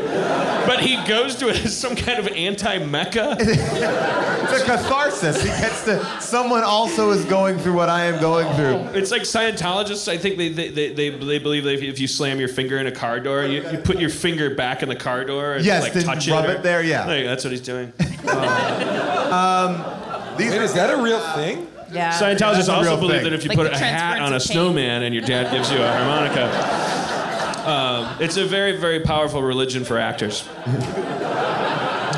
but 0.68 0.80
he 0.80 0.96
goes 1.08 1.36
to 1.38 1.50
it 1.50 1.64
as 1.66 1.76
some 1.78 1.96
kind 1.96 2.20
of 2.20 2.28
anti-mecca. 2.28 3.38
it's 3.40 4.62
a 4.62 4.66
catharsis. 4.66 5.42
He 5.42 5.48
gets 5.50 5.86
to. 5.86 6.04
Someone 6.22 6.64
also 6.64 7.12
is 7.12 7.26
going 7.26 7.58
through 7.60 7.74
what 7.74 7.90
I 7.90 8.06
am 8.06 8.20
going 8.22 8.54
through. 8.56 8.98
It's 9.00 9.12
like 9.12 9.24
Scientologists. 9.24 10.08
I 10.08 10.18
think 10.18 10.38
they 10.38 10.50
they, 10.50 10.70
they, 10.70 10.94
they, 10.94 11.10
they 11.10 11.40
believe 11.40 11.64
that 11.64 11.74
if 11.74 12.00
you, 12.00 12.08
slam 12.08 12.40
your 12.40 12.50
finger 12.50 12.78
in 12.78 12.88
a 12.88 12.92
car 12.92 13.20
door, 13.20 13.44
you, 13.46 13.68
you 13.72 13.78
put 13.80 14.00
your 14.00 14.10
finger 14.10 14.54
back 14.54 14.84
in 14.84 14.90
the 14.90 14.96
car 14.96 15.24
door 15.26 15.54
and 15.54 15.66
Yes, 15.66 15.84
like 15.84 15.94
touch 16.06 16.28
rub 16.30 16.46
it. 16.46 16.50
or- 16.50 16.54
it 16.54 16.64
there, 16.64 16.84
yeah. 16.84 17.06
Like, 17.06 17.26
that's 17.26 17.44
what 17.44 17.52
he's 17.52 17.62
doing. 17.62 17.92
Um, 19.34 20.38
these 20.38 20.52
Wait, 20.52 20.62
is 20.62 20.74
that 20.76 20.94
a 20.94 21.02
real 21.02 21.20
thing? 21.34 21.68
Yeah. 21.94 22.12
Scientologists 22.20 22.68
That's 22.68 22.70
a 22.70 22.74
also 22.76 22.98
believe 22.98 23.22
thing. 23.22 23.24
that 23.26 23.34
if 23.34 23.44
you 23.44 23.50
Like 23.50 23.58
put 23.58 23.68
a 23.74 23.78
hat 23.78 24.20
on 24.20 24.30
a 24.30 24.32
pain. 24.32 24.40
snowman 24.40 25.04
and 25.04 25.14
your 25.14 25.24
dad 25.24 25.52
gives 25.52 25.72
you 25.72 25.78
a 25.82 25.88
harmonica, 25.88 26.50
um, 27.70 28.18
it's 28.22 28.36
a 28.38 28.46
very, 28.46 28.78
very 28.78 29.00
powerful 29.02 29.42
religion 29.44 29.86
for 29.86 29.98
actors. 29.98 30.48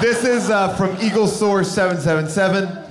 This 0.01 0.23
is 0.23 0.49
uh, 0.49 0.75
from 0.75 0.97
Eagle 1.01 1.27
Source 1.27 1.71
777. 1.71 2.83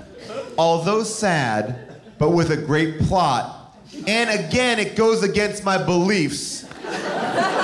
Although 0.57 1.03
sad, 1.03 1.95
but 2.19 2.31
with 2.31 2.51
a 2.51 2.57
great 2.57 3.01
plot, 3.01 3.75
and 4.07 4.31
again, 4.31 4.79
it 4.79 4.95
goes 4.97 5.23
against 5.23 5.65
my 5.65 5.83
beliefs. 5.83 6.63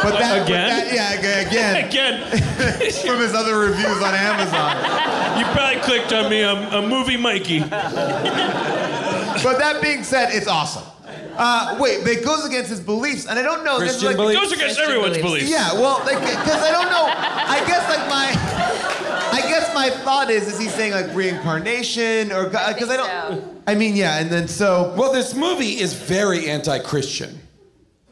But 0.02 0.18
that, 0.18 0.42
Again? 0.46 0.68
but 0.68 0.90
that- 0.90 0.94
yeah, 0.94 1.30
ag- 1.40 1.46
again. 1.46 1.84
Again, 1.88 2.20
from 3.06 3.18
his 3.20 3.34
other 3.34 3.58
reviews 3.58 4.02
on 4.02 4.14
Amazon. 4.14 5.38
you 5.38 5.44
probably 5.54 5.80
clicked 5.82 6.12
on 6.12 6.30
me, 6.30 6.40
a, 6.40 6.54
a 6.78 6.82
movie 6.88 7.16
Mikey. 7.18 7.60
But 9.42 9.58
that 9.58 9.80
being 9.82 10.04
said, 10.04 10.30
it's 10.32 10.46
awesome. 10.46 10.84
Uh, 11.36 11.76
wait, 11.80 12.02
but 12.02 12.12
it 12.12 12.24
goes 12.24 12.44
against 12.44 12.70
his 12.70 12.80
beliefs, 12.80 13.26
and 13.26 13.38
I 13.38 13.42
don't 13.42 13.64
know. 13.64 13.80
this 13.80 13.96
is 13.96 14.02
Christian 14.02 14.24
like, 14.24 14.36
It 14.36 14.40
goes 14.40 14.52
against 14.52 14.78
everyone's 14.78 15.18
beliefs. 15.18 15.50
Yeah, 15.50 15.72
well, 15.74 15.98
because 16.00 16.62
I 16.62 16.70
don't 16.70 16.90
know. 16.90 17.06
I 17.08 17.64
guess 17.66 17.88
like 17.88 18.08
my, 18.08 19.38
I 19.38 19.40
guess 19.48 19.74
my 19.74 19.90
thought 19.90 20.30
is, 20.30 20.46
is 20.46 20.58
he 20.58 20.68
saying 20.68 20.92
like 20.92 21.14
reincarnation 21.14 22.30
or 22.32 22.44
because 22.44 22.90
I, 22.90 22.96
don't. 22.96 23.62
I 23.66 23.74
mean, 23.74 23.96
yeah, 23.96 24.18
and 24.18 24.30
then 24.30 24.48
so. 24.48 24.94
Well, 24.96 25.12
this 25.12 25.34
movie 25.34 25.80
is 25.80 25.94
very 25.94 26.48
anti-Christian. 26.48 27.40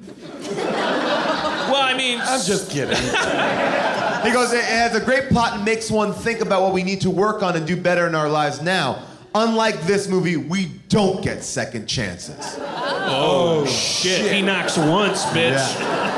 Well, 0.06 1.82
I 1.82 1.94
mean, 1.96 2.18
I'm 2.22 2.40
just 2.42 2.70
kidding. 2.70 2.96
He 4.24 4.32
goes, 4.32 4.52
it 4.52 4.64
has 4.64 4.96
a 4.96 5.00
great 5.00 5.28
plot 5.28 5.54
and 5.54 5.64
makes 5.64 5.92
one 5.92 6.12
think 6.12 6.40
about 6.40 6.62
what 6.62 6.72
we 6.72 6.82
need 6.82 7.02
to 7.02 7.10
work 7.10 7.40
on 7.42 7.56
and 7.56 7.64
do 7.64 7.76
better 7.76 8.06
in 8.06 8.16
our 8.16 8.28
lives 8.28 8.60
now. 8.60 9.02
Unlike 9.34 9.82
this 9.82 10.08
movie, 10.08 10.36
we 10.36 10.66
don't 10.88 11.22
get 11.22 11.44
second 11.44 11.86
chances. 11.86 12.56
Oh, 12.58 13.66
shit. 13.66 14.32
He 14.32 14.42
knocks 14.42 14.76
once, 14.76 15.24
bitch. 15.26 16.17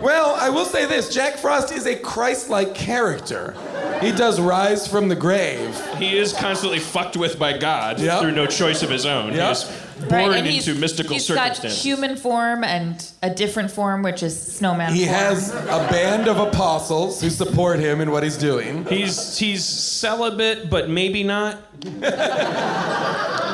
Well, 0.00 0.34
I 0.38 0.50
will 0.50 0.64
say 0.66 0.84
this: 0.86 1.12
Jack 1.12 1.36
Frost 1.38 1.72
is 1.72 1.86
a 1.86 1.96
Christ-like 1.96 2.74
character. 2.74 3.54
He 4.00 4.12
does 4.12 4.38
rise 4.40 4.86
from 4.86 5.08
the 5.08 5.16
grave. 5.16 5.74
He 5.96 6.18
is 6.18 6.32
constantly 6.34 6.78
fucked 6.80 7.16
with 7.16 7.38
by 7.38 7.56
God 7.56 7.98
Yep. 7.98 8.20
through 8.20 8.32
no 8.32 8.46
choice 8.46 8.82
of 8.82 8.90
his 8.90 9.06
own. 9.06 9.32
Yep. 9.32 9.36
He 9.38 9.50
is 9.52 9.64
born 10.08 10.10
Right, 10.28 10.36
and 10.38 10.46
he's- 10.46 10.68
into 10.68 10.78
mystical 10.78 11.14
he's 11.14 11.24
circumstances. 11.24 11.72
got 11.78 11.82
human 11.82 12.16
form 12.16 12.62
and 12.62 13.02
a 13.22 13.30
different 13.30 13.70
form, 13.70 14.02
which 14.02 14.22
is 14.22 14.38
snowman 14.38 14.92
He 14.92 15.06
form. 15.06 15.16
has 15.16 15.50
a 15.54 15.88
band 15.90 16.28
of 16.28 16.38
apostles 16.38 17.20
who 17.22 17.30
support 17.30 17.78
him 17.78 18.02
in 18.02 18.10
what 18.10 18.22
he's 18.22 18.36
doing. 18.36 18.84
He's 18.90 19.38
he's 19.38 19.64
celibate, 19.64 20.68
but 20.68 20.90
maybe 20.90 21.22
not. 21.24 21.58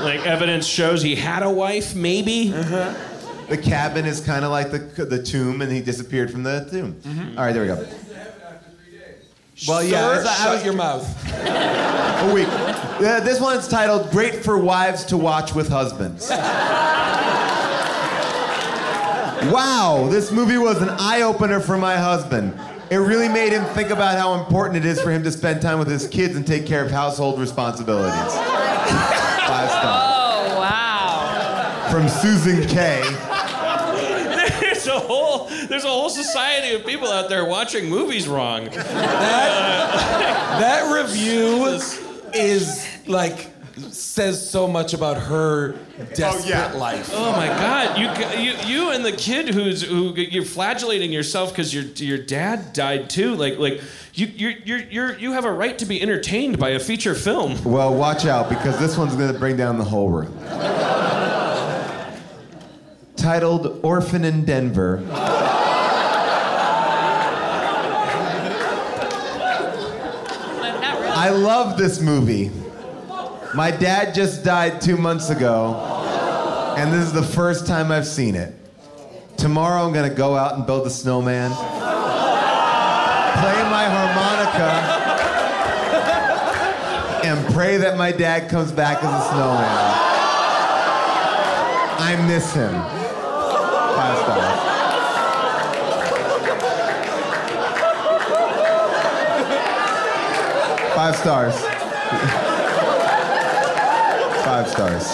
like 0.02 0.26
evidence 0.26 0.66
shows 0.66 1.02
he 1.02 1.14
had 1.14 1.42
a 1.44 1.50
wife, 1.50 1.94
maybe. 1.94 2.52
Uh-huh. 2.54 2.92
The 3.48 3.58
cabin 3.58 4.04
is 4.06 4.20
kind 4.20 4.44
of 4.44 4.50
like 4.50 4.70
the, 4.70 4.78
the 5.04 5.22
tomb, 5.22 5.60
and 5.62 5.70
he 5.70 5.80
disappeared 5.80 6.30
from 6.30 6.42
the 6.42 6.66
tomb. 6.70 6.94
Mm-hmm. 6.94 7.38
All 7.38 7.44
right, 7.44 7.52
there 7.52 7.62
we 7.62 7.68
go. 7.68 7.86
Well, 9.68 9.82
yeah, 9.84 10.00
Sir, 10.00 10.14
as 10.20 10.26
I- 10.26 10.30
I 10.30 10.34
shut 10.36 10.54
was- 10.54 10.64
your 10.64 10.74
mouth. 10.74 11.04
A 12.22 12.32
week. 12.32 12.46
Yeah, 13.00 13.20
this 13.20 13.40
one's 13.40 13.66
titled 13.68 14.10
"Great 14.12 14.44
for 14.44 14.56
Wives 14.58 15.04
to 15.06 15.16
Watch 15.16 15.54
with 15.54 15.68
Husbands." 15.68 16.30
wow, 19.52 20.06
this 20.10 20.30
movie 20.30 20.58
was 20.58 20.80
an 20.80 20.88
eye 20.90 21.22
opener 21.22 21.58
for 21.60 21.76
my 21.76 21.96
husband. 21.96 22.54
It 22.90 22.96
really 22.98 23.28
made 23.28 23.52
him 23.52 23.64
think 23.74 23.90
about 23.90 24.18
how 24.18 24.34
important 24.34 24.76
it 24.84 24.84
is 24.88 25.00
for 25.00 25.10
him 25.10 25.22
to 25.24 25.30
spend 25.32 25.62
time 25.62 25.78
with 25.78 25.88
his 25.88 26.06
kids 26.06 26.36
and 26.36 26.46
take 26.46 26.66
care 26.66 26.84
of 26.84 26.90
household 26.90 27.40
responsibilities. 27.40 28.12
Five 28.34 29.70
stars. 29.70 30.01
Oh 31.92 31.98
wow! 31.98 32.00
From 32.00 32.08
Susan 32.08 32.66
K. 32.68 33.02
There's 34.60 34.86
a 34.86 34.98
whole 34.98 35.48
there's 35.68 35.84
a 35.84 35.88
whole 35.88 36.10
society 36.10 36.74
of 36.74 36.84
people 36.84 37.08
out 37.08 37.28
there 37.28 37.44
watching 37.44 37.88
movies 37.88 38.26
wrong. 38.28 38.64
That 40.58 40.92
review 40.92 41.66
is 42.34 42.88
like 43.06 43.48
says 43.90 44.50
so 44.50 44.68
much 44.68 44.92
about 44.92 45.16
her 45.16 45.74
oh, 45.74 46.04
desperate 46.14 46.76
life. 46.78 47.10
Oh 47.12 47.32
my 47.32 47.46
God! 47.46 47.98
You, 47.98 48.10
you, 48.42 48.54
you, 48.66 48.90
and 48.90 49.04
the 49.04 49.12
kid 49.12 49.48
who's 49.48 49.82
who 49.82 50.14
you're 50.14 50.44
flagellating 50.44 51.12
yourself 51.12 51.50
because 51.50 51.72
your 51.72 51.84
your 51.84 52.18
dad 52.18 52.72
died 52.72 53.08
too. 53.08 53.34
Like 53.34 53.58
like 53.58 53.80
you 54.14 54.26
you're, 54.26 54.50
you're, 54.64 54.78
you're 54.78 55.18
you 55.18 55.32
have 55.32 55.44
a 55.44 55.52
right 55.52 55.78
to 55.78 55.86
be 55.86 56.02
entertained 56.02 56.58
by 56.58 56.70
a 56.70 56.80
feature 56.80 57.14
film. 57.14 57.62
Well, 57.64 57.94
watch 57.94 58.26
out 58.26 58.48
because 58.48 58.78
this 58.78 58.96
one's 58.98 59.14
going 59.16 59.32
to 59.32 59.38
bring 59.38 59.56
down 59.56 59.78
the 59.78 59.84
whole 59.84 60.10
room. 60.10 60.36
Titled 63.22 63.78
Orphan 63.84 64.24
in 64.24 64.44
Denver. 64.44 65.00
I 71.14 71.28
love 71.30 71.78
this 71.78 72.00
movie. 72.00 72.50
My 73.54 73.70
dad 73.70 74.12
just 74.12 74.42
died 74.42 74.80
two 74.80 74.96
months 74.96 75.30
ago, 75.30 75.76
and 76.76 76.92
this 76.92 77.04
is 77.04 77.12
the 77.12 77.22
first 77.22 77.64
time 77.64 77.92
I've 77.92 78.08
seen 78.08 78.34
it. 78.34 78.56
Tomorrow 79.36 79.86
I'm 79.86 79.92
gonna 79.92 80.10
go 80.12 80.34
out 80.34 80.56
and 80.56 80.66
build 80.66 80.84
a 80.88 80.90
snowman, 80.90 81.52
play 81.52 81.60
my 83.70 83.84
harmonica, 83.88 84.72
and 87.24 87.54
pray 87.54 87.76
that 87.76 87.96
my 87.96 88.10
dad 88.10 88.50
comes 88.50 88.72
back 88.72 88.98
as 88.98 89.04
a 89.04 89.22
snowman. 89.28 90.08
I 92.04 92.16
miss 92.26 92.52
him. 92.52 92.72
Five 93.94 94.18
stars. 94.18 94.58
Five 101.02 101.16
stars. 101.16 101.60
Five 104.44 104.68
stars. 104.68 105.12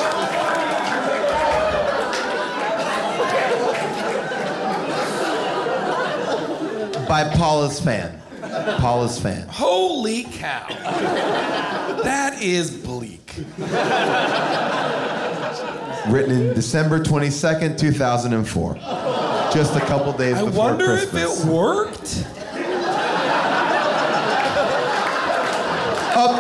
By 7.08 7.24
Paula's 7.34 7.80
fan. 7.80 8.20
Paula's 8.76 9.18
fan. 9.18 9.48
Holy 9.48 10.24
cow. 10.24 10.66
that 12.04 12.42
is 12.42 12.70
bleak. 12.70 13.36
Written 16.12 16.32
in 16.32 16.54
December 16.54 17.00
22nd, 17.00 17.78
2004. 17.78 18.74
Just 19.54 19.74
a 19.74 19.80
couple 19.80 20.12
days 20.12 20.36
I 20.36 20.44
before 20.44 20.64
wonder 20.68 20.92
if 20.92 21.14
it 21.14 21.46
worked. 21.46 21.97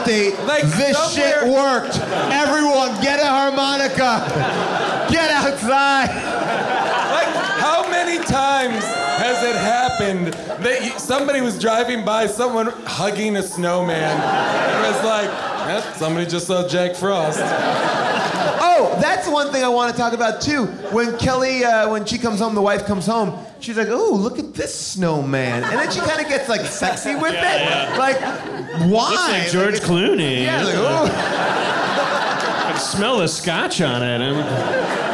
Update. 0.08 0.46
Like 0.46 0.62
this 0.64 0.96
somewhere- 0.96 1.40
shit 1.42 1.52
worked. 1.52 1.98
Everyone, 2.32 2.98
get 3.02 3.20
a 3.20 3.26
harmonica. 3.26 5.06
Get 5.10 5.30
outside. 5.30 6.08
Like, 6.08 7.28
how 7.60 7.88
many 7.90 8.18
times 8.24 8.84
has 8.84 9.42
it 9.44 9.56
happened 9.56 10.28
that 10.62 11.00
somebody 11.00 11.40
was 11.40 11.58
driving 11.58 12.04
by, 12.04 12.26
someone 12.26 12.68
hugging 12.86 13.36
a 13.36 13.42
snowman, 13.42 14.18
and 14.20 14.94
was 14.94 15.04
like, 15.04 15.28
eh, 15.68 15.92
somebody 15.96 16.26
just 16.26 16.46
saw 16.46 16.66
Jack 16.66 16.94
Frost. 16.94 17.38
Oh, 18.80 18.96
that's 19.00 19.26
one 19.28 19.50
thing 19.52 19.64
I 19.64 19.68
want 19.68 19.92
to 19.92 19.98
talk 19.98 20.12
about 20.12 20.40
too. 20.40 20.66
When 20.92 21.16
Kelly, 21.18 21.64
uh, 21.64 21.90
when 21.90 22.04
she 22.04 22.16
comes 22.16 22.38
home, 22.38 22.54
the 22.54 22.62
wife 22.62 22.86
comes 22.86 23.06
home. 23.06 23.36
She's 23.60 23.76
like, 23.76 23.88
"Oh, 23.90 24.12
look 24.14 24.38
at 24.38 24.54
this 24.54 24.72
snowman," 24.74 25.64
and 25.64 25.72
then 25.78 25.90
she 25.90 25.98
kind 26.00 26.20
of 26.20 26.28
gets 26.28 26.48
like 26.48 26.60
sexy 26.64 27.14
with 27.16 27.32
it. 27.32 27.42
Yeah, 27.42 27.90
yeah. 27.92 27.98
Like, 27.98 28.20
why? 28.90 29.10
Looks 29.10 29.28
like 29.28 29.48
George 29.50 29.74
it's- 29.74 29.88
Clooney. 29.88 30.42
Yeah, 30.44 30.62
like, 30.64 30.74
oh. 30.76 31.10
I 32.66 32.70
can 32.72 32.80
smell 32.80 33.18
the 33.18 33.26
scotch 33.28 33.80
on 33.80 34.02
it. 34.02 34.20
I'm- 34.20 35.04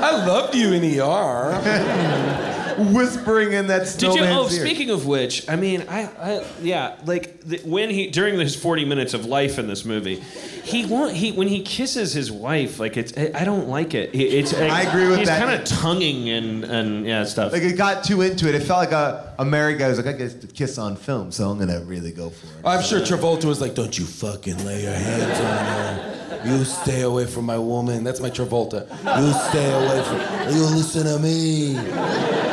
I 0.00 0.24
loved 0.24 0.54
you 0.54 0.72
in 0.72 0.84
ER. 1.00 2.54
Whispering 2.78 3.52
in 3.52 3.66
that 3.68 3.94
Did 3.98 4.14
you? 4.14 4.22
Oh, 4.24 4.44
ear. 4.44 4.48
speaking 4.50 4.90
of 4.90 5.06
which, 5.06 5.48
I 5.48 5.56
mean, 5.56 5.84
I, 5.88 6.02
I 6.04 6.46
yeah, 6.62 6.96
like 7.04 7.40
the, 7.42 7.58
when 7.64 7.90
he 7.90 8.08
during 8.08 8.38
his 8.38 8.54
forty 8.54 8.84
minutes 8.84 9.14
of 9.14 9.24
life 9.26 9.58
in 9.58 9.66
this 9.66 9.84
movie, 9.84 10.16
he 10.64 10.84
want 10.86 11.12
he 11.12 11.32
when 11.32 11.48
he 11.48 11.62
kisses 11.62 12.12
his 12.12 12.30
wife, 12.30 12.78
like 12.78 12.96
it's 12.96 13.12
I 13.16 13.30
I 13.34 13.44
don't 13.44 13.68
like 13.68 13.94
it. 13.94 14.14
It- 14.14 14.18
It's 14.38 14.54
I 14.54 14.82
agree 14.82 15.08
with 15.08 15.18
he's 15.18 15.28
that. 15.28 15.40
kind 15.44 15.60
of 15.60 15.66
tonguing 15.66 16.28
and 16.30 16.64
and 16.64 17.06
yeah 17.06 17.24
stuff. 17.24 17.52
Like 17.52 17.62
it 17.62 17.76
got 17.76 18.04
too 18.04 18.20
into 18.22 18.48
it. 18.48 18.54
It 18.54 18.62
felt 18.62 18.78
like 18.80 18.92
a, 18.92 19.34
a 19.38 19.44
married 19.44 19.78
guy 19.78 19.88
was 19.88 19.98
like, 19.98 20.06
I 20.06 20.12
get 20.12 20.40
to 20.42 20.46
kiss 20.46 20.78
on 20.78 20.96
film, 20.96 21.32
so 21.32 21.50
I'm 21.50 21.58
gonna 21.58 21.80
really 21.80 22.12
go 22.12 22.30
for 22.30 22.46
it. 22.46 22.52
Oh, 22.64 22.70
I'm 22.70 22.82
sure 22.82 23.00
Travolta 23.00 23.44
was 23.46 23.60
like, 23.60 23.74
"Don't 23.74 23.98
you 23.98 24.04
fucking 24.04 24.64
lay 24.64 24.82
your 24.82 24.92
hands 24.92 25.40
on 25.40 25.64
her. 25.66 26.14
You 26.46 26.64
stay 26.64 27.00
away 27.02 27.26
from 27.26 27.44
my 27.46 27.58
woman." 27.58 28.04
That's 28.04 28.20
my 28.20 28.30
Travolta. 28.30 28.86
You 29.20 29.32
stay 29.50 29.72
away 29.72 30.02
from. 30.04 30.54
You 30.54 30.62
listen 30.76 31.04
to 31.04 31.18
me. 31.18 32.47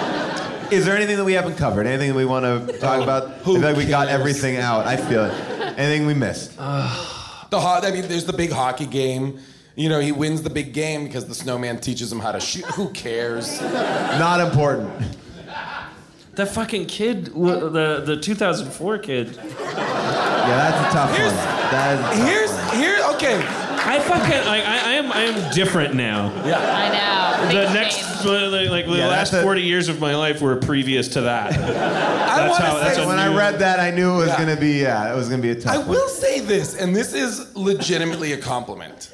Is 0.76 0.86
there 0.86 0.96
anything 0.96 1.16
that 1.16 1.24
we 1.24 1.34
haven't 1.34 1.56
covered? 1.56 1.88
Anything 1.88 2.10
that 2.10 2.18
we 2.18 2.26
want 2.26 2.44
to 2.46 2.78
talk 2.80 3.00
oh, 3.00 3.04
about? 3.04 3.28
I 3.28 3.38
feel 3.40 3.60
like 3.60 3.78
we 3.78 3.86
got 3.86 4.08
cares? 4.10 4.20
everything 4.20 4.58
out. 4.58 4.86
I 4.86 4.98
feel 4.98 5.26
it. 5.26 5.34
Anything 5.80 6.06
we 6.06 6.14
missed? 6.14 6.52
The 7.52 7.60
ho- 7.60 7.80
I 7.84 7.92
mean, 7.92 8.08
there's 8.08 8.26
the 8.26 8.34
big 8.34 8.52
hockey 8.52 8.88
game. 8.88 9.38
You 9.76 9.88
know, 9.88 10.00
he 10.00 10.12
wins 10.12 10.42
the 10.42 10.50
big 10.50 10.74
game 10.74 11.06
because 11.06 11.26
the 11.28 11.36
snowman 11.36 11.80
teaches 11.80 12.12
him 12.12 12.20
how 12.20 12.32
to 12.32 12.40
shoot. 12.40 12.66
Who 12.74 12.90
cares? 12.90 13.62
Not 13.62 14.42
important. 14.42 14.90
the 16.34 16.48
fucking 16.48 16.88
kid, 16.88 17.26
w- 17.26 17.70
the 17.70 18.02
the 18.04 18.18
2004 18.18 18.98
kid. 18.98 19.36
Yeah, 19.36 19.44
that's 20.46 20.80
a 20.80 20.98
tough 20.98 21.12
one. 21.12 21.20
That 21.72 21.94
is 21.94 22.00
a 22.00 22.04
tough 22.04 22.28
Here's 22.28 22.52
one. 22.52 22.78
here. 22.78 22.98
Okay, 23.16 23.38
I 23.86 24.00
fucking 24.00 24.46
like 24.48 24.66
I, 24.66 24.78
I 24.90 24.94
am 24.94 25.12
I 25.12 25.22
am 25.22 25.54
different 25.54 25.94
now. 25.94 26.34
Yeah. 26.46 26.58
I 26.60 26.90
know. 26.90 27.25
The 27.52 27.72
next 27.74 28.26
like, 28.26 28.70
like 28.70 28.86
the 28.86 28.98
Yeah, 28.98 29.08
last 29.08 29.34
a- 29.34 29.42
40 29.42 29.62
years 29.62 29.90
of 29.90 30.00
my 30.00 30.16
life 30.16 30.42
were 30.42 30.56
previous 30.58 31.08
to 31.10 31.22
that. 31.22 31.54
I 31.54 31.58
That's 31.58 32.58
how- 32.58 32.74
to 32.74 32.80
that's 32.80 32.96
say 32.98 33.04
a 33.04 33.08
When 33.08 33.20
I 33.20 33.36
read 33.36 33.60
that, 33.60 33.80
I 33.80 33.92
knew 33.92 34.14
it 34.14 34.18
was 34.18 34.28
Yeah. 34.30 34.38
gonna 34.40 34.56
be 34.56 34.82
yeah, 34.82 35.12
it 35.12 35.16
was 35.16 35.30
gonna 35.30 35.42
be 35.42 35.52
a 35.52 35.56
tough 35.56 35.74
I 35.76 35.78
one. 35.80 35.88
will 35.90 36.08
say 36.10 36.40
this, 36.40 36.76
and 36.76 36.96
this 36.96 37.14
is 37.14 37.56
legitimately 37.56 38.34
a 38.34 38.38
compliment. 38.38 39.10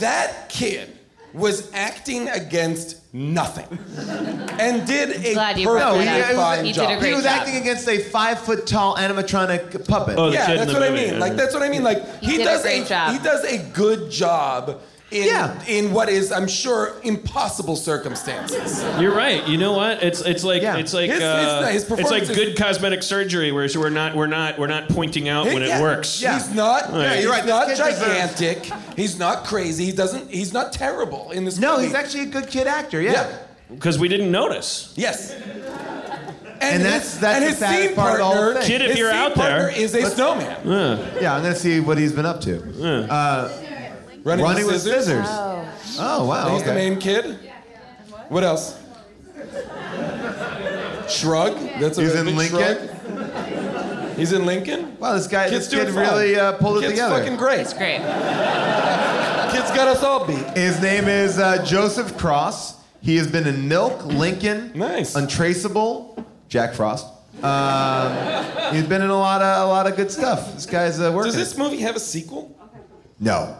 That 0.00 0.48
kid 0.48 0.90
was 1.32 1.68
acting 1.74 2.28
against 2.28 2.96
nothing 3.12 3.66
and 4.60 4.86
did 4.86 5.10
a 5.26 5.34
Glad 5.34 5.58
you 5.58 5.66
perfectly 5.66 6.04
brought 6.04 6.04
that 6.04 6.20
up. 6.22 6.28
was- 6.28 6.36
fine 6.36 6.64
He 6.64 6.72
did 6.72 6.80
job. 6.80 6.90
a 6.90 6.96
great 6.98 7.08
he 7.08 7.14
was 7.14 7.24
job. 7.24 7.32
acting 7.40 7.56
against 7.56 7.88
a 7.88 7.98
five 7.98 8.38
foot 8.38 8.66
tall 8.68 8.96
animatronic 8.96 9.86
puppet. 9.88 10.16
Oh, 10.18 10.30
yeah, 10.30 10.54
that's 10.54 10.66
the 10.72 10.78
what 10.78 10.82
I 10.88 10.90
mean. 10.94 11.14
yeah. 11.14 11.18
Like 11.18 11.34
that's 11.36 11.52
what 11.54 11.62
I 11.64 11.68
mean. 11.68 11.82
Like 11.82 12.20
He 12.20 12.32
he, 12.32 12.36
did 12.38 12.42
a 12.46 12.50
does 12.50 12.62
great 12.62 12.86
job. 12.86 13.12
he 13.12 13.18
does 13.18 13.44
a 13.44 13.58
good 13.72 14.10
job 14.12 14.80
in 15.14 15.26
Yeah. 15.26 15.54
in 15.68 15.92
what 15.92 16.08
is 16.08 16.32
I'm 16.32 16.48
sure 16.48 16.94
impossible 17.04 17.76
circumstances. 17.76 18.82
You're 19.00 19.14
right. 19.14 19.46
You 19.46 19.56
know 19.58 19.72
what? 19.72 20.02
It's 20.02 20.20
it's 20.22 20.42
like 20.42 20.62
Yeah. 20.62 20.76
it's 20.76 20.92
like 20.92 21.06
His- 21.10 21.20
his- 21.20 21.22
uh, 21.22 21.68
his 21.72 21.82
it's 21.82 21.90
like 21.90 21.98
performance 22.00 22.30
is- 22.30 22.36
good 22.36 22.56
cosmetic 22.58 23.02
surgery 23.02 23.52
where 23.52 23.68
we're 23.76 23.90
not 23.90 24.16
we're 24.16 24.26
not 24.26 24.58
we're 24.58 24.66
not 24.66 24.88
pointing 24.88 25.28
out 25.28 25.46
when 25.46 25.62
Yeah, 25.62 25.78
it 25.78 25.82
works. 25.82 26.20
Yeah. 26.20 26.34
He's 26.38 26.50
not. 26.54 26.90
Yeah, 26.92 27.14
he's 27.14 27.22
you're 27.22 27.32
right. 27.32 27.46
not 27.46 27.68
This 27.68 27.78
kid 27.80 27.90
deserves- 27.90 28.06
gigantic. 28.40 28.70
He's 28.96 29.18
not 29.18 29.44
crazy. 29.44 29.84
He 29.86 29.92
doesn't. 29.92 30.30
He's 30.30 30.52
not 30.52 30.72
terrible 30.72 31.30
in 31.30 31.44
this 31.44 31.58
no, 31.58 31.74
movie. 31.76 31.86
he's 31.86 31.94
actually 31.94 32.24
a 32.24 32.26
good 32.26 32.48
kid 32.50 32.66
actor. 32.66 33.00
Yeah. 33.00 33.12
Yeah. 33.12 33.26
Because 33.72 33.98
we 33.98 34.08
didn't 34.08 34.30
notice. 34.32 34.92
Yes. 34.96 35.32
And 36.60 36.82
that's- 36.84 37.16
that's 37.18 37.36
and 37.36 37.44
the 37.44 37.48
his 37.50 37.58
saddest 37.58 37.86
scene 37.88 37.94
part 37.94 38.12
of 38.12 38.18
the 38.18 38.24
whole 38.24 38.34
partner, 38.34 38.60
thing. 38.60 38.68
Kid, 38.70 38.80
if 38.82 38.90
his 38.92 38.98
you're 38.98 39.10
scene 39.10 39.20
out 39.20 39.34
there- 39.34 39.58
partner 39.60 39.72
is 39.76 39.94
a 39.94 40.10
snowman. 40.10 40.56
Yeah. 40.64 40.96
Yeah, 41.20 41.34
I'm 41.34 41.42
gonna 41.42 41.54
see 41.56 41.80
what 41.80 41.98
he's 41.98 42.12
been 42.12 42.24
up 42.26 42.40
to. 42.42 43.06
Uh, 43.10 43.48
Running, 44.24 44.44
running 44.44 44.66
with 44.66 44.80
scissors. 44.80 45.26
scissors. 45.26 45.96
Oh 46.00 46.26
wow. 46.26 46.48
He's 46.54 46.62
the 46.64 46.74
main 46.74 46.98
kid. 46.98 47.38
What 48.28 48.42
else? 48.42 48.78
Shrug. 51.08 51.58
That's 51.78 51.98
a 51.98 52.02
He's 52.02 52.14
in 52.14 52.34
Lincoln? 52.36 52.58
shrug. 52.58 54.16
He's 54.16 54.32
in 54.32 54.46
Lincoln. 54.46 54.96
Wow, 54.98 55.14
this 55.14 55.26
guy, 55.26 55.48
Kid's 55.50 55.68
this 55.68 55.84
kid 55.84 55.92
really 55.94 56.36
uh, 56.38 56.52
pulled 56.52 56.78
it 56.82 56.88
together. 56.88 56.90
Kid's 56.92 57.00
together. 57.00 57.18
fucking 57.22 57.36
great. 57.36 57.60
It's 57.60 57.74
great. 57.74 57.98
Kid's 59.52 59.70
got 59.76 59.88
us 59.88 60.02
all 60.02 60.24
beat. 60.26 60.56
His 60.56 60.80
name 60.80 61.08
is 61.08 61.38
uh, 61.38 61.64
Joseph 61.64 62.16
Cross. 62.16 62.80
He 63.02 63.16
has 63.16 63.26
been 63.30 63.46
in 63.46 63.68
Milk, 63.68 64.04
Lincoln, 64.06 64.72
Nice. 64.74 65.14
Untraceable, 65.14 66.24
Jack 66.48 66.72
Frost. 66.74 67.06
Um, 67.42 68.74
he's 68.74 68.84
been 68.86 69.02
in 69.02 69.10
a 69.10 69.18
lot 69.18 69.42
of 69.42 69.66
a 69.68 69.70
lot 69.70 69.86
of 69.86 69.96
good 69.96 70.10
stuff. 70.10 70.54
This 70.54 70.64
guy's 70.64 70.98
uh, 71.00 71.12
working. 71.14 71.32
Does 71.32 71.36
this 71.36 71.58
movie 71.58 71.78
have 71.80 71.96
a 71.96 72.00
sequel? 72.00 72.56
No. 73.20 73.56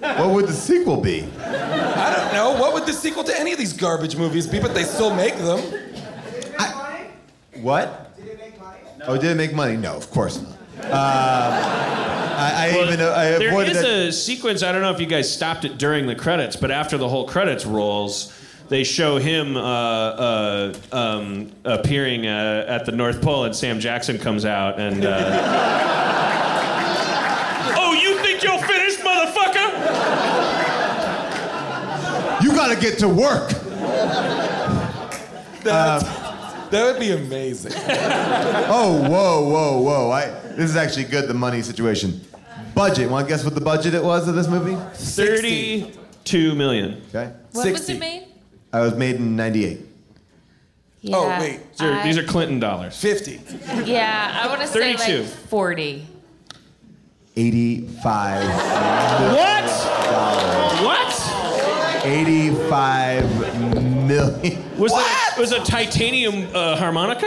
What 0.00 0.30
would 0.30 0.46
the 0.46 0.52
sequel 0.52 0.96
be? 1.00 1.24
I 1.38 2.14
don't 2.16 2.32
know. 2.32 2.60
What 2.60 2.72
would 2.74 2.86
the 2.86 2.92
sequel 2.92 3.24
to 3.24 3.38
any 3.38 3.52
of 3.52 3.58
these 3.58 3.72
garbage 3.72 4.16
movies 4.16 4.46
be? 4.46 4.58
But 4.60 4.74
they 4.74 4.84
still 4.84 5.14
make 5.14 5.36
them. 5.36 5.60
What? 7.60 8.10
Oh, 9.06 9.16
did 9.16 9.30
it 9.32 9.36
make 9.36 9.52
money? 9.54 9.76
No, 9.76 9.94
of 9.94 10.10
course 10.10 10.40
not. 10.40 10.52
Uh, 10.84 10.88
I, 12.36 12.70
I 12.70 12.72
Well, 12.76 12.86
even 12.92 13.00
I 13.00 13.24
there 13.38 13.48
avoided 13.50 13.76
is 13.76 13.82
it. 13.82 14.08
a 14.08 14.12
sequence. 14.12 14.62
I 14.62 14.72
don't 14.72 14.82
know 14.82 14.90
if 14.92 14.98
you 15.00 15.06
guys 15.06 15.32
stopped 15.32 15.64
it 15.64 15.78
during 15.78 16.06
the 16.06 16.14
credits, 16.16 16.56
but 16.56 16.70
after 16.70 16.98
the 16.98 17.08
whole 17.08 17.26
credits 17.28 17.64
rolls, 17.66 18.32
they 18.68 18.82
show 18.84 19.16
him 19.18 19.56
uh, 19.56 19.60
uh, 19.60 20.72
um, 20.92 21.52
appearing 21.64 22.26
uh, 22.26 22.64
at 22.66 22.84
the 22.86 22.92
North 22.92 23.20
Pole, 23.22 23.44
and 23.44 23.54
Sam 23.54 23.78
Jackson 23.80 24.18
comes 24.18 24.44
out 24.44 24.80
and. 24.80 25.04
Uh, 25.04 25.14
oh, 27.76 27.92
you 27.92 28.18
think 28.22 28.42
you'll 28.42 28.58
finished, 28.58 28.81
motherfucker? 28.81 28.81
You 32.42 32.50
got 32.54 32.74
to 32.74 32.80
get 32.80 32.98
to 33.00 33.08
work. 33.08 33.50
That, 35.62 36.02
uh, 36.02 36.68
that 36.70 36.84
would 36.92 36.98
be 37.00 37.12
amazing. 37.12 37.72
Oh, 38.74 39.02
whoa, 39.08 39.48
whoa, 39.48 39.80
whoa! 39.82 40.10
I, 40.10 40.26
this 40.56 40.70
is 40.70 40.76
actually 40.76 41.04
good. 41.04 41.28
The 41.28 41.34
money 41.34 41.60
situation. 41.62 42.20
Budget. 42.74 43.10
Want 43.10 43.26
to 43.26 43.32
guess 43.32 43.44
what 43.44 43.54
the 43.54 43.60
budget 43.60 43.92
it 43.94 44.02
was 44.02 44.26
of 44.28 44.34
this 44.34 44.48
movie? 44.48 44.76
Thirty-two 44.94 46.54
million. 46.54 47.02
Okay. 47.08 47.32
What 47.52 47.70
was 47.70 47.88
it 47.88 47.98
made? 48.00 48.22
Uh, 48.72 48.78
I 48.78 48.80
was 48.80 48.94
made 48.94 49.16
in 49.16 49.36
'98. 49.36 49.80
Yeah, 51.02 51.16
oh 51.16 51.28
wait, 51.40 51.60
these 51.72 51.80
are, 51.82 51.92
I- 51.92 52.02
these 52.04 52.16
are 52.18 52.22
Clinton 52.24 52.58
dollars. 52.60 52.96
Fifty. 52.96 53.40
Yeah, 53.84 54.40
I 54.42 54.46
want 54.48 54.60
to 54.62 54.66
say 54.68 54.94
32. 54.96 55.22
like 55.22 55.28
40. 55.30 56.06
85. 57.34 58.44
What? 59.32 59.70
What? 60.84 62.04
85 62.04 64.06
million. 64.06 64.78
Was 64.78 64.92
that 64.92 65.34
was 65.38 65.52
a 65.52 65.60
titanium 65.60 66.46
uh, 66.54 66.76
harmonica? 66.76 67.26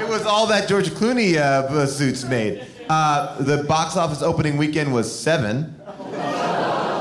It 0.00 0.08
was 0.08 0.24
all 0.26 0.46
that 0.46 0.68
George 0.68 0.90
Clooney 0.90 1.36
uh, 1.36 1.86
suits 1.86 2.24
made. 2.24 2.64
Uh, 2.88 3.36
the 3.42 3.64
box 3.64 3.96
office 3.96 4.22
opening 4.22 4.56
weekend 4.56 4.92
was 4.92 5.12
seven, 5.12 5.74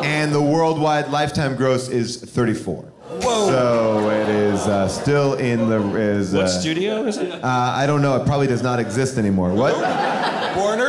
and 0.03 0.33
the 0.33 0.41
worldwide 0.41 1.09
lifetime 1.09 1.55
gross 1.55 1.89
is 1.89 2.17
34. 2.17 2.83
Whoa. 3.21 3.47
So 3.47 4.09
it 4.09 4.29
is 4.29 4.61
uh, 4.61 4.87
still 4.87 5.35
in 5.35 5.69
the 5.69 5.95
is. 5.95 6.33
What 6.33 6.45
uh, 6.45 6.47
studio 6.47 7.05
is 7.05 7.17
it? 7.17 7.31
Uh, 7.31 7.39
I 7.43 7.85
don't 7.85 8.01
know. 8.01 8.15
It 8.15 8.25
probably 8.25 8.47
does 8.47 8.63
not 8.63 8.79
exist 8.79 9.19
anymore. 9.19 9.53
What? 9.53 9.75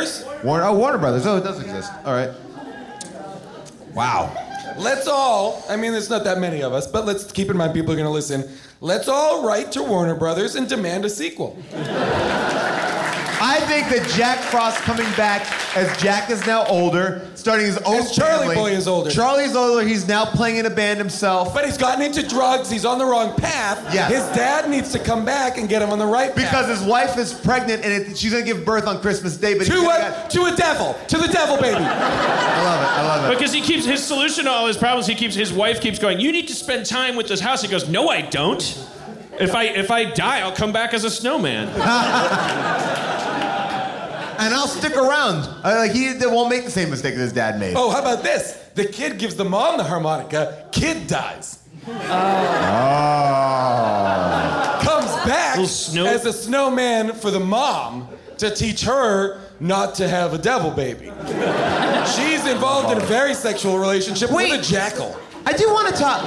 Warner's. 0.06 0.44
Warner, 0.44 0.64
oh, 0.64 0.74
Warner 0.74 0.98
Brothers. 0.98 1.26
Oh, 1.26 1.36
it 1.36 1.44
does 1.44 1.60
exist. 1.60 1.92
All 2.04 2.12
right. 2.12 2.30
Wow. 3.94 4.32
Let's 4.78 5.06
all, 5.08 5.64
I 5.70 5.76
mean, 5.76 5.92
there's 5.92 6.10
not 6.10 6.24
that 6.24 6.38
many 6.38 6.62
of 6.62 6.72
us, 6.72 6.86
but 6.86 7.06
let's 7.06 7.30
keep 7.32 7.50
in 7.50 7.56
mind 7.56 7.72
people 7.72 7.92
are 7.92 7.96
going 7.96 8.06
to 8.06 8.12
listen. 8.12 8.44
Let's 8.80 9.08
all 9.08 9.46
write 9.46 9.72
to 9.72 9.82
Warner 9.82 10.14
Brothers 10.14 10.54
and 10.54 10.68
demand 10.68 11.06
a 11.06 11.10
sequel. 11.10 11.56
I 13.48 13.60
think 13.60 13.88
that 13.90 14.08
Jack 14.16 14.40
Frost 14.40 14.78
coming 14.78 15.06
back 15.16 15.46
as 15.76 15.96
Jack 16.02 16.30
is 16.30 16.44
now 16.48 16.66
older, 16.66 17.24
starting 17.36 17.66
his 17.66 17.78
own 17.78 17.98
As 17.98 18.10
Charlie 18.10 18.38
family. 18.48 18.54
Boy 18.56 18.70
is 18.72 18.88
older. 18.88 19.08
Charlie's 19.10 19.54
older. 19.54 19.86
He's 19.86 20.08
now 20.08 20.24
playing 20.24 20.56
in 20.56 20.66
a 20.66 20.70
band 20.70 20.98
himself. 20.98 21.54
But 21.54 21.64
he's 21.64 21.78
gotten 21.78 22.04
into 22.04 22.26
drugs, 22.26 22.68
he's 22.68 22.84
on 22.84 22.98
the 22.98 23.04
wrong 23.06 23.36
path. 23.36 23.78
Yeah. 23.94 24.08
His 24.08 24.24
dad 24.36 24.68
needs 24.68 24.90
to 24.92 24.98
come 24.98 25.24
back 25.24 25.58
and 25.58 25.68
get 25.68 25.80
him 25.80 25.90
on 25.90 26.00
the 26.00 26.06
right 26.06 26.34
path. 26.34 26.50
Because 26.50 26.66
his 26.66 26.82
wife 26.86 27.16
is 27.18 27.32
pregnant 27.32 27.84
and 27.84 27.92
it, 27.92 28.18
she's 28.18 28.32
gonna 28.32 28.44
give 28.44 28.64
birth 28.64 28.88
on 28.88 29.00
Christmas 29.00 29.36
Day. 29.36 29.54
But 29.56 29.66
To 29.68 29.72
he's 29.74 29.80
gonna 29.82 29.94
a, 29.94 30.10
got- 30.10 30.30
to 30.30 30.42
a 30.46 30.56
devil. 30.56 30.96
To 31.06 31.18
the 31.18 31.28
devil, 31.28 31.56
baby. 31.56 31.76
I 31.84 32.62
love 32.64 32.82
it. 32.82 32.88
I 32.88 33.02
love 33.06 33.30
it. 33.30 33.38
Because 33.38 33.52
he 33.52 33.60
keeps 33.60 33.84
his 33.84 34.02
solution 34.02 34.46
to 34.46 34.50
all 34.50 34.66
his 34.66 34.76
problems. 34.76 35.06
He 35.06 35.14
keeps 35.14 35.36
his 35.36 35.52
wife 35.52 35.80
keeps 35.80 36.00
going. 36.00 36.18
You 36.18 36.32
need 36.32 36.48
to 36.48 36.54
spend 36.54 36.84
time 36.84 37.14
with 37.14 37.28
this 37.28 37.38
house. 37.38 37.62
He 37.62 37.68
goes, 37.68 37.88
No, 37.88 38.08
I 38.08 38.22
don't. 38.22 38.60
If 39.38 39.54
I 39.54 39.64
if 39.64 39.90
I 39.92 40.04
die, 40.04 40.40
I'll 40.40 40.56
come 40.56 40.72
back 40.72 40.94
as 40.94 41.04
a 41.04 41.10
snowman. 41.10 41.68
and 44.38 44.54
I'll 44.54 44.68
stick 44.68 44.96
around. 44.96 45.48
I, 45.64 45.76
like 45.78 45.92
he 45.92 46.12
won't 46.22 46.50
make 46.50 46.64
the 46.64 46.70
same 46.70 46.90
mistake 46.90 47.14
that 47.14 47.20
his 47.20 47.32
dad 47.32 47.58
made. 47.58 47.74
Oh, 47.76 47.90
how 47.90 48.00
about 48.00 48.22
this? 48.22 48.52
The 48.74 48.84
kid 48.84 49.18
gives 49.18 49.34
the 49.36 49.44
mom 49.44 49.78
the 49.78 49.84
harmonica, 49.84 50.68
kid 50.72 51.06
dies. 51.06 51.60
Oh. 51.88 51.92
Comes 54.82 55.06
back 55.26 55.56
Little 55.56 55.68
snow- 55.68 56.06
as 56.06 56.26
a 56.26 56.32
snowman 56.32 57.12
for 57.14 57.30
the 57.30 57.40
mom 57.40 58.08
to 58.38 58.50
teach 58.50 58.82
her 58.82 59.40
not 59.60 59.94
to 59.96 60.08
have 60.08 60.34
a 60.34 60.38
devil 60.38 60.70
baby. 60.70 61.10
She's 62.14 62.46
involved 62.46 62.92
in 62.92 62.98
a 63.02 63.06
very 63.06 63.34
sexual 63.34 63.78
relationship 63.78 64.30
with 64.30 64.60
a 64.60 64.62
jackal. 64.62 65.16
I 65.46 65.52
do 65.52 65.72
want 65.72 65.88
to 65.88 65.94
talk. 65.94 66.22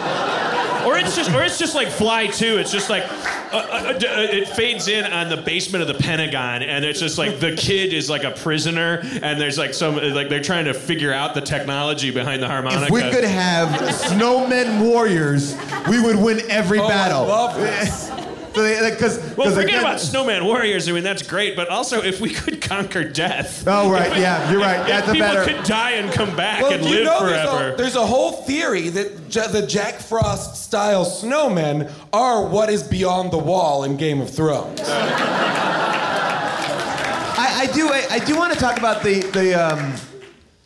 Or 0.88 0.98
it's 0.98 1.14
just, 1.16 1.30
or 1.32 1.44
it's 1.44 1.60
just 1.60 1.76
like 1.76 1.90
Fly 1.90 2.28
Two. 2.28 2.58
It's 2.58 2.72
just 2.72 2.90
like, 2.90 3.04
uh, 3.04 3.58
uh, 3.58 3.94
uh, 3.94 4.00
it 4.00 4.48
fades 4.48 4.88
in 4.88 5.04
on 5.04 5.28
the 5.28 5.36
basement 5.38 5.82
of 5.82 5.90
the 5.90 5.94
Pentagon, 6.02 6.64
and 6.64 6.86
it's 6.86 7.02
just 7.02 7.18
like 7.18 7.40
the 7.42 7.54
kid 7.56 7.92
is 7.94 8.10
like 8.10 8.24
a 8.24 8.32
prisoner, 8.32 9.02
and 9.22 9.40
there's 9.42 9.58
like 9.58 9.74
some 9.74 9.98
like 9.98 10.30
they're 10.30 10.42
trying 10.42 10.66
to 10.66 10.74
figure 10.74 11.12
out 11.12 11.36
the 11.36 11.42
technology 11.42 12.12
behind 12.12 12.42
the 12.42 12.48
harmonica. 12.48 12.86
If 12.86 12.92
we 12.92 13.02
could 13.02 13.26
have 13.26 13.70
snowmen 13.92 14.82
warriors, 14.82 15.56
we 15.90 16.02
would 16.02 16.16
win 16.16 16.40
every 16.50 16.80
Oh, 16.80 16.86
I 16.86 16.90
battle. 16.90 17.28
love 17.28 17.56
this. 17.58 18.10
Because 18.54 19.20
well, 19.36 19.50
forget 19.52 19.66
again, 19.70 19.80
about 19.82 20.00
snowman 20.00 20.46
warriors. 20.46 20.88
I 20.90 20.92
mean, 20.92 21.04
that's 21.04 21.22
great, 21.28 21.56
but 21.56 21.70
also 21.70 22.02
if 22.02 22.20
we 22.20 22.30
could 22.32 22.62
conquer 22.62 23.04
death. 23.04 23.64
Oh, 23.68 23.90
right, 23.92 24.12
If 24.12 24.18
yeah, 24.18 24.52
you're 24.52 24.60
right. 24.62 24.80
if 24.82 24.88
That's 24.88 25.08
a 25.08 25.12
people 25.14 25.28
better- 25.28 25.46
could 25.54 25.64
die 25.66 25.92
and 25.92 26.12
come 26.12 26.36
back 26.36 26.62
Well, 26.64 26.74
and 26.74 26.84
do 26.84 26.90
you 26.90 26.96
live 26.96 27.06
know 27.06 27.26
there's 27.26 27.50
forever. 27.50 27.74
a, 27.74 27.78
there's 27.78 27.96
a 27.96 28.06
whole 28.06 28.32
theory 28.32 28.90
that 28.90 29.34
Ja- 29.34 29.48
the 29.48 29.66
Jack 29.66 29.96
Frost 30.00 30.64
style 30.64 31.06
snowmen 31.06 31.92
are 32.14 32.46
what 32.48 32.70
is 32.70 32.84
beyond 32.84 33.32
the 33.32 33.38
wall 33.38 33.84
in 33.84 33.98
Game 33.98 34.20
of 34.22 34.30
Thrones. 34.30 34.82
I, 37.42 37.62
I 37.70 37.74
do. 37.74 37.88
I, 37.90 38.06
I 38.12 38.20
do 38.20 38.36
want 38.38 38.54
to 38.54 38.60
talk 38.60 38.78
about 38.78 39.02
the 39.04 39.22
the 39.22 39.54
um, 39.56 39.94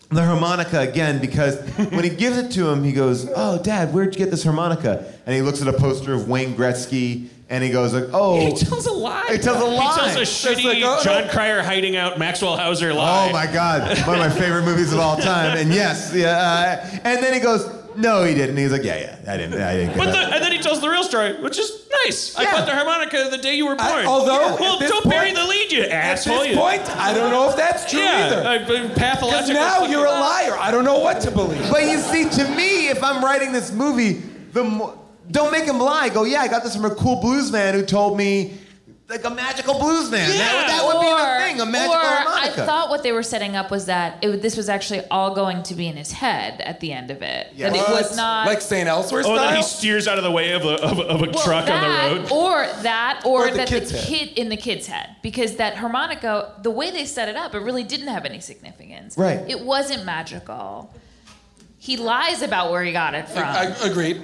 the 0.09 0.23
harmonica 0.25 0.79
again 0.79 1.19
because 1.21 1.59
when 1.91 2.03
he 2.03 2.09
gives 2.09 2.37
it 2.37 2.51
to 2.53 2.67
him, 2.69 2.83
he 2.83 2.91
goes, 2.91 3.29
"Oh, 3.35 3.61
Dad, 3.61 3.93
where'd 3.93 4.13
you 4.15 4.19
get 4.19 4.31
this 4.31 4.43
harmonica?" 4.43 5.05
And 5.25 5.35
he 5.35 5.41
looks 5.41 5.61
at 5.61 5.67
a 5.67 5.73
poster 5.73 6.13
of 6.13 6.27
Wayne 6.27 6.55
Gretzky, 6.55 7.27
and 7.49 7.63
he 7.63 7.69
goes, 7.69 7.93
like, 7.93 8.05
"Oh." 8.13 8.39
He 8.39 8.51
tells 8.53 8.85
a 8.87 8.91
lie. 8.93 9.27
He 9.31 9.37
tells 9.37 9.61
a 9.61 9.65
lie. 9.65 9.93
He 10.09 10.13
tells 10.13 10.15
a 10.15 10.21
shitty 10.21 10.63
like, 10.65 10.83
oh, 10.83 11.01
Jon 11.03 11.25
no. 11.27 11.31
Cryer 11.31 11.61
hiding 11.61 11.95
out 11.95 12.17
Maxwell 12.17 12.57
Hauser 12.57 12.93
lie. 12.93 13.29
Oh 13.29 13.31
my 13.33 13.45
God, 13.51 13.97
one 14.07 14.19
of 14.19 14.21
my 14.21 14.29
favorite 14.29 14.63
movies 14.65 14.91
of 14.93 14.99
all 14.99 15.17
time. 15.17 15.57
And 15.57 15.73
yes, 15.73 16.13
yeah. 16.15 16.37
Uh, 16.37 16.99
and 17.03 17.23
then 17.23 17.33
he 17.33 17.39
goes, 17.39 17.69
"No, 17.95 18.23
he 18.23 18.33
didn't." 18.33 18.57
He's 18.57 18.71
like, 18.71 18.83
"Yeah, 18.83 18.97
yeah, 19.25 19.31
I 19.33 19.37
didn't. 19.37 19.61
I 19.61 19.75
didn't." 19.75 19.97
But 19.97 20.11
the, 20.11 20.17
and 20.19 20.43
then 20.43 20.51
he 20.51 20.57
tells 20.59 20.81
the 20.81 20.89
real 20.89 21.03
story, 21.03 21.39
which 21.41 21.59
is 21.59 21.87
nice. 22.05 22.35
I 22.37 22.43
Yeah. 22.43 22.51
bought 22.53 22.65
the 22.65 22.73
harmonica 22.73 23.27
the 23.29 23.37
day 23.37 23.55
you 23.55 23.67
were 23.67 23.75
born. 23.75 24.05
although, 24.05 24.55
well, 24.59 24.79
don't 24.79 25.07
bury 25.09 25.31
the 25.33 25.43
lead, 25.45 25.71
you 25.71 25.83
asshole. 25.83 26.35
At 26.35 26.39
this 26.43 26.49
you- 26.51 26.57
point, 26.57 26.81
I 26.97 27.13
don't 27.13 27.29
know 27.29 27.49
if 27.49 27.55
that's 27.55 27.89
true 27.89 27.99
yeah, 28.01 28.27
either. 28.41 28.65
Because 28.65 28.97
pathological. 28.97 29.53
now 29.53 29.85
you're 29.85 30.05
a 30.05 30.11
liar. 30.11 30.57
I 30.59 30.71
don't 30.71 30.83
know 30.85 30.99
what 30.99 31.21
to 31.21 31.31
believe. 31.31 31.69
But 31.69 31.83
you 31.83 31.99
see, 31.99 32.27
to 32.29 32.47
me, 32.55 32.87
if 32.89 33.03
I'm 33.03 33.23
writing 33.23 33.51
this 33.51 33.71
movie, 33.71 34.21
the 34.53 34.63
mo- 34.63 34.99
don't 35.33 35.51
make 35.51 35.65
him 35.65 35.79
lie. 35.79 36.07
Go, 36.09 36.23
yeah, 36.23 36.39
I 36.41 36.47
got 36.47 36.63
this 36.63 36.75
from 36.75 36.85
a 36.85 36.95
cool 36.95 37.19
blues 37.19 37.51
man 37.51 37.73
who 37.73 37.83
told 37.85 38.17
me, 38.17 38.57
like 39.09 39.25
a 39.25 39.29
magical 39.29 39.77
blues 39.77 40.09
man. 40.09 40.29
That, 40.29 40.67
that 40.67 40.85
would 40.85 40.99
be 41.01 41.07
the 41.09 41.45
thing, 41.45 41.61
a 41.61 41.65
magical 41.71 41.93
or 41.95 41.99
harmonica. 41.99 42.63
I 42.63 42.65
thought 42.65 42.89
what 42.89 43.03
they 43.03 43.11
were 43.11 43.21
setting 43.21 43.55
up 43.55 43.69
was 43.69 43.85
that 43.87 44.23
it, 44.23 44.41
this 44.41 44.55
was 44.57 44.69
actually 44.69 45.01
all 45.11 45.35
going 45.35 45.61
to 45.63 45.75
be 45.75 45.87
in 45.87 45.97
his 45.97 46.11
head 46.13 46.61
at 46.61 46.79
the 46.79 46.93
end 46.93 47.11
of 47.11 47.21
it. 47.21 47.55
That 47.57 47.75
it 47.75 47.89
was 47.89 48.15
not 48.15 48.47
like 48.47 48.61
St. 48.61 48.87
Elsewhere 48.87 49.21
Oh, 49.21 49.35
style. 49.35 49.35
that 49.37 49.57
he 49.57 49.63
steers 49.63 50.07
out 50.07 50.17
of 50.17 50.23
the 50.23 50.31
way 50.31 50.53
of 50.53 50.63
a, 50.63 50.81
of, 50.81 50.97
a- 50.99 51.01
of 51.03 51.21
a 51.21 51.25
Well, 51.31 51.43
truck 51.43 51.69
on 51.69 51.81
the 51.81 51.87
road. 52.21 52.31
Or 52.31 52.65
that, 52.83 53.23
or, 53.25 53.47
Or 53.47 53.51
the 53.51 53.57
that 53.57 53.67
kid's 53.67 53.91
the 53.91 53.97
head. 53.97 54.07
kid 54.07 54.37
in 54.37 54.49
the 54.49 54.57
kid's 54.57 54.87
head, 54.87 55.15
because 55.21 55.57
that 55.57 55.75
harmonica, 55.75 56.53
the 56.63 56.71
way 56.71 56.89
they 56.89 57.05
set 57.05 57.27
it 57.27 57.35
up, 57.35 57.53
it 57.53 57.59
really 57.59 57.83
didn't 57.83 58.07
have 58.07 58.25
any 58.25 58.39
significance. 58.39 59.17
Right. 59.17 59.43
It 59.49 59.59
wasn't 59.59 60.05
magical. 60.05 60.91
He 61.77 61.97
lies 61.97 62.41
about 62.41 62.71
where 62.71 62.83
he 62.83 62.93
got 62.93 63.13
it 63.13 63.27
from. 63.27 63.43
I, 63.43 63.75
agreed. 63.83 64.21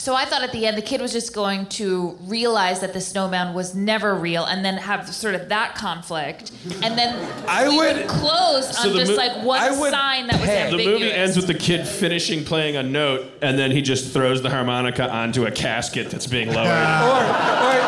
So 0.00 0.14
I 0.14 0.24
thought 0.24 0.42
at 0.42 0.50
the 0.52 0.66
end 0.66 0.76
the 0.78 0.82
kid 0.82 1.00
was 1.00 1.12
just 1.12 1.34
going 1.34 1.66
to 1.66 2.16
realize 2.22 2.80
that 2.80 2.92
the 2.92 3.00
snowman 3.00 3.54
was 3.54 3.74
never 3.74 4.14
real, 4.14 4.44
and 4.44 4.64
then 4.64 4.76
have 4.78 5.12
sort 5.14 5.34
of 5.34 5.48
that 5.50 5.74
conflict, 5.74 6.50
and 6.82 6.96
then 6.98 7.14
I 7.46 7.68
we 7.68 7.76
would- 7.76 8.08
close 8.08 8.76
So 8.76 8.88
on 8.90 8.96
just 8.96 9.10
mo- 9.12 9.16
like 9.16 9.44
one 9.44 9.60
I 9.60 9.78
would 9.78 9.90
sign 9.92 10.26
that 10.28 10.40
was 10.40 10.48
pay. 10.48 10.70
The 10.70 10.84
movie 10.84 11.12
ends 11.12 11.36
with 11.36 11.46
the 11.46 11.54
kid 11.54 11.86
finishing 11.86 12.44
playing 12.44 12.76
a 12.76 12.82
note, 12.82 13.30
and 13.42 13.58
then 13.58 13.70
he 13.70 13.82
just 13.82 14.12
throws 14.12 14.42
the 14.42 14.50
harmonica 14.50 15.10
onto 15.10 15.46
a 15.46 15.50
casket 15.50 16.10
that's 16.10 16.26
being 16.26 16.48
lowered. 16.48 16.66
Or, 16.66 16.70
or, 16.70 17.80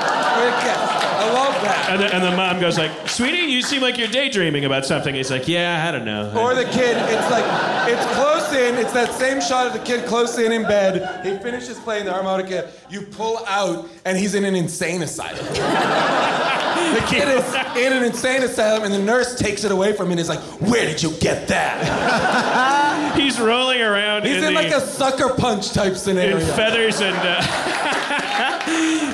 or, 0.42 0.48
yes. 0.62 0.78
I 1.14 1.30
love 1.32 1.62
that. 1.62 1.86
And 1.90 2.00
the, 2.02 2.14
and 2.14 2.24
the 2.24 2.36
mom 2.36 2.60
goes 2.60 2.76
like, 2.78 2.90
"Sweetie, 3.08 3.38
you 3.52 3.62
seem 3.62 3.80
like 3.82 3.96
you're 3.98 4.08
daydreaming 4.08 4.64
about 4.64 4.84
something." 4.86 5.14
He's 5.14 5.30
like, 5.30 5.46
"Yeah, 5.48 5.86
I 5.88 5.92
don't 5.92 6.04
know." 6.04 6.32
Or 6.36 6.54
the 6.54 6.64
kid, 6.64 6.96
it's 6.96 7.30
like, 7.30 7.44
it's 7.88 8.04
close 8.14 8.41
in, 8.54 8.76
it's 8.76 8.92
that 8.92 9.12
same 9.14 9.40
shot 9.40 9.66
of 9.66 9.72
the 9.72 9.78
kid 9.80 10.06
close 10.06 10.38
in 10.38 10.52
in 10.52 10.62
bed. 10.62 11.24
He 11.24 11.36
finishes 11.42 11.78
playing 11.78 12.04
the 12.06 12.12
harmonica, 12.12 12.70
you 12.90 13.02
pull 13.02 13.44
out, 13.46 13.88
and 14.04 14.16
he's 14.18 14.34
in 14.34 14.44
an 14.44 14.54
insane 14.54 15.02
asylum. 15.02 15.44
the 16.94 17.04
kid 17.08 17.28
is 17.28 17.44
in 17.76 17.92
an 17.92 18.02
insane 18.04 18.42
asylum, 18.42 18.84
and 18.84 18.92
the 18.92 18.98
nurse 18.98 19.38
takes 19.38 19.64
it 19.64 19.70
away 19.72 19.92
from 19.92 20.06
him 20.06 20.12
and 20.12 20.20
is 20.20 20.28
like, 20.28 20.40
Where 20.60 20.86
did 20.86 21.02
you 21.02 21.10
get 21.18 21.48
that? 21.48 23.12
He's 23.16 23.38
rolling 23.38 23.80
around. 23.82 24.24
He's 24.24 24.38
in, 24.38 24.44
in 24.44 24.54
the, 24.54 24.62
like 24.62 24.72
a 24.72 24.80
sucker 24.80 25.28
punch 25.34 25.72
type 25.72 25.96
scenario. 25.96 26.36
in 26.36 26.40
scenario. 26.40 26.56
feathers 26.56 27.00
and. 27.00 27.16
Uh, 27.16 27.42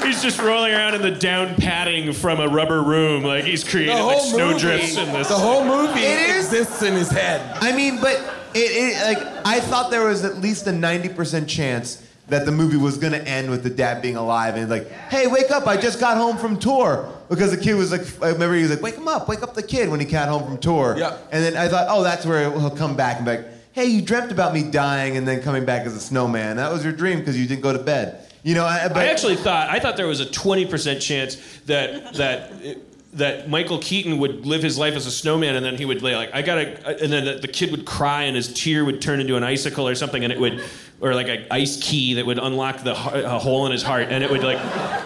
he's 0.06 0.23
just 0.23 0.39
rolling 0.40 0.73
around 0.73 0.94
in 0.94 1.02
the 1.02 1.10
down 1.10 1.55
padding 1.56 2.12
from 2.12 2.39
a 2.40 2.48
rubber 2.48 2.82
room, 2.82 3.23
like 3.24 3.44
he's 3.44 3.65
the 3.65 3.70
creating 3.70 3.97
whole 3.97 4.09
like 4.09 4.20
snow 4.35 4.48
movie, 4.51 4.60
drifts 4.60 4.97
in 4.97 5.12
this. 5.12 5.28
the 5.28 5.35
whole 5.35 5.65
movie 5.65 6.01
It 6.01 6.31
is- 6.31 6.47
exists 6.52 6.82
in 6.82 6.94
his 6.94 7.10
head. 7.10 7.40
I 7.60 7.74
mean, 7.77 8.01
but 8.01 8.23
it, 8.55 8.59
it 8.59 9.16
like 9.19 9.47
I 9.47 9.61
thought 9.61 9.91
there 9.91 10.07
was 10.07 10.25
at 10.25 10.39
least 10.39 10.66
a 10.66 10.73
ninety 10.73 11.09
percent 11.09 11.49
chance 11.49 12.05
that 12.29 12.45
the 12.45 12.53
movie 12.53 12.77
was 12.77 12.99
gonna 12.99 13.19
end 13.19 13.51
with 13.51 13.62
the 13.62 13.70
dad 13.70 14.03
being 14.03 14.16
alive 14.16 14.57
and 14.57 14.69
like, 14.69 14.91
hey, 14.91 15.27
wake 15.27 15.51
up! 15.51 15.66
I 15.66 15.77
just 15.77 15.99
got 15.99 16.16
home 16.16 16.37
from 16.37 16.59
tour 16.59 17.11
because 17.29 17.51
the 17.51 17.57
kid 17.57 17.75
was 17.75 17.91
like, 17.91 18.03
I 18.23 18.31
remember 18.31 18.55
he 18.55 18.62
was 18.62 18.70
like, 18.70 18.83
wake 18.83 18.97
him 18.97 19.09
up, 19.09 19.29
wake 19.29 19.43
up 19.43 19.55
the 19.55 19.62
kid 19.62 19.89
when 19.89 20.01
he 20.01 20.07
got 20.07 20.29
home 20.29 20.45
from 20.45 20.59
tour. 20.59 20.95
Yeah. 20.99 21.19
And 21.33 21.43
then 21.43 21.57
I 21.57 21.69
thought, 21.69 21.87
oh, 21.89 22.03
that's 22.03 22.27
where 22.27 22.51
he'll 22.51 22.70
come 22.70 22.97
back 22.97 23.16
and 23.16 23.25
be 23.25 23.37
like, 23.37 23.47
hey, 23.73 23.87
you 23.87 24.03
dreamt 24.03 24.33
about 24.33 24.53
me 24.53 24.70
dying 24.70 25.16
and 25.16 25.27
then 25.27 25.43
coming 25.43 25.65
back 25.65 25.87
as 25.87 25.95
a 25.95 26.01
snowman. 26.01 26.57
That 26.57 26.73
was 26.73 26.85
your 26.85 26.93
dream 26.93 27.20
because 27.20 27.39
you 27.39 27.47
didn't 27.47 27.62
go 27.62 27.73
to 27.73 27.79
bed. 27.79 28.25
You 28.43 28.55
know, 28.55 28.65
I, 28.65 28.89
but 28.89 28.99
I 28.99 29.07
actually 29.07 29.37
thought 29.37 29.69
I 29.69 29.79
thought 29.79 29.97
there 29.97 30.07
was 30.07 30.20
a 30.20 30.31
twenty 30.31 30.65
percent 30.65 31.01
chance 31.03 31.37
that 31.66 32.15
that 32.15 32.53
it, 32.62 32.88
that 33.19 33.49
Michael 33.49 33.78
Keaton 33.78 34.19
would 34.19 34.47
live 34.47 34.62
his 34.62 34.78
life 34.78 34.95
as 34.95 35.07
a 35.07 35.11
snowman, 35.11 35.55
and 35.57 35.65
then 35.65 35.77
he 35.77 35.85
would 35.85 36.03
lay 36.03 36.16
like, 36.16 36.31
I 36.32 36.43
gotta, 36.43 36.86
uh, 36.86 36.99
and 37.03 37.12
then 37.12 37.24
the, 37.24 37.35
the 37.35 37.49
kid 37.49 37.70
would 37.70 37.85
cry, 37.85 38.24
and 38.24 38.35
his 38.35 38.53
tear 38.53 38.85
would 38.85 39.01
turn 39.01 39.20
into 39.20 39.36
an 39.36 39.45
icicle 39.45 39.86
or 39.86 39.95
something, 39.95 40.24
and 40.24 40.32
it 40.32 40.40
would, 40.40 40.62
or 41.01 41.15
like 41.15 41.28
an 41.28 41.47
ice 41.51 41.82
key 41.82 42.15
that 42.15 42.27
would 42.27 42.39
unlock 42.39 42.82
the 42.82 42.93
a 42.93 43.39
hole 43.39 43.66
in 43.66 43.73
his 43.73 43.82
heart, 43.82 44.09
and 44.11 44.24
it 44.24 44.31
would 44.31 44.43
like, 44.43 44.59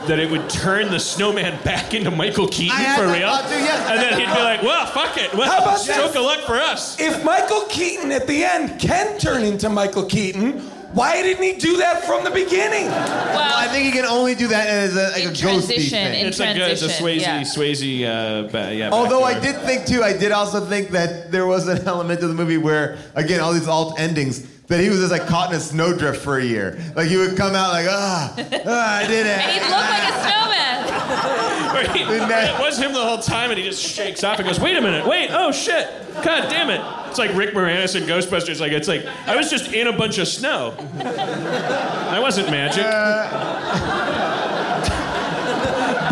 that 0.07 0.19
it 0.19 0.31
would 0.31 0.49
turn 0.49 0.91
the 0.91 1.01
snowman 1.01 1.63
back 1.65 1.95
into 1.95 2.11
Michael 2.11 2.49
Keaton 2.49 2.79
for 2.97 3.07
real, 3.07 3.19
yes. 3.21 3.91
and 3.91 4.01
then 4.01 4.19
he'd 4.21 4.35
be 4.35 4.43
like, 4.43 4.63
well, 4.63 4.87
fuck 4.87 5.17
it, 5.17 5.33
well, 5.35 5.51
How 5.51 5.63
about 5.63 5.79
stroke 5.79 6.13
this? 6.13 6.17
of 6.17 6.23
luck 6.23 6.41
for 6.41 6.57
us. 6.57 7.01
If 7.01 7.25
Michael 7.25 7.63
Keaton 7.69 8.13
at 8.13 8.27
the 8.27 8.45
end 8.45 8.81
can 8.81 9.19
turn 9.19 9.43
into 9.43 9.69
Michael 9.69 10.05
Keaton, 10.07 10.63
why 10.93 11.23
didn't 11.23 11.43
he 11.43 11.55
do 11.55 11.79
that 11.79 12.05
from 12.05 12.25
the 12.25 12.31
beginning? 12.31 12.87
Well, 12.87 13.53
I 13.57 13.69
think 13.69 13.85
he 13.87 13.93
can 13.93 14.05
only 14.05 14.35
do 14.35 14.49
that 14.49 14.67
as 14.69 14.95
a, 14.97 15.11
like 15.13 15.25
a 15.25 15.29
ghosty 15.33 15.89
thing. 15.89 16.27
It's 16.27 16.39
like 16.39 16.57
a, 16.57 16.71
it's 16.71 16.83
a 16.83 16.89
Swayze, 16.89 17.23
Swayze, 17.43 18.05
uh, 18.05 18.49
ba- 18.51 18.75
yeah. 18.75 18.91
Although 18.91 19.25
I 19.25 19.35
backdoor. 19.35 19.53
did 19.53 19.63
think 19.63 19.87
too, 19.87 20.03
I 20.03 20.17
did 20.17 20.33
also 20.33 20.65
think 20.65 20.91
that 20.91 21.31
there 21.33 21.47
was 21.47 21.67
an 21.69 21.87
element 21.89 22.23
of 22.23 22.29
the 22.29 22.35
movie 22.35 22.59
where, 22.59 22.99
again, 23.15 23.41
all 23.41 23.53
these 23.53 23.69
alt 23.69 23.99
endings, 23.99 24.47
that 24.73 24.81
he 24.83 24.89
was 24.89 25.01
just 25.01 25.13
like 25.13 25.27
caught 25.27 25.51
in 25.51 25.57
a 25.57 25.61
snowdrift 25.61 26.21
for 26.23 26.39
a 26.39 26.45
year. 26.45 26.79
Like 26.97 27.09
he 27.09 27.17
would 27.19 27.37
come 27.37 27.55
out 27.55 27.73
like, 27.73 27.87
ah, 27.89 28.35
ah 28.67 28.97
I 28.99 29.07
did 29.07 29.27
it. 29.27 29.39
And 29.39 29.53
he 29.53 29.61
looked 29.61 29.91
like 29.91 30.09
a 30.09 30.13
snowman. 30.25 31.73
Where 31.73 31.89
he- 31.93 32.03
it 32.03 32.61
was 32.61 32.79
him 32.79 32.93
the 32.93 33.01
whole 33.03 33.19
time, 33.19 33.51
and 33.51 33.59
he 33.59 33.65
just 33.65 33.83
shakes 33.83 34.25
off 34.25 34.39
and 34.39 34.47
goes, 34.49 34.59
"Wait 34.61 34.77
a 34.77 34.81
minute, 34.81 35.07
wait, 35.07 35.29
oh 35.33 35.53
shit, 35.53 35.89
god 36.23 36.49
damn 36.51 36.71
it!" 36.71 36.81
It's 37.09 37.19
like 37.19 37.35
Rick 37.35 37.55
Moranis 37.55 37.95
in 37.97 38.05
Ghostbusters. 38.05 38.61
Like 38.61 38.73
it's 38.73 38.89
like 38.89 39.05
I 39.27 39.37
was 39.37 39.51
just 39.51 39.73
in 39.73 39.87
a 39.87 39.93
bunch 39.97 40.19
of 40.19 40.27
snow. 40.29 40.75
I 41.01 42.19
wasn't 42.21 42.51
magic. 42.51 42.85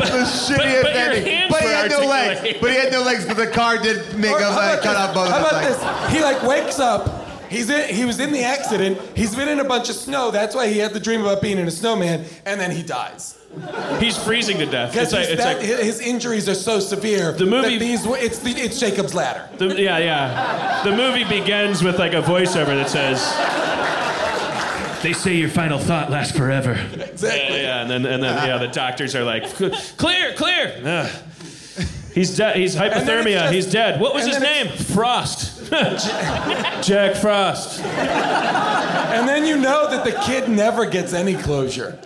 the 0.01 0.27
shittiest 0.27 0.57
but 0.83 0.93
your 0.95 1.03
ending. 1.03 1.25
hands 1.25 1.51
But 1.53 1.63
he 1.63 1.69
had 1.69 1.91
no 1.91 2.01
legs. 2.07 2.59
But 2.61 2.71
he 2.71 2.77
had 2.77 2.93
no 2.93 3.03
legs. 3.03 3.25
But 3.27 3.37
the 3.37 3.47
car 3.49 3.79
did 3.79 4.17
make 4.19 4.33
Or 4.33 4.41
a 4.41 4.45
how 4.53 4.59
uh, 4.59 4.75
cut 4.77 4.83
this? 4.83 4.97
off 4.97 5.15
both 5.15 5.29
How 5.31 5.39
about 5.41 5.53
legs. 5.65 5.77
this? 5.79 6.13
He 6.13 6.23
like 6.23 6.43
wakes 6.43 6.79
up. 6.79 7.20
He's 7.51 7.69
in, 7.69 7.93
he 7.93 8.05
was 8.05 8.21
in 8.21 8.33
the 8.33 8.45
accident. 8.45 8.99
He's 9.17 9.35
been 9.35 9.49
in 9.49 9.59
a 9.59 9.65
bunch 9.65 9.91
of 9.91 9.97
snow. 9.97 10.31
That's 10.31 10.55
why 10.55 10.69
he 10.69 10.79
had 10.79 10.93
the 10.95 11.01
dream 11.01 11.21
about 11.23 11.43
being 11.43 11.59
in 11.59 11.67
a 11.67 11.71
snowman, 11.71 12.25
and 12.47 12.61
then 12.61 12.71
he 12.71 12.83
dies. 12.83 13.37
He's 13.99 14.17
freezing 14.17 14.59
to 14.59 14.67
death. 14.67 14.95
It's 14.97 15.13
like, 15.13 15.27
it's 15.29 15.43
that, 15.43 15.57
like 15.59 15.67
his 15.67 15.99
injuries 16.01 16.49
are 16.49 16.55
so 16.55 16.79
severe. 16.79 17.33
The 17.33 17.47
movie- 17.47 17.77
That 17.77 17.81
these, 17.85 18.07
it's 18.07 18.39
the, 18.39 18.51
it's 18.53 18.79
Jacob's 18.79 19.13
ladder. 19.15 19.49
the, 19.59 19.67
yeah, 19.83 19.99
yeah. 19.99 20.83
The 20.85 20.93
movie 20.97 21.25
begins 21.25 21.83
with 21.83 21.99
like 21.99 22.13
a 22.13 22.23
voiceover 22.23 22.67
that 22.67 22.89
says. 22.89 23.21
They 25.03 25.15
say 25.15 25.35
your 25.35 25.49
final 25.49 25.79
thought 25.79 26.11
lasts 26.11 26.37
forever. 26.37 26.73
Exactly. 26.93 27.57
Yeah, 27.57 27.63
yeah, 27.63 27.81
and 27.83 27.91
then 27.91 28.05
and 28.07 28.23
then 28.23 28.47
yeah, 28.47 28.59
the 28.59 28.69
doctors 28.69 29.17
are 29.17 29.25
like, 29.25 29.45
clear, 29.97 30.35
clear. 30.35 30.81
Ugh. 30.85 31.11
He's 32.15 32.37
dead. 32.37 32.57
He's 32.57 32.77
hypothermia. 32.77 33.41
just- 33.41 33.55
He's 33.55 33.67
dead. 33.73 34.01
What 34.01 34.15
was 34.15 34.27
his 34.27 34.39
name? 34.41 34.69
Frost. 34.69 35.60
Jack 36.83 37.17
Frost. 37.17 37.81
And 37.81 39.29
then 39.29 39.45
you 39.47 39.57
know 39.57 39.89
that 39.91 40.05
the 40.05 40.13
kid 40.23 40.49
never 40.49 40.87
gets 40.87 41.13
any 41.13 41.37
closure. 41.37 41.99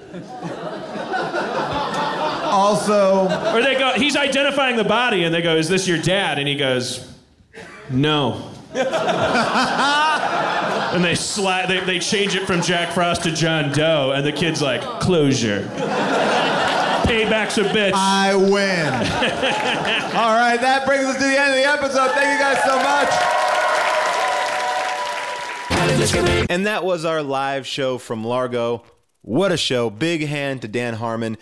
Also, 2.45 3.25
or 3.55 3.63
they 3.63 3.75
go. 3.75 3.93
He's 3.97 4.17
identifying 4.17 4.77
the 4.77 4.85
body, 4.85 5.25
and 5.25 5.35
they 5.35 5.43
go, 5.43 5.57
"Is 5.57 5.69
this 5.69 5.89
your 5.89 5.99
dad?" 5.99 6.39
And 6.39 6.47
he 6.47 6.55
goes, 6.57 7.11
"No." 7.91 8.51
and 10.95 11.05
they 11.05 11.15
slide. 11.17 11.67
They, 11.67 11.81
they 11.81 11.99
change 11.99 12.37
it 12.37 12.47
from 12.47 12.63
Jack 12.63 12.93
Frost 12.93 13.25
to 13.25 13.33
John 13.33 13.73
Doe, 13.73 14.13
and 14.15 14.25
the 14.25 14.33
kid's 14.33 14.63
like, 14.63 14.83
"Closure." 15.01 15.63
Payback's 17.05 17.59
a 17.59 17.65
bitch. 17.65 17.93
I 17.95 18.35
win. 18.35 18.93
All 20.17 20.35
right, 20.35 20.59
that 20.61 20.87
brings 20.87 21.05
us 21.05 21.17
to 21.17 21.23
the 21.23 21.39
end 21.39 21.51
of 21.51 21.57
the 21.57 21.67
episode. 21.69 22.13
Thank 22.13 22.33
you 22.33 22.39
guys 22.39 22.63
so 22.65 22.77
much. 22.77 23.44
And 25.95 26.67
that 26.67 26.85
was 26.85 27.05
our 27.05 27.23
live 27.23 27.69
show 27.69 27.99
from 27.99 28.25
Largo. 28.25 28.83
What 29.23 29.53
a 29.53 29.57
show. 29.57 29.91
Big 29.91 30.27
hand 30.27 30.63
to 30.63 30.69
Dan 30.69 30.95
Harmon. 30.95 31.39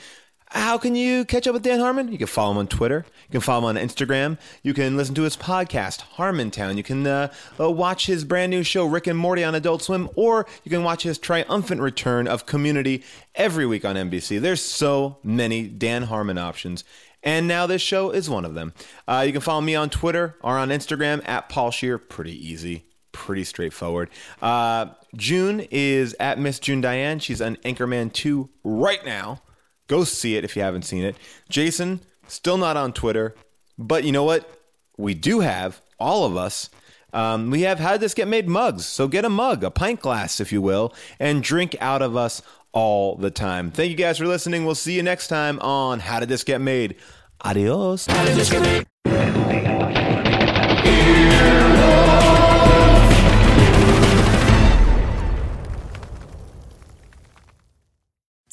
How 0.47 0.77
can 0.77 0.95
you 0.95 1.25
catch 1.25 1.47
up 1.47 1.55
with 1.55 1.63
Dan 1.63 1.81
Harmon? 1.81 2.13
You 2.13 2.19
can 2.19 2.27
follow 2.27 2.53
him 2.53 2.59
on 2.59 2.67
Twitter. 2.67 3.07
You 3.29 3.33
can 3.33 3.41
follow 3.41 3.69
him 3.69 3.77
on 3.77 3.83
Instagram. 3.83 4.39
You 4.63 4.75
can 4.75 4.97
listen 4.97 5.15
to 5.15 5.23
his 5.23 5.39
podcast, 5.39 6.03
Harmontown. 6.17 6.77
You 6.77 6.83
can 6.83 7.07
uh, 7.07 7.33
uh, 7.59 7.71
watch 7.71 8.05
his 8.07 8.25
brand 8.25 8.51
new 8.51 8.63
show, 8.63 8.85
Rick 8.85 9.07
and 9.07 9.19
Morty, 9.19 9.43
on 9.43 9.55
Adult 9.55 9.83
Swim, 9.83 10.11
or 10.17 10.47
you 10.65 10.71
can 10.71 10.85
watch 10.85 11.03
his 11.03 11.17
triumphant 11.17 11.81
return 11.81 12.29
of 12.29 12.45
Community 12.45 13.03
every 13.35 13.65
week 13.65 13.87
on 13.87 13.97
NBC. 13.97 14.39
There's 14.39 14.63
so 14.63 15.17
many 15.23 15.67
Dan 15.67 16.03
Harmon 16.03 16.37
options. 16.37 16.85
And 17.23 17.49
now 17.49 17.67
this 17.67 17.81
show 17.81 18.11
is 18.11 18.29
one 18.29 18.45
of 18.45 18.53
them. 18.53 18.75
Uh, 19.09 19.25
you 19.27 19.33
can 19.33 19.41
follow 19.41 19.63
me 19.63 19.75
on 19.75 19.89
Twitter 19.89 20.37
or 20.43 20.59
on 20.59 20.69
Instagram 20.69 21.27
at 21.27 21.49
Paul 21.49 21.71
Scheer. 21.71 21.97
Pretty 21.97 22.35
easy 22.47 22.85
pretty 23.13 23.45
straightforward. 23.45 24.11
Uh, 24.41 24.87
June 25.17 25.67
is 25.71 26.17
at 26.19 26.39
Miss 26.39 26.59
June 26.59 26.81
Diane. 26.81 27.19
She's 27.19 27.41
on 27.41 27.57
Anchorman 27.57 28.13
2 28.13 28.49
right 28.65 29.05
now. 29.05 29.43
Go 29.87 30.05
see 30.05 30.37
it 30.37 30.45
if 30.45 30.57
you 30.57 30.63
haven't 30.63 30.83
seen 30.83 31.05
it. 31.05 31.17
Jason, 31.49 32.01
still 32.27 32.57
not 32.57 32.77
on 32.77 32.93
Twitter, 32.93 33.35
but 33.79 34.05
you 34.05 34.13
know 34.13 34.25
what? 34.25 34.49
We 34.97 35.15
do 35.15 35.41
have, 35.41 35.81
all 35.99 36.25
of 36.25 36.37
us, 36.37 36.71
um, 37.13 37.51
we 37.51 37.63
have 37.63 37.79
How 37.79 37.93
Did 37.93 38.01
This 38.01 38.15
Get 38.15 38.29
Made 38.29 38.49
mugs. 38.49 38.87
So 38.87 39.07
get 39.07 39.25
a 39.25 39.29
mug, 39.29 39.63
a 39.65 39.71
pint 39.71 40.01
glass, 40.01 40.41
if 40.41 40.53
you 40.53 40.63
will, 40.63 40.95
and 41.21 41.43
drink 41.43 41.77
out 41.81 42.03
of 42.03 42.17
us 42.17 42.43
all 42.73 43.17
the 43.17 43.31
time. 43.31 43.71
Thank 43.71 43.91
you 43.91 43.97
guys 43.97 44.19
for 44.19 44.27
listening. 44.27 44.65
We'll 44.65 44.75
see 44.75 44.95
you 44.95 45.03
next 45.03 45.29
time 45.29 45.59
on 45.61 46.01
How 46.01 46.21
Did 46.21 46.29
This 46.29 46.45
Get 46.45 46.61
Made. 46.61 46.97
Adios. 47.45 48.07